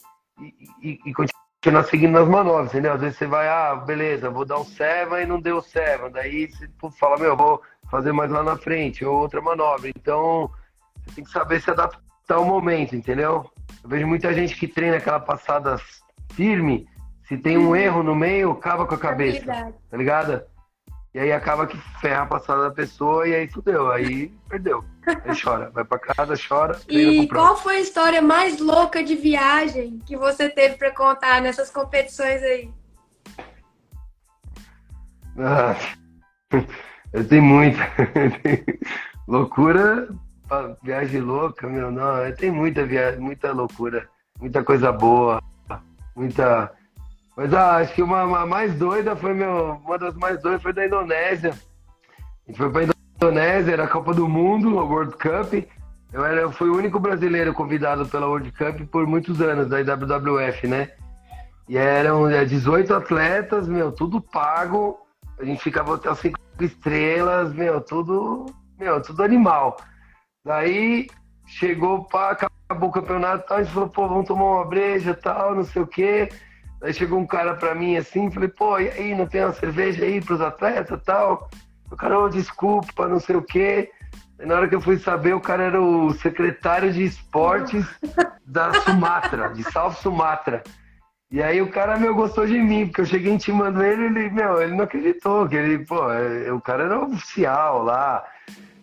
e, 0.80 0.98
e 1.04 1.12
continuar 1.12 1.47
seguindo 1.82 2.12
nas 2.12 2.28
manobras, 2.28 2.68
entendeu? 2.68 2.92
Às 2.92 3.00
vezes 3.00 3.18
você 3.18 3.26
vai, 3.26 3.48
ah, 3.48 3.74
beleza, 3.76 4.30
vou 4.30 4.44
dar 4.44 4.58
um 4.58 4.64
serva 4.64 5.22
e 5.22 5.26
não 5.26 5.40
deu 5.40 5.60
serva, 5.60 6.10
daí 6.10 6.48
você 6.50 6.68
fala, 6.98 7.18
meu, 7.18 7.36
vou 7.36 7.62
fazer 7.90 8.12
mais 8.12 8.30
lá 8.30 8.42
na 8.42 8.56
frente, 8.56 9.04
ou 9.04 9.18
outra 9.18 9.40
manobra. 9.40 9.88
Então, 9.88 10.50
você 11.04 11.16
tem 11.16 11.24
que 11.24 11.30
saber 11.30 11.60
se 11.60 11.70
adaptar 11.70 12.34
ao 12.34 12.44
momento, 12.44 12.94
entendeu? 12.94 13.50
Eu 13.82 13.88
vejo 13.88 14.06
muita 14.06 14.32
gente 14.34 14.56
que 14.56 14.68
treina 14.68 14.96
aquela 14.96 15.20
passada 15.20 15.76
firme, 16.32 16.88
se 17.24 17.36
tem 17.36 17.58
um 17.58 17.68
uhum. 17.68 17.76
erro 17.76 18.02
no 18.02 18.14
meio, 18.14 18.52
acaba 18.52 18.86
com 18.86 18.94
a 18.94 18.98
cabeça, 18.98 19.44
tá 19.90 19.96
ligado? 19.96 20.42
E 21.14 21.18
aí 21.18 21.32
acaba 21.32 21.66
que 21.66 21.76
ferra 22.00 22.22
a 22.22 22.26
passada 22.26 22.62
da 22.62 22.70
pessoa 22.70 23.26
e 23.26 23.34
aí 23.34 23.48
fudeu, 23.48 23.90
aí 23.90 24.28
perdeu. 24.48 24.84
Aí 25.06 25.34
chora, 25.42 25.70
vai 25.70 25.84
pra 25.84 25.98
casa, 25.98 26.34
chora. 26.36 26.78
E 26.88 27.26
qual 27.28 27.56
foi 27.56 27.76
a 27.76 27.80
história 27.80 28.20
mais 28.20 28.60
louca 28.60 29.02
de 29.02 29.14
viagem 29.14 30.00
que 30.04 30.16
você 30.16 30.50
teve 30.50 30.76
para 30.76 30.90
contar 30.90 31.40
nessas 31.40 31.70
competições 31.70 32.42
aí? 32.42 32.70
Ah, 35.38 35.74
eu 37.12 37.26
tenho 37.26 37.42
muita. 37.42 37.80
loucura, 39.26 40.08
viagem 40.82 41.20
louca, 41.20 41.66
meu, 41.66 41.90
não. 41.90 42.30
Tenho 42.36 42.54
muita 42.54 42.84
viagem, 42.84 43.18
muita 43.18 43.50
loucura, 43.52 44.08
muita 44.38 44.62
coisa 44.62 44.92
boa, 44.92 45.42
muita. 46.14 46.72
Mas 47.38 47.54
ah, 47.54 47.76
acho 47.76 47.94
que 47.94 48.02
uma, 48.02 48.24
uma, 48.24 48.44
mais 48.44 48.74
doida 48.74 49.14
foi 49.14 49.32
meu. 49.32 49.80
Uma 49.84 49.96
das 49.96 50.16
mais 50.16 50.42
doidas 50.42 50.60
foi 50.60 50.72
da 50.72 50.84
Indonésia. 50.84 51.50
A 51.50 52.50
gente 52.50 52.58
foi 52.58 52.68
pra 52.68 52.82
Indonésia, 53.14 53.74
era 53.74 53.84
a 53.84 53.88
Copa 53.88 54.12
do 54.12 54.28
Mundo, 54.28 54.76
a 54.76 54.82
World 54.82 55.12
Cup. 55.12 55.64
Eu, 56.12 56.24
era, 56.24 56.40
eu 56.40 56.50
fui 56.50 56.68
o 56.68 56.76
único 56.76 56.98
brasileiro 56.98 57.54
convidado 57.54 58.08
pela 58.08 58.26
World 58.26 58.50
Cup 58.50 58.80
por 58.90 59.06
muitos 59.06 59.40
anos, 59.40 59.68
da 59.68 59.80
IWWF, 59.80 60.66
né? 60.66 60.90
E 61.68 61.76
eram 61.76 62.28
18 62.28 62.92
é, 62.92 62.96
atletas, 62.96 63.68
meu, 63.68 63.92
tudo 63.92 64.20
pago. 64.20 64.98
A 65.38 65.44
gente 65.44 65.62
ficava 65.62 65.94
até 65.94 66.12
cinco 66.16 66.40
estrelas, 66.58 67.54
meu, 67.54 67.80
tudo, 67.80 68.46
meu, 68.76 69.00
tudo 69.00 69.22
animal. 69.22 69.76
Daí 70.44 71.06
chegou 71.46 72.02
para 72.02 72.32
acabou 72.32 72.88
o 72.88 72.92
campeonato, 72.92 73.54
a 73.54 73.62
gente 73.62 73.72
falou, 73.72 73.88
pô, 73.88 74.08
vamos 74.08 74.26
tomar 74.26 74.44
uma 74.44 74.64
breja, 74.64 75.14
tal, 75.14 75.54
não 75.54 75.62
sei 75.62 75.82
o 75.82 75.86
quê. 75.86 76.28
Daí 76.80 76.94
chegou 76.94 77.18
um 77.18 77.26
cara 77.26 77.54
para 77.54 77.74
mim 77.74 77.96
assim, 77.96 78.30
falei, 78.30 78.48
pô, 78.48 78.78
e 78.78 78.88
aí, 78.88 79.14
não 79.14 79.26
tem 79.26 79.44
uma 79.44 79.52
cerveja 79.52 80.04
aí 80.04 80.20
pros 80.20 80.40
atletas, 80.40 81.02
tal? 81.04 81.50
O 81.90 81.96
cara, 81.96 82.18
oh, 82.18 82.28
desculpa, 82.28 83.08
não 83.08 83.18
sei 83.18 83.36
o 83.36 83.42
quê. 83.42 83.90
E 84.40 84.46
na 84.46 84.54
hora 84.54 84.68
que 84.68 84.74
eu 84.74 84.80
fui 84.80 84.98
saber, 84.98 85.34
o 85.34 85.40
cara 85.40 85.64
era 85.64 85.82
o 85.82 86.12
secretário 86.14 86.92
de 86.92 87.04
esportes 87.04 87.84
da 88.46 88.72
Sumatra, 88.82 89.48
de 89.48 89.64
South 89.72 89.94
Sumatra. 89.94 90.62
E 91.30 91.42
aí 91.42 91.60
o 91.60 91.70
cara, 91.70 91.98
meu, 91.98 92.14
gostou 92.14 92.46
de 92.46 92.58
mim, 92.58 92.86
porque 92.86 93.00
eu 93.00 93.06
cheguei 93.06 93.32
intimando 93.32 93.82
ele, 93.82 94.04
ele, 94.04 94.30
meu, 94.30 94.62
ele 94.62 94.74
não 94.74 94.84
acreditou, 94.84 95.46
que 95.48 95.56
ele, 95.56 95.84
pô, 95.84 96.10
é, 96.10 96.52
o 96.52 96.60
cara 96.60 96.84
era 96.84 97.00
oficial 97.00 97.82
lá. 97.82 98.24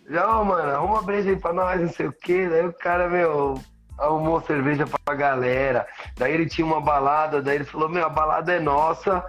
Já, 0.08 0.39
oh, 0.39 0.46
mano, 0.46 0.72
arruma 0.72 0.96
uma 0.96 1.02
breja 1.02 1.30
aí 1.30 1.36
pra 1.36 1.54
nós, 1.54 1.82
não 1.82 1.89
sei 1.89 2.08
o 2.08 2.14
quê. 2.14 2.48
Daí 2.48 2.66
o 2.66 2.74
cara, 2.74 3.10
meu, 3.10 3.60
arrumou 3.98 4.41
cerveja 4.41 4.86
pra 4.86 5.16
galera. 5.16 5.88
Daí 6.18 6.34
ele 6.34 6.46
tinha 6.46 6.66
uma 6.66 6.82
balada, 6.82 7.41
daí 7.41 7.56
ele 7.56 7.64
falou, 7.66 7.89
meu, 7.89 8.06
a 8.06 8.10
balada 8.10 8.54
é 8.54 8.60
nossa, 8.60 9.24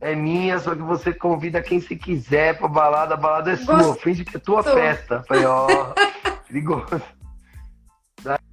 é 0.00 0.14
minha, 0.14 0.58
só 0.58 0.74
que 0.74 0.82
você 0.82 1.12
convida 1.12 1.62
quem 1.62 1.80
se 1.80 1.96
quiser 1.96 2.58
pra 2.58 2.68
balada, 2.68 3.14
a 3.14 3.16
balada 3.16 3.52
é 3.52 3.56
sua, 3.56 3.94
finge 3.96 4.24
que 4.24 4.36
é 4.36 4.40
tua 4.40 4.62
festa. 4.62 5.24
Falei, 5.28 5.44
ó, 5.44 5.66
oh, 5.66 5.94
perigoso. 6.46 7.02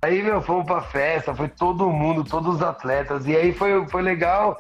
Aí, 0.01 0.21
meu, 0.23 0.41
fomos 0.41 0.65
pra 0.65 0.81
festa, 0.81 1.35
foi 1.35 1.47
todo 1.47 1.89
mundo, 1.89 2.23
todos 2.23 2.55
os 2.55 2.61
atletas. 2.61 3.27
E 3.27 3.35
aí 3.35 3.53
foi, 3.53 3.87
foi 3.87 4.01
legal 4.01 4.59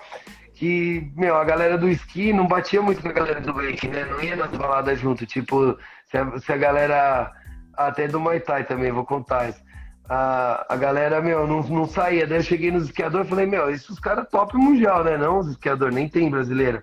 que, 0.53 1.11
meu, 1.15 1.35
a 1.37 1.43
galera 1.43 1.77
do 1.77 1.89
esqui 1.89 2.33
não 2.33 2.45
batia 2.45 2.81
muito 2.81 3.01
com 3.01 3.07
a 3.07 3.13
galera 3.13 3.39
do 3.39 3.53
wake, 3.53 3.87
né? 3.87 4.05
Não 4.05 4.21
ia 4.21 4.35
nas 4.35 4.51
baladas 4.51 4.99
junto. 4.99 5.25
Tipo, 5.25 5.77
se 6.11 6.17
a, 6.17 6.39
se 6.39 6.51
a 6.51 6.57
galera. 6.57 7.31
Até 7.75 8.09
do 8.09 8.19
Muay 8.19 8.41
Thai 8.41 8.65
também, 8.65 8.91
vou 8.91 9.05
contar 9.05 9.49
isso. 9.49 9.61
A, 10.09 10.65
a 10.67 10.75
galera, 10.75 11.21
meu, 11.21 11.45
não, 11.45 11.61
não 11.61 11.87
saía. 11.87 12.25
Daí 12.25 12.39
eu 12.39 12.43
cheguei 12.43 12.71
nos 12.71 12.85
esquiadores 12.85 13.27
e 13.27 13.29
falei, 13.29 13.45
meu, 13.45 13.69
esses 13.69 13.99
caras 13.99 14.27
top 14.29 14.57
mundial, 14.57 15.03
né? 15.03 15.15
Não, 15.17 15.37
os 15.37 15.47
esquiadores, 15.47 15.93
nem 15.93 16.09
tem 16.09 16.29
brasileiro. 16.29 16.81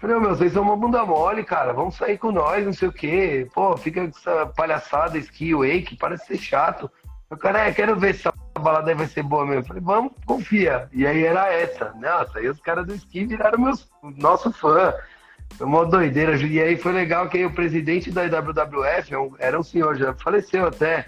Falei, 0.00 0.18
meu, 0.18 0.30
vocês 0.30 0.52
são 0.52 0.62
uma 0.62 0.76
bunda 0.76 1.04
mole, 1.04 1.44
cara. 1.44 1.72
Vamos 1.72 1.96
sair 1.96 2.16
com 2.16 2.32
nós, 2.32 2.64
não 2.64 2.72
sei 2.72 2.88
o 2.88 2.92
quê. 2.92 3.46
Pô, 3.54 3.76
fica 3.76 4.00
com 4.00 4.08
essa 4.08 4.46
palhaçada, 4.46 5.18
esqui, 5.18 5.54
wake, 5.54 5.96
parece 5.96 6.26
ser 6.26 6.38
chato. 6.38 6.90
Eu, 7.30 7.36
cara, 7.36 7.68
é, 7.68 7.72
quero 7.72 7.94
ver 7.98 8.14
se 8.14 8.26
essa 8.26 8.34
balada 8.58 8.90
aí 8.90 8.96
vai 8.96 9.06
ser 9.06 9.22
boa 9.22 9.44
mesmo. 9.44 9.64
Falei, 9.64 9.82
vamos, 9.84 10.12
confia. 10.24 10.88
E 10.92 11.06
aí 11.06 11.24
era 11.24 11.52
essa. 11.52 11.92
Nossa, 12.00 12.38
aí 12.38 12.48
os 12.48 12.60
caras 12.60 12.86
do 12.86 12.94
esqui 12.94 13.26
viraram 13.26 13.60
meus, 13.60 13.88
nosso 14.16 14.50
fã. 14.50 14.94
Foi 15.56 15.66
uma 15.66 15.84
doideira. 15.84 16.36
E 16.36 16.60
aí 16.60 16.76
foi 16.76 16.92
legal 16.92 17.28
que 17.28 17.36
aí 17.36 17.44
o 17.44 17.54
presidente 17.54 18.10
da 18.10 18.22
WWF 18.22 19.14
é 19.14 19.46
era 19.46 19.60
um 19.60 19.62
senhor, 19.62 19.96
já 19.96 20.14
faleceu 20.14 20.66
até. 20.66 21.06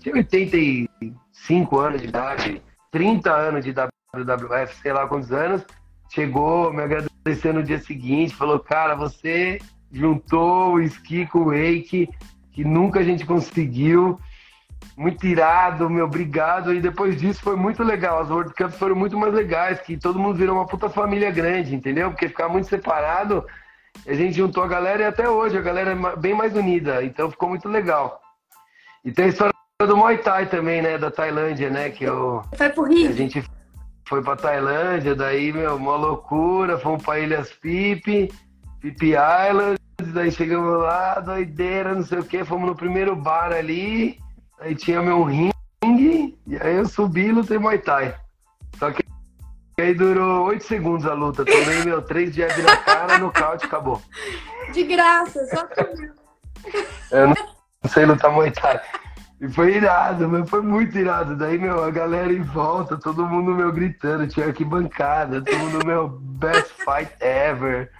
Tinha 0.00 0.14
85 0.16 1.78
anos 1.78 2.02
de 2.02 2.08
idade, 2.08 2.62
30 2.90 3.30
anos 3.32 3.64
de 3.64 3.72
WWF, 3.72 4.74
sei 4.82 4.92
lá 4.92 5.06
quantos 5.06 5.32
anos. 5.32 5.64
Chegou, 6.08 6.72
me 6.72 6.82
agradeceu 6.82 7.52
no 7.52 7.62
dia 7.62 7.78
seguinte, 7.78 8.34
falou: 8.34 8.58
Cara, 8.60 8.94
você 8.94 9.58
juntou 9.92 10.74
o 10.74 10.80
esqui 10.80 11.26
com 11.26 11.40
o 11.40 11.44
wake, 11.46 12.08
que 12.52 12.64
nunca 12.64 13.00
a 13.00 13.02
gente 13.02 13.26
conseguiu. 13.26 14.18
Muito 14.96 15.26
irado, 15.26 15.90
meu, 15.90 16.06
obrigado. 16.06 16.72
E 16.72 16.80
depois 16.80 17.20
disso 17.20 17.42
foi 17.42 17.56
muito 17.56 17.82
legal. 17.82 18.20
As 18.20 18.30
World 18.30 18.54
Cups 18.54 18.78
foram 18.78 18.94
muito 18.94 19.18
mais 19.18 19.34
legais, 19.34 19.80
que 19.80 19.96
todo 19.96 20.18
mundo 20.18 20.36
virou 20.36 20.56
uma 20.56 20.66
puta 20.66 20.88
família 20.88 21.30
grande, 21.30 21.74
entendeu? 21.74 22.10
Porque 22.10 22.28
ficar 22.28 22.48
muito 22.48 22.68
separado, 22.68 23.44
a 24.06 24.14
gente 24.14 24.36
juntou 24.36 24.62
a 24.62 24.68
galera 24.68 25.02
e 25.02 25.06
até 25.06 25.28
hoje 25.28 25.58
a 25.58 25.62
galera 25.62 25.92
é 25.92 26.16
bem 26.16 26.34
mais 26.34 26.54
unida. 26.54 27.04
Então 27.04 27.30
ficou 27.30 27.48
muito 27.48 27.68
legal. 27.68 28.20
E 29.04 29.12
tem 29.12 29.26
a 29.26 29.28
história 29.28 29.55
do 29.84 29.96
Muay 29.96 30.16
Thai 30.18 30.46
também, 30.46 30.80
né? 30.80 30.96
Da 30.96 31.10
Tailândia, 31.10 31.68
né? 31.68 31.90
Que 31.90 32.04
eu, 32.04 32.42
Foi 32.56 32.70
pro 32.70 32.84
Rio. 32.84 33.10
A 33.10 33.12
gente 33.12 33.44
foi 34.08 34.22
pra 34.22 34.36
Tailândia, 34.36 35.14
daí, 35.14 35.52
meu, 35.52 35.76
uma 35.76 35.96
loucura. 35.96 36.78
Fomos 36.78 37.04
pra 37.04 37.18
Ilhas 37.18 37.52
Pipi, 37.52 38.32
Pipi 38.80 39.12
Island. 39.48 39.78
Daí 40.14 40.30
chegamos 40.30 40.80
lá, 40.80 41.20
doideira, 41.20 41.94
não 41.94 42.02
sei 42.02 42.20
o 42.20 42.24
que. 42.24 42.44
Fomos 42.44 42.68
no 42.68 42.74
primeiro 42.74 43.14
bar 43.14 43.52
ali. 43.52 44.18
Aí 44.60 44.74
tinha 44.74 45.02
meu 45.02 45.22
ringue. 45.24 46.38
E 46.46 46.56
aí 46.58 46.76
eu 46.76 46.86
subi 46.86 47.26
e 47.26 47.32
lutei 47.32 47.58
Muay 47.58 47.78
Thai. 47.78 48.14
Só 48.78 48.90
que 48.90 49.04
aí 49.78 49.92
durou 49.92 50.46
oito 50.46 50.64
segundos 50.64 51.04
a 51.06 51.12
luta. 51.12 51.44
Tomei, 51.44 51.84
meu, 51.84 52.00
três 52.00 52.34
jab 52.34 52.62
na 52.62 52.76
cara, 52.78 53.18
nocaute, 53.18 53.66
acabou. 53.66 54.00
De 54.72 54.84
graça, 54.84 55.46
só 55.48 55.66
que... 55.66 56.10
Eu 57.12 57.28
não 57.28 57.36
sei 57.86 58.06
lutar 58.06 58.32
Muay 58.32 58.50
Thai. 58.50 58.80
E 59.40 59.48
foi 59.48 59.76
irado, 59.76 60.28
meu, 60.28 60.46
foi 60.46 60.62
muito 60.62 60.96
irado. 60.98 61.36
Daí, 61.36 61.58
meu, 61.58 61.84
a 61.84 61.90
galera 61.90 62.32
em 62.32 62.42
volta, 62.42 62.96
todo 62.96 63.26
mundo, 63.26 63.54
meu, 63.54 63.70
gritando, 63.70 64.26
tinha 64.26 64.46
arquibancada, 64.46 65.42
todo 65.42 65.58
mundo, 65.58 65.86
meu, 65.86 66.08
best 66.08 66.72
fight 66.72 67.12
ever. 67.20 67.90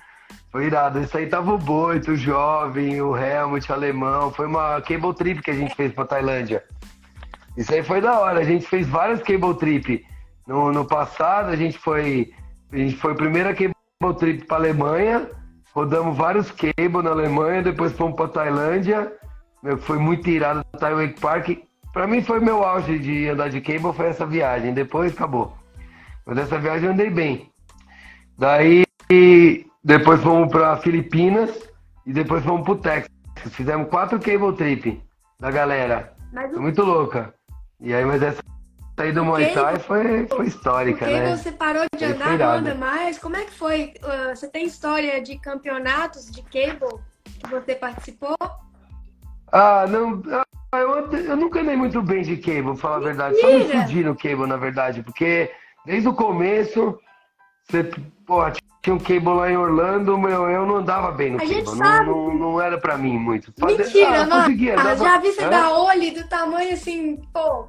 Foi 0.51 0.64
irado. 0.64 0.99
Isso 1.01 1.16
aí 1.18 1.26
tava 1.26 1.53
o 1.53 1.59
Boito, 1.59 2.12
o 2.12 2.16
Jovem, 2.16 3.03
o 3.03 3.14
Helmut, 3.14 3.70
o 3.70 3.74
Alemão. 3.74 4.30
Foi 4.32 4.47
uma 4.47 4.80
cable 4.80 5.14
trip 5.14 5.43
que 5.43 5.51
a 5.51 5.55
gente 5.55 5.74
fez 5.74 5.93
pra 5.93 6.07
Tailândia. 6.07 6.64
Isso 7.57 7.74
aí 7.74 7.82
foi 7.82 8.01
da 8.01 8.18
hora. 8.18 8.41
A 8.41 8.45
gente 8.45 8.66
fez 8.66 8.87
várias 8.87 9.22
cable 9.22 9.55
trip. 9.59 10.03
No, 10.47 10.72
no 10.72 10.87
passado, 10.87 11.51
a 11.51 11.57
gente 11.57 11.78
foi. 11.78 12.32
A 12.72 12.76
gente 12.76 12.97
foi 12.97 13.12
a 13.12 13.16
primeira 13.16 13.55
cable 13.55 13.74
trip 14.18 14.47
pra 14.47 14.57
Alemanha. 14.57 15.28
Rodamos 15.74 16.16
vários 16.16 16.51
cable 16.51 17.03
na 17.03 17.11
Alemanha, 17.11 17.62
depois 17.62 17.93
fomos 17.93 18.16
pra 18.16 18.28
Tailândia. 18.28 19.12
Meu, 19.62 19.78
foi 19.78 19.98
muito 19.98 20.28
irado 20.28 20.64
no 20.72 20.78
Taiwan 20.78 21.09
Park. 21.20 21.59
Pra 21.92 22.07
mim 22.07 22.22
foi 22.22 22.40
meu 22.40 22.62
auge 22.62 22.98
de 22.98 23.28
andar 23.28 23.48
de 23.48 23.61
cable, 23.61 23.92
foi 23.92 24.07
essa 24.07 24.26
viagem. 24.26 24.74
Depois 24.74 25.12
acabou. 25.12 25.57
Mas 26.24 26.36
dessa 26.36 26.59
viagem 26.59 26.86
eu 26.86 26.92
andei 26.92 27.11
bem. 27.11 27.50
Daí, 28.38 28.84
depois 29.82 30.20
fomos 30.22 30.50
pra 30.50 30.76
Filipinas 30.76 31.50
e 32.04 32.12
depois 32.12 32.44
fomos 32.44 32.64
pro 32.64 32.76
Texas. 32.76 33.11
Fizemos 33.50 33.88
quatro 33.88 34.18
cable 34.18 34.54
trip 34.57 35.02
da 35.38 35.50
galera. 35.50 36.12
Mas 36.32 36.50
Foi 36.50 36.59
o 36.59 36.62
muito 36.62 36.82
louca. 36.82 37.32
E 37.80 37.94
aí, 37.94 38.04
mas 38.04 38.22
essa 38.22 38.42
aí 38.96 39.12
do 39.12 39.24
Muay 39.24 39.52
Thai 39.52 39.78
foi, 39.78 40.26
foi 40.26 40.46
histórica, 40.46 41.04
Porque 41.04 41.20
né? 41.20 41.36
você 41.36 41.52
parou 41.52 41.84
de 41.96 42.04
Aí 42.04 42.12
andar, 42.12 42.26
foi 42.28 42.38
não 42.38 42.50
anda 42.50 42.74
mais? 42.74 43.18
Como 43.18 43.36
é 43.36 43.44
que 43.44 43.52
foi? 43.52 43.94
Uh, 44.02 44.34
Você 44.34 44.48
tem 44.48 44.64
história 44.64 45.20
de 45.22 45.38
campeonatos 45.38 46.30
de 46.30 46.42
cable 46.42 46.98
que 47.24 47.50
você 47.50 47.74
participou? 47.74 48.36
Ah, 49.53 49.86
não. 49.88 50.22
ah, 50.32 50.78
Eu, 50.78 51.11
eu 51.12 51.36
nunca 51.36 51.61
andei 51.61 51.76
muito 51.76 52.03
bem 52.03 52.22
de 52.22 52.36
cable, 52.36 52.62
pra 52.64 52.76
falar 52.76 52.97
a 52.97 53.01
verdade. 53.01 53.40
Só 53.40 53.51
me 53.51 53.68
fudi 53.68 54.05
no 54.05 54.14
cable, 54.16 54.47
na 54.47 54.57
verdade. 54.57 55.03
Porque 55.03 55.51
desde 55.84 56.09
o 56.09 56.12
começo, 56.14 56.99
você, 57.68 57.84
pô, 58.26 58.42
tinha 58.82 58.94
um 58.94 58.99
cable 58.99 59.28
lá 59.34 59.51
em 59.51 59.57
Orlando, 59.57 60.18
meu, 60.18 60.49
eu 60.51 60.66
não 60.66 60.76
andava 60.76 61.11
bem 61.12 61.30
no 61.30 61.36
A 61.36 61.40
cable. 61.40 61.55
gente 61.55 61.66
Não, 61.66 61.74
sabe. 61.76 62.07
não, 62.07 62.34
não 62.34 62.61
era 62.61 62.78
pra 62.78 62.97
mim 62.99 63.18
muito. 63.18 63.53
Fazer- 63.59 63.78
Mentira, 63.84 64.22
ah, 64.22 64.26
não. 64.26 64.40
conseguia, 64.40 64.74
Ah, 64.76 64.80
andava- 64.80 65.05
já 65.05 65.18
vi 65.18 65.32
você 65.32 65.44
Hã? 65.44 65.51
dar 65.51 65.70
olho 65.72 66.14
do 66.14 66.28
tamanho 66.28 66.72
assim, 66.74 67.16
pô. 67.32 67.68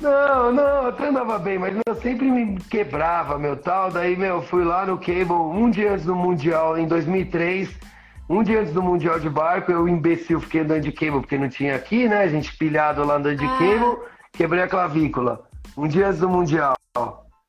Não, 0.00 0.50
não, 0.52 0.86
até 0.88 1.06
andava 1.08 1.38
bem, 1.38 1.58
mas 1.58 1.76
eu 1.86 1.94
sempre 1.94 2.28
me 2.28 2.58
quebrava, 2.62 3.38
meu, 3.38 3.56
tal. 3.56 3.88
Daí, 3.88 4.16
meu, 4.16 4.42
fui 4.42 4.64
lá 4.64 4.84
no 4.84 4.98
Cable 4.98 5.32
um 5.32 5.70
dia 5.70 5.92
antes 5.92 6.04
do 6.04 6.16
Mundial, 6.16 6.76
em 6.76 6.88
2003. 6.88 7.70
Um 8.32 8.42
dia 8.42 8.60
antes 8.60 8.72
do 8.72 8.82
Mundial 8.82 9.20
de 9.20 9.28
barco, 9.28 9.70
eu, 9.70 9.86
imbecil, 9.86 10.40
fiquei 10.40 10.62
andando 10.62 10.80
de 10.80 10.90
cable, 10.90 11.20
porque 11.20 11.36
não 11.36 11.50
tinha 11.50 11.76
aqui, 11.76 12.08
né? 12.08 12.22
A 12.22 12.28
gente 12.28 12.56
pilhado 12.56 13.04
lá 13.04 13.16
andando 13.16 13.36
de 13.36 13.44
Ah. 13.44 13.58
cable, 13.58 13.98
quebrei 14.32 14.62
a 14.62 14.66
clavícula. 14.66 15.42
Um 15.76 15.86
dia 15.86 16.08
antes 16.08 16.20
do 16.20 16.30
Mundial, 16.30 16.74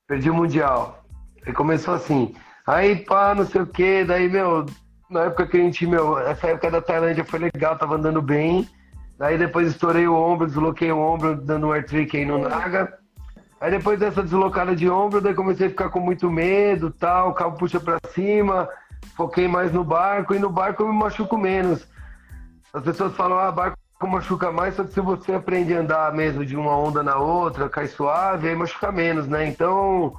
perdi 0.06 0.30
o 0.30 0.34
Mundial. 0.34 1.02
Aí 1.48 1.54
começou 1.54 1.94
assim. 1.94 2.36
Aí, 2.68 2.98
pá, 2.98 3.34
não 3.34 3.46
sei 3.46 3.62
o 3.62 3.66
quê. 3.66 4.04
Daí, 4.06 4.28
meu, 4.28 4.66
na 5.10 5.22
época 5.22 5.48
que 5.48 5.56
a 5.56 5.62
gente, 5.62 5.88
meu, 5.88 6.20
essa 6.20 6.48
época 6.48 6.70
da 6.70 6.82
Tailândia 6.82 7.24
foi 7.24 7.40
legal, 7.40 7.78
tava 7.78 7.96
andando 7.96 8.22
bem. 8.22 8.68
Daí 9.18 9.38
depois 9.38 9.70
estourei 9.70 10.06
o 10.06 10.14
ombro, 10.14 10.48
desloquei 10.48 10.92
o 10.92 11.00
ombro, 11.00 11.34
dando 11.38 11.68
um 11.68 11.72
air 11.72 11.86
trick 11.86 12.18
aí 12.18 12.26
no 12.26 12.40
Naga. 12.40 12.94
Aí 13.62 13.72
depois 13.72 13.98
dessa 13.98 14.22
deslocada 14.22 14.76
de 14.76 14.90
ombro, 14.90 15.22
daí 15.22 15.34
comecei 15.34 15.68
a 15.68 15.70
ficar 15.70 15.88
com 15.88 16.02
muito 16.02 16.30
medo, 16.30 16.92
tal, 16.92 17.30
o 17.30 17.34
cabo 17.34 17.58
puxa 17.58 17.80
pra 17.80 17.98
cima, 18.14 18.68
foquei 19.16 19.48
mais 19.48 19.72
no 19.72 19.84
barco, 19.84 20.34
e 20.34 20.40
no 20.40 20.50
barco 20.50 20.84
eu 20.84 20.88
me 20.92 20.98
machuco 20.98 21.38
menos. 21.38 21.88
As 22.74 22.84
pessoas 22.84 23.16
falam, 23.16 23.38
ah, 23.38 23.52
barco 23.52 23.78
machuca 24.08 24.52
mais, 24.52 24.76
só 24.76 24.84
que 24.84 24.94
se 24.94 25.00
você 25.00 25.34
aprende 25.34 25.74
a 25.74 25.80
andar 25.80 26.14
mesmo 26.14 26.46
de 26.46 26.56
uma 26.56 26.76
onda 26.76 27.02
na 27.02 27.16
outra, 27.18 27.70
cai 27.70 27.88
suave, 27.88 28.50
aí 28.50 28.56
machuca 28.56 28.92
menos, 28.92 29.28
né? 29.28 29.48
Então, 29.48 30.14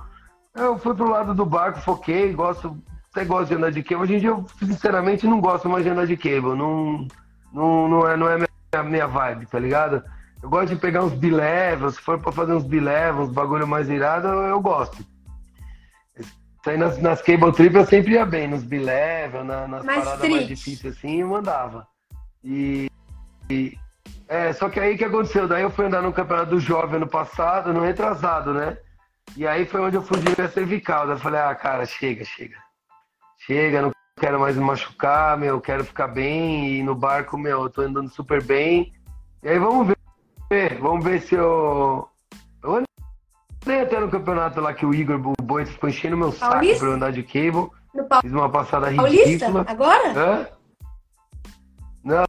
eu 0.55 0.79
fui 0.79 0.95
pro 0.95 1.11
lado 1.11 1.35
do 1.35 1.45
barco, 1.45 1.81
foquei, 1.81 2.33
gosto, 2.33 2.79
até 3.11 3.25
gosto 3.25 3.49
de 3.49 3.55
andar 3.57 3.71
de 3.71 3.83
cable. 3.83 4.05
Hoje 4.05 4.15
em 4.15 4.19
dia 4.21 4.31
eu, 4.31 4.47
sinceramente, 4.59 5.27
não 5.27 5.41
gosto 5.41 5.69
mais 5.69 5.85
de 5.85 5.91
andar 5.91 6.07
de 6.07 6.17
cable, 6.17 6.57
não, 6.57 7.07
não, 7.53 7.89
não 7.89 8.09
é, 8.09 8.17
não 8.17 8.29
é 8.29 8.37
minha, 8.37 8.83
minha 8.85 9.07
vibe, 9.07 9.47
tá 9.47 9.59
ligado? 9.59 10.03
Eu 10.43 10.49
gosto 10.49 10.69
de 10.69 10.77
pegar 10.77 11.03
uns 11.03 11.13
bilevels, 11.13 11.95
se 11.95 12.01
for 12.01 12.19
pra 12.19 12.31
fazer 12.31 12.53
uns 12.53 12.65
bilevels, 12.65 13.29
uns 13.29 13.35
bagulho 13.35 13.67
mais 13.67 13.89
irado, 13.89 14.29
eu, 14.29 14.43
eu 14.43 14.61
gosto. 14.61 15.05
Isso 16.65 16.71
aí 16.71 16.79
nas, 16.79 16.97
nas 16.99 17.21
cable 17.21 17.53
trip 17.53 17.75
eu 17.77 17.85
sempre 17.85 18.15
ia 18.15 18.25
bem, 18.25 18.49
nos 18.49 18.63
bilevel, 18.65 19.45
na, 19.45 19.69
nas 19.69 19.85
Mais 19.85 20.03
paradas 20.03 20.31
mais 20.31 20.47
difíceis 20.47 20.97
assim, 20.97 21.21
eu 21.21 21.29
mandava. 21.29 21.87
E, 22.43 22.87
e- 23.51 23.77
é, 24.27 24.51
só 24.55 24.71
que 24.71 24.81
aí 24.81 24.95
o 24.95 24.97
que 24.97 25.05
aconteceu? 25.05 25.47
Daí 25.47 25.61
eu 25.61 25.69
fui 25.69 25.85
andar 25.85 26.01
no 26.01 26.11
campeonato 26.11 26.53
do 26.53 26.59
jovem 26.59 26.97
ano 26.97 27.07
passado, 27.07 27.71
no 27.71 27.81
retrasado, 27.81 28.55
né? 28.55 28.79
E 29.37 29.47
aí 29.47 29.67
foi 29.67 29.83
onde 29.83 29.97
eu 29.97 30.03
fui 30.03 30.19
de 30.21 30.49
cervical. 30.49 31.07
Daí 31.07 31.17
eu 31.17 31.21
falei, 31.21 31.39
ah, 31.39 31.55
cara, 31.55 31.85
chega, 31.85 32.25
chega. 32.25 32.57
Chega, 33.41 33.83
não 33.83 33.91
quero 34.19 34.41
mais 34.41 34.57
me 34.57 34.65
machucar, 34.65 35.37
meu, 35.37 35.61
quero 35.61 35.85
ficar 35.85 36.09
bem. 36.09 36.79
E 36.79 36.83
no 36.83 36.95
barco, 36.95 37.37
meu, 37.37 37.65
eu 37.65 37.69
tô 37.69 37.83
andando 37.83 38.09
super 38.09 38.43
bem. 38.43 38.91
E 39.43 39.49
aí 39.51 39.59
vamos 39.59 39.93
ver, 40.51 40.79
vamos 40.81 41.05
ver 41.05 41.21
se. 41.21 41.35
Eu 41.35 42.09
andei 43.65 43.81
até 43.83 43.99
no 43.99 44.09
campeonato 44.11 44.61
lá 44.61 44.73
que 44.75 44.85
o 44.87 44.95
Igor, 44.95 45.21
o 45.39 45.43
Boi, 45.43 45.65
ficou 45.67 45.89
enchendo 45.89 46.17
meu 46.17 46.33
saco 46.33 46.53
Paulista? 46.53 46.79
pra 46.81 46.89
eu 46.89 46.93
andar 46.95 47.13
de 47.13 47.23
cable. 47.23 47.71
No 47.95 48.07
Fiz 48.21 48.33
uma 48.33 48.49
passada 48.49 48.93
Paulista? 48.93 49.29
ridícula. 49.29 49.65
Agora? 49.69 50.13
Hã? 50.17 50.47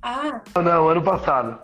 Ah, 0.01 0.41
Não, 0.55 0.63
não, 0.63 0.87
ano 0.89 1.01
passado. 1.01 1.59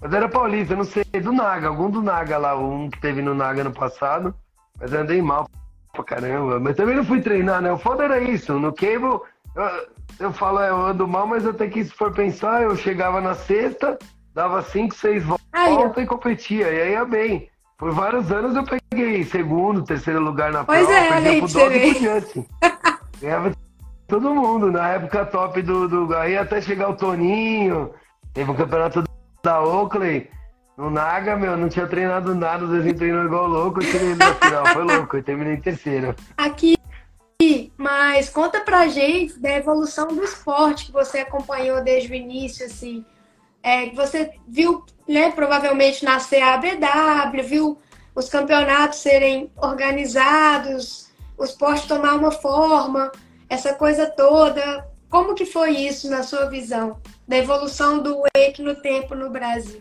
Mas 0.00 0.12
era 0.12 0.28
paulista, 0.28 0.74
eu 0.74 0.76
não 0.78 0.84
sei, 0.84 1.02
do 1.04 1.32
Naga, 1.32 1.68
algum 1.68 1.88
do 1.88 2.02
Naga 2.02 2.36
lá, 2.36 2.54
um 2.58 2.90
que 2.90 3.00
teve 3.00 3.22
no 3.22 3.34
Naga 3.34 3.62
ano 3.62 3.72
passado. 3.72 4.34
Mas 4.78 4.92
eu 4.92 5.00
andei 5.00 5.22
mal 5.22 5.48
pra 5.92 6.04
caramba. 6.04 6.60
Mas 6.60 6.76
também 6.76 6.94
não 6.96 7.04
fui 7.04 7.22
treinar, 7.22 7.62
né? 7.62 7.72
O 7.72 7.78
foda 7.78 8.04
era 8.04 8.20
isso. 8.20 8.52
No 8.58 8.70
cable, 8.72 9.18
eu, 9.56 9.86
eu 10.20 10.32
falo, 10.32 10.60
é, 10.60 10.68
eu 10.68 10.76
ando 10.84 11.08
mal, 11.08 11.26
mas 11.26 11.46
até 11.46 11.68
que 11.68 11.82
se 11.84 11.90
for 11.92 12.12
pensar, 12.12 12.62
eu 12.62 12.76
chegava 12.76 13.18
na 13.20 13.34
sexta, 13.34 13.98
dava 14.34 14.60
cinco, 14.62 14.94
seis 14.94 15.24
voltas 15.24 16.04
e 16.04 16.06
competia. 16.06 16.70
E 16.70 16.82
aí 16.82 16.90
ia 16.90 17.04
bem. 17.06 17.48
Por 17.76 17.92
vários 17.92 18.30
anos 18.30 18.54
eu 18.54 18.64
peguei 18.64 19.24
segundo, 19.24 19.82
terceiro 19.82 20.20
lugar 20.20 20.52
na 20.52 20.64
Pois 20.64 20.86
prova, 20.86 21.00
é, 21.00 21.12
olha 21.12 21.30
aí 21.30 21.40
pro 21.40 21.52
pra 21.52 21.76
e. 21.76 22.46
Ganhava 23.20 23.52
todo 24.06 24.34
mundo, 24.34 24.70
na 24.70 24.90
época 24.90 25.26
top 25.26 25.60
do, 25.62 25.88
do. 25.88 26.16
Aí 26.16 26.36
até 26.36 26.60
chegar 26.60 26.90
o 26.90 26.96
Toninho, 26.96 27.92
teve 28.32 28.50
um 28.50 28.54
campeonato 28.54 29.02
da 29.42 29.60
Oakley. 29.60 30.30
no 30.78 30.88
Naga, 30.88 31.36
meu, 31.36 31.56
não 31.56 31.68
tinha 31.68 31.86
treinado 31.86 32.34
nada, 32.34 32.64
o 32.64 32.68
Zezinho 32.68 32.96
treinou 32.96 33.24
igual 33.24 33.46
louco, 33.48 33.82
eu 33.82 33.90
tirei 33.90 34.14
na 34.14 34.34
final, 34.34 34.66
foi 34.66 34.84
louco, 34.84 35.16
eu 35.16 35.22
terminei 35.22 35.54
em 35.54 35.60
terceiro. 35.60 36.14
Aqui, 36.36 36.76
mas 37.76 38.28
conta 38.30 38.60
pra 38.60 38.86
gente 38.86 39.38
da 39.40 39.50
evolução 39.50 40.08
do 40.08 40.22
esporte 40.22 40.86
que 40.86 40.92
você 40.92 41.18
acompanhou 41.18 41.82
desde 41.82 42.12
o 42.12 42.14
início, 42.14 42.66
assim. 42.66 43.04
É, 43.64 43.88
você 43.92 44.30
viu, 44.46 44.84
né, 45.08 45.32
provavelmente 45.32 46.04
nascer 46.04 46.42
a 46.42 46.52
ABW, 46.52 47.42
viu 47.42 47.78
os 48.14 48.28
campeonatos 48.28 48.98
serem 48.98 49.50
organizados, 49.56 51.10
o 51.38 51.44
esporte 51.44 51.88
tomar 51.88 52.14
uma 52.14 52.30
forma, 52.30 53.10
essa 53.48 53.72
coisa 53.72 54.06
toda. 54.06 54.86
Como 55.08 55.34
que 55.34 55.46
foi 55.46 55.70
isso 55.70 56.10
na 56.10 56.22
sua 56.22 56.44
visão, 56.44 56.98
da 57.26 57.38
evolução 57.38 58.00
do 58.02 58.22
wake 58.36 58.62
no 58.62 58.74
tempo 58.74 59.14
no 59.14 59.30
Brasil? 59.30 59.80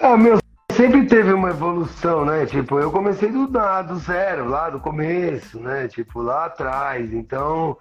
Ah, 0.00 0.16
meu, 0.16 0.38
sempre 0.72 1.06
teve 1.06 1.32
uma 1.34 1.50
evolução, 1.50 2.24
né? 2.24 2.46
Tipo, 2.46 2.78
eu 2.78 2.90
comecei 2.90 3.30
do, 3.30 3.46
do 3.48 3.96
zero, 3.98 4.48
lá 4.48 4.70
do 4.70 4.80
começo, 4.80 5.60
né? 5.60 5.88
Tipo, 5.88 6.22
lá 6.22 6.46
atrás. 6.46 7.12
Então, 7.12 7.76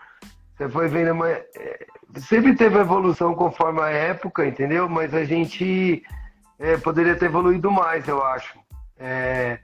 você 0.57 0.67
foi 0.67 0.87
vendo 0.87 1.11
uma... 1.11 1.29
É, 1.29 1.85
sempre 2.17 2.55
teve 2.55 2.79
evolução 2.79 3.35
conforme 3.35 3.79
a 3.79 3.89
época, 3.89 4.45
entendeu? 4.45 4.89
Mas 4.89 5.13
a 5.13 5.23
gente 5.23 6.03
é, 6.57 6.77
poderia 6.77 7.15
ter 7.15 7.25
evoluído 7.25 7.69
mais, 7.69 8.07
eu 8.07 8.23
acho. 8.23 8.57
É, 8.97 9.59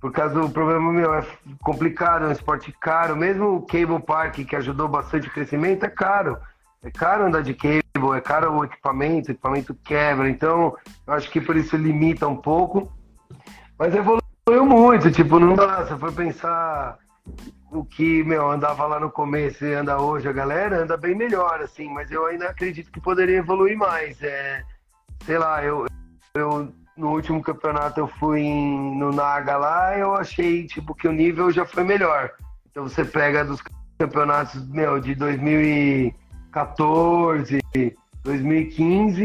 por 0.00 0.10
causa 0.10 0.34
do 0.34 0.50
problema 0.50 0.92
meu, 0.92 1.14
é 1.14 1.24
complicado, 1.62 2.24
é 2.24 2.28
um 2.28 2.32
esporte 2.32 2.74
caro. 2.80 3.16
Mesmo 3.16 3.54
o 3.54 3.62
Cable 3.62 4.02
Park, 4.02 4.34
que 4.34 4.56
ajudou 4.56 4.88
bastante 4.88 5.28
o 5.28 5.32
crescimento, 5.32 5.84
é 5.86 5.88
caro. 5.88 6.36
É 6.82 6.90
caro 6.90 7.26
andar 7.26 7.42
de 7.42 7.54
cable, 7.54 8.16
é 8.16 8.20
caro 8.20 8.52
o 8.52 8.64
equipamento, 8.64 9.28
o 9.28 9.32
equipamento 9.32 9.72
quebra. 9.84 10.28
Então, 10.28 10.76
eu 11.06 11.14
acho 11.14 11.30
que 11.30 11.40
por 11.40 11.56
isso 11.56 11.76
limita 11.76 12.26
um 12.26 12.36
pouco. 12.36 12.92
Mas 13.78 13.94
evoluiu 13.94 14.66
muito, 14.66 15.12
tipo, 15.12 15.38
não 15.38 15.54
dá. 15.54 15.86
Se 15.86 15.96
for 15.96 16.12
pensar 16.12 16.98
o 17.70 17.84
que, 17.84 18.22
meu, 18.22 18.50
andava 18.50 18.86
lá 18.86 19.00
no 19.00 19.10
começo 19.10 19.64
e 19.64 19.74
anda 19.74 20.00
hoje, 20.00 20.28
a 20.28 20.32
galera 20.32 20.82
anda 20.82 20.96
bem 20.96 21.14
melhor, 21.14 21.60
assim, 21.60 21.88
mas 21.88 22.10
eu 22.10 22.26
ainda 22.26 22.48
acredito 22.48 22.90
que 22.90 23.00
poderia 23.00 23.38
evoluir 23.38 23.76
mais. 23.76 24.22
É, 24.22 24.62
sei 25.24 25.38
lá, 25.38 25.64
eu, 25.64 25.86
eu 26.34 26.72
no 26.96 27.10
último 27.10 27.42
campeonato 27.42 27.98
eu 27.98 28.06
fui 28.06 28.40
em, 28.40 28.96
no 28.96 29.12
Naga 29.12 29.56
lá, 29.56 29.98
eu 29.98 30.14
achei 30.14 30.64
tipo 30.66 30.94
que 30.94 31.08
o 31.08 31.12
nível 31.12 31.50
já 31.50 31.66
foi 31.66 31.82
melhor. 31.82 32.30
Então 32.70 32.84
você 32.84 33.04
pega 33.04 33.44
dos 33.44 33.60
campeonatos 33.98 34.64
meu 34.68 35.00
de 35.00 35.16
2014, 35.16 37.58
2015, 38.22 39.24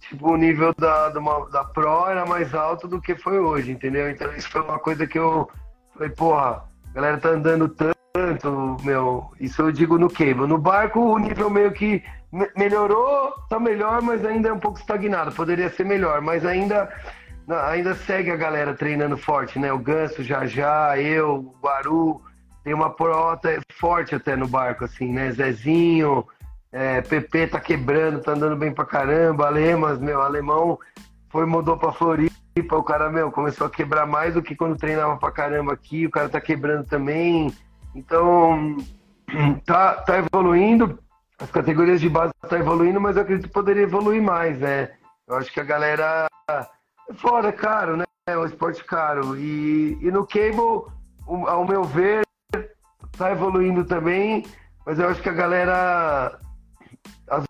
tipo 0.00 0.32
o 0.32 0.36
nível 0.36 0.72
da, 0.78 1.10
da, 1.10 1.20
da 1.20 1.64
Pro 1.64 2.06
era 2.06 2.24
mais 2.24 2.54
alto 2.54 2.88
do 2.88 2.98
que 3.00 3.14
foi 3.14 3.38
hoje, 3.38 3.72
entendeu? 3.72 4.10
Então 4.10 4.34
isso 4.34 4.48
foi 4.48 4.62
uma 4.62 4.78
coisa 4.78 5.06
que 5.06 5.18
eu 5.18 5.50
falei, 5.92 6.08
porra, 6.10 6.64
a 6.94 7.00
galera 7.00 7.18
tá 7.18 7.30
andando 7.30 7.68
tanto, 7.68 8.76
meu, 8.84 9.32
isso 9.40 9.60
eu 9.60 9.72
digo 9.72 9.98
no 9.98 10.08
cable. 10.08 10.46
No 10.46 10.56
barco 10.56 11.00
o 11.00 11.18
nível 11.18 11.50
meio 11.50 11.72
que 11.72 12.00
melhorou, 12.56 13.32
tá 13.50 13.58
melhor, 13.58 14.00
mas 14.00 14.24
ainda 14.24 14.50
é 14.50 14.52
um 14.52 14.60
pouco 14.60 14.78
estagnado. 14.78 15.32
Poderia 15.32 15.68
ser 15.70 15.84
melhor, 15.84 16.20
mas 16.20 16.46
ainda 16.46 16.88
ainda 17.66 17.94
segue 17.94 18.30
a 18.30 18.36
galera 18.36 18.74
treinando 18.74 19.18
forte, 19.18 19.58
né? 19.58 19.72
O 19.72 19.78
Ganso, 19.78 20.22
já 20.22 20.46
já, 20.46 20.96
eu, 20.96 21.34
o 21.34 21.54
Guaru, 21.60 22.22
tem 22.62 22.72
uma 22.72 22.90
prota 22.90 23.60
forte 23.72 24.14
até 24.14 24.36
no 24.36 24.46
barco, 24.46 24.84
assim, 24.84 25.12
né? 25.12 25.32
Zezinho, 25.32 26.24
é, 26.70 27.02
PP 27.02 27.48
tá 27.48 27.58
quebrando, 27.58 28.22
tá 28.22 28.32
andando 28.32 28.56
bem 28.56 28.72
pra 28.72 28.84
caramba, 28.84 29.46
Alemas, 29.46 29.98
meu, 29.98 30.22
alemão 30.22 30.78
foi, 31.28 31.44
mudou 31.44 31.76
pra 31.76 31.90
Floripa, 32.54 32.76
o 32.76 32.84
cara, 32.84 33.10
meu, 33.10 33.32
começou 33.32 33.66
a 33.66 33.70
quebrar 33.70 34.06
mais 34.06 34.34
do 34.34 34.42
que 34.42 34.54
quando 34.54 34.78
treinava 34.78 35.16
pra 35.16 35.32
caramba 35.32 35.72
aqui, 35.72 36.06
o 36.06 36.10
cara 36.10 36.28
tá 36.28 36.40
quebrando 36.40 36.86
também. 36.86 37.52
Então, 37.94 38.76
tá, 39.66 39.94
tá 39.96 40.18
evoluindo, 40.18 40.98
as 41.38 41.50
categorias 41.50 42.00
de 42.00 42.08
base 42.08 42.32
tá 42.48 42.56
evoluindo, 42.56 43.00
mas 43.00 43.16
eu 43.16 43.22
acredito 43.22 43.48
que 43.48 43.52
poderia 43.52 43.82
evoluir 43.82 44.22
mais, 44.22 44.58
né? 44.60 44.92
Eu 45.26 45.36
acho 45.36 45.52
que 45.52 45.58
a 45.58 45.64
galera 45.64 46.28
é 46.48 47.14
fora, 47.14 47.48
é 47.48 47.52
caro, 47.52 47.96
né? 47.96 48.04
É 48.28 48.38
um 48.38 48.44
esporte 48.44 48.84
caro. 48.84 49.36
E, 49.36 49.98
e 50.00 50.10
no 50.12 50.24
cable, 50.24 50.86
ao 51.26 51.66
meu 51.66 51.82
ver, 51.82 52.24
está 53.12 53.32
evoluindo 53.32 53.84
também, 53.84 54.46
mas 54.86 54.98
eu 55.00 55.08
acho 55.08 55.20
que 55.20 55.28
a 55.28 55.32
galera 55.32 56.38
às 57.28 57.44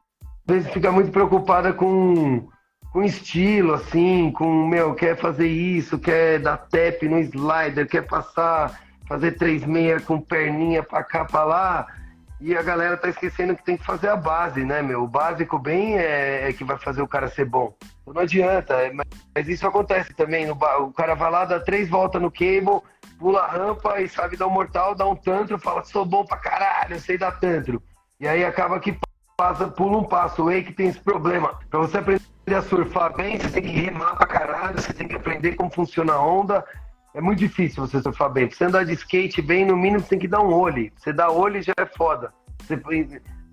vezes 0.47 0.73
fica 0.73 0.91
muito 0.91 1.11
preocupada 1.11 1.75
com, 1.75 2.49
com 2.95 3.03
estilo, 3.03 3.75
assim, 3.75 4.31
com, 4.31 4.69
meu, 4.69 4.95
quer 4.95 5.17
fazer 5.17 5.49
isso, 5.49 5.99
quer 5.99 6.39
dar 6.39 6.57
tap 6.57 7.03
no 7.03 7.19
slider, 7.19 7.89
quer 7.89 8.07
passar, 8.07 8.81
fazer 9.09 9.33
três 9.33 9.67
meia 9.67 9.99
com 9.99 10.21
perninha 10.21 10.81
para 10.81 11.03
cá, 11.03 11.25
para 11.25 11.43
lá 11.43 11.87
e 12.41 12.57
a 12.57 12.63
galera 12.63 12.97
tá 12.97 13.09
esquecendo 13.09 13.57
que 13.57 13.65
tem 13.65 13.77
que 13.77 13.85
fazer 13.85 14.11
a 14.11 14.17
base, 14.17 14.65
né, 14.65 14.81
meu? 14.81 15.03
O 15.03 15.09
básico 15.09 15.59
bem 15.59 15.99
é, 15.99 16.49
é 16.49 16.53
que 16.53 16.63
vai 16.63 16.79
fazer 16.79 17.03
o 17.03 17.09
cara 17.09 17.27
ser 17.27 17.47
bom. 17.47 17.75
Não 18.07 18.23
adianta, 18.23 18.75
é, 18.75 18.93
mas 18.93 19.49
isso 19.49 19.67
acontece 19.67 20.15
também. 20.15 20.47
No, 20.47 20.53
o 20.53 20.93
cara 20.93 21.15
vai 21.17 21.33
lá, 21.33 21.45
dá 21.45 21.59
três 21.59 21.89
voltas 21.89 22.23
no 22.23 22.31
cable, 22.31 22.81
pula 23.19 23.41
a 23.41 23.49
rampa 23.49 24.01
e 24.01 24.09
sabe 24.09 24.37
dar 24.37 24.47
um 24.47 24.51
mortal, 24.51 24.95
dá 24.95 25.05
um 25.05 25.17
tantro, 25.17 25.59
fala, 25.59 25.83
sou 25.83 26.05
bom 26.05 26.25
pra 26.25 26.37
caralho, 26.37 27.01
sei 27.01 27.19
dar 27.19 27.41
tantro. 27.41 27.83
E 28.21 28.29
aí 28.29 28.45
acaba 28.45 28.79
que 28.79 28.97
passa, 29.37 29.67
pula 29.67 29.99
um 29.99 30.05
passo. 30.05 30.43
O 30.43 30.47
Wake 30.47 30.75
tem 30.75 30.87
esse 30.87 31.01
problema. 31.01 31.59
Pra 31.69 31.81
você 31.81 31.99
aprender 31.99 32.34
a 32.53 32.63
surfar 32.63 33.17
bem, 33.17 33.39
você 33.39 33.49
tem 33.49 33.63
que 33.63 33.71
remar 33.71 34.17
pra 34.17 34.27
caralho, 34.27 34.81
você 34.81 34.93
tem 34.93 35.09
que 35.09 35.15
aprender 35.15 35.55
como 35.55 35.71
funciona 35.71 36.13
a 36.13 36.21
onda, 36.21 36.65
é 37.15 37.21
muito 37.21 37.39
difícil 37.39 37.87
você 37.87 38.03
surfar 38.03 38.29
bem. 38.31 38.49
Pra 38.49 38.57
você 38.57 38.65
andar 38.65 38.85
de 38.85 38.93
skate 38.93 39.41
bem, 39.41 39.65
no 39.65 39.77
mínimo 39.77 40.01
você 40.01 40.09
tem 40.11 40.19
que 40.19 40.29
dar 40.29 40.41
um 40.41 40.53
olho. 40.53 40.91
Você 40.97 41.13
dá 41.13 41.31
olho 41.31 41.63
já 41.63 41.73
é 41.79 41.87
foda. 41.87 42.35
Você, 42.61 42.75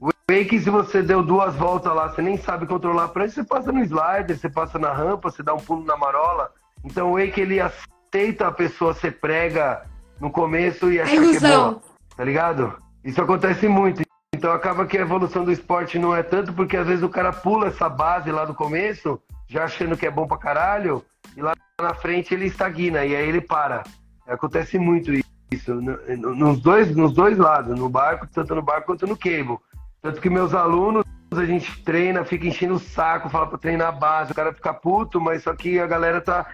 o 0.02 0.10
wake, 0.30 0.60
se 0.60 0.70
você 0.70 1.04
deu 1.04 1.24
duas 1.24 1.56
voltas 1.56 1.94
lá, 1.94 2.10
você 2.10 2.22
nem 2.22 2.38
sabe 2.38 2.66
controlar 2.66 3.06
a 3.06 3.08
prancha, 3.08 3.36
você 3.36 3.44
passa 3.44 3.72
no 3.72 3.84
slider, 3.84 4.38
você 4.38 4.50
passa 4.50 4.80
na 4.80 4.92
rampa, 4.92 5.30
você 5.30 5.44
dá 5.44 5.54
um 5.54 5.60
pulo 5.60 5.86
na 5.86 5.96
marola. 5.96 6.52
Então 6.84 7.12
o 7.12 7.20
wake, 7.20 7.40
ele 7.40 7.60
aceita 7.60 8.48
a 8.48 8.52
pessoa 8.52 8.94
ser 8.96 9.20
prega 9.20 9.86
no 10.20 10.32
começo 10.32 10.92
e 10.92 11.00
achar 11.00 11.22
que 11.22 11.38
é 11.38 11.40
boa. 11.40 11.82
Tá 12.18 12.24
ligado? 12.24 12.76
Isso 13.04 13.22
acontece 13.22 13.68
muito. 13.68 14.02
Então 14.42 14.54
acaba 14.54 14.88
que 14.88 14.98
a 14.98 15.02
evolução 15.02 15.46
do 15.46 15.52
esporte 15.52 16.00
não 16.00 16.16
é 16.16 16.24
tanto 16.24 16.52
porque 16.52 16.76
às 16.76 16.88
vezes 16.88 17.04
o 17.04 17.10
cara 17.10 17.32
pula 17.32 17.68
essa 17.68 17.88
base 17.88 18.32
lá 18.32 18.44
do 18.44 18.56
começo, 18.56 19.22
já 19.48 19.66
achando 19.66 19.96
que 19.96 20.08
é 20.08 20.10
bom 20.10 20.26
pra 20.26 20.36
caralho, 20.36 21.06
e 21.38 21.42
lá 21.44 21.54
na 21.80 21.94
frente 21.94 22.34
ele 22.34 22.48
estagna 22.48 23.06
e 23.06 23.16
aí 23.16 23.30
ele 23.30 23.40
para. 23.40 23.84
Acontece 24.28 24.80
muito 24.80 25.14
isso 25.52 25.76
nos 25.76 26.60
dois, 26.60 26.96
nos 26.96 27.14
dois 27.14 27.38
lados, 27.38 27.78
no 27.78 27.88
barco, 27.88 28.28
tanto 28.34 28.56
no 28.56 28.64
barco 28.64 28.88
quanto 28.88 29.06
no 29.06 29.16
cable. 29.16 29.60
Tanto 30.02 30.20
que 30.20 30.28
meus 30.28 30.56
alunos, 30.56 31.06
a 31.32 31.46
gente 31.46 31.80
treina, 31.84 32.26
fica 32.26 32.48
enchendo 32.48 32.74
o 32.74 32.80
saco, 32.80 33.30
fala 33.30 33.46
para 33.46 33.60
treinar 33.60 33.90
a 33.90 33.92
base, 33.92 34.32
o 34.32 34.36
cara 34.36 34.52
fica 34.52 34.74
puto, 34.74 35.22
mas 35.22 35.44
só 35.44 35.54
que 35.54 35.80
a 35.80 35.86
galera 35.86 36.20
tá. 36.20 36.48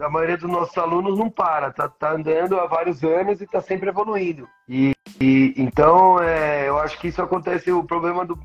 A 0.00 0.08
maioria 0.08 0.36
dos 0.36 0.50
nossos 0.50 0.76
alunos 0.76 1.18
não 1.18 1.30
para, 1.30 1.72
tá, 1.72 1.88
tá 1.88 2.12
andando 2.12 2.58
há 2.58 2.66
vários 2.66 3.02
anos 3.02 3.40
e 3.40 3.46
tá 3.46 3.60
sempre 3.60 3.88
evoluindo. 3.88 4.48
E, 4.68 4.92
e 5.20 5.54
então 5.56 6.22
é, 6.22 6.68
eu 6.68 6.78
acho 6.78 6.98
que 6.98 7.08
isso 7.08 7.22
acontece, 7.22 7.70
o 7.72 7.84
problema 7.84 8.24
do, 8.24 8.38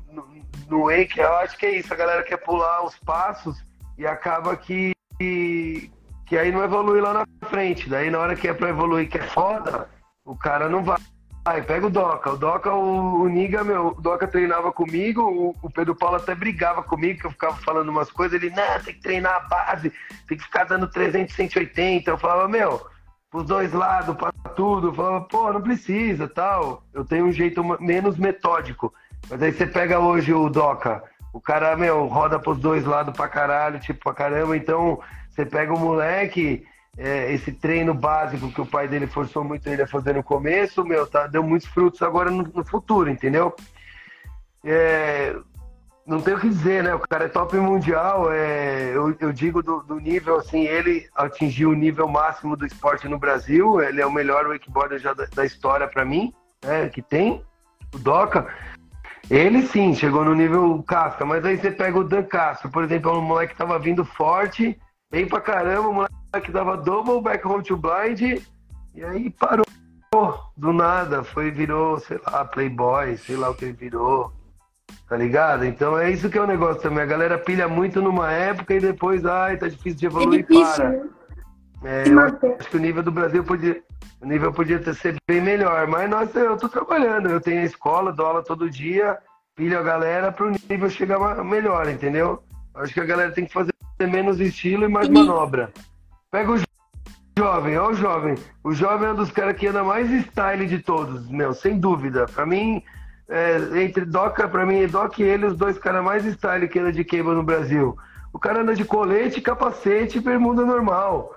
no, 0.68 0.86
wake, 0.86 1.20
eu 1.20 1.34
acho 1.36 1.56
que 1.58 1.66
é 1.66 1.78
isso, 1.78 1.92
a 1.92 1.96
galera 1.96 2.22
quer 2.22 2.38
pular 2.38 2.84
os 2.84 2.98
passos 2.98 3.64
e 3.98 4.06
acaba 4.06 4.56
que 4.56 4.92
que 5.18 6.38
aí 6.38 6.50
não 6.50 6.64
evolui 6.64 7.00
lá 7.00 7.12
na 7.12 7.48
frente. 7.48 7.88
Daí 7.88 8.10
na 8.10 8.18
hora 8.18 8.34
que 8.34 8.48
é 8.48 8.54
pra 8.54 8.70
evoluir, 8.70 9.08
que 9.08 9.18
é 9.18 9.22
foda, 9.22 9.88
o 10.24 10.34
cara 10.34 10.68
não 10.68 10.82
vai. 10.82 10.98
Aí 11.44 11.60
pega 11.60 11.86
o 11.86 11.90
Doca. 11.90 12.32
O 12.32 12.36
Doca, 12.36 12.72
o, 12.72 13.22
o 13.22 13.28
Niga, 13.28 13.64
meu, 13.64 13.88
o 13.88 14.00
Doca 14.00 14.28
treinava 14.28 14.72
comigo, 14.72 15.22
o, 15.22 15.56
o, 15.60 15.70
Pedro 15.70 15.94
Paulo 15.94 16.16
até 16.16 16.34
brigava 16.34 16.82
comigo, 16.82 17.20
que 17.20 17.26
eu 17.26 17.32
ficava 17.32 17.56
falando 17.56 17.88
umas 17.88 18.10
coisas, 18.10 18.40
ele, 18.40 18.54
não, 18.54 18.80
tem 18.80 18.94
que 18.94 19.00
treinar 19.00 19.34
a 19.34 19.40
base, 19.40 19.92
tem 20.28 20.38
que 20.38 20.44
ficar 20.44 20.64
dando 20.64 20.86
300, 20.86 21.34
180. 21.34 22.10
Eu 22.10 22.18
falava, 22.18 22.46
meu, 22.46 22.86
pros 23.28 23.44
dois 23.44 23.72
lados, 23.72 24.14
pra 24.14 24.30
tudo. 24.54 24.88
Eu 24.88 24.94
falava, 24.94 25.20
pô, 25.22 25.52
não 25.52 25.60
precisa, 25.60 26.28
tal. 26.28 26.84
Eu 26.94 27.04
tenho 27.04 27.26
um 27.26 27.32
jeito 27.32 27.64
menos 27.82 28.16
metódico. 28.16 28.94
Mas 29.28 29.42
aí 29.42 29.52
você 29.52 29.66
pega 29.66 29.98
hoje 29.98 30.32
o 30.32 30.48
Doca, 30.48 31.02
o 31.32 31.40
cara, 31.40 31.76
meu, 31.76 32.06
roda 32.06 32.38
pros 32.38 32.58
dois 32.58 32.84
lados 32.84 33.16
pra 33.16 33.26
caralho, 33.26 33.80
tipo, 33.80 34.04
pra 34.04 34.14
caramba, 34.14 34.56
então 34.56 35.00
você 35.30 35.46
pega 35.46 35.72
o 35.72 35.78
moleque, 35.78 36.64
é, 36.96 37.32
esse 37.32 37.52
treino 37.52 37.94
básico 37.94 38.52
que 38.52 38.60
o 38.60 38.66
pai 38.66 38.86
dele 38.86 39.06
forçou 39.06 39.42
muito 39.42 39.66
ele 39.68 39.82
a 39.82 39.86
fazer 39.86 40.14
no 40.14 40.22
começo, 40.22 40.84
meu, 40.84 41.06
tá, 41.06 41.26
deu 41.26 41.42
muitos 41.42 41.68
frutos 41.68 42.02
agora 42.02 42.30
no, 42.30 42.42
no 42.42 42.64
futuro, 42.64 43.08
entendeu? 43.08 43.54
É, 44.64 45.34
não 46.06 46.20
tem 46.20 46.34
o 46.34 46.40
que 46.40 46.48
dizer, 46.48 46.82
né? 46.82 46.94
O 46.94 47.00
cara 47.00 47.24
é 47.24 47.28
top 47.28 47.56
mundial. 47.56 48.32
É, 48.32 48.90
eu, 48.94 49.16
eu 49.20 49.32
digo 49.32 49.62
do, 49.62 49.82
do, 49.82 50.00
nível, 50.00 50.36
assim, 50.36 50.64
ele 50.64 51.08
atingiu 51.14 51.70
o 51.70 51.74
nível 51.74 52.08
máximo 52.08 52.56
do 52.56 52.66
esporte 52.66 53.08
no 53.08 53.18
Brasil. 53.18 53.80
Ele 53.80 54.00
é 54.00 54.06
o 54.06 54.12
melhor 54.12 54.46
wakeboarder 54.46 54.98
já 54.98 55.14
da, 55.14 55.26
da 55.26 55.44
história 55.44 55.86
para 55.88 56.04
mim, 56.04 56.32
né? 56.64 56.88
Que 56.88 57.00
tem, 57.00 57.42
o 57.94 57.98
Doca. 57.98 58.52
Ele 59.30 59.62
sim, 59.62 59.94
chegou 59.94 60.24
no 60.24 60.34
nível 60.34 60.82
casca, 60.82 61.24
mas 61.24 61.44
aí 61.44 61.56
você 61.56 61.70
pega 61.70 61.98
o 61.98 62.04
Dan 62.04 62.24
Castro, 62.24 62.68
por 62.68 62.82
exemplo, 62.82 63.10
é 63.10 63.14
um 63.14 63.22
moleque 63.22 63.52
que 63.52 63.58
tava 63.58 63.78
vindo 63.78 64.04
forte 64.04 64.76
bem 65.10 65.26
pra 65.28 65.40
caramba, 65.40 65.88
o 65.88 65.94
moleque 65.94 66.21
dava 66.52 66.76
double 66.76 67.20
back 67.20 67.46
home 67.46 67.62
to 67.62 67.76
blind, 67.76 68.20
e 68.20 69.04
aí 69.04 69.30
parou 69.30 69.64
do 70.56 70.72
nada, 70.72 71.22
foi, 71.22 71.50
virou, 71.50 71.98
sei 71.98 72.20
lá, 72.26 72.44
playboy, 72.44 73.16
sei 73.16 73.36
lá 73.36 73.50
o 73.50 73.54
que 73.54 73.64
ele 73.64 73.72
virou, 73.72 74.32
tá 75.08 75.16
ligado? 75.16 75.64
Então 75.64 75.98
é 75.98 76.10
isso 76.10 76.28
que 76.28 76.36
é 76.36 76.42
o 76.42 76.46
negócio 76.46 76.82
também, 76.82 77.02
a 77.02 77.06
galera 77.06 77.38
pilha 77.38 77.66
muito 77.66 78.00
numa 78.00 78.30
época 78.30 78.74
e 78.74 78.80
depois, 78.80 79.24
ai, 79.24 79.56
tá 79.56 79.68
difícil 79.68 79.98
de 79.98 80.06
evoluir, 80.06 80.40
é 80.40 80.42
difícil, 80.42 80.76
para. 80.76 80.90
Né? 80.90 81.08
É, 81.84 82.08
eu 82.08 82.20
acho 82.20 82.70
que 82.70 82.76
o 82.76 82.80
nível 82.80 83.02
do 83.02 83.10
Brasil 83.10 83.42
podia, 83.42 83.82
o 84.20 84.26
nível 84.26 84.52
podia 84.52 84.78
ter 84.78 84.94
ser 84.94 85.16
bem 85.26 85.40
melhor, 85.40 85.86
mas 85.88 86.08
nossa, 86.08 86.38
eu 86.38 86.56
tô 86.56 86.68
trabalhando, 86.68 87.28
eu 87.28 87.40
tenho 87.40 87.62
a 87.62 87.64
escola, 87.64 88.12
dou 88.12 88.26
aula 88.26 88.42
todo 88.42 88.70
dia, 88.70 89.18
pilho 89.56 89.78
a 89.78 89.82
galera 89.82 90.30
para 90.30 90.46
o 90.46 90.50
nível 90.50 90.88
chegar 90.88 91.42
melhor, 91.44 91.88
entendeu? 91.88 92.42
Acho 92.74 92.94
que 92.94 93.00
a 93.00 93.04
galera 93.04 93.32
tem 93.32 93.46
que 93.46 93.52
fazer 93.52 93.72
menos 94.00 94.40
estilo 94.40 94.84
e 94.84 94.88
mais 94.88 95.08
manobra. 95.08 95.72
Pega 96.32 96.50
o 96.50 96.58
jovem, 97.38 97.76
ó 97.76 97.90
o 97.90 97.94
jovem. 97.94 98.34
O 98.64 98.72
jovem 98.72 99.08
é 99.08 99.12
um 99.12 99.16
dos 99.16 99.30
caras 99.30 99.54
que 99.54 99.66
anda 99.66 99.84
mais 99.84 100.10
style 100.10 100.66
de 100.66 100.78
todos, 100.78 101.28
meu, 101.28 101.52
sem 101.52 101.78
dúvida. 101.78 102.24
Para 102.24 102.46
mim, 102.46 102.82
é, 103.28 103.58
entre 103.82 104.06
Doca, 104.06 104.48
para 104.48 104.64
mim, 104.64 104.86
Doc 104.86 105.18
e 105.18 105.24
ele, 105.24 105.44
os 105.44 105.58
dois 105.58 105.76
caras 105.76 106.02
mais 106.02 106.24
style 106.24 106.68
que 106.68 106.78
anda 106.78 106.90
de 106.90 107.04
queima 107.04 107.34
no 107.34 107.42
Brasil. 107.42 107.98
O 108.32 108.38
cara 108.38 108.62
anda 108.62 108.74
de 108.74 108.82
colete, 108.82 109.42
capacete 109.42 110.16
e 110.16 110.20
bermuda 110.22 110.64
normal. 110.64 111.36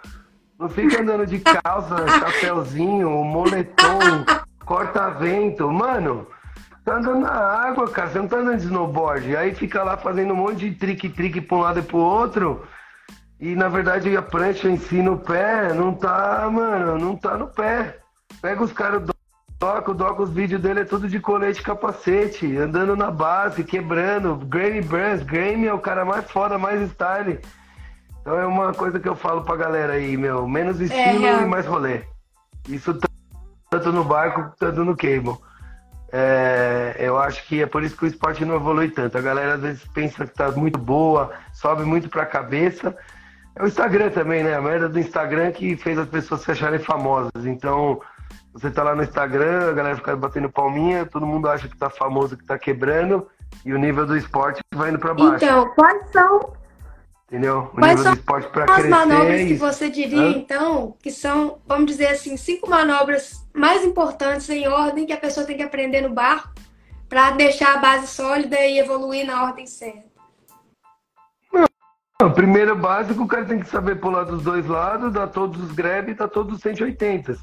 Não 0.57 0.69
fica 0.69 1.01
andando 1.01 1.25
de 1.25 1.39
calça, 1.39 1.97
chapéuzinho, 2.07 3.09
moletom, 3.09 4.23
corta-vento. 4.63 5.69
Mano, 5.69 6.25
tá 6.85 6.95
andando 6.95 7.19
na 7.19 7.33
água, 7.33 7.89
cara. 7.89 8.11
Você 8.11 8.19
não 8.19 8.29
tá 8.29 8.37
andando 8.37 8.59
de 8.59 8.63
snowboard. 8.63 9.35
Aí 9.35 9.53
fica 9.53 9.83
lá 9.83 9.97
fazendo 9.97 10.33
um 10.33 10.37
monte 10.37 10.69
de 10.69 10.71
trique-trique 10.71 11.41
pra 11.41 11.57
um 11.57 11.59
lado 11.59 11.79
e 11.79 11.83
pro 11.83 11.97
outro. 11.97 12.65
E 13.39 13.55
na 13.55 13.67
verdade 13.67 14.15
a 14.15 14.21
prancha 14.21 14.69
em 14.69 14.77
si 14.77 15.01
no 15.01 15.17
pé 15.17 15.73
não 15.73 15.93
tá, 15.93 16.49
mano, 16.51 16.97
não 16.97 17.15
tá 17.15 17.37
no 17.37 17.47
pé. 17.47 17.97
Pega 18.41 18.63
os 18.63 18.71
caras 18.71 19.03
do 19.03 19.15
Doc, 19.59 19.87
o 19.87 20.21
os 20.21 20.29
vídeos 20.31 20.61
dele 20.61 20.81
é 20.81 20.85
tudo 20.85 21.07
de 21.07 21.19
colete 21.19 21.61
e 21.61 21.63
capacete, 21.63 22.57
andando 22.57 22.95
na 22.95 23.09
base, 23.09 23.63
quebrando. 23.63 24.35
Grammy 24.35 24.81
Burns, 24.81 25.23
Grammy 25.23 25.67
é 25.67 25.73
o 25.73 25.79
cara 25.79 26.03
mais 26.03 26.29
foda, 26.29 26.57
mais 26.57 26.89
style. 26.91 27.39
Então 28.21 28.37
é 28.37 28.45
uma 28.45 28.73
coisa 28.73 28.99
que 28.99 29.07
eu 29.07 29.15
falo 29.15 29.43
pra 29.43 29.55
galera 29.55 29.93
aí, 29.93 30.17
meu, 30.17 30.47
menos 30.47 30.79
é, 30.81 30.83
estilo 30.83 31.25
é, 31.25 31.43
e 31.43 31.45
mais 31.45 31.65
rolê. 31.65 32.01
Isso 32.67 32.97
tanto 33.69 33.91
no 33.91 34.03
barco 34.03 34.53
quanto 34.59 34.83
no 34.83 34.95
cable. 34.95 35.37
É, 36.11 36.95
eu 36.99 37.17
acho 37.17 37.45
que 37.47 37.61
é 37.61 37.65
por 37.65 37.83
isso 37.83 37.95
que 37.97 38.05
o 38.05 38.07
esporte 38.07 38.43
não 38.45 38.55
evolui 38.55 38.89
tanto. 38.89 39.17
A 39.17 39.21
galera 39.21 39.55
às 39.55 39.61
vezes 39.61 39.85
pensa 39.93 40.25
que 40.25 40.33
tá 40.33 40.51
muito 40.51 40.79
boa, 40.79 41.31
sobe 41.53 41.83
muito 41.83 42.09
pra 42.09 42.25
cabeça. 42.25 42.95
É 43.55 43.63
o 43.63 43.67
Instagram 43.67 44.09
também, 44.09 44.43
né? 44.43 44.53
A 44.53 44.61
merda 44.61 44.89
do 44.89 44.99
Instagram 44.99 45.51
que 45.51 45.77
fez 45.77 45.97
as 45.97 46.09
pessoas 46.09 46.41
se 46.41 46.51
acharem 46.51 46.79
famosas. 46.79 47.45
Então, 47.45 48.01
você 48.53 48.69
tá 48.69 48.83
lá 48.83 48.95
no 48.95 49.03
Instagram, 49.03 49.69
a 49.69 49.73
galera 49.73 49.95
fica 49.95 50.15
batendo 50.15 50.49
palminha, 50.49 51.05
todo 51.05 51.25
mundo 51.25 51.49
acha 51.49 51.67
que 51.67 51.77
tá 51.77 51.89
famoso, 51.89 52.37
que 52.37 52.45
tá 52.45 52.57
quebrando, 52.59 53.27
e 53.65 53.73
o 53.73 53.77
nível 53.77 54.05
do 54.05 54.17
esporte 54.17 54.61
vai 54.73 54.89
indo 54.89 54.99
pra 54.99 55.13
baixo. 55.13 55.43
Então, 55.43 55.69
quais 55.75 56.09
são 56.11 56.53
Entendeu? 57.27 57.71
O 57.73 57.77
Quais 57.79 57.99
são 58.01 58.13
as 58.13 58.85
manobras 58.87 59.41
que 59.47 59.55
você 59.55 59.89
diria, 59.89 60.21
Hã? 60.21 60.29
então, 60.29 60.95
que 61.01 61.11
são, 61.11 61.57
vamos 61.65 61.87
dizer 61.87 62.07
assim, 62.07 62.37
cinco 62.37 62.69
manobras 62.69 63.43
mais 63.51 63.83
importantes 63.83 64.47
em 64.49 64.67
ordem 64.67 65.07
que 65.07 65.13
a 65.13 65.17
pessoa 65.17 65.45
tem 65.45 65.57
que 65.57 65.63
aprender 65.63 66.01
no 66.01 66.11
barco 66.11 66.49
para 67.09 67.31
deixar 67.31 67.73
a 67.73 67.77
base 67.77 68.07
sólida 68.07 68.59
e 68.59 68.77
evoluir 68.77 69.25
na 69.25 69.43
ordem 69.43 69.65
certa? 69.65 70.04
Não, 72.21 72.31
primeiro 72.31 72.75
básico, 72.77 73.23
o 73.23 73.27
cara 73.27 73.43
tem 73.43 73.59
que 73.59 73.67
saber 73.67 73.99
pular 73.99 74.23
dos 74.23 74.43
dois 74.43 74.65
lados, 74.67 75.11
dar 75.11 75.27
todos 75.27 75.61
os 75.61 75.71
grab 75.73 76.09
e 76.09 76.13
dar 76.13 76.29
todos 76.29 76.55
os 76.55 76.61
180. 76.61 77.37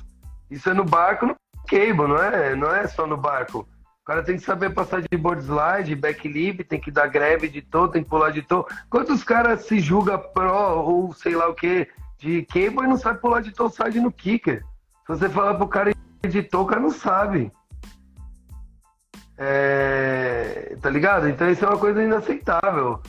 Isso 0.50 0.70
é 0.70 0.72
no 0.72 0.84
barco, 0.84 1.26
no 1.26 1.36
cable, 1.68 2.08
não 2.08 2.16
é, 2.16 2.56
não 2.56 2.74
é 2.74 2.86
só 2.86 3.06
no 3.06 3.16
barco. 3.16 3.68
O 4.02 4.04
cara 4.04 4.22
tem 4.22 4.36
que 4.36 4.42
saber 4.42 4.70
passar 4.70 5.02
de 5.02 5.16
board 5.16 5.44
slide, 5.44 5.94
backlift, 5.94 6.64
tem 6.64 6.80
que 6.80 6.90
dar 6.90 7.06
greve 7.06 7.48
de 7.48 7.60
toe, 7.60 7.90
tem 7.90 8.02
que 8.02 8.08
pular 8.08 8.30
de 8.30 8.42
toe. 8.42 8.64
Quantos 8.88 9.22
caras 9.22 9.64
se 9.66 9.78
julga 9.78 10.18
pro 10.18 10.52
ou 10.52 11.12
sei 11.12 11.36
lá 11.36 11.48
o 11.48 11.54
que 11.54 11.86
de 12.18 12.42
cable 12.46 12.84
e 12.84 12.88
não 12.88 12.96
sabe 12.96 13.20
pular 13.20 13.42
de 13.42 13.52
toe 13.52 13.70
side 13.70 14.00
no 14.00 14.10
kicker? 14.10 14.64
Se 15.06 15.08
você 15.08 15.28
falar 15.28 15.54
pro 15.54 15.68
cara 15.68 15.92
de 16.26 16.42
toe, 16.42 16.62
o 16.62 16.66
cara 16.66 16.80
não 16.80 16.90
sabe. 16.90 17.52
É... 19.36 20.76
Tá 20.80 20.88
ligado? 20.88 21.28
Então 21.28 21.50
isso 21.50 21.64
é 21.64 21.68
uma 21.68 21.78
coisa 21.78 22.02
inaceitável. 22.02 23.00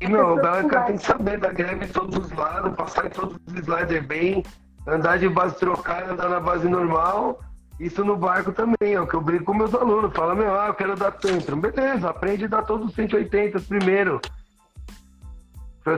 Que, 0.00 0.08
meu, 0.08 0.34
o 0.34 0.40
cara 0.40 0.84
tem 0.86 0.96
que 0.96 1.04
saber 1.04 1.38
dar 1.38 1.52
greve 1.52 1.86
de 1.86 1.92
todos 1.92 2.16
os 2.16 2.32
lados, 2.32 2.74
passar 2.74 3.06
em 3.06 3.10
todos 3.10 3.36
os 3.46 3.54
sliders 3.54 4.06
bem, 4.06 4.42
andar 4.86 5.18
de 5.18 5.28
base 5.28 5.56
trocada, 5.56 6.12
andar 6.12 6.28
na 6.28 6.40
base 6.40 6.66
normal 6.66 7.38
isso 7.80 8.04
no 8.04 8.14
barco 8.14 8.52
também, 8.52 8.92
é 8.92 9.00
o 9.00 9.06
que 9.06 9.14
eu 9.14 9.22
brinco 9.22 9.46
com 9.46 9.54
meus 9.54 9.74
alunos. 9.74 10.12
Fala, 10.12 10.34
meu, 10.34 10.54
ah, 10.54 10.66
eu 10.66 10.74
quero 10.74 10.94
dar 10.94 11.12
tantrum. 11.12 11.58
Beleza, 11.58 12.10
aprende 12.10 12.44
a 12.44 12.48
dar 12.48 12.62
todos 12.62 12.90
os 12.90 12.94
180 12.94 13.58
primeiro. 13.60 14.20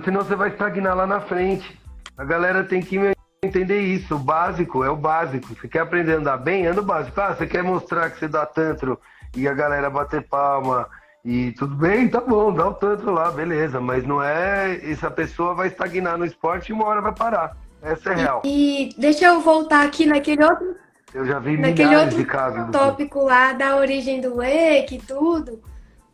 Senão 0.05 0.23
você 0.23 0.37
vai 0.37 0.51
estagnar 0.51 0.97
lá 0.97 1.09
na 1.09 1.21
frente. 1.21 1.77
A 2.17 2.25
galera 2.25 2.63
tem 2.63 2.81
que 2.81 2.97
entender 3.43 3.81
isso. 3.81 4.15
O 4.15 4.19
básico 4.19 4.85
é 4.85 4.91
o 4.91 4.97
básico. 4.97 5.49
Você 5.49 5.67
quer 5.67 5.81
aprender 5.81 6.15
a 6.15 6.19
andar 6.19 6.37
bem? 6.37 6.69
Anda 6.69 6.81
o 6.81 6.85
básico. 6.85 7.21
Ah, 7.21 7.35
você 7.35 7.49
quer 7.49 7.65
mostrar 7.65 8.11
que 8.11 8.21
você 8.21 8.29
dá 8.29 8.47
tantro 8.47 8.97
e 9.37 9.49
a 9.49 9.53
galera 9.53 9.91
bater 9.91 10.23
palma 10.29 10.89
e 11.25 11.53
tudo 11.53 11.75
bem, 11.77 12.09
tá 12.09 12.21
bom, 12.21 12.53
dá 12.53 12.69
o 12.69 12.75
tantro 12.75 13.13
lá, 13.13 13.31
beleza. 13.31 13.81
Mas 13.81 14.05
não 14.07 14.23
é. 14.23 14.81
Essa 14.91 15.11
pessoa 15.11 15.55
vai 15.55 15.69
estagnar 15.69 16.19
no 16.19 16.25
esporte 16.25 16.71
e 16.71 16.73
uma 16.73 16.87
hora 16.87 17.01
vai 17.01 17.15
parar. 17.15 17.57
Essa 17.81 18.11
é 18.11 18.15
real. 18.15 18.43
E, 18.45 18.91
e 18.91 18.95
deixa 19.01 19.27
eu 19.27 19.41
voltar 19.41 19.85
aqui 19.85 20.07
naquele 20.07 20.45
outro 20.45 20.77
eu 21.15 21.27
já 21.27 21.39
vi 21.39 21.57
Naquele 21.57 21.95
outro 21.95 22.17
de 22.17 22.25
casos. 22.25 22.71
tópico 22.71 23.23
lá 23.23 23.53
da 23.53 23.77
origem 23.77 24.21
do 24.21 24.37
wake 24.37 24.97
e 24.97 24.99
tudo. 24.99 25.63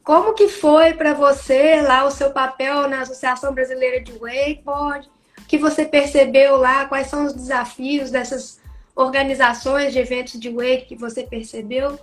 Como 0.03 0.35
que 0.35 0.49
foi 0.49 0.95
para 0.95 1.13
você 1.13 1.81
lá 1.83 2.05
o 2.05 2.11
seu 2.11 2.31
papel 2.31 2.89
na 2.89 3.03
Associação 3.03 3.53
Brasileira 3.55 4.03
de 4.03 4.13
Wakeboard? 4.13 5.09
O 5.39 5.45
que 5.47 5.59
você 5.59 5.85
percebeu 5.85 6.57
lá? 6.57 6.87
Quais 6.87 7.07
são 7.09 7.27
os 7.27 7.35
desafios 7.35 8.11
dessas 8.11 8.61
organizações 8.97 9.93
de 9.93 10.01
eventos 10.01 10.41
de 10.41 10.51
wake 10.51 10.87
que 10.87 10.97
você 10.97 11.23
percebeu 11.23 11.99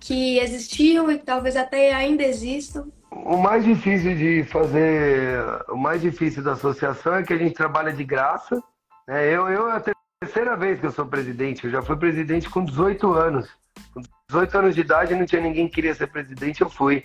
que 0.00 0.38
existiam 0.38 1.10
e 1.10 1.18
talvez 1.18 1.56
até 1.56 1.92
ainda 1.92 2.22
existam? 2.22 2.88
O 3.10 3.36
mais 3.36 3.64
difícil 3.64 4.16
de 4.16 4.44
fazer, 4.44 5.38
o 5.68 5.76
mais 5.76 6.00
difícil 6.00 6.42
da 6.42 6.52
associação 6.52 7.14
é 7.16 7.22
que 7.22 7.32
a 7.32 7.38
gente 7.38 7.54
trabalha 7.54 7.92
de 7.92 8.02
graça. 8.02 8.60
Né? 9.06 9.28
Eu, 9.28 9.48
eu 9.48 9.70
até 9.70 9.92
terceira 10.20 10.56
vez 10.56 10.78
que 10.80 10.86
eu 10.86 10.92
sou 10.92 11.06
presidente. 11.06 11.64
Eu 11.64 11.70
já 11.70 11.82
fui 11.82 11.96
presidente 11.96 12.48
com 12.48 12.64
18 12.64 13.12
anos. 13.12 13.48
Com 13.92 14.02
18 14.28 14.58
anos 14.58 14.74
de 14.74 14.80
idade, 14.80 15.14
não 15.14 15.26
tinha 15.26 15.40
ninguém 15.40 15.66
que 15.68 15.74
queria 15.74 15.94
ser 15.94 16.06
presidente, 16.06 16.60
eu 16.60 16.70
fui 16.70 17.04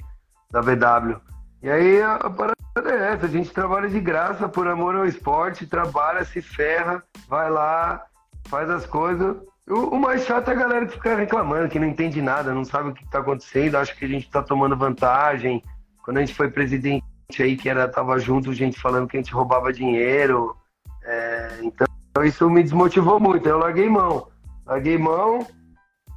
da 0.52 0.62
VW. 0.62 1.20
E 1.64 1.70
aí 1.70 2.02
a, 2.02 2.16
a 2.16 2.30
parada 2.30 2.56
é 2.92 3.14
essa, 3.14 3.26
a 3.26 3.30
gente 3.30 3.50
trabalha 3.52 3.90
de 3.90 4.00
graça 4.00 4.48
por 4.48 4.68
amor 4.68 4.96
ao 4.96 5.06
esporte, 5.06 5.66
trabalha, 5.66 6.24
se 6.24 6.42
ferra, 6.42 7.04
vai 7.28 7.50
lá, 7.50 8.06
faz 8.48 8.70
as 8.70 8.86
coisas. 8.86 9.38
O, 9.68 9.96
o 9.96 10.00
mais 10.00 10.26
chato 10.26 10.50
é 10.50 10.52
a 10.52 10.56
galera 10.56 10.86
que 10.86 10.94
fica 10.94 11.16
reclamando, 11.16 11.70
que 11.70 11.80
não 11.80 11.88
entende 11.88 12.22
nada, 12.22 12.54
não 12.54 12.64
sabe 12.64 12.90
o 12.90 12.94
que 12.94 13.04
está 13.04 13.20
acontecendo, 13.20 13.76
acha 13.76 13.96
que 13.96 14.06
a 14.06 14.08
gente 14.08 14.26
está 14.26 14.44
tomando 14.44 14.78
vantagem. 14.78 15.64
Quando 16.04 16.18
a 16.18 16.20
gente 16.20 16.36
foi 16.36 16.52
presidente 16.52 17.04
aí, 17.40 17.58
que 17.58 17.68
era, 17.68 17.88
tava 17.88 18.20
junto, 18.20 18.54
gente 18.54 18.80
falando 18.80 19.08
que 19.08 19.18
a 19.18 19.20
gente 19.20 19.34
roubava 19.34 19.74
dinheiro. 19.74 20.56
É, 21.04 21.60
então 21.64 21.88
isso 22.24 22.50
me 22.50 22.62
desmotivou 22.62 23.20
muito. 23.20 23.50
Eu 23.50 23.58
larguei 23.58 23.90
mão. 23.90 24.28
Larguei 24.66 24.98
mão, 24.98 25.46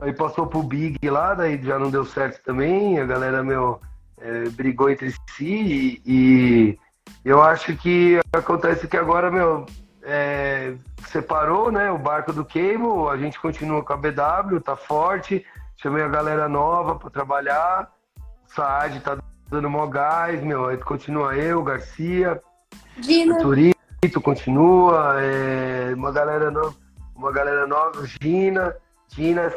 aí 0.01 0.13
passou 0.13 0.47
pro 0.47 0.63
Big 0.63 0.99
lá, 1.09 1.35
daí 1.35 1.61
já 1.63 1.79
não 1.79 1.91
deu 1.91 2.05
certo 2.05 2.43
também. 2.45 2.99
A 2.99 3.05
galera, 3.05 3.43
meu, 3.43 3.81
é, 4.21 4.49
brigou 4.51 4.91
entre 4.91 5.11
si 5.11 5.45
e, 5.45 6.03
e, 6.07 6.79
eu 7.25 7.43
acho 7.43 7.77
que 7.77 8.19
acontece 8.33 8.87
que 8.89 8.97
agora, 8.97 9.31
meu, 9.31 9.67
é, 10.11 10.75
separou, 11.09 11.71
né, 11.71 11.91
o 11.91 11.99
barco 11.99 12.33
do 12.33 12.43
Cable, 12.43 13.11
a 13.13 13.17
gente 13.19 13.39
continua 13.39 13.85
com 13.85 13.93
a 13.93 13.97
BW, 13.97 14.59
tá 14.65 14.75
forte. 14.75 15.45
Chamei 15.77 16.03
a 16.03 16.09
galera 16.09 16.49
nova 16.49 16.97
para 16.97 17.11
trabalhar. 17.11 17.93
Saad 18.47 18.99
tá 19.01 19.19
dando 19.51 19.69
mó 19.69 19.87
gás, 19.87 20.43
meu, 20.43 20.67
aí 20.67 20.79
continua 20.79 21.37
eu, 21.37 21.63
Garcia, 21.63 22.41
Dina. 22.97 23.39
Turista. 23.39 23.79
Tito 24.01 24.21
continua, 24.21 25.21
é, 25.21 25.93
uma 25.95 26.11
galera 26.11 26.51
nova, 26.51 26.75
uma 27.15 27.33
galera 27.33 27.67
nova, 27.67 28.07
Gina, 28.07 28.75
Ginas, 29.09 29.53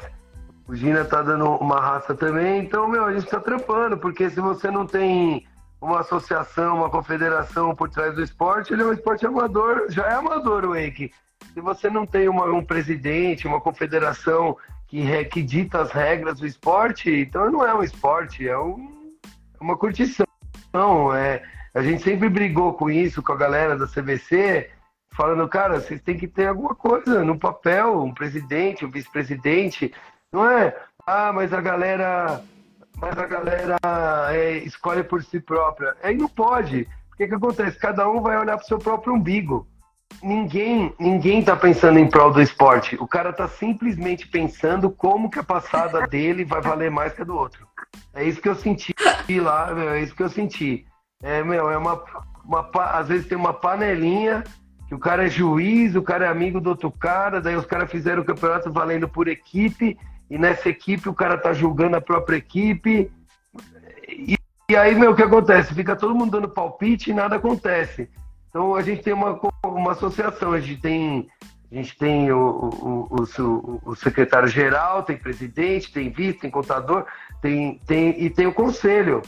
o 0.68 0.76
Gina 0.76 1.06
tá 1.06 1.22
dando 1.22 1.45
uma 1.45 1.80
raça 1.80 2.16
também, 2.16 2.64
então, 2.64 2.88
meu, 2.88 3.06
a 3.06 3.14
gente 3.14 3.30
tá 3.30 3.39
trampando, 3.39 3.97
porque 3.97 4.30
se 4.30 4.41
você 4.41 4.72
não 4.72 4.86
tem 4.86 5.45
uma 5.82 6.01
associação, 6.01 6.77
uma 6.77 6.89
confederação 6.89 7.75
por 7.75 7.89
trás 7.89 8.13
do 8.13 8.21
esporte, 8.21 8.71
ele 8.71 8.84
é 8.84 8.86
um 8.86 8.93
esporte 8.93 9.25
amador, 9.25 9.88
já 9.89 10.05
é 10.07 10.13
amador 10.13 10.63
o 10.63 10.75
Wake. 10.75 11.11
Se 11.53 11.59
você 11.59 11.89
não 11.89 12.05
tem 12.05 12.29
uma, 12.29 12.45
um 12.45 12.63
presidente, 12.63 13.47
uma 13.47 13.59
confederação 13.59 14.55
que, 14.88 15.25
que 15.25 15.41
dita 15.41 15.82
as 15.82 15.91
regras 15.91 16.39
do 16.39 16.45
esporte, 16.45 17.09
então 17.09 17.49
não 17.49 17.65
é 17.65 17.73
um 17.73 17.84
esporte, 17.84 18.47
é 18.47 18.57
um, 18.57 19.11
é 19.59 19.63
uma 19.63 19.75
curtição. 19.75 20.27
Não, 20.71 21.13
é, 21.13 21.41
a 21.73 21.82
gente 21.82 22.03
sempre 22.03 22.29
brigou 22.29 22.73
com 22.73 22.89
isso, 22.89 23.23
com 23.23 23.34
a 23.34 23.38
galera 23.38 23.75
da 23.75 23.88
CBC, 23.88 24.69
falando, 25.13 25.47
cara, 25.47 25.79
vocês 25.79 26.01
têm 26.01 26.17
que 26.17 26.27
ter 26.27 26.47
alguma 26.47 26.75
coisa 26.75 27.23
no 27.23 27.39
papel, 27.39 28.03
um 28.03 28.13
presidente, 28.13 28.86
um 28.86 28.91
vice-presidente. 28.91 29.93
Não 30.32 30.49
é, 30.49 30.75
ah, 31.05 31.32
mas 31.34 31.51
a 31.53 31.59
galera, 31.59 32.41
mas 33.02 33.18
a 33.18 33.26
galera 33.26 33.78
é, 34.30 34.58
escolhe 34.60 35.04
por 35.04 35.24
si 35.24 35.39
própria. 35.39 35.95
Aí 36.04 36.16
não 36.16 36.30
pode. 36.30 36.88
O 37.12 37.18
que, 37.18 37.28
que 37.28 37.34
acontece? 37.34 37.78
Cada 37.80 38.08
um 38.08 38.22
vai 38.22 38.38
olhar 38.38 38.56
para 38.56 38.64
o 38.64 38.68
seu 38.68 38.78
próprio 38.78 39.16
umbigo. 39.16 39.68
Ninguém, 40.22 40.93
ninguém 40.99 41.43
tá 41.43 41.56
pensando 41.56 41.97
em 41.97 42.08
prol 42.08 42.32
do 42.32 42.41
esporte. 42.41 42.95
O 42.99 43.08
cara 43.08 43.34
tá 43.34 43.47
simplesmente 43.47 44.28
pensando 44.28 44.91
como 44.91 45.32
que 45.32 45.39
a 45.39 45.43
passada 45.43 46.06
dele 46.08 46.45
vai 46.45 46.62
valer 46.62 46.91
mais 46.91 47.12
que 47.14 47.24
a 47.24 47.26
do 47.26 47.36
outro. 47.36 47.68
É 48.14 48.24
isso 48.24 48.39
que 48.39 48.49
eu 48.49 48.56
senti 48.56 48.93
lá, 49.41 49.74
meu, 49.74 49.89
é 49.89 50.02
isso 50.02 50.16
que 50.16 50.22
eu 50.22 50.30
senti. 50.30 50.86
É, 51.24 51.43
meu, 51.43 51.72
é 51.72 51.78
uma, 51.78 52.04
uma 52.45 52.70
às 52.91 53.08
vezes 53.08 53.28
tem 53.28 53.38
uma 53.38 53.54
panelinha 53.54 54.43
que 54.88 54.93
o 54.93 54.99
cara 54.99 55.26
é 55.26 55.30
juiz, 55.30 55.95
o 55.95 56.02
cara 56.04 56.26
é 56.26 56.28
amigo 56.28 56.60
do 56.60 56.70
outro 56.70 56.91
cara, 56.91 57.41
daí 57.41 57.56
os 57.56 57.66
caras 57.66 57.89
fizeram 57.89 58.22
o 58.22 58.26
campeonato 58.26 58.72
valendo 58.72 59.08
por 59.08 59.28
equipe, 59.28 59.97
e 60.32 60.38
nessa 60.38 60.69
equipe 60.69 61.09
o 61.09 61.13
cara 61.13 61.38
tá 61.38 61.51
julgando 61.51 61.97
a 61.97 62.01
própria 62.01 62.38
equipe. 62.38 63.11
E, 64.07 64.38
e 64.69 64.75
aí, 64.77 64.95
meu, 64.95 65.11
o 65.11 65.15
que 65.15 65.21
acontece? 65.21 65.75
Fica 65.75 65.93
todo 65.93 66.15
mundo 66.15 66.32
dando 66.32 66.47
palpite 66.47 67.11
e 67.11 67.13
nada 67.13 67.36
acontece. 67.36 68.09
Então 68.49 68.73
a 68.73 68.82
gente 68.82 69.03
tem 69.03 69.11
uma, 69.11 69.38
uma 69.65 69.91
associação, 69.91 70.53
a 70.53 70.59
gente 70.61 70.79
tem, 70.79 71.27
a 71.69 71.75
gente 71.75 71.97
tem 71.97 72.32
o, 72.32 72.39
o, 72.39 73.25
o, 73.39 73.82
o 73.91 73.95
secretário-geral, 73.97 75.03
tem 75.03 75.17
presidente, 75.17 75.91
tem 75.91 76.09
vice, 76.09 76.39
tem 76.39 76.49
contador, 76.49 77.05
tem, 77.41 77.77
tem, 77.86 78.23
e 78.23 78.29
tem 78.29 78.47
o 78.47 78.53
conselho. 78.53 79.21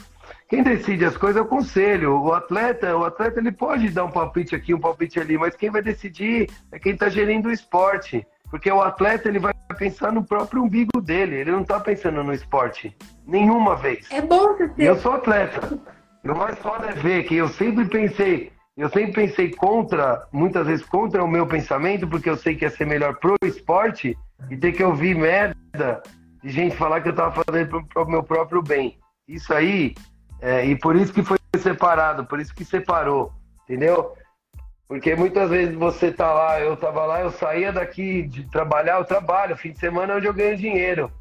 Quem 0.47 0.63
decide 0.63 1.03
as 1.03 1.17
coisas 1.17 1.35
é 1.35 1.41
o 1.41 1.49
conselho. 1.49 2.17
O 2.17 2.31
atleta, 2.31 2.95
o 2.95 3.03
atleta 3.03 3.41
ele 3.41 3.51
pode 3.51 3.89
dar 3.89 4.05
um 4.05 4.11
palpite 4.11 4.55
aqui, 4.55 4.73
um 4.73 4.79
palpite 4.79 5.19
ali, 5.19 5.37
mas 5.37 5.53
quem 5.53 5.69
vai 5.69 5.81
decidir 5.81 6.49
é 6.71 6.79
quem 6.79 6.93
está 6.93 7.09
gerindo 7.09 7.49
o 7.49 7.51
esporte. 7.51 8.25
Porque 8.53 8.71
o 8.71 8.83
atleta 8.83 9.27
ele 9.27 9.39
vai 9.39 9.51
pensar 9.79 10.11
no 10.11 10.23
próprio 10.23 10.61
umbigo 10.61 11.01
dele, 11.01 11.37
ele 11.37 11.51
não 11.51 11.61
está 11.61 11.79
pensando 11.79 12.23
no 12.23 12.31
esporte. 12.31 12.95
Nenhuma 13.25 13.75
vez. 13.75 14.07
É 14.11 14.21
bom 14.21 14.49
você 14.49 14.69
ter. 14.69 14.83
Eu 14.83 14.95
sou 14.97 15.13
atleta. 15.13 15.81
O 16.23 16.35
mais 16.35 16.59
foda 16.59 16.91
é 16.91 16.93
ver 16.93 17.23
que 17.23 17.35
eu 17.35 17.47
sempre 17.47 17.85
pensei, 17.85 18.51
eu 18.77 18.89
sempre 18.89 19.11
pensei 19.11 19.49
contra, 19.55 20.27
muitas 20.31 20.67
vezes 20.67 20.85
contra 20.85 21.23
o 21.23 21.27
meu 21.27 21.47
pensamento, 21.47 22.07
porque 22.07 22.29
eu 22.29 22.37
sei 22.37 22.53
que 22.53 22.63
ia 22.63 22.69
ser 22.69 22.85
melhor 22.85 23.15
pro 23.15 23.35
esporte 23.43 24.15
e 24.51 24.55
ter 24.55 24.71
que 24.71 24.83
ouvir 24.83 25.15
merda 25.15 26.03
de 26.43 26.49
gente 26.51 26.75
falar 26.75 27.01
que 27.01 27.09
eu 27.09 27.15
tava 27.15 27.43
fazendo 27.43 27.69
pro, 27.69 27.87
pro 27.87 28.07
meu 28.07 28.21
próprio 28.21 28.61
bem. 28.61 28.99
Isso 29.27 29.51
aí, 29.51 29.95
é, 30.39 30.63
e 30.63 30.77
por 30.77 30.95
isso 30.95 31.11
que 31.11 31.23
foi 31.23 31.39
separado, 31.57 32.23
por 32.23 32.39
isso 32.39 32.53
que 32.53 32.63
separou, 32.63 33.33
entendeu? 33.63 34.13
Porque 34.87 35.15
muitas 35.15 35.49
vezes 35.49 35.75
você 35.75 36.11
tá 36.11 36.31
lá, 36.31 36.59
eu 36.59 36.75
tava 36.77 37.05
lá, 37.05 37.21
eu 37.21 37.31
saía 37.31 37.71
daqui 37.71 38.23
de 38.23 38.49
trabalhar, 38.49 38.99
eu 38.99 39.05
trabalho, 39.05 39.57
fim 39.57 39.71
de 39.71 39.79
semana 39.79 40.13
é 40.13 40.15
onde 40.17 40.27
eu 40.27 40.33
ganho 40.33 40.57
dinheiro. 40.57 41.11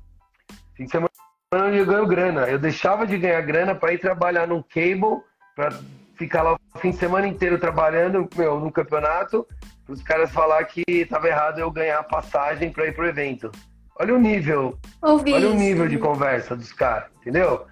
Fim 0.75 0.85
de 0.85 0.91
semana 0.91 1.11
é 1.53 1.57
onde 1.57 1.79
eu 1.79 1.87
ganho 1.87 2.07
grana. 2.07 2.49
Eu 2.49 2.59
deixava 2.59 3.07
de 3.07 3.17
ganhar 3.17 3.41
grana 3.43 3.75
para 3.75 3.93
ir 3.93 3.99
trabalhar 3.99 4.47
num 4.47 4.63
cable, 4.63 5.23
para 5.55 5.71
ficar 6.17 6.43
lá 6.43 6.55
o 6.55 6.79
fim 6.79 6.91
de 6.91 6.97
semana 6.97 7.27
inteiro 7.27 7.59
trabalhando 7.59 8.29
meu, 8.37 8.61
no 8.61 8.71
campeonato, 8.71 9.47
os 9.89 10.03
caras 10.03 10.31
falar 10.31 10.65
que 10.65 10.83
estava 10.89 11.29
errado 11.29 11.59
eu 11.59 11.71
ganhar 11.71 12.03
passagem 12.05 12.71
para 12.71 12.87
ir 12.87 12.95
pro 12.95 13.07
evento. 13.07 13.51
Olha 13.99 14.15
o 14.15 14.19
nível. 14.19 14.79
Ouvi 15.03 15.33
olha 15.33 15.47
isso. 15.47 15.55
o 15.55 15.59
nível 15.59 15.89
de 15.89 15.99
conversa 15.99 16.57
dos 16.57 16.73
caras, 16.73 17.11
entendeu? 17.21 17.67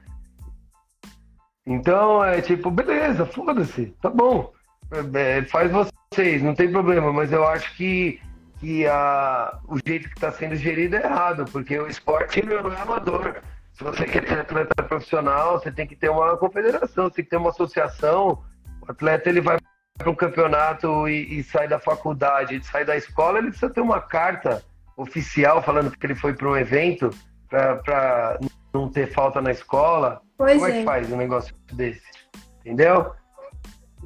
Então 1.67 2.25
é 2.25 2.41
tipo, 2.41 2.71
beleza, 2.71 3.25
foda-se, 3.27 3.87
tá 4.03 4.11
bom. 4.11 4.53
É, 4.91 5.39
é 5.39 5.43
faz 5.45 5.71
vocês, 5.71 6.43
não 6.43 6.55
tem 6.55 6.71
problema, 6.71 7.13
mas 7.13 7.33
eu 7.33 7.47
acho 7.47 7.77
que, 7.77 8.21
que 8.59 8.87
a, 8.87 9.59
o 9.69 9.79
jeito 9.85 10.09
que 10.09 10.15
está 10.15 10.33
sendo 10.33 10.57
gerido 10.57 10.97
é 10.97 11.05
errado, 11.05 11.45
porque 11.51 11.79
o 11.79 11.87
esporte 11.87 12.45
não 12.45 12.73
é 12.73 12.81
amador. 12.81 13.37
Se 13.73 13.85
você 13.85 14.05
quer 14.05 14.27
ser 14.27 14.41
atleta 14.41 14.83
profissional, 14.83 15.59
você 15.59 15.71
tem 15.73 15.87
que 15.87 15.97
ter 15.97 16.11
uma 16.11 16.37
confederação, 16.37 17.05
você 17.05 17.17
tem 17.17 17.25
que 17.25 17.31
ter 17.31 17.37
uma 17.37 17.51
associação. 17.51 18.43
O 18.83 18.91
atleta 18.91 19.29
ele 19.29 19.41
vai 19.41 19.59
para 19.97 20.11
um 20.11 20.15
campeonato 20.15 21.09
e, 21.09 21.39
e, 21.39 21.43
sai 21.43 21.69
da 21.69 21.79
faculdade, 21.79 22.63
sai 22.65 22.85
da 22.85 22.97
escola, 22.97 23.39
ele 23.39 23.49
precisa 23.49 23.73
ter 23.73 23.81
uma 23.81 24.01
carta 24.01 24.63
oficial 24.97 25.63
falando 25.63 25.91
que 25.91 26.07
ele 26.07 26.15
foi 26.15 26.35
para 26.35 26.49
um 26.49 26.57
evento 26.57 27.11
para 27.49 28.39
não 28.73 28.89
ter 28.89 29.13
falta 29.13 29.41
na 29.41 29.51
escola. 29.51 30.21
Pois 30.37 30.55
Como 30.55 30.67
é. 30.67 30.71
é. 30.71 30.79
que 30.79 30.85
faz 30.85 31.13
um 31.13 31.17
negócio 31.17 31.55
desse? 31.73 32.03
Entendeu? 32.61 33.13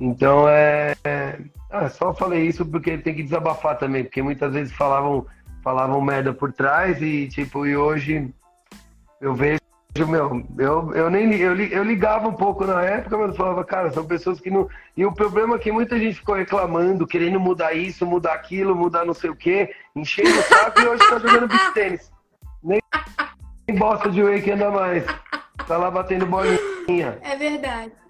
Então 0.01 0.49
é. 0.49 0.95
Ah, 1.71 1.89
só 1.89 2.15
falei 2.15 2.47
isso 2.47 2.65
porque 2.65 2.99
tem 2.99 3.15
que 3.15 3.23
desabafar 3.23 3.79
também, 3.79 4.05
porque 4.05 4.23
muitas 4.23 4.53
vezes 4.53 4.73
falavam, 4.73 5.27
falavam 5.63 6.01
merda 6.01 6.33
por 6.33 6.53
trás 6.53 7.03
e 7.03 7.29
tipo, 7.29 7.67
e 7.67 7.77
hoje 7.77 8.33
eu 9.21 9.35
vejo, 9.35 9.59
meu, 10.07 10.45
eu, 10.59 10.95
eu 10.95 11.11
nem 11.11 11.33
eu, 11.35 11.57
eu 11.57 11.83
ligava 11.83 12.29
um 12.29 12.33
pouco 12.35 12.65
na 12.65 12.83
época, 12.83 13.17
mas 13.17 13.31
eu 13.31 13.35
falava, 13.35 13.65
cara, 13.65 13.91
são 13.91 14.05
pessoas 14.05 14.41
que 14.41 14.51
não. 14.51 14.69
E 14.97 15.05
o 15.05 15.13
problema 15.13 15.57
é 15.57 15.59
que 15.59 15.73
muita 15.73 15.99
gente 15.99 16.17
ficou 16.17 16.35
reclamando, 16.35 17.07
querendo 17.07 17.41
mudar 17.41 17.73
isso, 17.73 18.07
mudar 18.07 18.35
aquilo, 18.35 18.75
mudar 18.75 19.05
não 19.05 19.15
sei 19.15 19.31
o 19.31 19.37
quê, 19.37 19.75
enchendo 19.97 20.31
o 20.31 20.43
saco 20.43 20.81
e 20.81 20.87
hoje 20.87 21.09
tá 21.09 21.19
jogando 21.19 21.49
beat 21.49 21.73
tênis. 21.73 22.13
Nem, 22.63 22.81
nem 23.67 23.79
bosta 23.79 24.11
de 24.11 24.23
wake 24.23 24.51
anda 24.51 24.71
mais. 24.71 25.05
Tá 25.67 25.77
lá 25.77 25.91
batendo 25.91 26.27
bolinha. 26.27 27.19
É 27.23 27.37
verdade. 27.37 28.04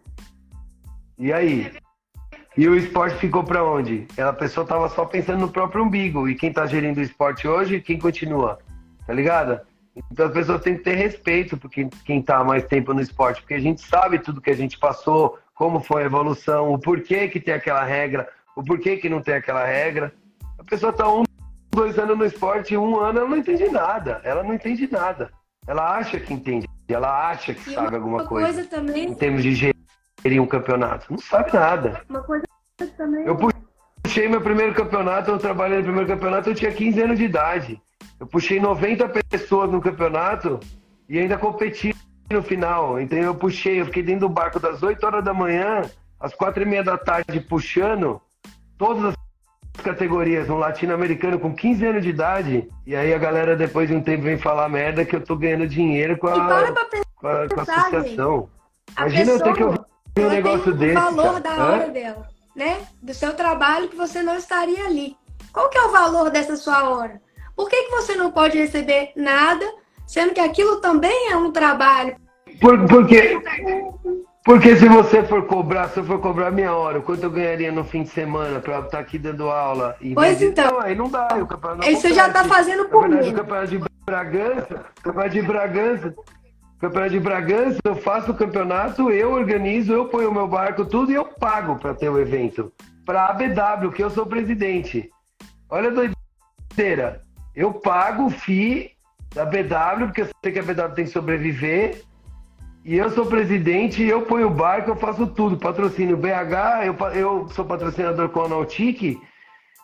E 1.19 1.33
aí? 1.33 1.73
E 2.57 2.69
o 2.69 2.77
esporte 2.77 3.17
ficou 3.17 3.43
para 3.43 3.65
onde? 3.65 4.07
A 4.19 4.33
pessoa 4.33 4.67
tava 4.67 4.89
só 4.89 5.05
pensando 5.05 5.41
no 5.41 5.51
próprio 5.51 5.85
umbigo. 5.85 6.29
E 6.29 6.35
quem 6.35 6.53
tá 6.53 6.67
gerindo 6.67 7.01
o 7.01 7.03
esporte 7.03 7.49
hoje, 7.49 7.81
quem 7.81 7.99
continua? 7.99 8.59
Tá 9.07 9.13
ligado? 9.13 9.61
Então 10.11 10.27
as 10.27 10.33
pessoas 10.33 10.63
têm 10.63 10.77
que 10.77 10.83
ter 10.83 10.95
respeito 10.95 11.57
por 11.57 11.71
quem, 11.71 11.89
quem 12.05 12.23
tá 12.23 12.39
há 12.39 12.45
mais 12.45 12.65
tempo 12.65 12.93
no 12.93 13.01
esporte, 13.01 13.41
porque 13.41 13.55
a 13.55 13.61
gente 13.61 13.81
sabe 13.81 14.19
tudo 14.19 14.41
que 14.41 14.51
a 14.51 14.57
gente 14.57 14.79
passou, 14.79 15.39
como 15.55 15.81
foi 15.81 16.03
a 16.03 16.07
evolução, 16.07 16.73
o 16.73 16.79
porquê 16.79 17.29
que 17.29 17.39
tem 17.39 17.55
aquela 17.55 17.85
regra, 17.85 18.29
o 18.57 18.63
porquê 18.63 18.97
que 18.97 19.09
não 19.09 19.21
tem 19.21 19.35
aquela 19.35 19.65
regra. 19.65 20.13
A 20.59 20.65
pessoa 20.65 20.93
tá 20.93 21.09
um, 21.09 21.23
dois 21.71 21.99
anos 21.99 22.19
no 22.19 22.25
esporte, 22.25 22.77
um 22.77 22.99
ano 22.99 23.21
ela 23.21 23.29
não 23.29 23.37
entende 23.37 23.69
nada. 23.69 24.21
Ela 24.25 24.43
não 24.43 24.55
entende 24.55 24.89
nada. 24.91 25.31
Ela 25.67 25.97
acha 25.97 26.19
que 26.21 26.35
entende, 26.35 26.67
ela 26.89 27.31
acha 27.31 27.55
que 27.55 27.71
E 27.71 27.75
sabe 27.75 27.89
uma 27.89 27.97
alguma 27.97 28.27
coisa 28.27 28.53
coisa 28.53 28.69
também, 28.69 29.07
em 29.07 29.15
termos 29.15 29.43
de 29.43 29.55
gerir 30.25 30.41
um 30.41 30.47
campeonato. 30.47 31.07
Não 31.11 31.19
sabe 31.19 31.53
nada. 31.53 32.01
uma 32.09 32.23
coisa 32.23 32.45
também. 32.97 33.27
Eu 33.27 33.37
puxei 34.03 34.27
meu 34.29 34.41
primeiro 34.41 34.75
campeonato, 34.75 35.31
eu 35.31 35.39
trabalhei 35.39 35.79
no 35.79 35.85
primeiro 35.85 36.09
campeonato, 36.09 36.49
eu 36.49 36.55
tinha 36.55 36.73
15 36.73 37.03
anos 37.03 37.19
de 37.19 37.25
idade. 37.25 37.81
Eu 38.19 38.27
puxei 38.27 38.59
90 38.59 39.09
pessoas 39.29 39.71
no 39.71 39.81
campeonato 39.81 40.59
e 41.09 41.19
ainda 41.19 41.37
competi 41.37 41.95
no 42.31 42.43
final. 42.43 42.99
Então 42.99 43.19
eu 43.19 43.35
puxei, 43.35 43.81
eu 43.81 43.87
fiquei 43.87 44.03
dentro 44.03 44.29
do 44.29 44.35
barco 44.35 44.59
das 44.59 44.83
8 44.83 45.05
horas 45.05 45.25
da 45.25 45.35
manhã 45.35 45.83
às 46.19 46.35
4 46.35 46.63
e 46.63 46.67
meia 46.67 46.83
da 46.83 46.97
tarde 46.97 47.41
puxando 47.41 48.21
todas 48.79 49.15
as 49.77 49.85
categorias 49.85 50.49
no 50.49 50.57
latino-americano 50.57 51.39
com 51.39 51.55
15 51.55 51.87
anos 51.87 52.03
de 52.03 52.09
idade. 52.09 52.69
E 52.87 52.97
aí 52.97 53.13
a 53.13 53.19
galera 53.19 53.55
depois 53.55 53.89
de 53.89 53.95
um 53.95 54.01
tempo 54.01 54.23
vem 54.23 54.39
falar 54.39 54.69
merda 54.69 55.05
que 55.05 55.15
eu 55.15 55.21
tô 55.21 55.37
ganhando 55.37 55.67
dinheiro 55.67 56.17
com 56.17 56.29
a, 56.29 56.73
com 57.17 57.29
a, 57.29 57.49
com 57.49 57.61
a 57.61 57.63
associação. 57.63 58.49
a 58.97 59.03
Imagina 59.03 59.33
eu 59.33 59.43
ter 59.43 59.55
que 59.55 59.65
ouvir 59.65 59.81
um 60.23 60.29
negócio 60.29 60.65
tem 60.65 60.73
o 60.73 60.77
desse. 60.77 60.95
valor 60.95 61.25
cara. 61.25 61.41
da 61.41 61.51
Hã? 61.55 61.73
hora 61.73 61.89
dela, 61.89 62.29
né? 62.55 62.79
Do 63.03 63.13
seu 63.15 63.35
trabalho 63.35 63.89
que 63.89 63.97
você 63.97 64.23
não 64.23 64.37
estaria 64.37 64.85
ali. 64.87 65.17
Qual 65.53 65.69
que 65.69 65.79
é 65.79 65.83
o 65.83 65.91
valor 65.91 66.31
dessa 66.31 66.57
sua 66.57 66.89
hora? 66.89 67.21
Por 67.57 67.69
que, 67.69 67.85
que 67.85 67.91
você 67.91 68.15
não 68.15 68.31
pode 68.31 68.59
receber 68.59 69.13
nada, 69.17 69.65
sendo 70.07 70.33
que 70.35 70.41
aquilo 70.41 70.77
também 70.81 71.31
é 71.31 71.37
um 71.37 71.53
trabalho? 71.53 72.17
Por, 72.61 72.87
porque, 72.87 73.39
porque 74.45 74.77
se 74.77 74.89
você 74.89 75.23
for 75.25 75.47
cobrar, 75.47 75.89
se 75.89 75.99
eu 75.99 76.05
for 76.05 76.21
cobrar 76.21 76.51
minha 76.51 76.73
hora, 76.75 77.01
quanto 77.01 77.23
eu 77.25 77.31
ganharia 77.31 77.71
no 77.73 77.85
fim 77.85 78.03
de 78.03 78.11
semana 78.11 78.61
pra 78.61 78.81
estar 78.81 78.99
aqui 78.99 79.19
dando 79.19 79.49
aula? 79.49 79.97
Pois 80.15 80.39
de- 80.39 80.47
então. 80.47 80.73
Não, 80.73 80.81
aí 80.81 80.95
não 80.95 81.09
dá, 81.09 81.29
o 81.41 81.47
campeonato 81.47 81.91
você 81.91 82.13
já 82.13 82.29
tá 82.29 82.45
fazendo 82.45 82.85
por 82.87 83.09
mim. 83.09 83.29
o 83.29 83.35
campeonato 83.35 83.69
de 83.69 83.81
Bragança, 84.07 84.85
o 84.99 85.03
campeonato 85.03 85.31
de 85.35 85.43
Bragança, 85.43 86.09
o 86.17 86.25
campeonato 86.85 87.13
de 87.13 87.21
Bragança, 87.21 87.79
eu 87.83 87.97
faço 87.97 88.33
o 88.33 88.35
campeonato, 88.35 89.11
eu 89.11 89.33
organizo, 89.33 89.93
eu 89.93 90.07
ponho 90.07 90.29
o 90.29 90.35
meu 90.35 90.47
barco, 90.47 90.85
tudo 90.85 91.11
e 91.11 91.15
eu 91.15 91.25
pago 91.25 91.77
pra 91.77 91.95
ter 91.95 92.11
o 92.11 92.21
evento. 92.21 92.71
Pra 93.07 93.29
ABW, 93.29 93.91
que 93.91 94.05
eu 94.05 94.11
sou 94.11 94.27
presidente. 94.27 95.11
Olha 95.71 95.89
a 95.89 96.11
doideira. 96.73 97.23
Eu 97.57 97.73
pago 97.73 98.27
o 98.27 98.31
FII 98.31 98.91
da 99.35 99.47
BW, 99.47 100.07
porque 100.07 100.23
eu 100.23 100.29
sei 100.43 100.53
que 100.53 100.59
a 100.59 100.63
BW 100.63 100.95
tem 100.95 101.05
que 101.07 101.11
sobreviver. 101.11 102.03
E 102.85 102.97
eu 102.97 103.11
sou 103.11 103.25
presidente, 103.25 104.03
eu 104.03 104.23
ponho 104.23 104.49
o 104.49 104.55
barco, 104.55 104.91
eu 104.91 104.97
faço 104.97 105.27
tudo. 105.27 105.57
Patrocínio 105.57 106.19
BH, 106.19 106.85
eu, 106.85 107.09
eu 107.15 107.49
sou 107.49 107.65
patrocinador 107.65 108.29
com 108.29 108.43
a 108.43 108.49
Nautic. 108.49 109.19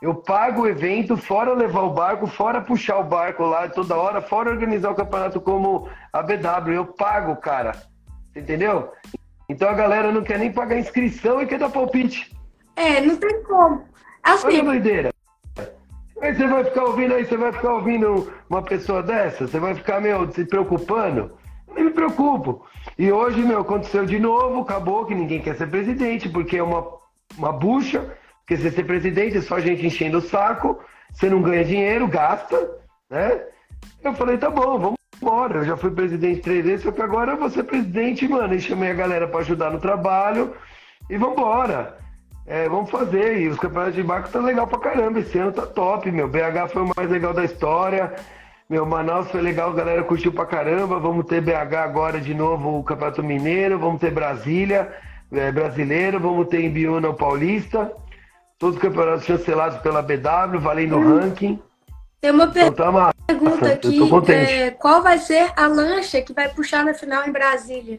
Eu 0.00 0.14
pago 0.14 0.62
o 0.62 0.68
evento, 0.68 1.16
fora 1.16 1.52
levar 1.52 1.82
o 1.82 1.90
barco, 1.90 2.26
fora 2.26 2.60
puxar 2.60 2.98
o 2.98 3.04
barco 3.04 3.44
lá 3.44 3.68
toda 3.68 3.96
hora, 3.96 4.22
fora 4.22 4.50
organizar 4.50 4.90
o 4.90 4.94
campeonato 4.94 5.40
como 5.40 5.88
a 6.12 6.22
BW. 6.22 6.72
Eu 6.72 6.86
pago, 6.86 7.36
cara. 7.36 7.72
Entendeu? 8.34 8.92
Então 9.48 9.68
a 9.68 9.74
galera 9.74 10.10
não 10.10 10.22
quer 10.22 10.38
nem 10.38 10.50
pagar 10.50 10.78
inscrição 10.78 11.42
e 11.42 11.46
quer 11.46 11.58
dar 11.58 11.68
palpite. 11.68 12.34
É, 12.76 13.00
não 13.00 13.16
tem 13.16 13.42
como. 13.42 13.84
Assim. 14.22 14.46
Olha 14.46 14.60
a 14.60 14.64
doideira. 14.64 15.10
Aí 16.22 16.34
você 16.34 16.46
vai 16.46 16.64
ficar 16.64 16.84
ouvindo 16.84 17.14
aí, 17.14 17.24
você 17.24 17.36
vai 17.36 17.52
ficar 17.52 17.72
ouvindo 17.72 18.32
uma 18.48 18.62
pessoa 18.62 19.02
dessa? 19.02 19.46
Você 19.46 19.58
vai 19.58 19.74
ficar, 19.74 20.00
meu, 20.00 20.30
se 20.30 20.44
preocupando? 20.44 21.32
Eu 21.68 21.74
nem 21.74 21.84
me 21.84 21.90
preocupo. 21.90 22.64
E 22.98 23.10
hoje, 23.10 23.40
meu, 23.42 23.60
aconteceu 23.60 24.04
de 24.04 24.18
novo, 24.18 24.60
acabou 24.60 25.06
que 25.06 25.14
ninguém 25.14 25.40
quer 25.40 25.56
ser 25.56 25.68
presidente, 25.68 26.28
porque 26.28 26.58
é 26.58 26.62
uma, 26.62 26.86
uma 27.38 27.52
bucha, 27.52 28.14
porque 28.50 28.56
você 28.56 28.70
ser 28.72 28.82
presidente 28.82 29.38
é 29.38 29.40
só 29.40 29.60
gente 29.60 29.86
enchendo 29.86 30.18
o 30.18 30.20
saco, 30.20 30.80
você 31.12 31.30
não 31.30 31.40
ganha 31.40 31.64
dinheiro, 31.64 32.08
gasta, 32.08 32.56
né? 33.08 33.42
Eu 34.02 34.12
falei, 34.14 34.38
tá 34.38 34.50
bom, 34.50 34.76
vamos 34.76 34.98
embora. 35.22 35.58
Eu 35.58 35.64
já 35.66 35.76
fui 35.76 35.92
presidente 35.92 36.40
três 36.40 36.64
vezes, 36.64 36.82
só 36.82 36.90
que 36.90 37.00
agora 37.00 37.32
eu 37.32 37.36
vou 37.36 37.48
ser 37.48 37.62
presidente, 37.62 38.26
mano. 38.26 38.52
E 38.52 38.60
chamei 38.60 38.90
a 38.90 38.94
galera 38.94 39.28
para 39.28 39.38
ajudar 39.38 39.70
no 39.70 39.78
trabalho 39.78 40.52
e 41.08 41.16
vambora. 41.16 41.96
É, 42.44 42.68
vamos 42.68 42.90
fazer. 42.90 43.40
E 43.40 43.46
os 43.46 43.56
campeonatos 43.56 43.94
de 43.94 44.02
barco 44.02 44.30
tá 44.30 44.40
legal 44.40 44.66
pra 44.66 44.80
caramba. 44.80 45.20
Esse 45.20 45.38
ano 45.38 45.52
tá 45.52 45.64
top, 45.66 46.10
meu. 46.10 46.26
BH 46.26 46.72
foi 46.72 46.82
o 46.82 46.90
mais 46.96 47.08
legal 47.08 47.32
da 47.32 47.44
história. 47.44 48.12
Meu, 48.68 48.84
Manaus 48.84 49.30
foi 49.30 49.42
legal, 49.42 49.70
a 49.70 49.74
galera 49.74 50.02
curtiu 50.02 50.32
pra 50.32 50.44
caramba. 50.44 50.98
Vamos 50.98 51.26
ter 51.26 51.40
BH 51.40 51.76
agora 51.84 52.20
de 52.20 52.34
novo 52.34 52.80
o 52.80 52.82
Campeonato 52.82 53.22
Mineiro. 53.22 53.78
Vamos 53.78 54.00
ter 54.00 54.10
Brasília, 54.10 54.92
é, 55.30 55.52
brasileiro. 55.52 56.18
Vamos 56.18 56.48
ter 56.48 56.62
em 56.62 56.70
Biúna 56.70 57.10
o 57.10 57.14
Paulista. 57.14 57.92
Todos 58.60 58.76
os 58.76 58.82
campeonatos 58.82 59.24
chancelados 59.24 59.78
pela 59.78 60.02
BW, 60.02 60.60
valendo 60.60 60.98
hum. 60.98 61.18
ranking. 61.18 61.58
Tem 62.20 62.30
uma 62.30 62.46
per 62.46 62.66
então, 62.66 62.92
tá 62.92 63.14
pergunta 63.26 63.72
aqui. 63.72 63.98
É, 64.32 64.70
qual 64.70 65.02
vai 65.02 65.18
ser 65.18 65.50
a 65.56 65.66
lancha 65.66 66.20
que 66.20 66.34
vai 66.34 66.46
puxar 66.50 66.84
na 66.84 66.92
final 66.92 67.26
em 67.26 67.32
Brasília? 67.32 67.98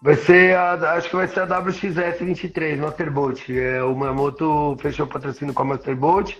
Vai 0.00 0.14
ser 0.14 0.56
a, 0.56 0.74
acho 0.94 1.10
que 1.10 1.16
vai 1.16 1.26
ser 1.26 1.40
a 1.40 1.58
WXS 1.58 2.20
23, 2.20 2.78
Masterboat. 2.78 3.58
É, 3.58 3.82
o 3.82 3.92
Mamoto 3.96 4.76
fechou 4.80 5.06
o 5.06 5.08
patrocínio 5.08 5.52
com 5.52 5.62
a 5.62 5.66
Masterboat 5.66 6.38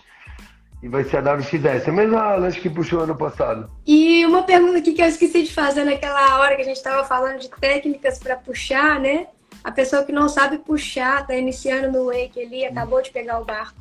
e 0.80 0.88
vai 0.88 1.02
ser 1.02 1.16
a 1.16 1.34
WXS. 1.34 1.88
É 1.88 1.90
a 1.90 1.92
mesma 1.92 2.36
lanche 2.36 2.60
que 2.60 2.70
puxou 2.70 3.00
ano 3.00 3.16
passado. 3.16 3.68
E 3.84 4.24
uma 4.24 4.44
pergunta 4.44 4.78
aqui 4.78 4.92
que 4.92 5.02
eu 5.02 5.06
esqueci 5.06 5.42
de 5.42 5.52
fazer 5.52 5.84
naquela 5.84 6.38
hora 6.38 6.54
que 6.54 6.62
a 6.62 6.64
gente 6.64 6.76
estava 6.76 7.02
falando 7.02 7.40
de 7.40 7.50
técnicas 7.50 8.20
para 8.20 8.36
puxar, 8.36 9.00
né? 9.00 9.26
A 9.62 9.70
pessoa 9.70 10.04
que 10.04 10.12
não 10.12 10.28
sabe 10.28 10.58
puxar, 10.58 11.26
tá 11.26 11.36
iniciando 11.36 11.92
no 11.92 12.06
wake 12.06 12.40
ali, 12.40 12.64
acabou 12.64 13.00
de 13.00 13.10
pegar 13.10 13.40
o 13.40 13.44
barco. 13.44 13.80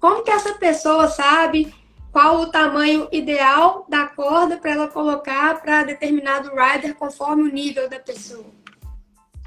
Como 0.00 0.24
que 0.24 0.30
essa 0.30 0.54
pessoa 0.54 1.08
sabe 1.08 1.72
qual 2.10 2.40
o 2.40 2.50
tamanho 2.50 3.08
ideal 3.10 3.86
da 3.88 4.06
corda 4.06 4.56
para 4.56 4.72
ela 4.72 4.88
colocar 4.88 5.62
para 5.62 5.84
determinado 5.84 6.50
rider 6.50 6.94
conforme 6.94 7.44
o 7.48 7.52
nível 7.52 7.88
da 7.88 7.98
pessoa? 7.98 8.44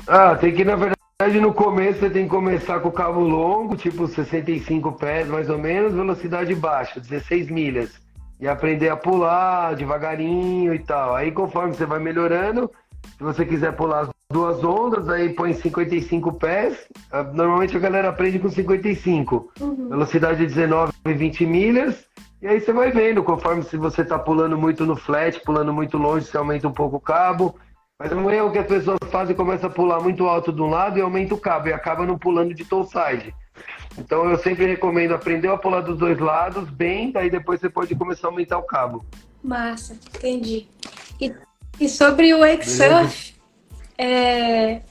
Ah, 0.07 0.35
tem 0.35 0.53
que, 0.53 0.63
na 0.63 0.75
verdade, 0.75 1.39
no 1.39 1.53
começo 1.53 1.99
você 1.99 2.09
tem 2.09 2.23
que 2.23 2.29
começar 2.29 2.79
com 2.79 2.89
o 2.89 2.91
cabo 2.91 3.19
longo, 3.19 3.75
tipo 3.75 4.07
65 4.07 4.93
pés 4.93 5.27
mais 5.27 5.49
ou 5.49 5.57
menos, 5.57 5.93
velocidade 5.93 6.55
baixa, 6.55 6.99
16 6.99 7.49
milhas. 7.49 7.91
E 8.39 8.47
aprender 8.47 8.89
a 8.89 8.97
pular 8.97 9.75
devagarinho 9.75 10.73
e 10.73 10.79
tal. 10.79 11.15
Aí 11.15 11.31
conforme 11.31 11.73
você 11.73 11.85
vai 11.85 11.99
melhorando, 11.99 12.69
se 13.17 13.23
você 13.23 13.45
quiser 13.45 13.75
pular 13.75 14.01
as 14.01 14.09
duas 14.31 14.63
ondas, 14.63 15.07
aí 15.09 15.29
põe 15.29 15.53
55 15.53 16.33
pés. 16.33 16.87
Ah, 17.11 17.23
normalmente 17.23 17.75
a 17.75 17.79
galera 17.79 18.09
aprende 18.09 18.39
com 18.39 18.49
55. 18.49 19.51
Uhum. 19.59 19.89
Velocidade 19.89 20.45
19 20.45 20.91
e 21.05 21.13
20 21.13 21.45
milhas. 21.45 22.05
E 22.41 22.47
aí 22.47 22.59
você 22.59 22.73
vai 22.73 22.91
vendo, 22.91 23.23
conforme 23.23 23.63
se 23.63 23.77
você 23.77 24.03
tá 24.03 24.19
pulando 24.19 24.57
muito 24.57 24.85
no 24.85 24.95
flat, 24.95 25.39
pulando 25.41 25.73
muito 25.73 25.97
longe, 25.97 26.25
você 26.25 26.37
aumenta 26.37 26.67
um 26.67 26.73
pouco 26.73 26.97
o 26.97 27.01
cabo. 27.01 27.55
Mas 27.97 28.11
é 28.11 28.15
um 28.15 28.29
erro 28.29 28.51
que 28.51 28.57
as 28.57 28.67
pessoas 28.67 28.99
fazem 29.09 29.35
começa 29.35 29.67
a 29.67 29.69
pular 29.69 30.01
muito 30.01 30.25
alto 30.25 30.51
de 30.51 30.61
um 30.61 30.69
lado 30.69 30.99
e 30.99 31.01
aumenta 31.01 31.33
o 31.33 31.39
cabo 31.39 31.69
e 31.69 31.73
acaba 31.73 32.05
não 32.05 32.17
pulando 32.17 32.53
de 32.53 32.65
tow 32.65 32.83
side. 32.83 33.33
Então 33.97 34.29
eu 34.29 34.37
sempre 34.37 34.65
recomendo 34.65 35.13
aprender 35.13 35.47
a 35.47 35.57
pular 35.57 35.79
dos 35.79 35.97
dois 35.97 36.19
lados 36.19 36.69
bem, 36.69 37.11
daí 37.11 37.29
depois 37.29 37.61
você 37.61 37.69
pode 37.69 37.95
começar 37.95 38.27
a 38.27 38.31
aumentar 38.31 38.57
o 38.57 38.63
cabo. 38.63 39.05
Massa, 39.41 39.93
entendi. 39.93 40.67
E, 41.21 41.33
e 41.79 41.89
sobre 41.89 42.33
o 42.33 42.39
wake 42.39 42.65
é... 43.97 44.81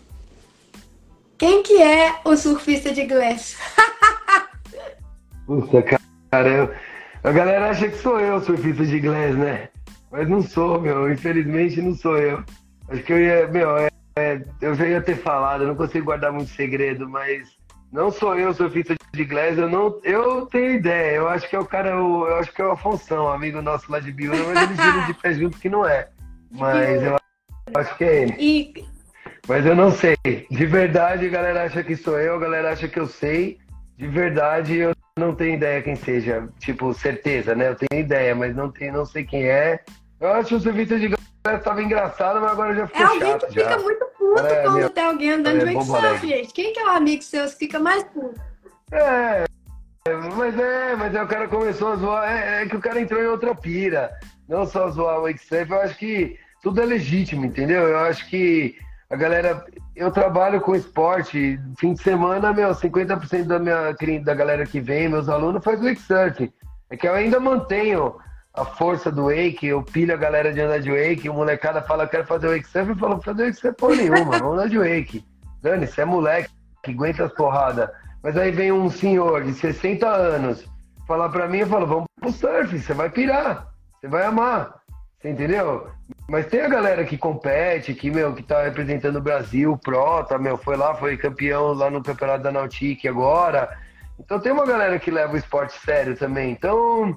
quem 1.38 1.62
que 1.62 1.82
é 1.82 2.14
o 2.24 2.36
surfista 2.36 2.92
de 2.92 3.04
glass? 3.04 3.56
Puta, 5.46 5.82
cara, 6.30 6.48
eu... 6.48 6.74
a 7.22 7.32
galera 7.32 7.70
acha 7.70 7.88
que 7.88 7.98
sou 7.98 8.18
eu 8.18 8.40
surfista 8.40 8.84
de 8.84 9.00
glass, 9.00 9.34
né? 9.36 9.68
Mas 10.10 10.28
não 10.28 10.42
sou, 10.42 10.80
meu, 10.80 11.12
infelizmente 11.12 11.82
não 11.82 11.94
sou 11.94 12.16
eu. 12.18 12.42
Acho 12.88 13.02
que 13.02 13.12
eu 13.12 13.20
ia, 13.20 13.48
meu, 13.48 13.76
é, 13.76 13.88
é, 14.16 14.42
eu 14.60 14.74
já 14.74 14.86
ia 14.86 15.02
ter 15.02 15.16
falado, 15.16 15.62
eu 15.62 15.68
não 15.68 15.74
consigo 15.74 16.04
guardar 16.04 16.32
muito 16.32 16.50
segredo, 16.50 17.08
mas 17.08 17.48
não 17.90 18.10
sou 18.10 18.38
eu, 18.38 18.52
surfista 18.54 18.94
de 19.12 19.24
Glass, 19.24 19.58
eu 19.58 19.68
não, 19.68 20.00
eu 20.02 20.46
tenho 20.46 20.74
ideia, 20.74 21.16
eu 21.16 21.28
acho 21.28 21.48
que 21.48 21.56
é 21.56 21.58
o 21.58 21.64
cara, 21.64 21.90
eu, 21.90 22.26
eu 22.26 22.36
acho 22.36 22.52
que 22.52 22.60
é 22.60 22.64
o 22.64 22.72
Afonso, 22.72 23.14
amigo 23.14 23.62
nosso 23.62 23.90
lá 23.90 24.00
de 24.00 24.12
Biúna, 24.12 24.36
mas 24.52 24.62
ele 24.62 24.82
gira 24.82 25.06
de 25.06 25.14
pé 25.14 25.34
junto 25.34 25.58
que 25.58 25.68
não 25.68 25.86
é. 25.86 26.08
Mas 26.54 27.02
eu 27.02 27.16
acho 27.74 27.96
que 27.96 28.04
é 28.04 28.22
ele. 28.22 28.34
E... 28.38 28.84
Mas 29.46 29.66
eu 29.66 29.74
não 29.74 29.90
sei. 29.90 30.16
De 30.50 30.66
verdade, 30.66 31.26
a 31.26 31.30
galera 31.30 31.64
acha 31.64 31.82
que 31.82 31.96
sou 31.96 32.18
eu, 32.18 32.36
a 32.36 32.38
galera 32.38 32.72
acha 32.72 32.88
que 32.88 32.98
eu 32.98 33.06
sei. 33.06 33.58
De 33.96 34.08
verdade, 34.08 34.76
eu 34.76 34.92
não 35.18 35.34
tenho 35.34 35.54
ideia 35.54 35.82
quem 35.82 35.96
seja. 35.96 36.48
Tipo, 36.58 36.94
certeza, 36.94 37.54
né? 37.54 37.68
Eu 37.68 37.76
tenho 37.76 38.00
ideia, 38.00 38.34
mas 38.34 38.56
não, 38.56 38.70
tenho, 38.70 38.92
não 38.92 39.04
sei 39.04 39.24
quem 39.24 39.46
é. 39.46 39.80
Eu 40.20 40.32
acho 40.32 40.56
o 40.56 40.60
serviço 40.60 40.98
de 40.98 41.14
tava 41.62 41.82
engraçado, 41.82 42.40
mas 42.40 42.52
agora 42.52 42.74
já 42.74 42.86
ficou 42.86 43.02
É 43.02 43.04
alguém 43.04 43.32
chato, 43.32 43.46
que 43.46 43.52
fica 43.52 43.70
já. 43.70 43.78
muito 43.78 44.04
puto 44.18 44.42
quando 44.42 44.76
meu, 44.76 44.90
tem 44.90 45.04
alguém 45.04 45.30
andando 45.32 45.58
de 45.58 45.74
wake 45.74 45.84
surf, 45.84 46.26
gente. 46.26 46.54
Quem 46.54 46.72
que 46.72 46.80
é 46.80 46.84
o 46.84 46.90
amigo 46.90 47.22
seu 47.22 47.44
que 47.44 47.56
fica 47.56 47.78
mais 47.78 48.02
puto? 48.04 48.40
É, 48.90 49.44
mas 50.36 50.58
é, 50.58 50.96
mas 50.96 51.14
é, 51.14 51.22
o 51.22 51.28
cara 51.28 51.46
começou 51.46 51.92
a 51.92 51.96
zoar. 51.96 52.32
É, 52.32 52.62
é, 52.62 52.66
que 52.66 52.76
o 52.76 52.80
cara 52.80 53.00
entrou 53.00 53.22
em 53.22 53.26
outra 53.26 53.54
pira. 53.54 54.10
Não 54.48 54.66
só 54.66 54.90
zoar 54.90 55.18
o 55.18 55.22
wake 55.22 55.44
surf, 55.44 55.70
eu 55.70 55.80
acho 55.80 55.96
que 55.98 56.38
tudo 56.64 56.80
é 56.80 56.86
legítimo, 56.86 57.44
entendeu? 57.44 57.86
Eu 57.86 57.98
acho 57.98 58.26
que 58.28 58.74
a 59.10 59.14
galera. 59.14 59.64
Eu 59.94 60.10
trabalho 60.10 60.60
com 60.60 60.74
esporte, 60.74 61.60
fim 61.78 61.92
de 61.92 62.02
semana, 62.02 62.52
meu, 62.52 62.70
50% 62.70 63.44
da 63.44 63.60
minha 63.60 63.94
da 64.24 64.34
galera 64.34 64.66
que 64.66 64.80
vem, 64.80 65.08
meus 65.08 65.28
alunos, 65.28 65.62
faz 65.62 65.80
wake 65.80 66.00
surf. 66.00 66.52
É 66.90 66.96
que 66.96 67.06
eu 67.06 67.14
ainda 67.14 67.38
mantenho 67.38 68.16
a 68.52 68.64
força 68.64 69.12
do 69.12 69.26
wake, 69.26 69.66
eu 69.66 69.82
pilho 69.82 70.12
a 70.12 70.16
galera 70.16 70.52
de 70.52 70.60
andar 70.60 70.80
de 70.80 70.90
wake, 70.90 71.28
o 71.28 71.34
molecada 71.34 71.80
fala, 71.82 72.08
quero 72.08 72.26
fazer 72.26 72.48
wake 72.48 72.66
surf, 72.66 72.88
eu 72.88 72.96
falo, 72.96 73.22
fazer 73.22 73.44
wake 73.44 73.60
surf 73.60 73.76
porra 73.76 73.96
nenhuma, 73.96 74.38
vamos 74.38 74.54
andar 74.54 74.68
de 74.68 74.78
wake. 74.78 75.24
Dani, 75.62 75.86
você 75.86 76.00
é 76.00 76.04
moleque, 76.04 76.50
que 76.82 76.90
aguenta 76.90 77.24
as 77.24 77.32
porradas. 77.32 77.88
Mas 78.20 78.36
aí 78.36 78.50
vem 78.50 78.72
um 78.72 78.90
senhor 78.90 79.44
de 79.44 79.54
60 79.54 80.08
anos 80.08 80.64
falar 81.06 81.28
pra 81.28 81.46
mim, 81.46 81.58
eu 81.58 81.66
falo, 81.68 81.86
vamos 81.86 82.06
pro 82.20 82.32
surf, 82.32 82.76
você 82.76 82.94
vai 82.94 83.10
pirar, 83.10 83.68
você 84.00 84.08
vai 84.08 84.24
amar, 84.24 84.80
você 85.20 85.30
entendeu? 85.30 85.88
Mas 86.28 86.46
tem 86.46 86.62
a 86.62 86.68
galera 86.68 87.04
que 87.04 87.18
compete, 87.18 87.94
que, 87.94 88.10
meu, 88.10 88.34
que 88.34 88.42
tá 88.42 88.62
representando 88.62 89.16
o 89.16 89.22
Brasil, 89.22 89.76
prota, 89.76 90.38
meu, 90.38 90.56
foi 90.56 90.76
lá, 90.76 90.94
foi 90.94 91.16
campeão 91.16 91.74
lá 91.74 91.90
no 91.90 92.02
campeonato 92.02 92.42
da 92.42 92.52
Nautic 92.52 93.06
agora. 93.06 93.76
Então 94.18 94.40
tem 94.40 94.52
uma 94.52 94.64
galera 94.64 94.98
que 94.98 95.10
leva 95.10 95.34
o 95.34 95.36
esporte 95.36 95.74
sério 95.84 96.16
também. 96.16 96.50
Então, 96.50 97.16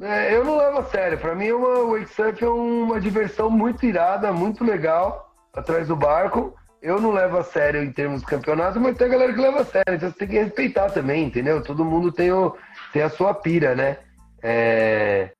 é, 0.00 0.34
eu 0.34 0.44
não 0.44 0.58
levo 0.58 0.78
a 0.78 0.84
sério. 0.84 1.16
Para 1.16 1.34
mim, 1.34 1.52
uma 1.52 1.90
wake 1.92 2.12
surf 2.12 2.44
é 2.44 2.48
uma 2.48 3.00
diversão 3.00 3.48
muito 3.48 3.86
irada, 3.86 4.32
muito 4.32 4.64
legal, 4.64 5.32
atrás 5.54 5.88
do 5.88 5.96
barco. 5.96 6.54
Eu 6.82 7.00
não 7.00 7.12
levo 7.12 7.38
a 7.38 7.44
sério 7.44 7.82
em 7.82 7.92
termos 7.92 8.20
de 8.20 8.26
campeonato, 8.26 8.80
mas 8.80 8.96
tem 8.96 9.06
a 9.06 9.10
galera 9.10 9.32
que 9.32 9.40
leva 9.40 9.60
a 9.60 9.64
sério. 9.64 9.94
Então 9.94 10.10
você 10.10 10.18
tem 10.18 10.28
que 10.28 10.38
respeitar 10.38 10.90
também, 10.90 11.24
entendeu? 11.24 11.62
Todo 11.62 11.84
mundo 11.84 12.10
tem, 12.10 12.32
o, 12.32 12.56
tem 12.92 13.02
a 13.02 13.08
sua 13.08 13.32
pira, 13.32 13.74
né? 13.74 13.98
É... 14.42 15.30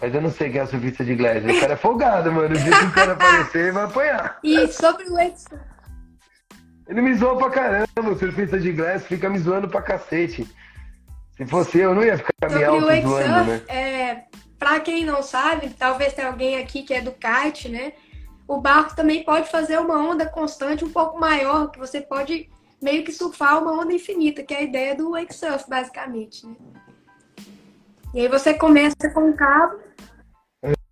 Mas 0.00 0.14
eu 0.14 0.20
não 0.20 0.30
sei 0.30 0.50
quem 0.50 0.60
é 0.60 0.62
a 0.62 0.66
surfista 0.66 1.04
de 1.04 1.14
Glass. 1.14 1.44
O 1.44 1.60
cara 1.60 1.72
é 1.74 1.76
folgado, 1.76 2.32
mano. 2.32 2.54
O 2.54 2.58
dia 2.58 2.78
que 2.78 2.84
o 2.84 2.92
cara 2.92 3.12
aparecer, 3.12 3.64
ele 3.64 3.72
vai 3.72 3.84
apanhar. 3.84 4.38
E 4.42 4.66
sobre 4.68 5.04
o 5.04 5.08
surf? 5.08 5.70
Ele 6.88 7.02
me 7.02 7.14
zoa 7.14 7.36
pra 7.36 7.50
caramba, 7.50 8.10
o 8.10 8.18
surfista 8.18 8.58
de 8.58 8.72
Glass 8.72 9.04
fica 9.04 9.28
me 9.28 9.38
zoando 9.38 9.68
pra 9.68 9.82
cacete. 9.82 10.48
Se 11.36 11.46
fosse 11.46 11.78
eu, 11.78 11.94
não 11.94 12.02
ia 12.02 12.18
ficar 12.18 12.50
me 12.50 12.64
auto 12.64 12.84
zoando, 12.84 13.44
né? 13.44 13.62
É, 13.68 14.24
pra 14.58 14.80
quem 14.80 15.04
não 15.04 15.22
sabe, 15.22 15.70
talvez 15.70 16.12
tenha 16.12 16.28
alguém 16.28 16.58
aqui 16.58 16.82
que 16.82 16.92
é 16.92 17.00
do 17.00 17.12
kite, 17.12 17.68
né? 17.68 17.92
O 18.48 18.60
barco 18.60 18.96
também 18.96 19.22
pode 19.22 19.48
fazer 19.48 19.78
uma 19.78 19.98
onda 19.98 20.26
constante 20.26 20.84
um 20.84 20.90
pouco 20.90 21.18
maior, 21.20 21.70
que 21.70 21.78
você 21.78 22.00
pode 22.00 22.50
meio 22.82 23.04
que 23.04 23.12
surfar 23.12 23.62
uma 23.62 23.72
onda 23.72 23.92
infinita, 23.92 24.42
que 24.42 24.52
é 24.52 24.58
a 24.58 24.62
ideia 24.62 24.96
do 24.96 25.12
wake 25.12 25.34
surf, 25.34 25.68
basicamente, 25.68 26.46
né? 26.46 26.56
E 28.12 28.20
aí 28.20 28.28
você 28.28 28.54
começa 28.54 29.08
com 29.14 29.30
o 29.30 29.36
cabo. 29.36 29.78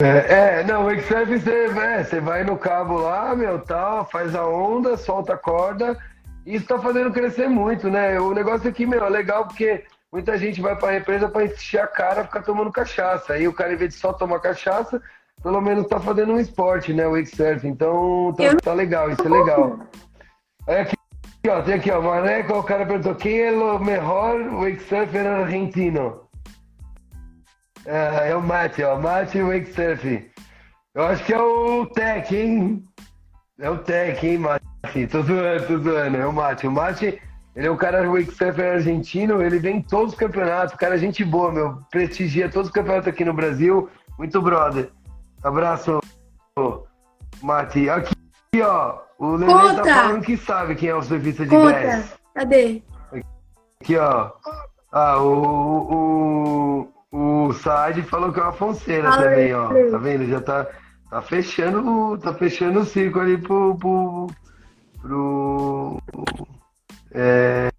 É, 0.01 0.61
é 0.61 0.65
não, 0.65 0.85
wake 0.85 1.03
surf 1.03 1.39
você, 1.39 2.17
é, 2.17 2.21
vai 2.21 2.45
no 2.45 2.57
cabo 2.57 2.99
lá, 2.99 3.35
meu, 3.35 3.59
tal, 3.61 4.05
faz 4.09 4.35
a 4.35 4.47
onda, 4.47 4.97
solta 4.97 5.35
a 5.35 5.39
corda, 5.39 5.99
e 6.47 6.55
isso 6.55 6.67
tá 6.67 6.79
fazendo 6.79 7.13
crescer 7.13 7.49
muito, 7.49 7.91
né? 7.91 8.19
O 8.21 8.33
negócio 8.33 8.69
aqui, 8.69 8.87
meu, 8.87 9.05
é 9.05 9.09
legal 9.09 9.47
porque 9.47 9.85
Muita 10.11 10.39
gente 10.39 10.61
vai 10.63 10.75
para 10.75 10.89
a 10.89 10.97
empresa 10.97 11.29
para 11.29 11.45
encher 11.45 11.81
a 11.83 11.87
cara 11.87 12.25
ficar 12.25 12.43
tomando 12.43 12.73
cachaça. 12.73 13.35
Aí 13.35 13.47
o 13.47 13.53
cara, 13.53 13.75
em 13.75 13.77
vez 13.77 13.93
de 13.93 14.01
só 14.01 14.13
tomar 14.13 14.41
cachaça, 14.41 15.03
pelo 15.43 15.61
menos 15.61 15.87
tá 15.87 16.01
fazendo 16.01 16.33
um 16.33 16.41
esporte, 16.41 16.95
né? 16.95 17.07
O 17.07 17.13
wake 17.13 17.37
surf. 17.37 17.67
Então 17.67 18.35
tá, 18.35 18.57
tá 18.57 18.73
legal, 18.73 19.11
isso 19.11 19.23
é 19.23 19.29
legal. 19.29 19.81
É 20.67 20.85
que 20.85 20.97
ó, 21.47 21.61
tem 21.61 21.75
aqui, 21.75 21.91
ó. 21.91 22.01
Maneco, 22.01 22.55
o 22.55 22.63
cara 22.63 22.87
perguntou 22.87 23.15
quem 23.15 23.41
é 23.41 23.53
o 23.53 23.79
melhor 23.79 24.43
wake 24.61 24.83
surfer 24.85 25.27
argentino? 25.27 26.28
É, 27.89 28.31
é 28.31 28.37
o 28.37 28.43
Mate, 28.43 28.83
ó. 28.83 28.99
Mate 28.99 29.41
Wake 29.41 29.73
Surf. 29.73 30.31
Eu 30.95 31.05
acho 31.07 31.25
que 31.25 31.33
é 31.33 31.41
o 31.41 31.87
Tech, 31.87 32.37
hein? 32.37 32.85
É 33.59 33.71
o 33.71 33.79
Tech, 33.79 34.27
hein, 34.27 34.37
Mate? 34.37 35.07
Tô 35.11 35.23
zoando, 35.23 35.67
tô 35.67 35.79
zoando. 35.79 36.17
É 36.19 36.27
o 36.27 36.33
Mate. 36.33 36.67
O 36.67 36.71
Mate, 36.71 37.19
ele 37.57 37.67
é 37.67 37.71
um 37.71 37.79
cara 37.79 38.07
wake 38.07 38.31
surfer 38.31 38.75
argentino, 38.75 39.43
ele 39.43 39.59
vem 39.59 39.79
em 39.79 39.83
todos 39.83 40.13
os 40.13 40.19
campeonatos. 40.19 40.75
O 40.75 40.79
cara 40.79 40.97
é 40.97 40.99
gente 40.99 41.25
boa, 41.25 41.51
meu. 41.51 41.79
Prestigia 41.91 42.51
todos 42.51 42.69
os 42.69 42.75
campeonatos 42.75 43.09
aqui 43.09 43.25
no 43.25 43.33
Brasil. 43.33 43.89
Muito 44.19 44.43
brother. 44.43 44.91
Abraço, 45.43 45.99
Mate. 47.41 47.89
Aqui, 47.89 48.13
ó. 48.63 48.99
O 49.19 49.35
Lelê 49.35 49.75
tá 49.77 49.85
falando 49.85 50.25
que 50.25 50.37
sabe 50.37 50.75
quem 50.75 50.91
é 50.91 50.95
o 50.95 51.03
surfista 51.03 51.45
de 51.45 51.51
Conta. 51.51 51.73
Gás. 51.73 52.19
Cadê? 52.35 52.83
Aqui, 53.81 53.97
ó. 53.97 54.31
Ah, 54.93 55.19
o, 55.19 55.93
o, 55.93 56.89
o 57.11 57.53
Saad 57.53 58.03
falou 58.03 58.33
que 58.33 58.41
é 58.41 58.43
uma 58.43 58.53
Fonseira 58.53 59.11
também, 59.17 59.55
ó. 59.55 59.69
Tá 59.91 59.99
vendo? 59.99 60.27
Já 60.27 60.41
tá, 60.41 60.67
tá 61.11 61.23
fechando, 61.23 62.19
tá 62.19 62.35
fechando 62.35 62.81
o 62.81 62.85
ciclo 62.85 63.23
ali 63.23 63.39
pro. 63.39 63.77
pro, 63.77 64.27
pro 65.01 66.03
é, 67.13 67.71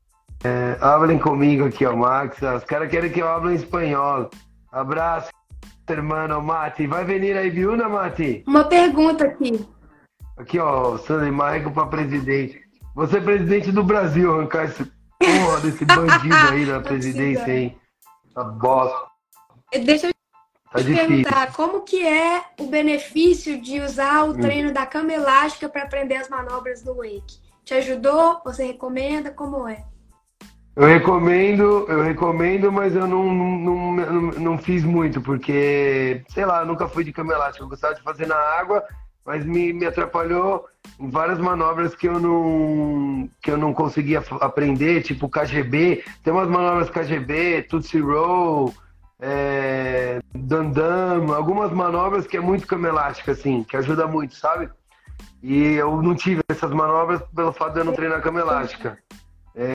é, 0.44 1.18
comigo 1.20 1.66
aqui, 1.66 1.86
ó, 1.86 1.96
Max. 1.96 2.42
Os 2.42 2.64
caras 2.64 2.90
querem 2.90 3.12
que 3.12 3.20
eu 3.20 3.28
hable 3.28 3.52
em 3.52 3.56
espanhol. 3.56 4.30
Abraço, 4.72 5.30
irmão 5.90 6.42
Mati. 6.42 6.88
Vai 6.88 7.06
vir 7.06 7.38
aí, 7.38 7.52
Biuna, 7.52 7.88
Mati? 7.88 8.44
Uma 8.48 8.64
pergunta 8.64 9.26
aqui. 9.26 9.68
Aqui, 10.38 10.58
ó, 10.58 10.98
Sandro 10.98 11.32
Marco 11.34 11.72
para 11.72 11.88
presidente. 11.88 12.62
Você 12.96 13.18
é 13.18 13.22
presidente 13.22 13.72
do 13.72 13.84
Brasil, 13.84 14.34
arrancar 14.34 14.66
esse 14.66 14.84
porra 15.20 15.60
desse 15.62 15.86
bandido 15.86 16.36
aí 16.52 16.66
na 16.66 16.80
presidência, 16.82 17.52
hein? 17.52 17.78
Tá 18.34 18.44
bosta. 18.44 19.09
Deixa 19.72 20.08
eu 20.08 20.14
tá 20.72 20.80
te 20.80 20.94
perguntar, 20.94 21.54
como 21.54 21.82
que 21.82 22.06
é 22.06 22.44
o 22.60 22.66
benefício 22.66 23.62
de 23.62 23.80
usar 23.80 24.24
o 24.24 24.32
hum. 24.32 24.40
treino 24.40 24.74
da 24.74 24.86
cama 24.86 25.14
elástica 25.14 25.70
para 25.70 25.84
aprender 25.84 26.16
as 26.16 26.30
manobras 26.30 26.82
do 26.82 26.96
wake? 26.96 27.40
Te 27.64 27.76
ajudou? 27.76 28.42
Você 28.44 28.66
recomenda? 28.66 29.32
Como 29.32 29.68
é? 29.68 29.86
Eu 30.76 30.88
recomendo, 30.88 31.86
eu 31.90 32.02
recomendo, 32.02 32.72
mas 32.72 32.96
eu 32.96 33.06
não, 33.06 33.34
não, 33.34 33.94
não, 33.94 34.22
não, 34.32 34.58
fiz 34.58 34.84
muito, 34.84 35.22
porque, 35.22 36.24
sei 36.30 36.46
lá, 36.46 36.64
nunca 36.64 36.88
fui 36.88 37.04
de 37.04 37.12
cama 37.12 37.34
elástica. 37.34 37.64
Eu 37.64 37.70
gostava 37.70 37.96
de 37.96 38.02
fazer 38.02 38.26
na 38.28 38.38
água, 38.38 38.84
mas 39.26 39.46
me, 39.46 39.74
me 39.74 39.86
atrapalhou 39.86 40.66
em 41.00 41.10
várias 41.10 41.38
manobras 41.38 41.94
que 41.94 42.08
eu 42.08 42.20
não 42.20 43.30
que 43.42 43.52
eu 43.52 43.58
não 43.58 43.74
conseguia 43.74 44.24
aprender, 44.40 45.04
tipo 45.04 45.30
KGB. 45.30 46.04
Tem 46.24 46.32
umas 46.32 46.48
manobras 46.48 46.90
KGB, 46.90 47.64
Tootsie 47.64 48.00
Roll, 48.00 48.74
é, 49.20 50.22
Dandam, 50.34 51.34
algumas 51.34 51.72
manobras 51.72 52.26
que 52.26 52.38
é 52.38 52.40
muito 52.40 52.66
camelástica, 52.66 53.34
assim, 53.34 53.64
que 53.64 53.76
ajuda 53.76 54.08
muito, 54.08 54.36
sabe? 54.36 54.70
E 55.44 55.74
eu 55.74 56.02
não 56.02 56.16
tive 56.16 56.42
essas 56.50 56.72
manobras 56.72 57.22
pelo 57.36 57.52
fato 57.52 57.74
de 57.74 57.80
eu 57.80 57.86
não 57.86 57.94
treinar 57.94 58.22
cama 58.22 58.40
elástica. 58.40 58.98
É, 59.56 59.74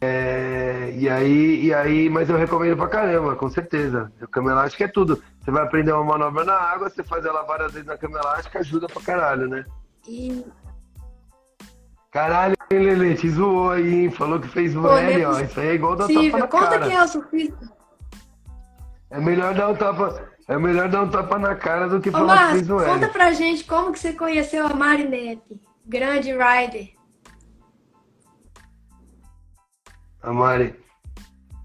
é, 0.00 0.94
e 0.96 1.08
aí, 1.08 1.66
e 1.66 1.74
aí, 1.74 2.08
mas 2.08 2.28
eu 2.28 2.36
recomendo 2.36 2.76
pra 2.76 2.88
caramba, 2.88 3.36
com 3.36 3.48
certeza. 3.50 4.10
O 4.20 4.28
cama 4.28 4.52
elástica 4.52 4.84
é 4.84 4.88
tudo. 4.88 5.22
Você 5.40 5.50
vai 5.50 5.62
aprender 5.62 5.92
uma 5.92 6.04
manobra 6.04 6.44
na 6.44 6.54
água, 6.54 6.88
você 6.88 7.02
faz 7.02 7.24
ela 7.24 7.42
várias 7.42 7.72
vezes 7.72 7.86
na 7.86 7.98
cama 7.98 8.18
elástica, 8.18 8.60
ajuda 8.60 8.86
pra 8.86 9.02
caralho, 9.02 9.48
né? 9.48 9.64
E... 10.08 10.44
Caralho, 12.10 12.54
Lele, 12.70 13.14
te 13.14 13.28
zoou 13.28 13.70
aí, 13.70 14.04
hein? 14.04 14.10
Falou 14.10 14.38
que 14.38 14.48
fez 14.48 14.76
o 14.76 14.86
L, 14.86 15.24
ó. 15.24 15.40
Isso 15.40 15.58
aí 15.58 15.68
é 15.68 15.74
igual 15.74 15.96
dar 15.96 16.06
tapa 16.06 16.38
na 16.38 16.46
Conta 16.46 16.68
cara. 16.68 16.86
quem 16.86 16.96
é 16.96 17.02
o 17.02 17.08
surfista. 17.08 17.74
É 19.14 19.20
melhor 19.20 19.54
dar 19.54 19.68
um 19.68 19.76
tapa, 19.76 20.28
é 20.48 20.58
melhor 20.58 20.88
dar 20.88 21.02
um 21.02 21.08
tapa 21.08 21.38
na 21.38 21.54
cara 21.54 21.88
do 21.88 22.00
que 22.00 22.08
Ô, 22.08 22.12
falar 22.12 22.34
Marcos, 22.34 22.48
que 22.48 22.66
fez 22.66 22.70
o 22.70 22.80
L. 22.80 22.92
Conta 22.92 23.08
pra 23.08 23.32
gente 23.32 23.62
como 23.62 23.92
que 23.92 24.00
você 24.00 24.12
conheceu 24.12 24.66
a 24.66 24.74
Mari 24.74 25.06
Nepp, 25.06 25.40
grande 25.86 26.32
rider. 26.32 26.88
A 30.20 30.32
Mari. 30.32 30.74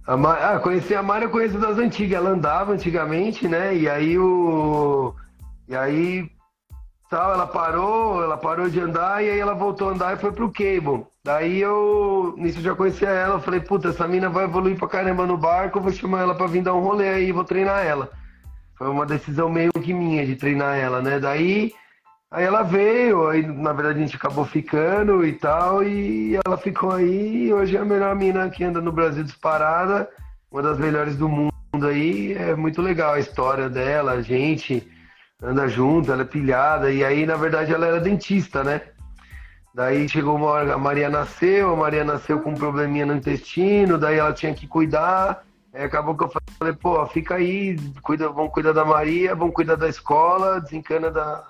A 0.05 0.15
Mari, 0.15 0.43
ah, 0.43 0.59
conheci 0.59 0.93
a 0.93 1.01
Mari, 1.01 1.25
eu 1.25 1.31
conheço 1.31 1.57
das 1.57 1.79
antigas. 1.79 2.19
Ela 2.19 2.29
andava 2.29 2.71
antigamente, 2.71 3.47
né? 3.47 3.75
E 3.75 3.89
aí 3.89 4.19
o. 4.19 5.15
E 5.67 5.75
aí. 5.75 6.29
Tal, 7.09 7.33
ela 7.33 7.47
parou, 7.47 8.23
ela 8.23 8.37
parou 8.37 8.69
de 8.69 8.79
andar 8.79 9.23
e 9.23 9.29
aí 9.29 9.39
ela 9.39 9.55
voltou 9.55 9.89
a 9.89 9.93
andar 9.93 10.13
e 10.13 10.19
foi 10.19 10.31
pro 10.31 10.51
cable. 10.51 11.05
Daí 11.23 11.59
eu, 11.59 12.35
nisso 12.37 12.59
eu 12.59 12.63
já 12.63 12.75
conhecia 12.75 13.09
ela, 13.09 13.35
eu 13.35 13.41
falei, 13.41 13.59
puta, 13.59 13.89
essa 13.89 14.07
mina 14.07 14.29
vai 14.29 14.43
evoluir 14.43 14.77
pra 14.77 14.87
caramba 14.87 15.25
no 15.25 15.35
barco, 15.35 15.79
eu 15.79 15.81
vou 15.81 15.91
chamar 15.91 16.21
ela 16.21 16.35
pra 16.35 16.45
vir 16.45 16.61
dar 16.61 16.75
um 16.75 16.81
rolê 16.81 17.09
aí, 17.09 17.31
vou 17.31 17.43
treinar 17.43 17.83
ela. 17.83 18.11
Foi 18.77 18.87
uma 18.87 19.05
decisão 19.05 19.49
meio 19.49 19.71
que 19.73 19.93
minha 19.93 20.25
de 20.25 20.35
treinar 20.35 20.77
ela, 20.77 21.01
né? 21.01 21.19
Daí 21.19 21.73
Aí 22.31 22.45
ela 22.45 22.61
veio, 22.61 23.27
aí 23.27 23.41
na 23.41 23.73
verdade 23.73 23.97
a 23.97 24.01
gente 24.03 24.15
acabou 24.15 24.45
ficando 24.45 25.25
e 25.25 25.33
tal, 25.33 25.83
e 25.83 26.37
ela 26.45 26.57
ficou 26.57 26.91
aí, 26.91 27.47
e 27.47 27.53
hoje 27.53 27.75
é 27.75 27.79
a 27.79 27.85
melhor 27.85 28.15
mina 28.15 28.47
que 28.51 28.63
anda 28.63 28.79
no 28.79 28.91
Brasil 28.91 29.23
disparada, 29.23 30.07
uma 30.51 30.61
das 30.61 30.77
melhores 30.77 31.15
do 31.15 31.27
mundo 31.27 31.51
aí, 31.87 32.33
é 32.33 32.55
muito 32.55 32.83
legal 32.83 33.13
a 33.15 33.19
história 33.19 33.67
dela, 33.67 34.11
a 34.11 34.21
gente 34.21 34.87
anda 35.41 35.67
junto, 35.67 36.11
ela 36.11 36.23
é 36.23 36.25
pilhada, 36.25 36.91
e 36.91 37.03
aí 37.03 37.25
na 37.25 37.35
verdade 37.35 37.73
ela 37.73 37.87
era 37.87 37.99
dentista, 37.99 38.63
né? 38.63 38.81
Daí 39.73 40.09
chegou 40.09 40.35
uma 40.35 40.47
hora, 40.47 40.73
a 40.73 40.77
Maria 40.77 41.09
nasceu, 41.09 41.73
a 41.73 41.75
Maria 41.75 42.03
nasceu 42.03 42.41
com 42.41 42.51
um 42.51 42.55
probleminha 42.55 43.05
no 43.05 43.15
intestino, 43.15 43.97
daí 43.97 44.17
ela 44.17 44.33
tinha 44.33 44.53
que 44.53 44.67
cuidar, 44.67 45.43
aí 45.73 45.83
acabou 45.83 46.17
que 46.17 46.23
eu 46.23 46.31
falei, 46.57 46.73
pô, 46.73 47.05
fica 47.07 47.35
aí, 47.35 47.77
cuida, 48.01 48.27
vamos 48.29 48.51
cuidar 48.51 48.73
da 48.73 48.83
Maria, 48.83 49.35
vamos 49.35 49.53
cuidar 49.53 49.75
da 49.75 49.87
escola, 49.87 50.59
desencana 50.59 51.09
da, 51.09 51.47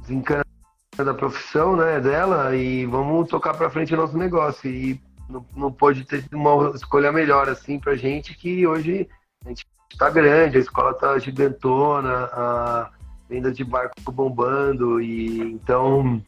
desencana 0.00 0.44
da 0.96 1.14
profissão 1.14 1.76
né, 1.76 2.00
dela 2.00 2.54
e 2.54 2.84
vamos 2.84 3.28
tocar 3.28 3.54
para 3.54 3.70
frente 3.70 3.94
o 3.94 3.96
nosso 3.96 4.18
negócio. 4.18 4.68
E 4.68 5.00
não, 5.28 5.46
não 5.56 5.72
pode 5.72 6.04
ter 6.04 6.24
uma 6.32 6.72
escolha 6.74 7.10
melhor 7.10 7.48
assim 7.48 7.78
pra 7.78 7.96
gente 7.96 8.34
que 8.36 8.66
hoje 8.66 9.08
a 9.44 9.48
gente 9.48 9.66
está 9.90 10.10
grande, 10.10 10.58
a 10.58 10.60
escola 10.60 10.92
tá 10.92 11.18
gigantona, 11.18 12.28
a 12.32 12.90
venda 13.32 13.50
de 13.50 13.64
barco 13.64 13.94
bombando 14.12 15.00
e 15.00 15.40
então 15.40 16.20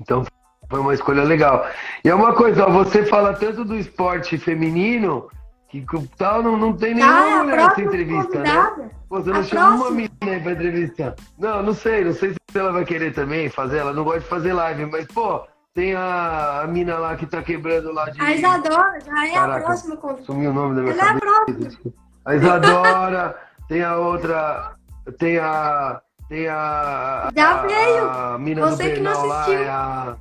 então 0.00 0.24
foi 0.68 0.80
uma 0.80 0.92
escolha 0.92 1.22
legal. 1.22 1.66
E 2.04 2.08
é 2.08 2.14
uma 2.14 2.34
coisa, 2.34 2.66
ó, 2.66 2.70
você 2.70 3.04
fala 3.06 3.32
tanto 3.32 3.64
do 3.64 3.76
esporte 3.76 4.36
feminino 4.36 5.30
que 5.68 5.84
tal 6.16 6.42
não, 6.42 6.56
não 6.56 6.72
tem 6.72 6.94
nenhuma 6.94 7.40
ah, 7.40 7.44
mulher 7.44 7.56
nessa 7.56 7.82
entrevista, 7.82 8.38
né? 8.40 8.54
convidada. 8.54 8.82
né? 8.82 8.90
Você 9.08 9.30
não 9.30 9.40
a 9.40 9.42
chama 9.44 9.66
próxima. 9.66 9.86
uma 9.86 9.90
menina 9.90 10.10
aí 10.22 10.40
pra 10.40 10.52
entrevistar. 10.52 11.14
Não, 11.38 11.62
não 11.62 11.74
sei, 11.74 12.04
não 12.04 12.12
sei 12.12 12.30
se 12.32 12.58
ela 12.58 12.72
vai 12.72 12.84
querer 12.84 13.14
também 13.14 13.48
fazer, 13.48 13.78
ela 13.78 13.92
não 13.92 14.04
gosta 14.04 14.20
de 14.20 14.26
fazer 14.26 14.52
live, 14.52 14.86
mas, 14.86 15.06
pô, 15.06 15.46
tem 15.74 15.94
a, 15.94 16.62
a 16.62 16.66
mina 16.66 16.98
lá 16.98 17.16
que 17.16 17.26
tá 17.26 17.42
quebrando 17.42 17.92
lá 17.92 18.10
de. 18.10 18.20
A 18.20 18.32
Isadora, 18.32 18.98
já 19.00 19.26
é 19.26 19.32
Caraca, 19.32 19.58
a 19.58 19.62
próxima 19.62 19.96
convidada. 19.96 20.26
Sumiu 20.26 20.50
o 20.50 20.54
nome 20.54 20.74
da 20.74 20.82
minha 20.82 20.94
ela 20.94 21.04
cabeça. 21.04 21.24
É 21.24 21.28
a, 21.28 21.54
próxima. 21.54 21.94
a 22.24 22.34
Isadora, 22.34 23.38
tem 23.68 23.82
a 23.82 23.96
outra. 23.96 24.74
Tem 25.18 25.38
a. 25.38 26.00
Tem 26.28 26.46
a. 26.46 27.30
Já 27.34 27.60
a, 27.60 27.66
veio! 27.66 28.10
A 28.10 28.38
mina 28.38 28.60
Você 28.62 28.88
do 28.88 28.94
Bernal 28.94 29.26
lá, 29.26 29.50
é 29.50 29.68
a. 29.68 30.16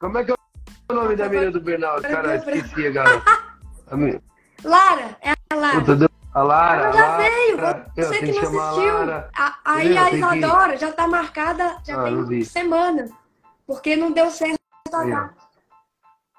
Como 0.00 0.18
é 0.18 0.24
que 0.24 0.32
é 0.32 0.34
o 0.90 0.94
nome 0.94 1.14
da 1.14 1.28
mina 1.28 1.50
do 1.50 1.60
Bernal? 1.60 2.02
Cara, 2.02 2.36
esqueci 2.36 2.86
agora. 2.88 3.22
Lara, 4.64 5.16
é 5.22 5.30
a 5.30 5.54
Lara. 5.54 6.10
A 6.34 6.42
Lara. 6.42 6.82
Ela 6.82 6.92
já 6.92 7.06
Lara, 7.06 7.22
veio. 7.22 7.56
Você 7.96 8.18
que 8.18 8.32
não 8.32 8.62
assistiu. 8.62 9.12
A, 9.36 9.58
aí 9.64 9.96
a 9.96 10.10
Isadora 10.10 10.72
que... 10.72 10.78
já 10.78 10.92
tá 10.92 11.06
marcada, 11.06 11.76
já 11.84 12.00
ah, 12.00 12.26
tem 12.28 12.44
semana. 12.44 13.08
Porque 13.66 13.94
não 13.94 14.10
deu 14.10 14.28
certo 14.30 14.58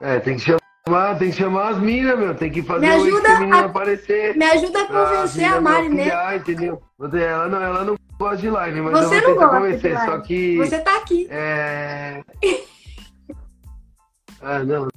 É, 0.01 0.19
tem 0.19 0.35
que 0.35 0.41
chamar, 0.41 1.17
tem 1.17 1.29
que 1.29 1.37
chamar 1.37 1.69
as 1.69 1.77
minas, 1.77 2.19
meu. 2.19 2.35
Tem 2.35 2.51
que 2.51 2.61
fazer 2.61 2.81
me 2.81 2.91
ajuda 2.91 3.29
o 3.29 3.53
a, 3.53 3.59
aparecer. 3.61 4.35
Me 4.35 4.45
ajuda 4.45 4.81
a 4.81 4.85
convencer 4.87 5.45
a 5.45 5.61
Mari, 5.61 5.89
né? 5.89 6.35
Entendeu? 6.35 6.81
Ela 6.99 7.47
não, 7.47 7.61
ela 7.61 7.83
não 7.85 8.00
gosta 8.21 8.37
de 8.37 8.49
live, 8.49 8.81
mas 8.81 8.99
Você 8.99 9.17
eu 9.17 9.21
vou 9.21 9.33
tentar 9.33 9.49
convencer. 9.49 9.99
Só 9.99 10.19
que. 10.19 10.57
Você 10.57 10.79
tá 10.79 10.97
aqui. 10.97 11.27
É. 11.29 12.23
ah, 14.41 14.59
não, 14.59 14.87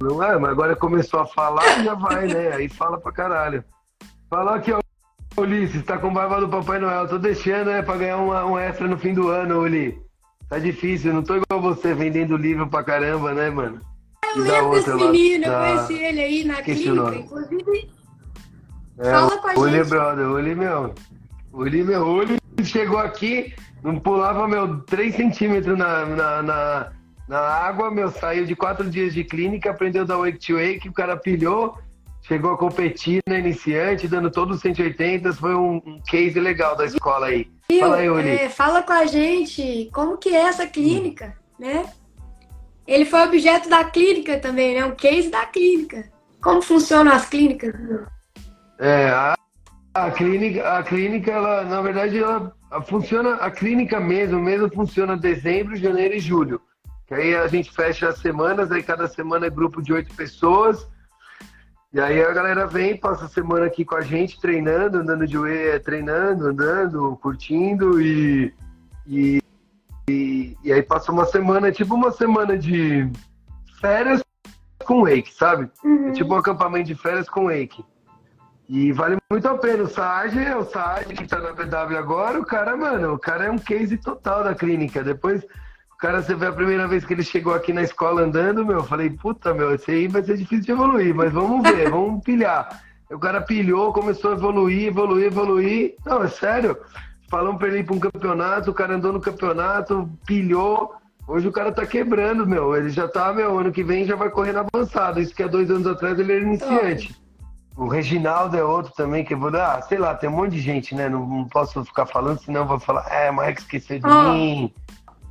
não 0.00 0.22
é, 0.22 0.38
mas 0.38 0.50
agora 0.50 0.74
começou 0.74 1.20
a 1.20 1.26
falar, 1.26 1.84
já 1.84 1.94
vai, 1.94 2.26
né? 2.26 2.54
Aí 2.54 2.68
fala 2.68 2.98
pra 2.98 3.12
caralho. 3.12 3.64
Fala 4.28 4.56
aqui, 4.56 4.72
ó. 4.72 4.80
Ulisses, 5.36 5.82
tá 5.84 5.96
com 5.96 6.12
barba 6.12 6.40
do 6.40 6.48
Papai 6.48 6.78
Noel. 6.78 7.08
Tô 7.08 7.18
deixando, 7.18 7.70
né, 7.70 7.80
pra 7.80 7.96
ganhar 7.96 8.18
uma, 8.18 8.44
um 8.44 8.58
extra 8.58 8.86
no 8.86 8.98
fim 8.98 9.14
do 9.14 9.28
ano, 9.28 9.60
Uli. 9.60 9.98
Tá 10.48 10.58
difícil, 10.58 11.14
não 11.14 11.22
tô 11.22 11.36
igual 11.36 11.62
você 11.62 11.94
vendendo 11.94 12.36
livro 12.36 12.68
pra 12.68 12.84
caramba, 12.84 13.32
né, 13.32 13.48
mano? 13.48 13.80
Eu 14.36 14.42
lembro 14.42 14.70
desse 14.72 14.94
menino, 14.94 15.46
eu 15.46 15.58
conheci 15.58 15.94
ele 15.94 16.20
aí 16.20 16.44
na 16.44 16.62
clínica, 16.62 17.14
inclusive. 17.14 17.90
É, 18.98 19.10
fala 19.10 19.38
com 19.38 19.48
a 19.48 19.54
Uli, 19.54 19.78
gente. 19.78 19.88
brother, 19.88 20.26
Uli, 20.28 20.54
meu. 20.54 20.94
Uli, 21.52 21.82
meu. 21.82 22.06
Uli 22.06 22.41
chegou 22.64 22.98
aqui, 22.98 23.54
não 23.82 23.98
pulava, 23.98 24.46
meu, 24.46 24.80
3 24.82 25.14
centímetros 25.14 25.76
na, 25.76 26.04
na, 26.06 26.42
na 26.42 26.92
na 27.28 27.38
água, 27.38 27.90
meu, 27.90 28.10
saiu 28.10 28.44
de 28.44 28.54
quatro 28.54 28.90
dias 28.90 29.14
de 29.14 29.24
clínica, 29.24 29.70
aprendeu 29.70 30.04
da 30.04 30.18
Wake 30.18 30.38
to 30.38 30.54
Wake, 30.54 30.88
o 30.88 30.92
cara 30.92 31.16
pilhou, 31.16 31.78
chegou 32.22 32.52
a 32.52 32.58
competir 32.58 33.22
na 33.26 33.38
iniciante, 33.38 34.06
dando 34.06 34.30
todos 34.30 34.56
os 34.56 34.62
180, 34.62 35.32
foi 35.32 35.54
um, 35.54 35.76
um 35.76 36.00
case 36.06 36.38
legal 36.38 36.76
da 36.76 36.84
escola 36.84 37.28
aí. 37.28 37.50
fala 37.80 37.96
aí, 37.96 38.10
Uli. 38.10 38.28
É, 38.28 38.48
fala 38.48 38.82
com 38.82 38.92
a 38.92 39.06
gente 39.06 39.88
como 39.94 40.18
que 40.18 40.28
é 40.28 40.42
essa 40.42 40.66
clínica, 40.66 41.34
hum. 41.58 41.64
né? 41.64 41.86
Ele 42.86 43.04
foi 43.04 43.22
objeto 43.22 43.68
da 43.68 43.84
clínica 43.84 44.38
também, 44.38 44.74
né? 44.74 44.84
Um 44.84 44.94
case 44.94 45.30
da 45.30 45.46
clínica. 45.46 46.10
Como 46.42 46.60
funcionam 46.60 47.12
as 47.12 47.26
clínicas? 47.26 47.72
É, 48.78 49.08
a, 49.08 49.34
a 49.94 50.10
clínica, 50.10 50.78
a 50.78 50.82
clínica, 50.82 51.30
ela, 51.30 51.64
na 51.64 51.80
verdade, 51.82 52.18
ela 52.18 52.54
funciona, 52.86 53.34
a 53.34 53.50
clínica 53.50 54.00
mesmo, 54.00 54.40
mesmo 54.40 54.72
funciona 54.72 55.16
dezembro, 55.16 55.76
janeiro 55.76 56.14
e 56.14 56.20
julho. 56.20 56.60
Que 57.06 57.14
aí 57.14 57.36
a 57.36 57.46
gente 57.46 57.70
fecha 57.70 58.08
as 58.08 58.18
semanas, 58.18 58.72
aí 58.72 58.82
cada 58.82 59.06
semana 59.06 59.46
é 59.46 59.50
grupo 59.50 59.82
de 59.82 59.92
oito 59.92 60.14
pessoas. 60.14 60.86
E 61.92 62.00
aí 62.00 62.22
a 62.22 62.32
galera 62.32 62.66
vem, 62.66 62.96
passa 62.96 63.26
a 63.26 63.28
semana 63.28 63.66
aqui 63.66 63.84
com 63.84 63.96
a 63.96 64.00
gente, 64.00 64.40
treinando, 64.40 64.98
andando 64.98 65.26
de 65.26 65.36
whey, 65.36 65.78
treinando, 65.80 66.46
andando, 66.46 67.18
curtindo 67.20 68.00
e, 68.00 68.54
e, 69.06 69.42
e, 70.08 70.56
e 70.64 70.72
aí 70.72 70.82
passa 70.82 71.12
uma 71.12 71.26
semana, 71.26 71.70
tipo 71.70 71.94
uma 71.94 72.10
semana 72.10 72.56
de 72.56 73.10
férias 73.78 74.22
com 74.86 75.02
wake, 75.04 75.34
sabe? 75.34 75.70
Uhum. 75.84 76.08
É 76.08 76.12
tipo 76.12 76.32
um 76.32 76.38
acampamento 76.38 76.86
de 76.86 76.94
férias 76.94 77.28
com 77.28 77.48
wake. 77.48 77.84
E 78.72 78.90
vale 78.90 79.18
muito 79.30 79.46
a 79.46 79.58
pena. 79.58 79.82
O 79.82 79.86
Saad, 79.86 80.34
o 80.54 80.64
Saad 80.64 81.12
que 81.12 81.28
tá 81.28 81.38
na 81.38 81.52
BW 81.52 81.94
agora, 81.94 82.40
o 82.40 82.46
cara, 82.46 82.74
mano, 82.74 83.12
o 83.12 83.18
cara 83.18 83.44
é 83.44 83.50
um 83.50 83.58
case 83.58 83.98
total 83.98 84.42
da 84.42 84.54
clínica. 84.54 85.04
Depois, 85.04 85.44
o 85.92 85.96
cara, 85.98 86.22
você 86.22 86.34
vê 86.34 86.46
a 86.46 86.52
primeira 86.52 86.88
vez 86.88 87.04
que 87.04 87.12
ele 87.12 87.22
chegou 87.22 87.52
aqui 87.52 87.70
na 87.70 87.82
escola 87.82 88.22
andando, 88.22 88.64
meu, 88.64 88.78
eu 88.78 88.84
falei, 88.84 89.10
puta, 89.10 89.52
meu, 89.52 89.74
esse 89.74 89.90
aí 89.90 90.08
vai 90.08 90.22
ser 90.22 90.38
difícil 90.38 90.64
de 90.64 90.72
evoluir, 90.72 91.14
mas 91.14 91.30
vamos 91.30 91.62
ver, 91.70 91.90
vamos 91.92 92.24
pilhar. 92.24 92.82
O 93.10 93.18
cara 93.18 93.42
pilhou, 93.42 93.92
começou 93.92 94.30
a 94.30 94.36
evoluir, 94.36 94.86
evoluir, 94.86 95.26
evoluir. 95.26 95.94
Não, 96.06 96.22
é 96.22 96.28
sério. 96.28 96.78
Falamos 97.28 97.58
pra 97.58 97.68
ele 97.68 97.80
ir 97.80 97.84
pra 97.84 97.94
um 97.94 98.00
campeonato, 98.00 98.70
o 98.70 98.74
cara 98.74 98.94
andou 98.94 99.12
no 99.12 99.20
campeonato, 99.20 100.08
pilhou. 100.24 100.94
Hoje 101.28 101.46
o 101.46 101.52
cara 101.52 101.72
tá 101.72 101.84
quebrando, 101.84 102.46
meu. 102.46 102.74
Ele 102.74 102.88
já 102.88 103.06
tá, 103.06 103.34
meu, 103.34 103.58
ano 103.58 103.70
que 103.70 103.84
vem 103.84 104.06
já 104.06 104.16
vai 104.16 104.30
correndo 104.30 104.60
avançado. 104.60 105.20
Isso 105.20 105.34
que 105.34 105.42
há 105.42 105.46
dois 105.46 105.70
anos 105.70 105.86
atrás 105.86 106.18
ele 106.18 106.32
era 106.32 106.42
iniciante. 106.42 107.21
O 107.76 107.88
Reginaldo 107.88 108.56
é 108.56 108.62
outro 108.62 108.92
também 108.94 109.24
que 109.24 109.32
eu 109.32 109.38
vou 109.38 109.50
dar, 109.50 109.78
ah, 109.78 109.82
sei 109.82 109.98
lá, 109.98 110.14
tem 110.14 110.28
um 110.28 110.34
monte 110.34 110.52
de 110.52 110.60
gente, 110.60 110.94
né? 110.94 111.08
Não, 111.08 111.26
não 111.26 111.48
posso 111.48 111.84
ficar 111.84 112.04
falando, 112.06 112.38
senão 112.38 112.62
eu 112.62 112.66
vou 112.66 112.78
falar, 112.78 113.06
é, 113.10 113.30
Marreco 113.30 113.60
esqueceu 113.60 113.98
de 113.98 114.06
oh, 114.06 114.32
mim. 114.32 114.74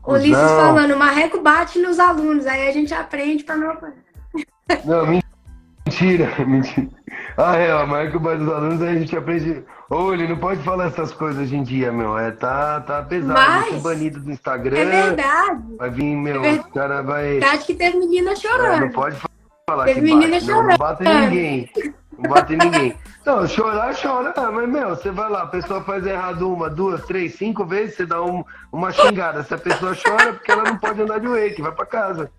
O 0.03 0.13
Ulisses 0.13 0.35
falando, 0.35 0.95
o 0.95 0.97
Marreco 0.97 1.41
bate 1.41 1.77
nos 1.79 1.99
alunos, 1.99 2.47
aí 2.47 2.67
a 2.67 2.71
gente 2.71 2.93
aprende 2.93 3.43
pra 3.43 3.55
não. 3.55 3.77
Não, 4.85 5.21
mentira, 5.85 6.33
mentira. 6.45 6.87
Ah, 7.37 7.55
é, 7.55 7.75
o 7.75 7.87
Marreco 7.87 8.19
bate 8.19 8.41
nos 8.41 8.53
alunos, 8.53 8.81
aí 8.81 8.95
a 8.95 8.99
gente 8.99 9.15
aprende. 9.15 9.63
Ô, 9.89 10.13
ele 10.13 10.27
não 10.27 10.37
pode 10.37 10.63
falar 10.63 10.87
essas 10.87 11.11
coisas 11.11 11.43
hoje 11.43 11.55
em 11.57 11.63
dia, 11.63 11.91
meu. 11.91 12.17
É, 12.17 12.31
tá, 12.31 12.79
tá 12.79 13.03
pesado, 13.03 13.33
Mas, 13.33 13.61
vai 13.61 13.71
ser 13.71 13.79
banido 13.81 14.19
do 14.21 14.31
Instagram. 14.31 14.77
É 14.77 14.85
verdade. 14.85 15.63
Vai 15.77 15.89
vir, 15.89 16.15
meu, 16.15 16.43
é 16.43 16.53
o 16.53 16.63
cara 16.63 17.01
vai. 17.01 17.31
Verdade 17.31 17.65
que 17.65 17.73
teve 17.73 17.97
menina 17.97 18.35
chorando. 18.35 18.75
É, 18.75 18.79
não 18.79 18.89
pode 18.89 19.17
falar 19.69 19.85
teve 19.85 19.99
que 19.99 20.05
menina 20.05 20.31
bate, 20.31 20.45
chorando. 20.45 20.63
Não, 20.63 20.69
não 20.69 20.77
bate 20.77 21.03
ninguém. 21.03 21.69
Não 22.21 22.29
bate 22.29 22.55
ninguém. 22.55 22.95
Não, 23.25 23.47
chorar, 23.47 23.95
chora. 23.95 24.33
Ah, 24.35 24.51
mas, 24.51 24.69
meu, 24.69 24.89
você 24.89 25.11
vai 25.11 25.29
lá, 25.29 25.43
a 25.43 25.47
pessoa 25.47 25.81
faz 25.83 26.05
errado 26.05 26.51
uma, 26.51 26.69
duas, 26.69 27.03
três, 27.05 27.35
cinco 27.35 27.65
vezes, 27.65 27.95
você 27.95 28.05
dá 28.05 28.21
um, 28.21 28.43
uma 28.71 28.91
xingada. 28.91 29.43
Se 29.43 29.53
a 29.53 29.57
pessoa 29.57 29.95
chora, 29.95 30.29
é 30.29 30.33
porque 30.33 30.51
ela 30.51 30.63
não 30.63 30.77
pode 30.77 31.01
andar 31.01 31.19
de 31.19 31.27
wake, 31.27 31.61
vai 31.61 31.71
pra 31.71 31.85
casa. 31.85 32.31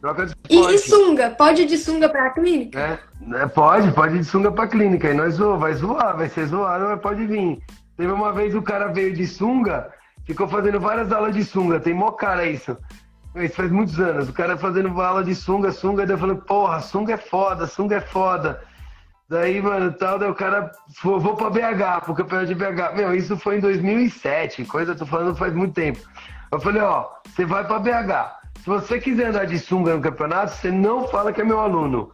Troca 0.00 0.26
de 0.26 0.34
e, 0.48 0.58
e 0.58 0.78
sunga? 0.78 1.30
Pode 1.30 1.62
ir 1.62 1.66
de 1.66 1.76
sunga 1.76 2.08
pra 2.08 2.30
clínica? 2.30 2.78
É, 2.78 2.98
é, 3.42 3.46
pode, 3.46 3.90
pode 3.92 4.16
ir 4.16 4.20
de 4.20 4.24
sunga 4.24 4.50
pra 4.52 4.68
clínica. 4.68 5.08
E 5.08 5.14
nós 5.14 5.34
zoamos, 5.34 5.60
vai 5.60 5.74
zoar, 5.74 6.16
vai 6.16 6.28
ser 6.28 6.46
zoado, 6.46 6.84
mas 6.84 7.00
pode 7.00 7.26
vir. 7.26 7.58
Teve 7.96 8.12
uma 8.12 8.32
vez 8.32 8.54
o 8.54 8.62
cara 8.62 8.88
veio 8.88 9.12
de 9.12 9.26
sunga, 9.26 9.90
ficou 10.24 10.46
fazendo 10.46 10.78
várias 10.78 11.12
aulas 11.12 11.34
de 11.34 11.44
sunga. 11.44 11.80
Tem 11.80 11.92
mó 11.92 12.12
cara 12.12 12.46
isso. 12.46 12.76
Isso 13.36 13.54
faz 13.54 13.70
muitos 13.70 13.98
anos. 14.00 14.28
O 14.28 14.32
cara 14.32 14.56
fazendo 14.56 15.00
aula 15.00 15.22
de 15.22 15.34
sunga, 15.34 15.70
sunga, 15.70 16.06
daí 16.06 16.14
eu 16.14 16.18
falei, 16.18 16.36
porra, 16.36 16.80
sunga 16.80 17.14
é 17.14 17.16
foda, 17.16 17.66
sunga 17.66 17.96
é 17.96 18.00
foda. 18.00 18.60
Daí, 19.28 19.60
mano, 19.60 19.92
tal, 19.92 20.18
daí 20.18 20.30
o 20.30 20.34
cara, 20.34 20.72
vou, 21.02 21.20
vou 21.20 21.36
pra 21.36 21.50
BH, 21.50 22.04
pro 22.04 22.14
campeonato 22.14 22.46
de 22.46 22.54
BH. 22.54 22.96
Meu, 22.96 23.14
isso 23.14 23.36
foi 23.36 23.58
em 23.58 23.60
2007, 23.60 24.64
coisa, 24.64 24.94
tô 24.94 25.04
falando 25.04 25.36
faz 25.36 25.52
muito 25.52 25.74
tempo. 25.74 26.00
Eu 26.50 26.58
falei, 26.58 26.80
ó, 26.80 27.06
você 27.26 27.44
vai 27.44 27.64
pra 27.64 27.78
BH. 27.78 28.38
Se 28.60 28.66
você 28.66 28.98
quiser 28.98 29.26
andar 29.26 29.44
de 29.44 29.58
sunga 29.58 29.94
no 29.94 30.00
campeonato, 30.00 30.52
você 30.52 30.70
não 30.70 31.06
fala 31.08 31.32
que 31.32 31.42
é 31.42 31.44
meu 31.44 31.60
aluno. 31.60 32.10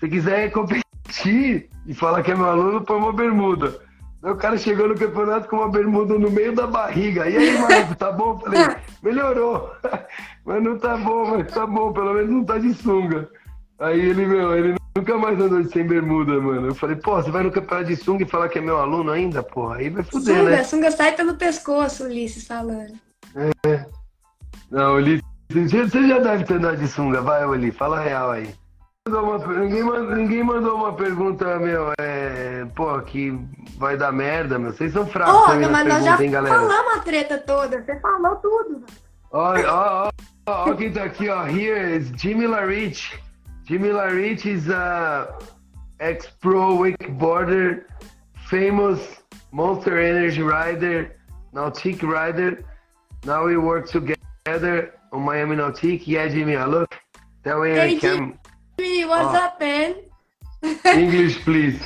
Se 0.00 0.08
quiser 0.08 0.50
competir 0.50 1.68
e 1.86 1.94
falar 1.94 2.22
que 2.22 2.32
é 2.32 2.34
meu 2.34 2.48
aluno, 2.48 2.80
põe 2.80 2.96
uma 2.96 3.12
bermuda. 3.12 3.78
Aí 4.22 4.32
o 4.32 4.36
cara 4.36 4.56
chegou 4.56 4.88
no 4.88 4.94
campeonato 4.94 5.48
com 5.48 5.56
uma 5.56 5.70
bermuda 5.70 6.18
no 6.18 6.30
meio 6.30 6.54
da 6.54 6.66
barriga. 6.66 7.28
E 7.28 7.36
aí, 7.36 7.58
Marco, 7.58 7.94
tá 7.94 8.10
bom? 8.10 8.32
Eu 8.32 8.38
falei, 8.40 8.76
melhorou. 9.02 9.72
Mas 10.46 10.62
não 10.62 10.78
tá 10.78 10.96
bom, 10.96 11.26
mas 11.26 11.52
tá 11.52 11.66
bom, 11.66 11.92
pelo 11.92 12.14
menos 12.14 12.30
não 12.30 12.44
tá 12.44 12.56
de 12.56 12.72
sunga. 12.72 13.28
Aí 13.80 13.98
ele, 13.98 14.24
meu, 14.24 14.56
ele 14.56 14.76
nunca 14.96 15.18
mais 15.18 15.38
andou 15.40 15.62
sem 15.64 15.84
bermuda, 15.84 16.40
mano. 16.40 16.68
Eu 16.68 16.74
falei, 16.74 16.94
pô, 16.94 17.16
você 17.16 17.30
vai 17.32 17.42
no 17.42 17.50
campeonato 17.50 17.88
de 17.88 17.96
sunga 17.96 18.22
e 18.22 18.28
falar 18.28 18.48
que 18.48 18.58
é 18.58 18.62
meu 18.62 18.78
aluno 18.78 19.10
ainda? 19.10 19.42
Porra, 19.42 19.76
aí 19.76 19.90
vai 19.90 20.04
fuder, 20.04 20.36
sunga, 20.36 20.50
né? 20.50 20.62
Sunga 20.62 20.90
sai 20.92 21.12
pelo 21.16 21.34
pescoço, 21.34 22.04
Ulisses 22.04 22.46
falando. 22.46 22.94
É. 23.66 23.84
Não, 24.70 24.94
Ulisses, 24.94 25.24
você 25.50 26.08
já 26.08 26.20
deve 26.20 26.44
ter 26.44 26.54
andado 26.54 26.76
de 26.76 26.86
sunga, 26.86 27.20
vai, 27.20 27.44
Ulisses, 27.44 27.76
fala 27.76 28.00
real 28.00 28.30
aí. 28.30 28.54
Ninguém, 29.08 29.84
ninguém 30.16 30.42
mandou 30.44 30.76
uma 30.76 30.92
pergunta, 30.92 31.58
meu, 31.58 31.92
é. 32.00 32.64
Pô, 32.76 33.00
que 33.00 33.36
vai 33.78 33.96
dar 33.96 34.12
merda, 34.12 34.58
meu. 34.60 34.72
Vocês 34.72 34.92
são 34.92 35.06
fracos 35.06 35.44
também 35.46 35.68
mas 35.68 35.88
nós 35.88 36.04
já 36.04 36.22
hein, 36.22 36.30
galera? 36.30 36.54
falamos 36.56 36.96
a 36.96 37.00
treta 37.00 37.38
toda, 37.38 37.82
você 37.82 37.98
falou 38.00 38.36
tudo. 38.36 38.84
Ó, 39.38 39.54
ó, 39.66 40.10
ó, 40.46 40.74
quem 40.74 40.90
tá 40.90 41.04
aqui, 41.04 41.28
ó. 41.28 41.44
Here 41.44 41.94
is 41.94 42.10
Jimmy 42.12 42.46
Larich. 42.46 43.12
Jimmy 43.66 43.90
Larich 43.90 44.46
is 44.46 44.70
a 44.70 45.28
ex-pro 46.00 46.74
wakeboarder, 46.78 47.84
famous 48.48 48.98
Monster 49.52 50.00
Energy 50.00 50.40
rider, 50.40 51.16
Nautic 51.52 52.02
rider. 52.02 52.64
Now 53.26 53.44
we 53.44 53.58
work 53.58 53.90
together 53.90 54.94
on 55.12 55.20
Miami 55.20 55.56
Nautic. 55.56 56.06
Yeah, 56.06 56.28
Jimmy, 56.28 56.56
look. 56.56 56.96
That 57.42 57.58
way 57.58 57.74
hey, 57.74 57.96
I 57.96 57.98
can... 57.98 58.38
Jimmy, 58.78 59.04
what's 59.04 59.36
oh. 59.36 59.44
up, 59.44 59.60
man? 59.60 59.96
English, 60.86 61.44
please. 61.44 61.78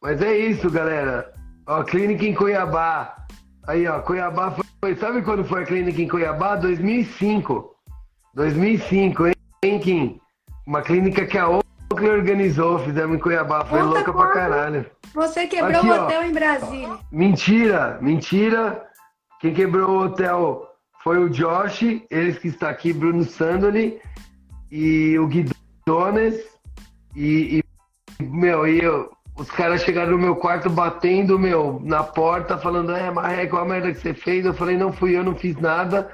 Mas 0.00 0.22
é 0.22 0.38
isso, 0.38 0.70
galera. 0.70 1.32
Ó, 1.66 1.82
clínica 1.82 2.24
em 2.24 2.32
Cuiabá. 2.32 3.26
Aí, 3.66 3.88
ó, 3.88 4.00
Cuiabá 4.02 4.52
foi. 4.52 4.67
Sabe 5.00 5.22
quando 5.22 5.44
foi 5.44 5.62
a 5.62 5.66
clínica 5.66 6.00
em 6.00 6.08
Cuiabá? 6.08 6.54
2005. 6.56 7.74
2005, 8.34 9.26
hein, 9.26 9.80
Kim? 9.80 10.20
Uma 10.64 10.82
clínica 10.82 11.26
que 11.26 11.36
a 11.36 11.48
Oakley 11.48 12.10
organizou, 12.10 12.78
fizemos 12.78 13.16
em 13.16 13.20
Cuiabá. 13.20 13.64
Foi 13.64 13.80
Conta 13.80 13.94
louca 13.94 14.12
pra 14.12 14.28
caralho. 14.28 14.86
Você 15.12 15.46
quebrou 15.48 15.78
Aqui, 15.78 15.90
o 15.90 16.04
hotel 16.04 16.20
ó. 16.20 16.24
em 16.24 16.32
Brasília. 16.32 16.98
Mentira, 17.10 17.98
mentira. 18.00 18.86
Quem 19.40 19.52
quebrou 19.52 19.90
o 19.90 20.04
hotel 20.04 20.68
foi 21.02 21.18
o 21.18 21.28
Josh, 21.28 21.82
eles 22.10 22.38
que 22.38 22.48
está 22.48 22.70
aqui, 22.70 22.92
Bruno 22.92 23.24
Sandoli 23.24 24.00
e 24.70 25.18
o 25.18 25.26
Guidones. 25.26 26.40
E, 27.16 27.60
e 28.20 28.24
meu, 28.24 28.66
e 28.66 28.80
eu, 28.80 29.10
os 29.38 29.48
caras 29.52 29.82
chegaram 29.82 30.10
no 30.12 30.18
meu 30.18 30.34
quarto 30.34 30.68
batendo, 30.68 31.38
meu, 31.38 31.80
na 31.84 32.02
porta, 32.02 32.58
falando, 32.58 32.90
é, 32.90 33.08
Marreco, 33.08 33.50
qual 33.50 33.62
a 33.62 33.68
merda 33.68 33.92
que 33.92 34.00
você 34.00 34.12
fez? 34.12 34.44
Eu 34.44 34.52
falei, 34.52 34.76
não 34.76 34.92
fui 34.92 35.16
eu, 35.16 35.22
não 35.22 35.36
fiz 35.36 35.56
nada. 35.56 36.10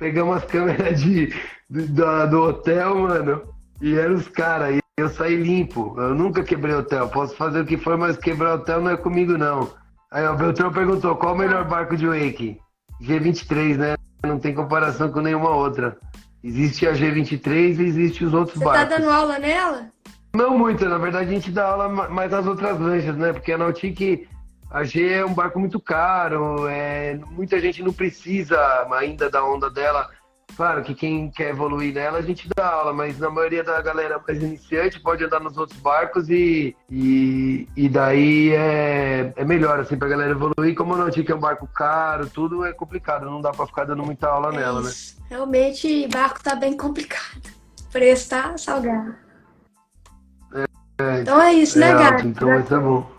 Pegamos 0.00 0.38
as 0.38 0.44
câmeras 0.44 1.00
de, 1.00 1.32
de 1.70 1.82
do, 1.82 2.26
do 2.26 2.42
hotel, 2.42 2.96
mano, 2.96 3.42
e 3.80 3.96
eram 3.96 4.16
os 4.16 4.26
caras. 4.28 4.76
E 4.76 4.80
eu 4.98 5.08
saí 5.08 5.36
limpo. 5.36 5.94
Eu 5.96 6.12
nunca 6.12 6.42
quebrei 6.42 6.74
hotel. 6.74 7.08
Posso 7.08 7.36
fazer 7.36 7.60
o 7.60 7.64
que 7.64 7.76
for, 7.76 7.96
mas 7.96 8.16
quebrar 8.16 8.54
hotel 8.54 8.80
não 8.80 8.90
é 8.90 8.96
comigo, 8.96 9.38
não. 9.38 9.70
Aí 10.10 10.26
o 10.26 10.34
Beltrão 10.34 10.72
perguntou, 10.72 11.14
qual 11.14 11.34
o 11.34 11.38
melhor 11.38 11.64
barco 11.64 11.96
de 11.96 12.06
wake? 12.06 12.58
G23, 13.00 13.76
né? 13.76 13.94
Não 14.24 14.40
tem 14.40 14.52
comparação 14.52 15.10
com 15.12 15.20
nenhuma 15.20 15.50
outra. 15.50 15.96
Existe 16.42 16.86
a 16.86 16.92
G23 16.92 17.78
e 17.78 17.82
existe 17.84 18.24
os 18.24 18.34
outros 18.34 18.58
Você 18.58 18.64
barcos. 18.64 18.82
Você 18.82 18.88
tá 18.88 18.98
dando 18.98 19.10
aula 19.10 19.38
nela? 19.38 19.88
Não 20.36 20.56
muito, 20.56 20.86
na 20.86 20.98
verdade 20.98 21.30
a 21.30 21.32
gente 21.32 21.50
dá 21.50 21.70
aula 21.70 21.88
mais 21.88 22.30
nas 22.30 22.46
outras 22.46 22.78
lanchas, 22.78 23.16
né? 23.16 23.32
Porque 23.32 23.52
a 23.52 23.58
Nautic, 23.58 24.28
a 24.70 24.84
G 24.84 25.14
é 25.14 25.24
um 25.24 25.32
barco 25.32 25.58
muito 25.58 25.80
caro, 25.80 26.68
é, 26.68 27.18
muita 27.30 27.58
gente 27.58 27.82
não 27.82 27.92
precisa 27.92 28.86
ainda 28.92 29.30
da 29.30 29.42
onda 29.42 29.70
dela 29.70 30.10
Claro 30.56 30.82
que 30.82 30.94
quem 30.94 31.30
quer 31.30 31.50
evoluir 31.50 31.92
nela, 31.92 32.18
a 32.18 32.22
gente 32.22 32.48
dá 32.56 32.66
aula, 32.66 32.92
mas 32.92 33.18
na 33.18 33.28
maioria 33.28 33.62
da 33.62 33.80
galera 33.82 34.18
mais 34.26 34.42
iniciante 34.42 34.98
pode 34.98 35.22
andar 35.22 35.38
nos 35.38 35.58
outros 35.58 35.78
barcos 35.80 36.30
e, 36.30 36.74
e, 36.90 37.68
e 37.76 37.88
daí 37.90 38.52
é, 38.54 39.34
é 39.36 39.44
melhor, 39.44 39.80
assim, 39.80 39.98
pra 39.98 40.08
galera 40.08 40.30
evoluir. 40.30 40.74
Como 40.74 40.94
o 40.94 40.96
Nautica 40.96 41.32
é 41.32 41.36
um 41.36 41.40
barco 41.40 41.66
caro, 41.66 42.26
tudo 42.30 42.64
é 42.64 42.72
complicado, 42.72 43.26
não 43.26 43.42
dá 43.42 43.50
pra 43.50 43.66
ficar 43.66 43.84
dando 43.84 44.02
muita 44.02 44.28
aula 44.28 44.48
É 44.54 44.56
nela, 44.56 44.80
né? 44.80 44.88
isso. 44.88 45.18
Realmente, 45.28 46.08
barco 46.08 46.42
tá 46.42 46.54
bem 46.54 46.74
complicado. 46.74 47.50
O 47.88 47.92
preço 47.92 48.30
tá 48.30 48.56
salgado. 48.56 49.25
É, 50.98 51.20
Então 51.20 51.40
é 51.40 51.52
isso, 51.52 51.78
né, 51.78 51.90
é 51.90 51.94
Gato? 51.94 52.26
então 52.26 52.48
vai 52.48 52.62
tá 52.62 52.78
bom. 52.80 53.10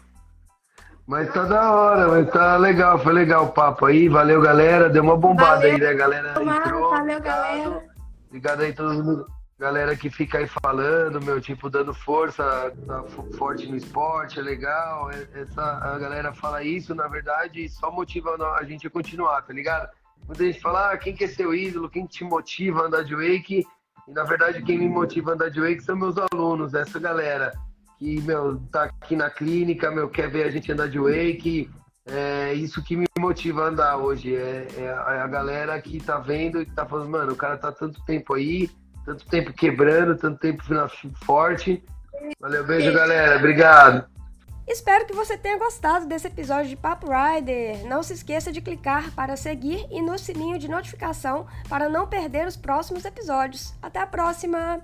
Mas 1.05 1.31
tá 1.33 1.43
da 1.43 1.71
hora, 1.71 2.07
mas 2.09 2.29
tá 2.31 2.57
legal, 2.57 2.99
foi 2.99 3.13
legal 3.13 3.45
o 3.45 3.51
papo 3.51 3.85
aí, 3.85 4.09
valeu 4.09 4.41
galera, 4.41 4.89
deu 4.89 5.01
uma 5.03 5.15
bombada 5.15 5.57
Valeu, 5.61 5.71
aí, 5.75 5.79
né? 5.79 5.93
Galera 5.93 6.33
Tomara, 6.33 6.65
entrou. 6.67 6.89
valeu, 6.89 7.21
galera. 7.21 7.83
Obrigado 8.27 8.61
aí 8.61 8.73
todo 8.73 8.93
mundo, 9.01 9.25
galera 9.57 9.95
que 9.95 10.09
fica 10.09 10.39
aí 10.39 10.47
falando, 10.61 11.21
meu, 11.23 11.39
tipo, 11.39 11.69
dando 11.69 11.93
força, 11.93 12.73
tá 12.85 13.03
fo- 13.03 13.31
forte 13.37 13.65
no 13.67 13.77
esporte, 13.77 14.37
é 14.37 14.41
legal. 14.41 15.09
é- 15.11 15.39
Essa, 15.41 15.63
a 15.63 15.97
galera 15.97 16.33
fala 16.33 16.61
isso, 16.61 16.93
na 16.93 17.07
verdade, 17.07 17.69
só 17.69 17.89
motiva 17.89 18.35
a 18.59 18.63
gente 18.65 18.85
a 18.85 18.89
continuar, 18.89 19.41
tá 19.43 19.53
ligado? 19.53 19.87
Muita 20.27 20.43
gente 20.43 20.59
fala, 20.59 20.91
ah, 20.91 20.97
quem 20.97 21.15
quer 21.15 21.27
ser 21.29 21.47
o 21.47 21.55
ídolo, 21.55 21.89
quem 21.89 22.05
te 22.05 22.25
motiva 22.25 22.81
a 22.81 22.85
andar 22.87 23.03
de 23.05 23.15
wake? 23.15 23.65
E 24.09 24.11
na 24.11 24.23
verdade, 24.23 24.61
quem 24.61 24.77
me 24.77 24.89
motiva 24.89 25.31
a 25.31 25.33
andar 25.35 25.49
de 25.49 25.61
wake 25.61 25.79
são 25.81 25.95
meus 25.95 26.15
alunos, 26.17 26.73
essa 26.73 26.99
galera 26.99 27.53
que, 27.97 28.21
meu, 28.21 28.59
tá 28.71 28.83
aqui 28.83 29.15
na 29.15 29.29
clínica, 29.29 29.91
meu, 29.91 30.09
quer 30.09 30.29
ver 30.29 30.43
a 30.43 30.51
gente 30.51 30.71
andar 30.71 30.87
de 30.87 30.99
wake. 30.99 31.69
É 32.05 32.53
isso 32.53 32.81
que 32.83 32.95
me 32.95 33.05
motiva 33.19 33.63
a 33.63 33.67
andar 33.67 33.97
hoje. 33.97 34.35
É, 34.35 34.67
é 34.77 34.89
a, 34.89 35.25
é 35.25 35.27
galera 35.27 35.81
que 35.81 35.99
tá 35.99 36.19
vendo 36.19 36.61
e 36.61 36.65
tá 36.65 36.85
falando, 36.85 37.09
mano, 37.09 37.33
o 37.33 37.35
cara 37.35 37.57
tá 37.57 37.71
tanto 37.71 38.03
tempo 38.05 38.33
aí, 38.33 38.69
tanto 39.05 39.25
tempo 39.27 39.51
quebrando, 39.51 40.15
tanto 40.15 40.39
tempo 40.39 40.63
forte. 41.25 41.83
Valeu, 42.39 42.65
beijo, 42.65 42.93
galera. 42.93 43.37
Obrigado. 43.37 44.05
Espero 44.67 45.05
que 45.05 45.13
você 45.13 45.37
tenha 45.37 45.57
gostado 45.57 46.05
desse 46.05 46.27
episódio 46.27 46.69
de 46.69 46.75
Papo 46.75 47.07
Rider. 47.09 47.87
Não 47.87 48.03
se 48.03 48.13
esqueça 48.13 48.51
de 48.51 48.61
clicar 48.61 49.11
para 49.11 49.37
seguir 49.37 49.87
e 49.89 50.01
no 50.01 50.17
sininho 50.17 50.59
de 50.59 50.67
notificação 50.67 51.47
para 51.69 51.87
não 51.87 52.05
perder 52.05 52.45
os 52.45 52.57
próximos 52.57 53.05
episódios. 53.05 53.73
Até 53.81 53.99
a 53.99 54.05
próxima! 54.05 54.81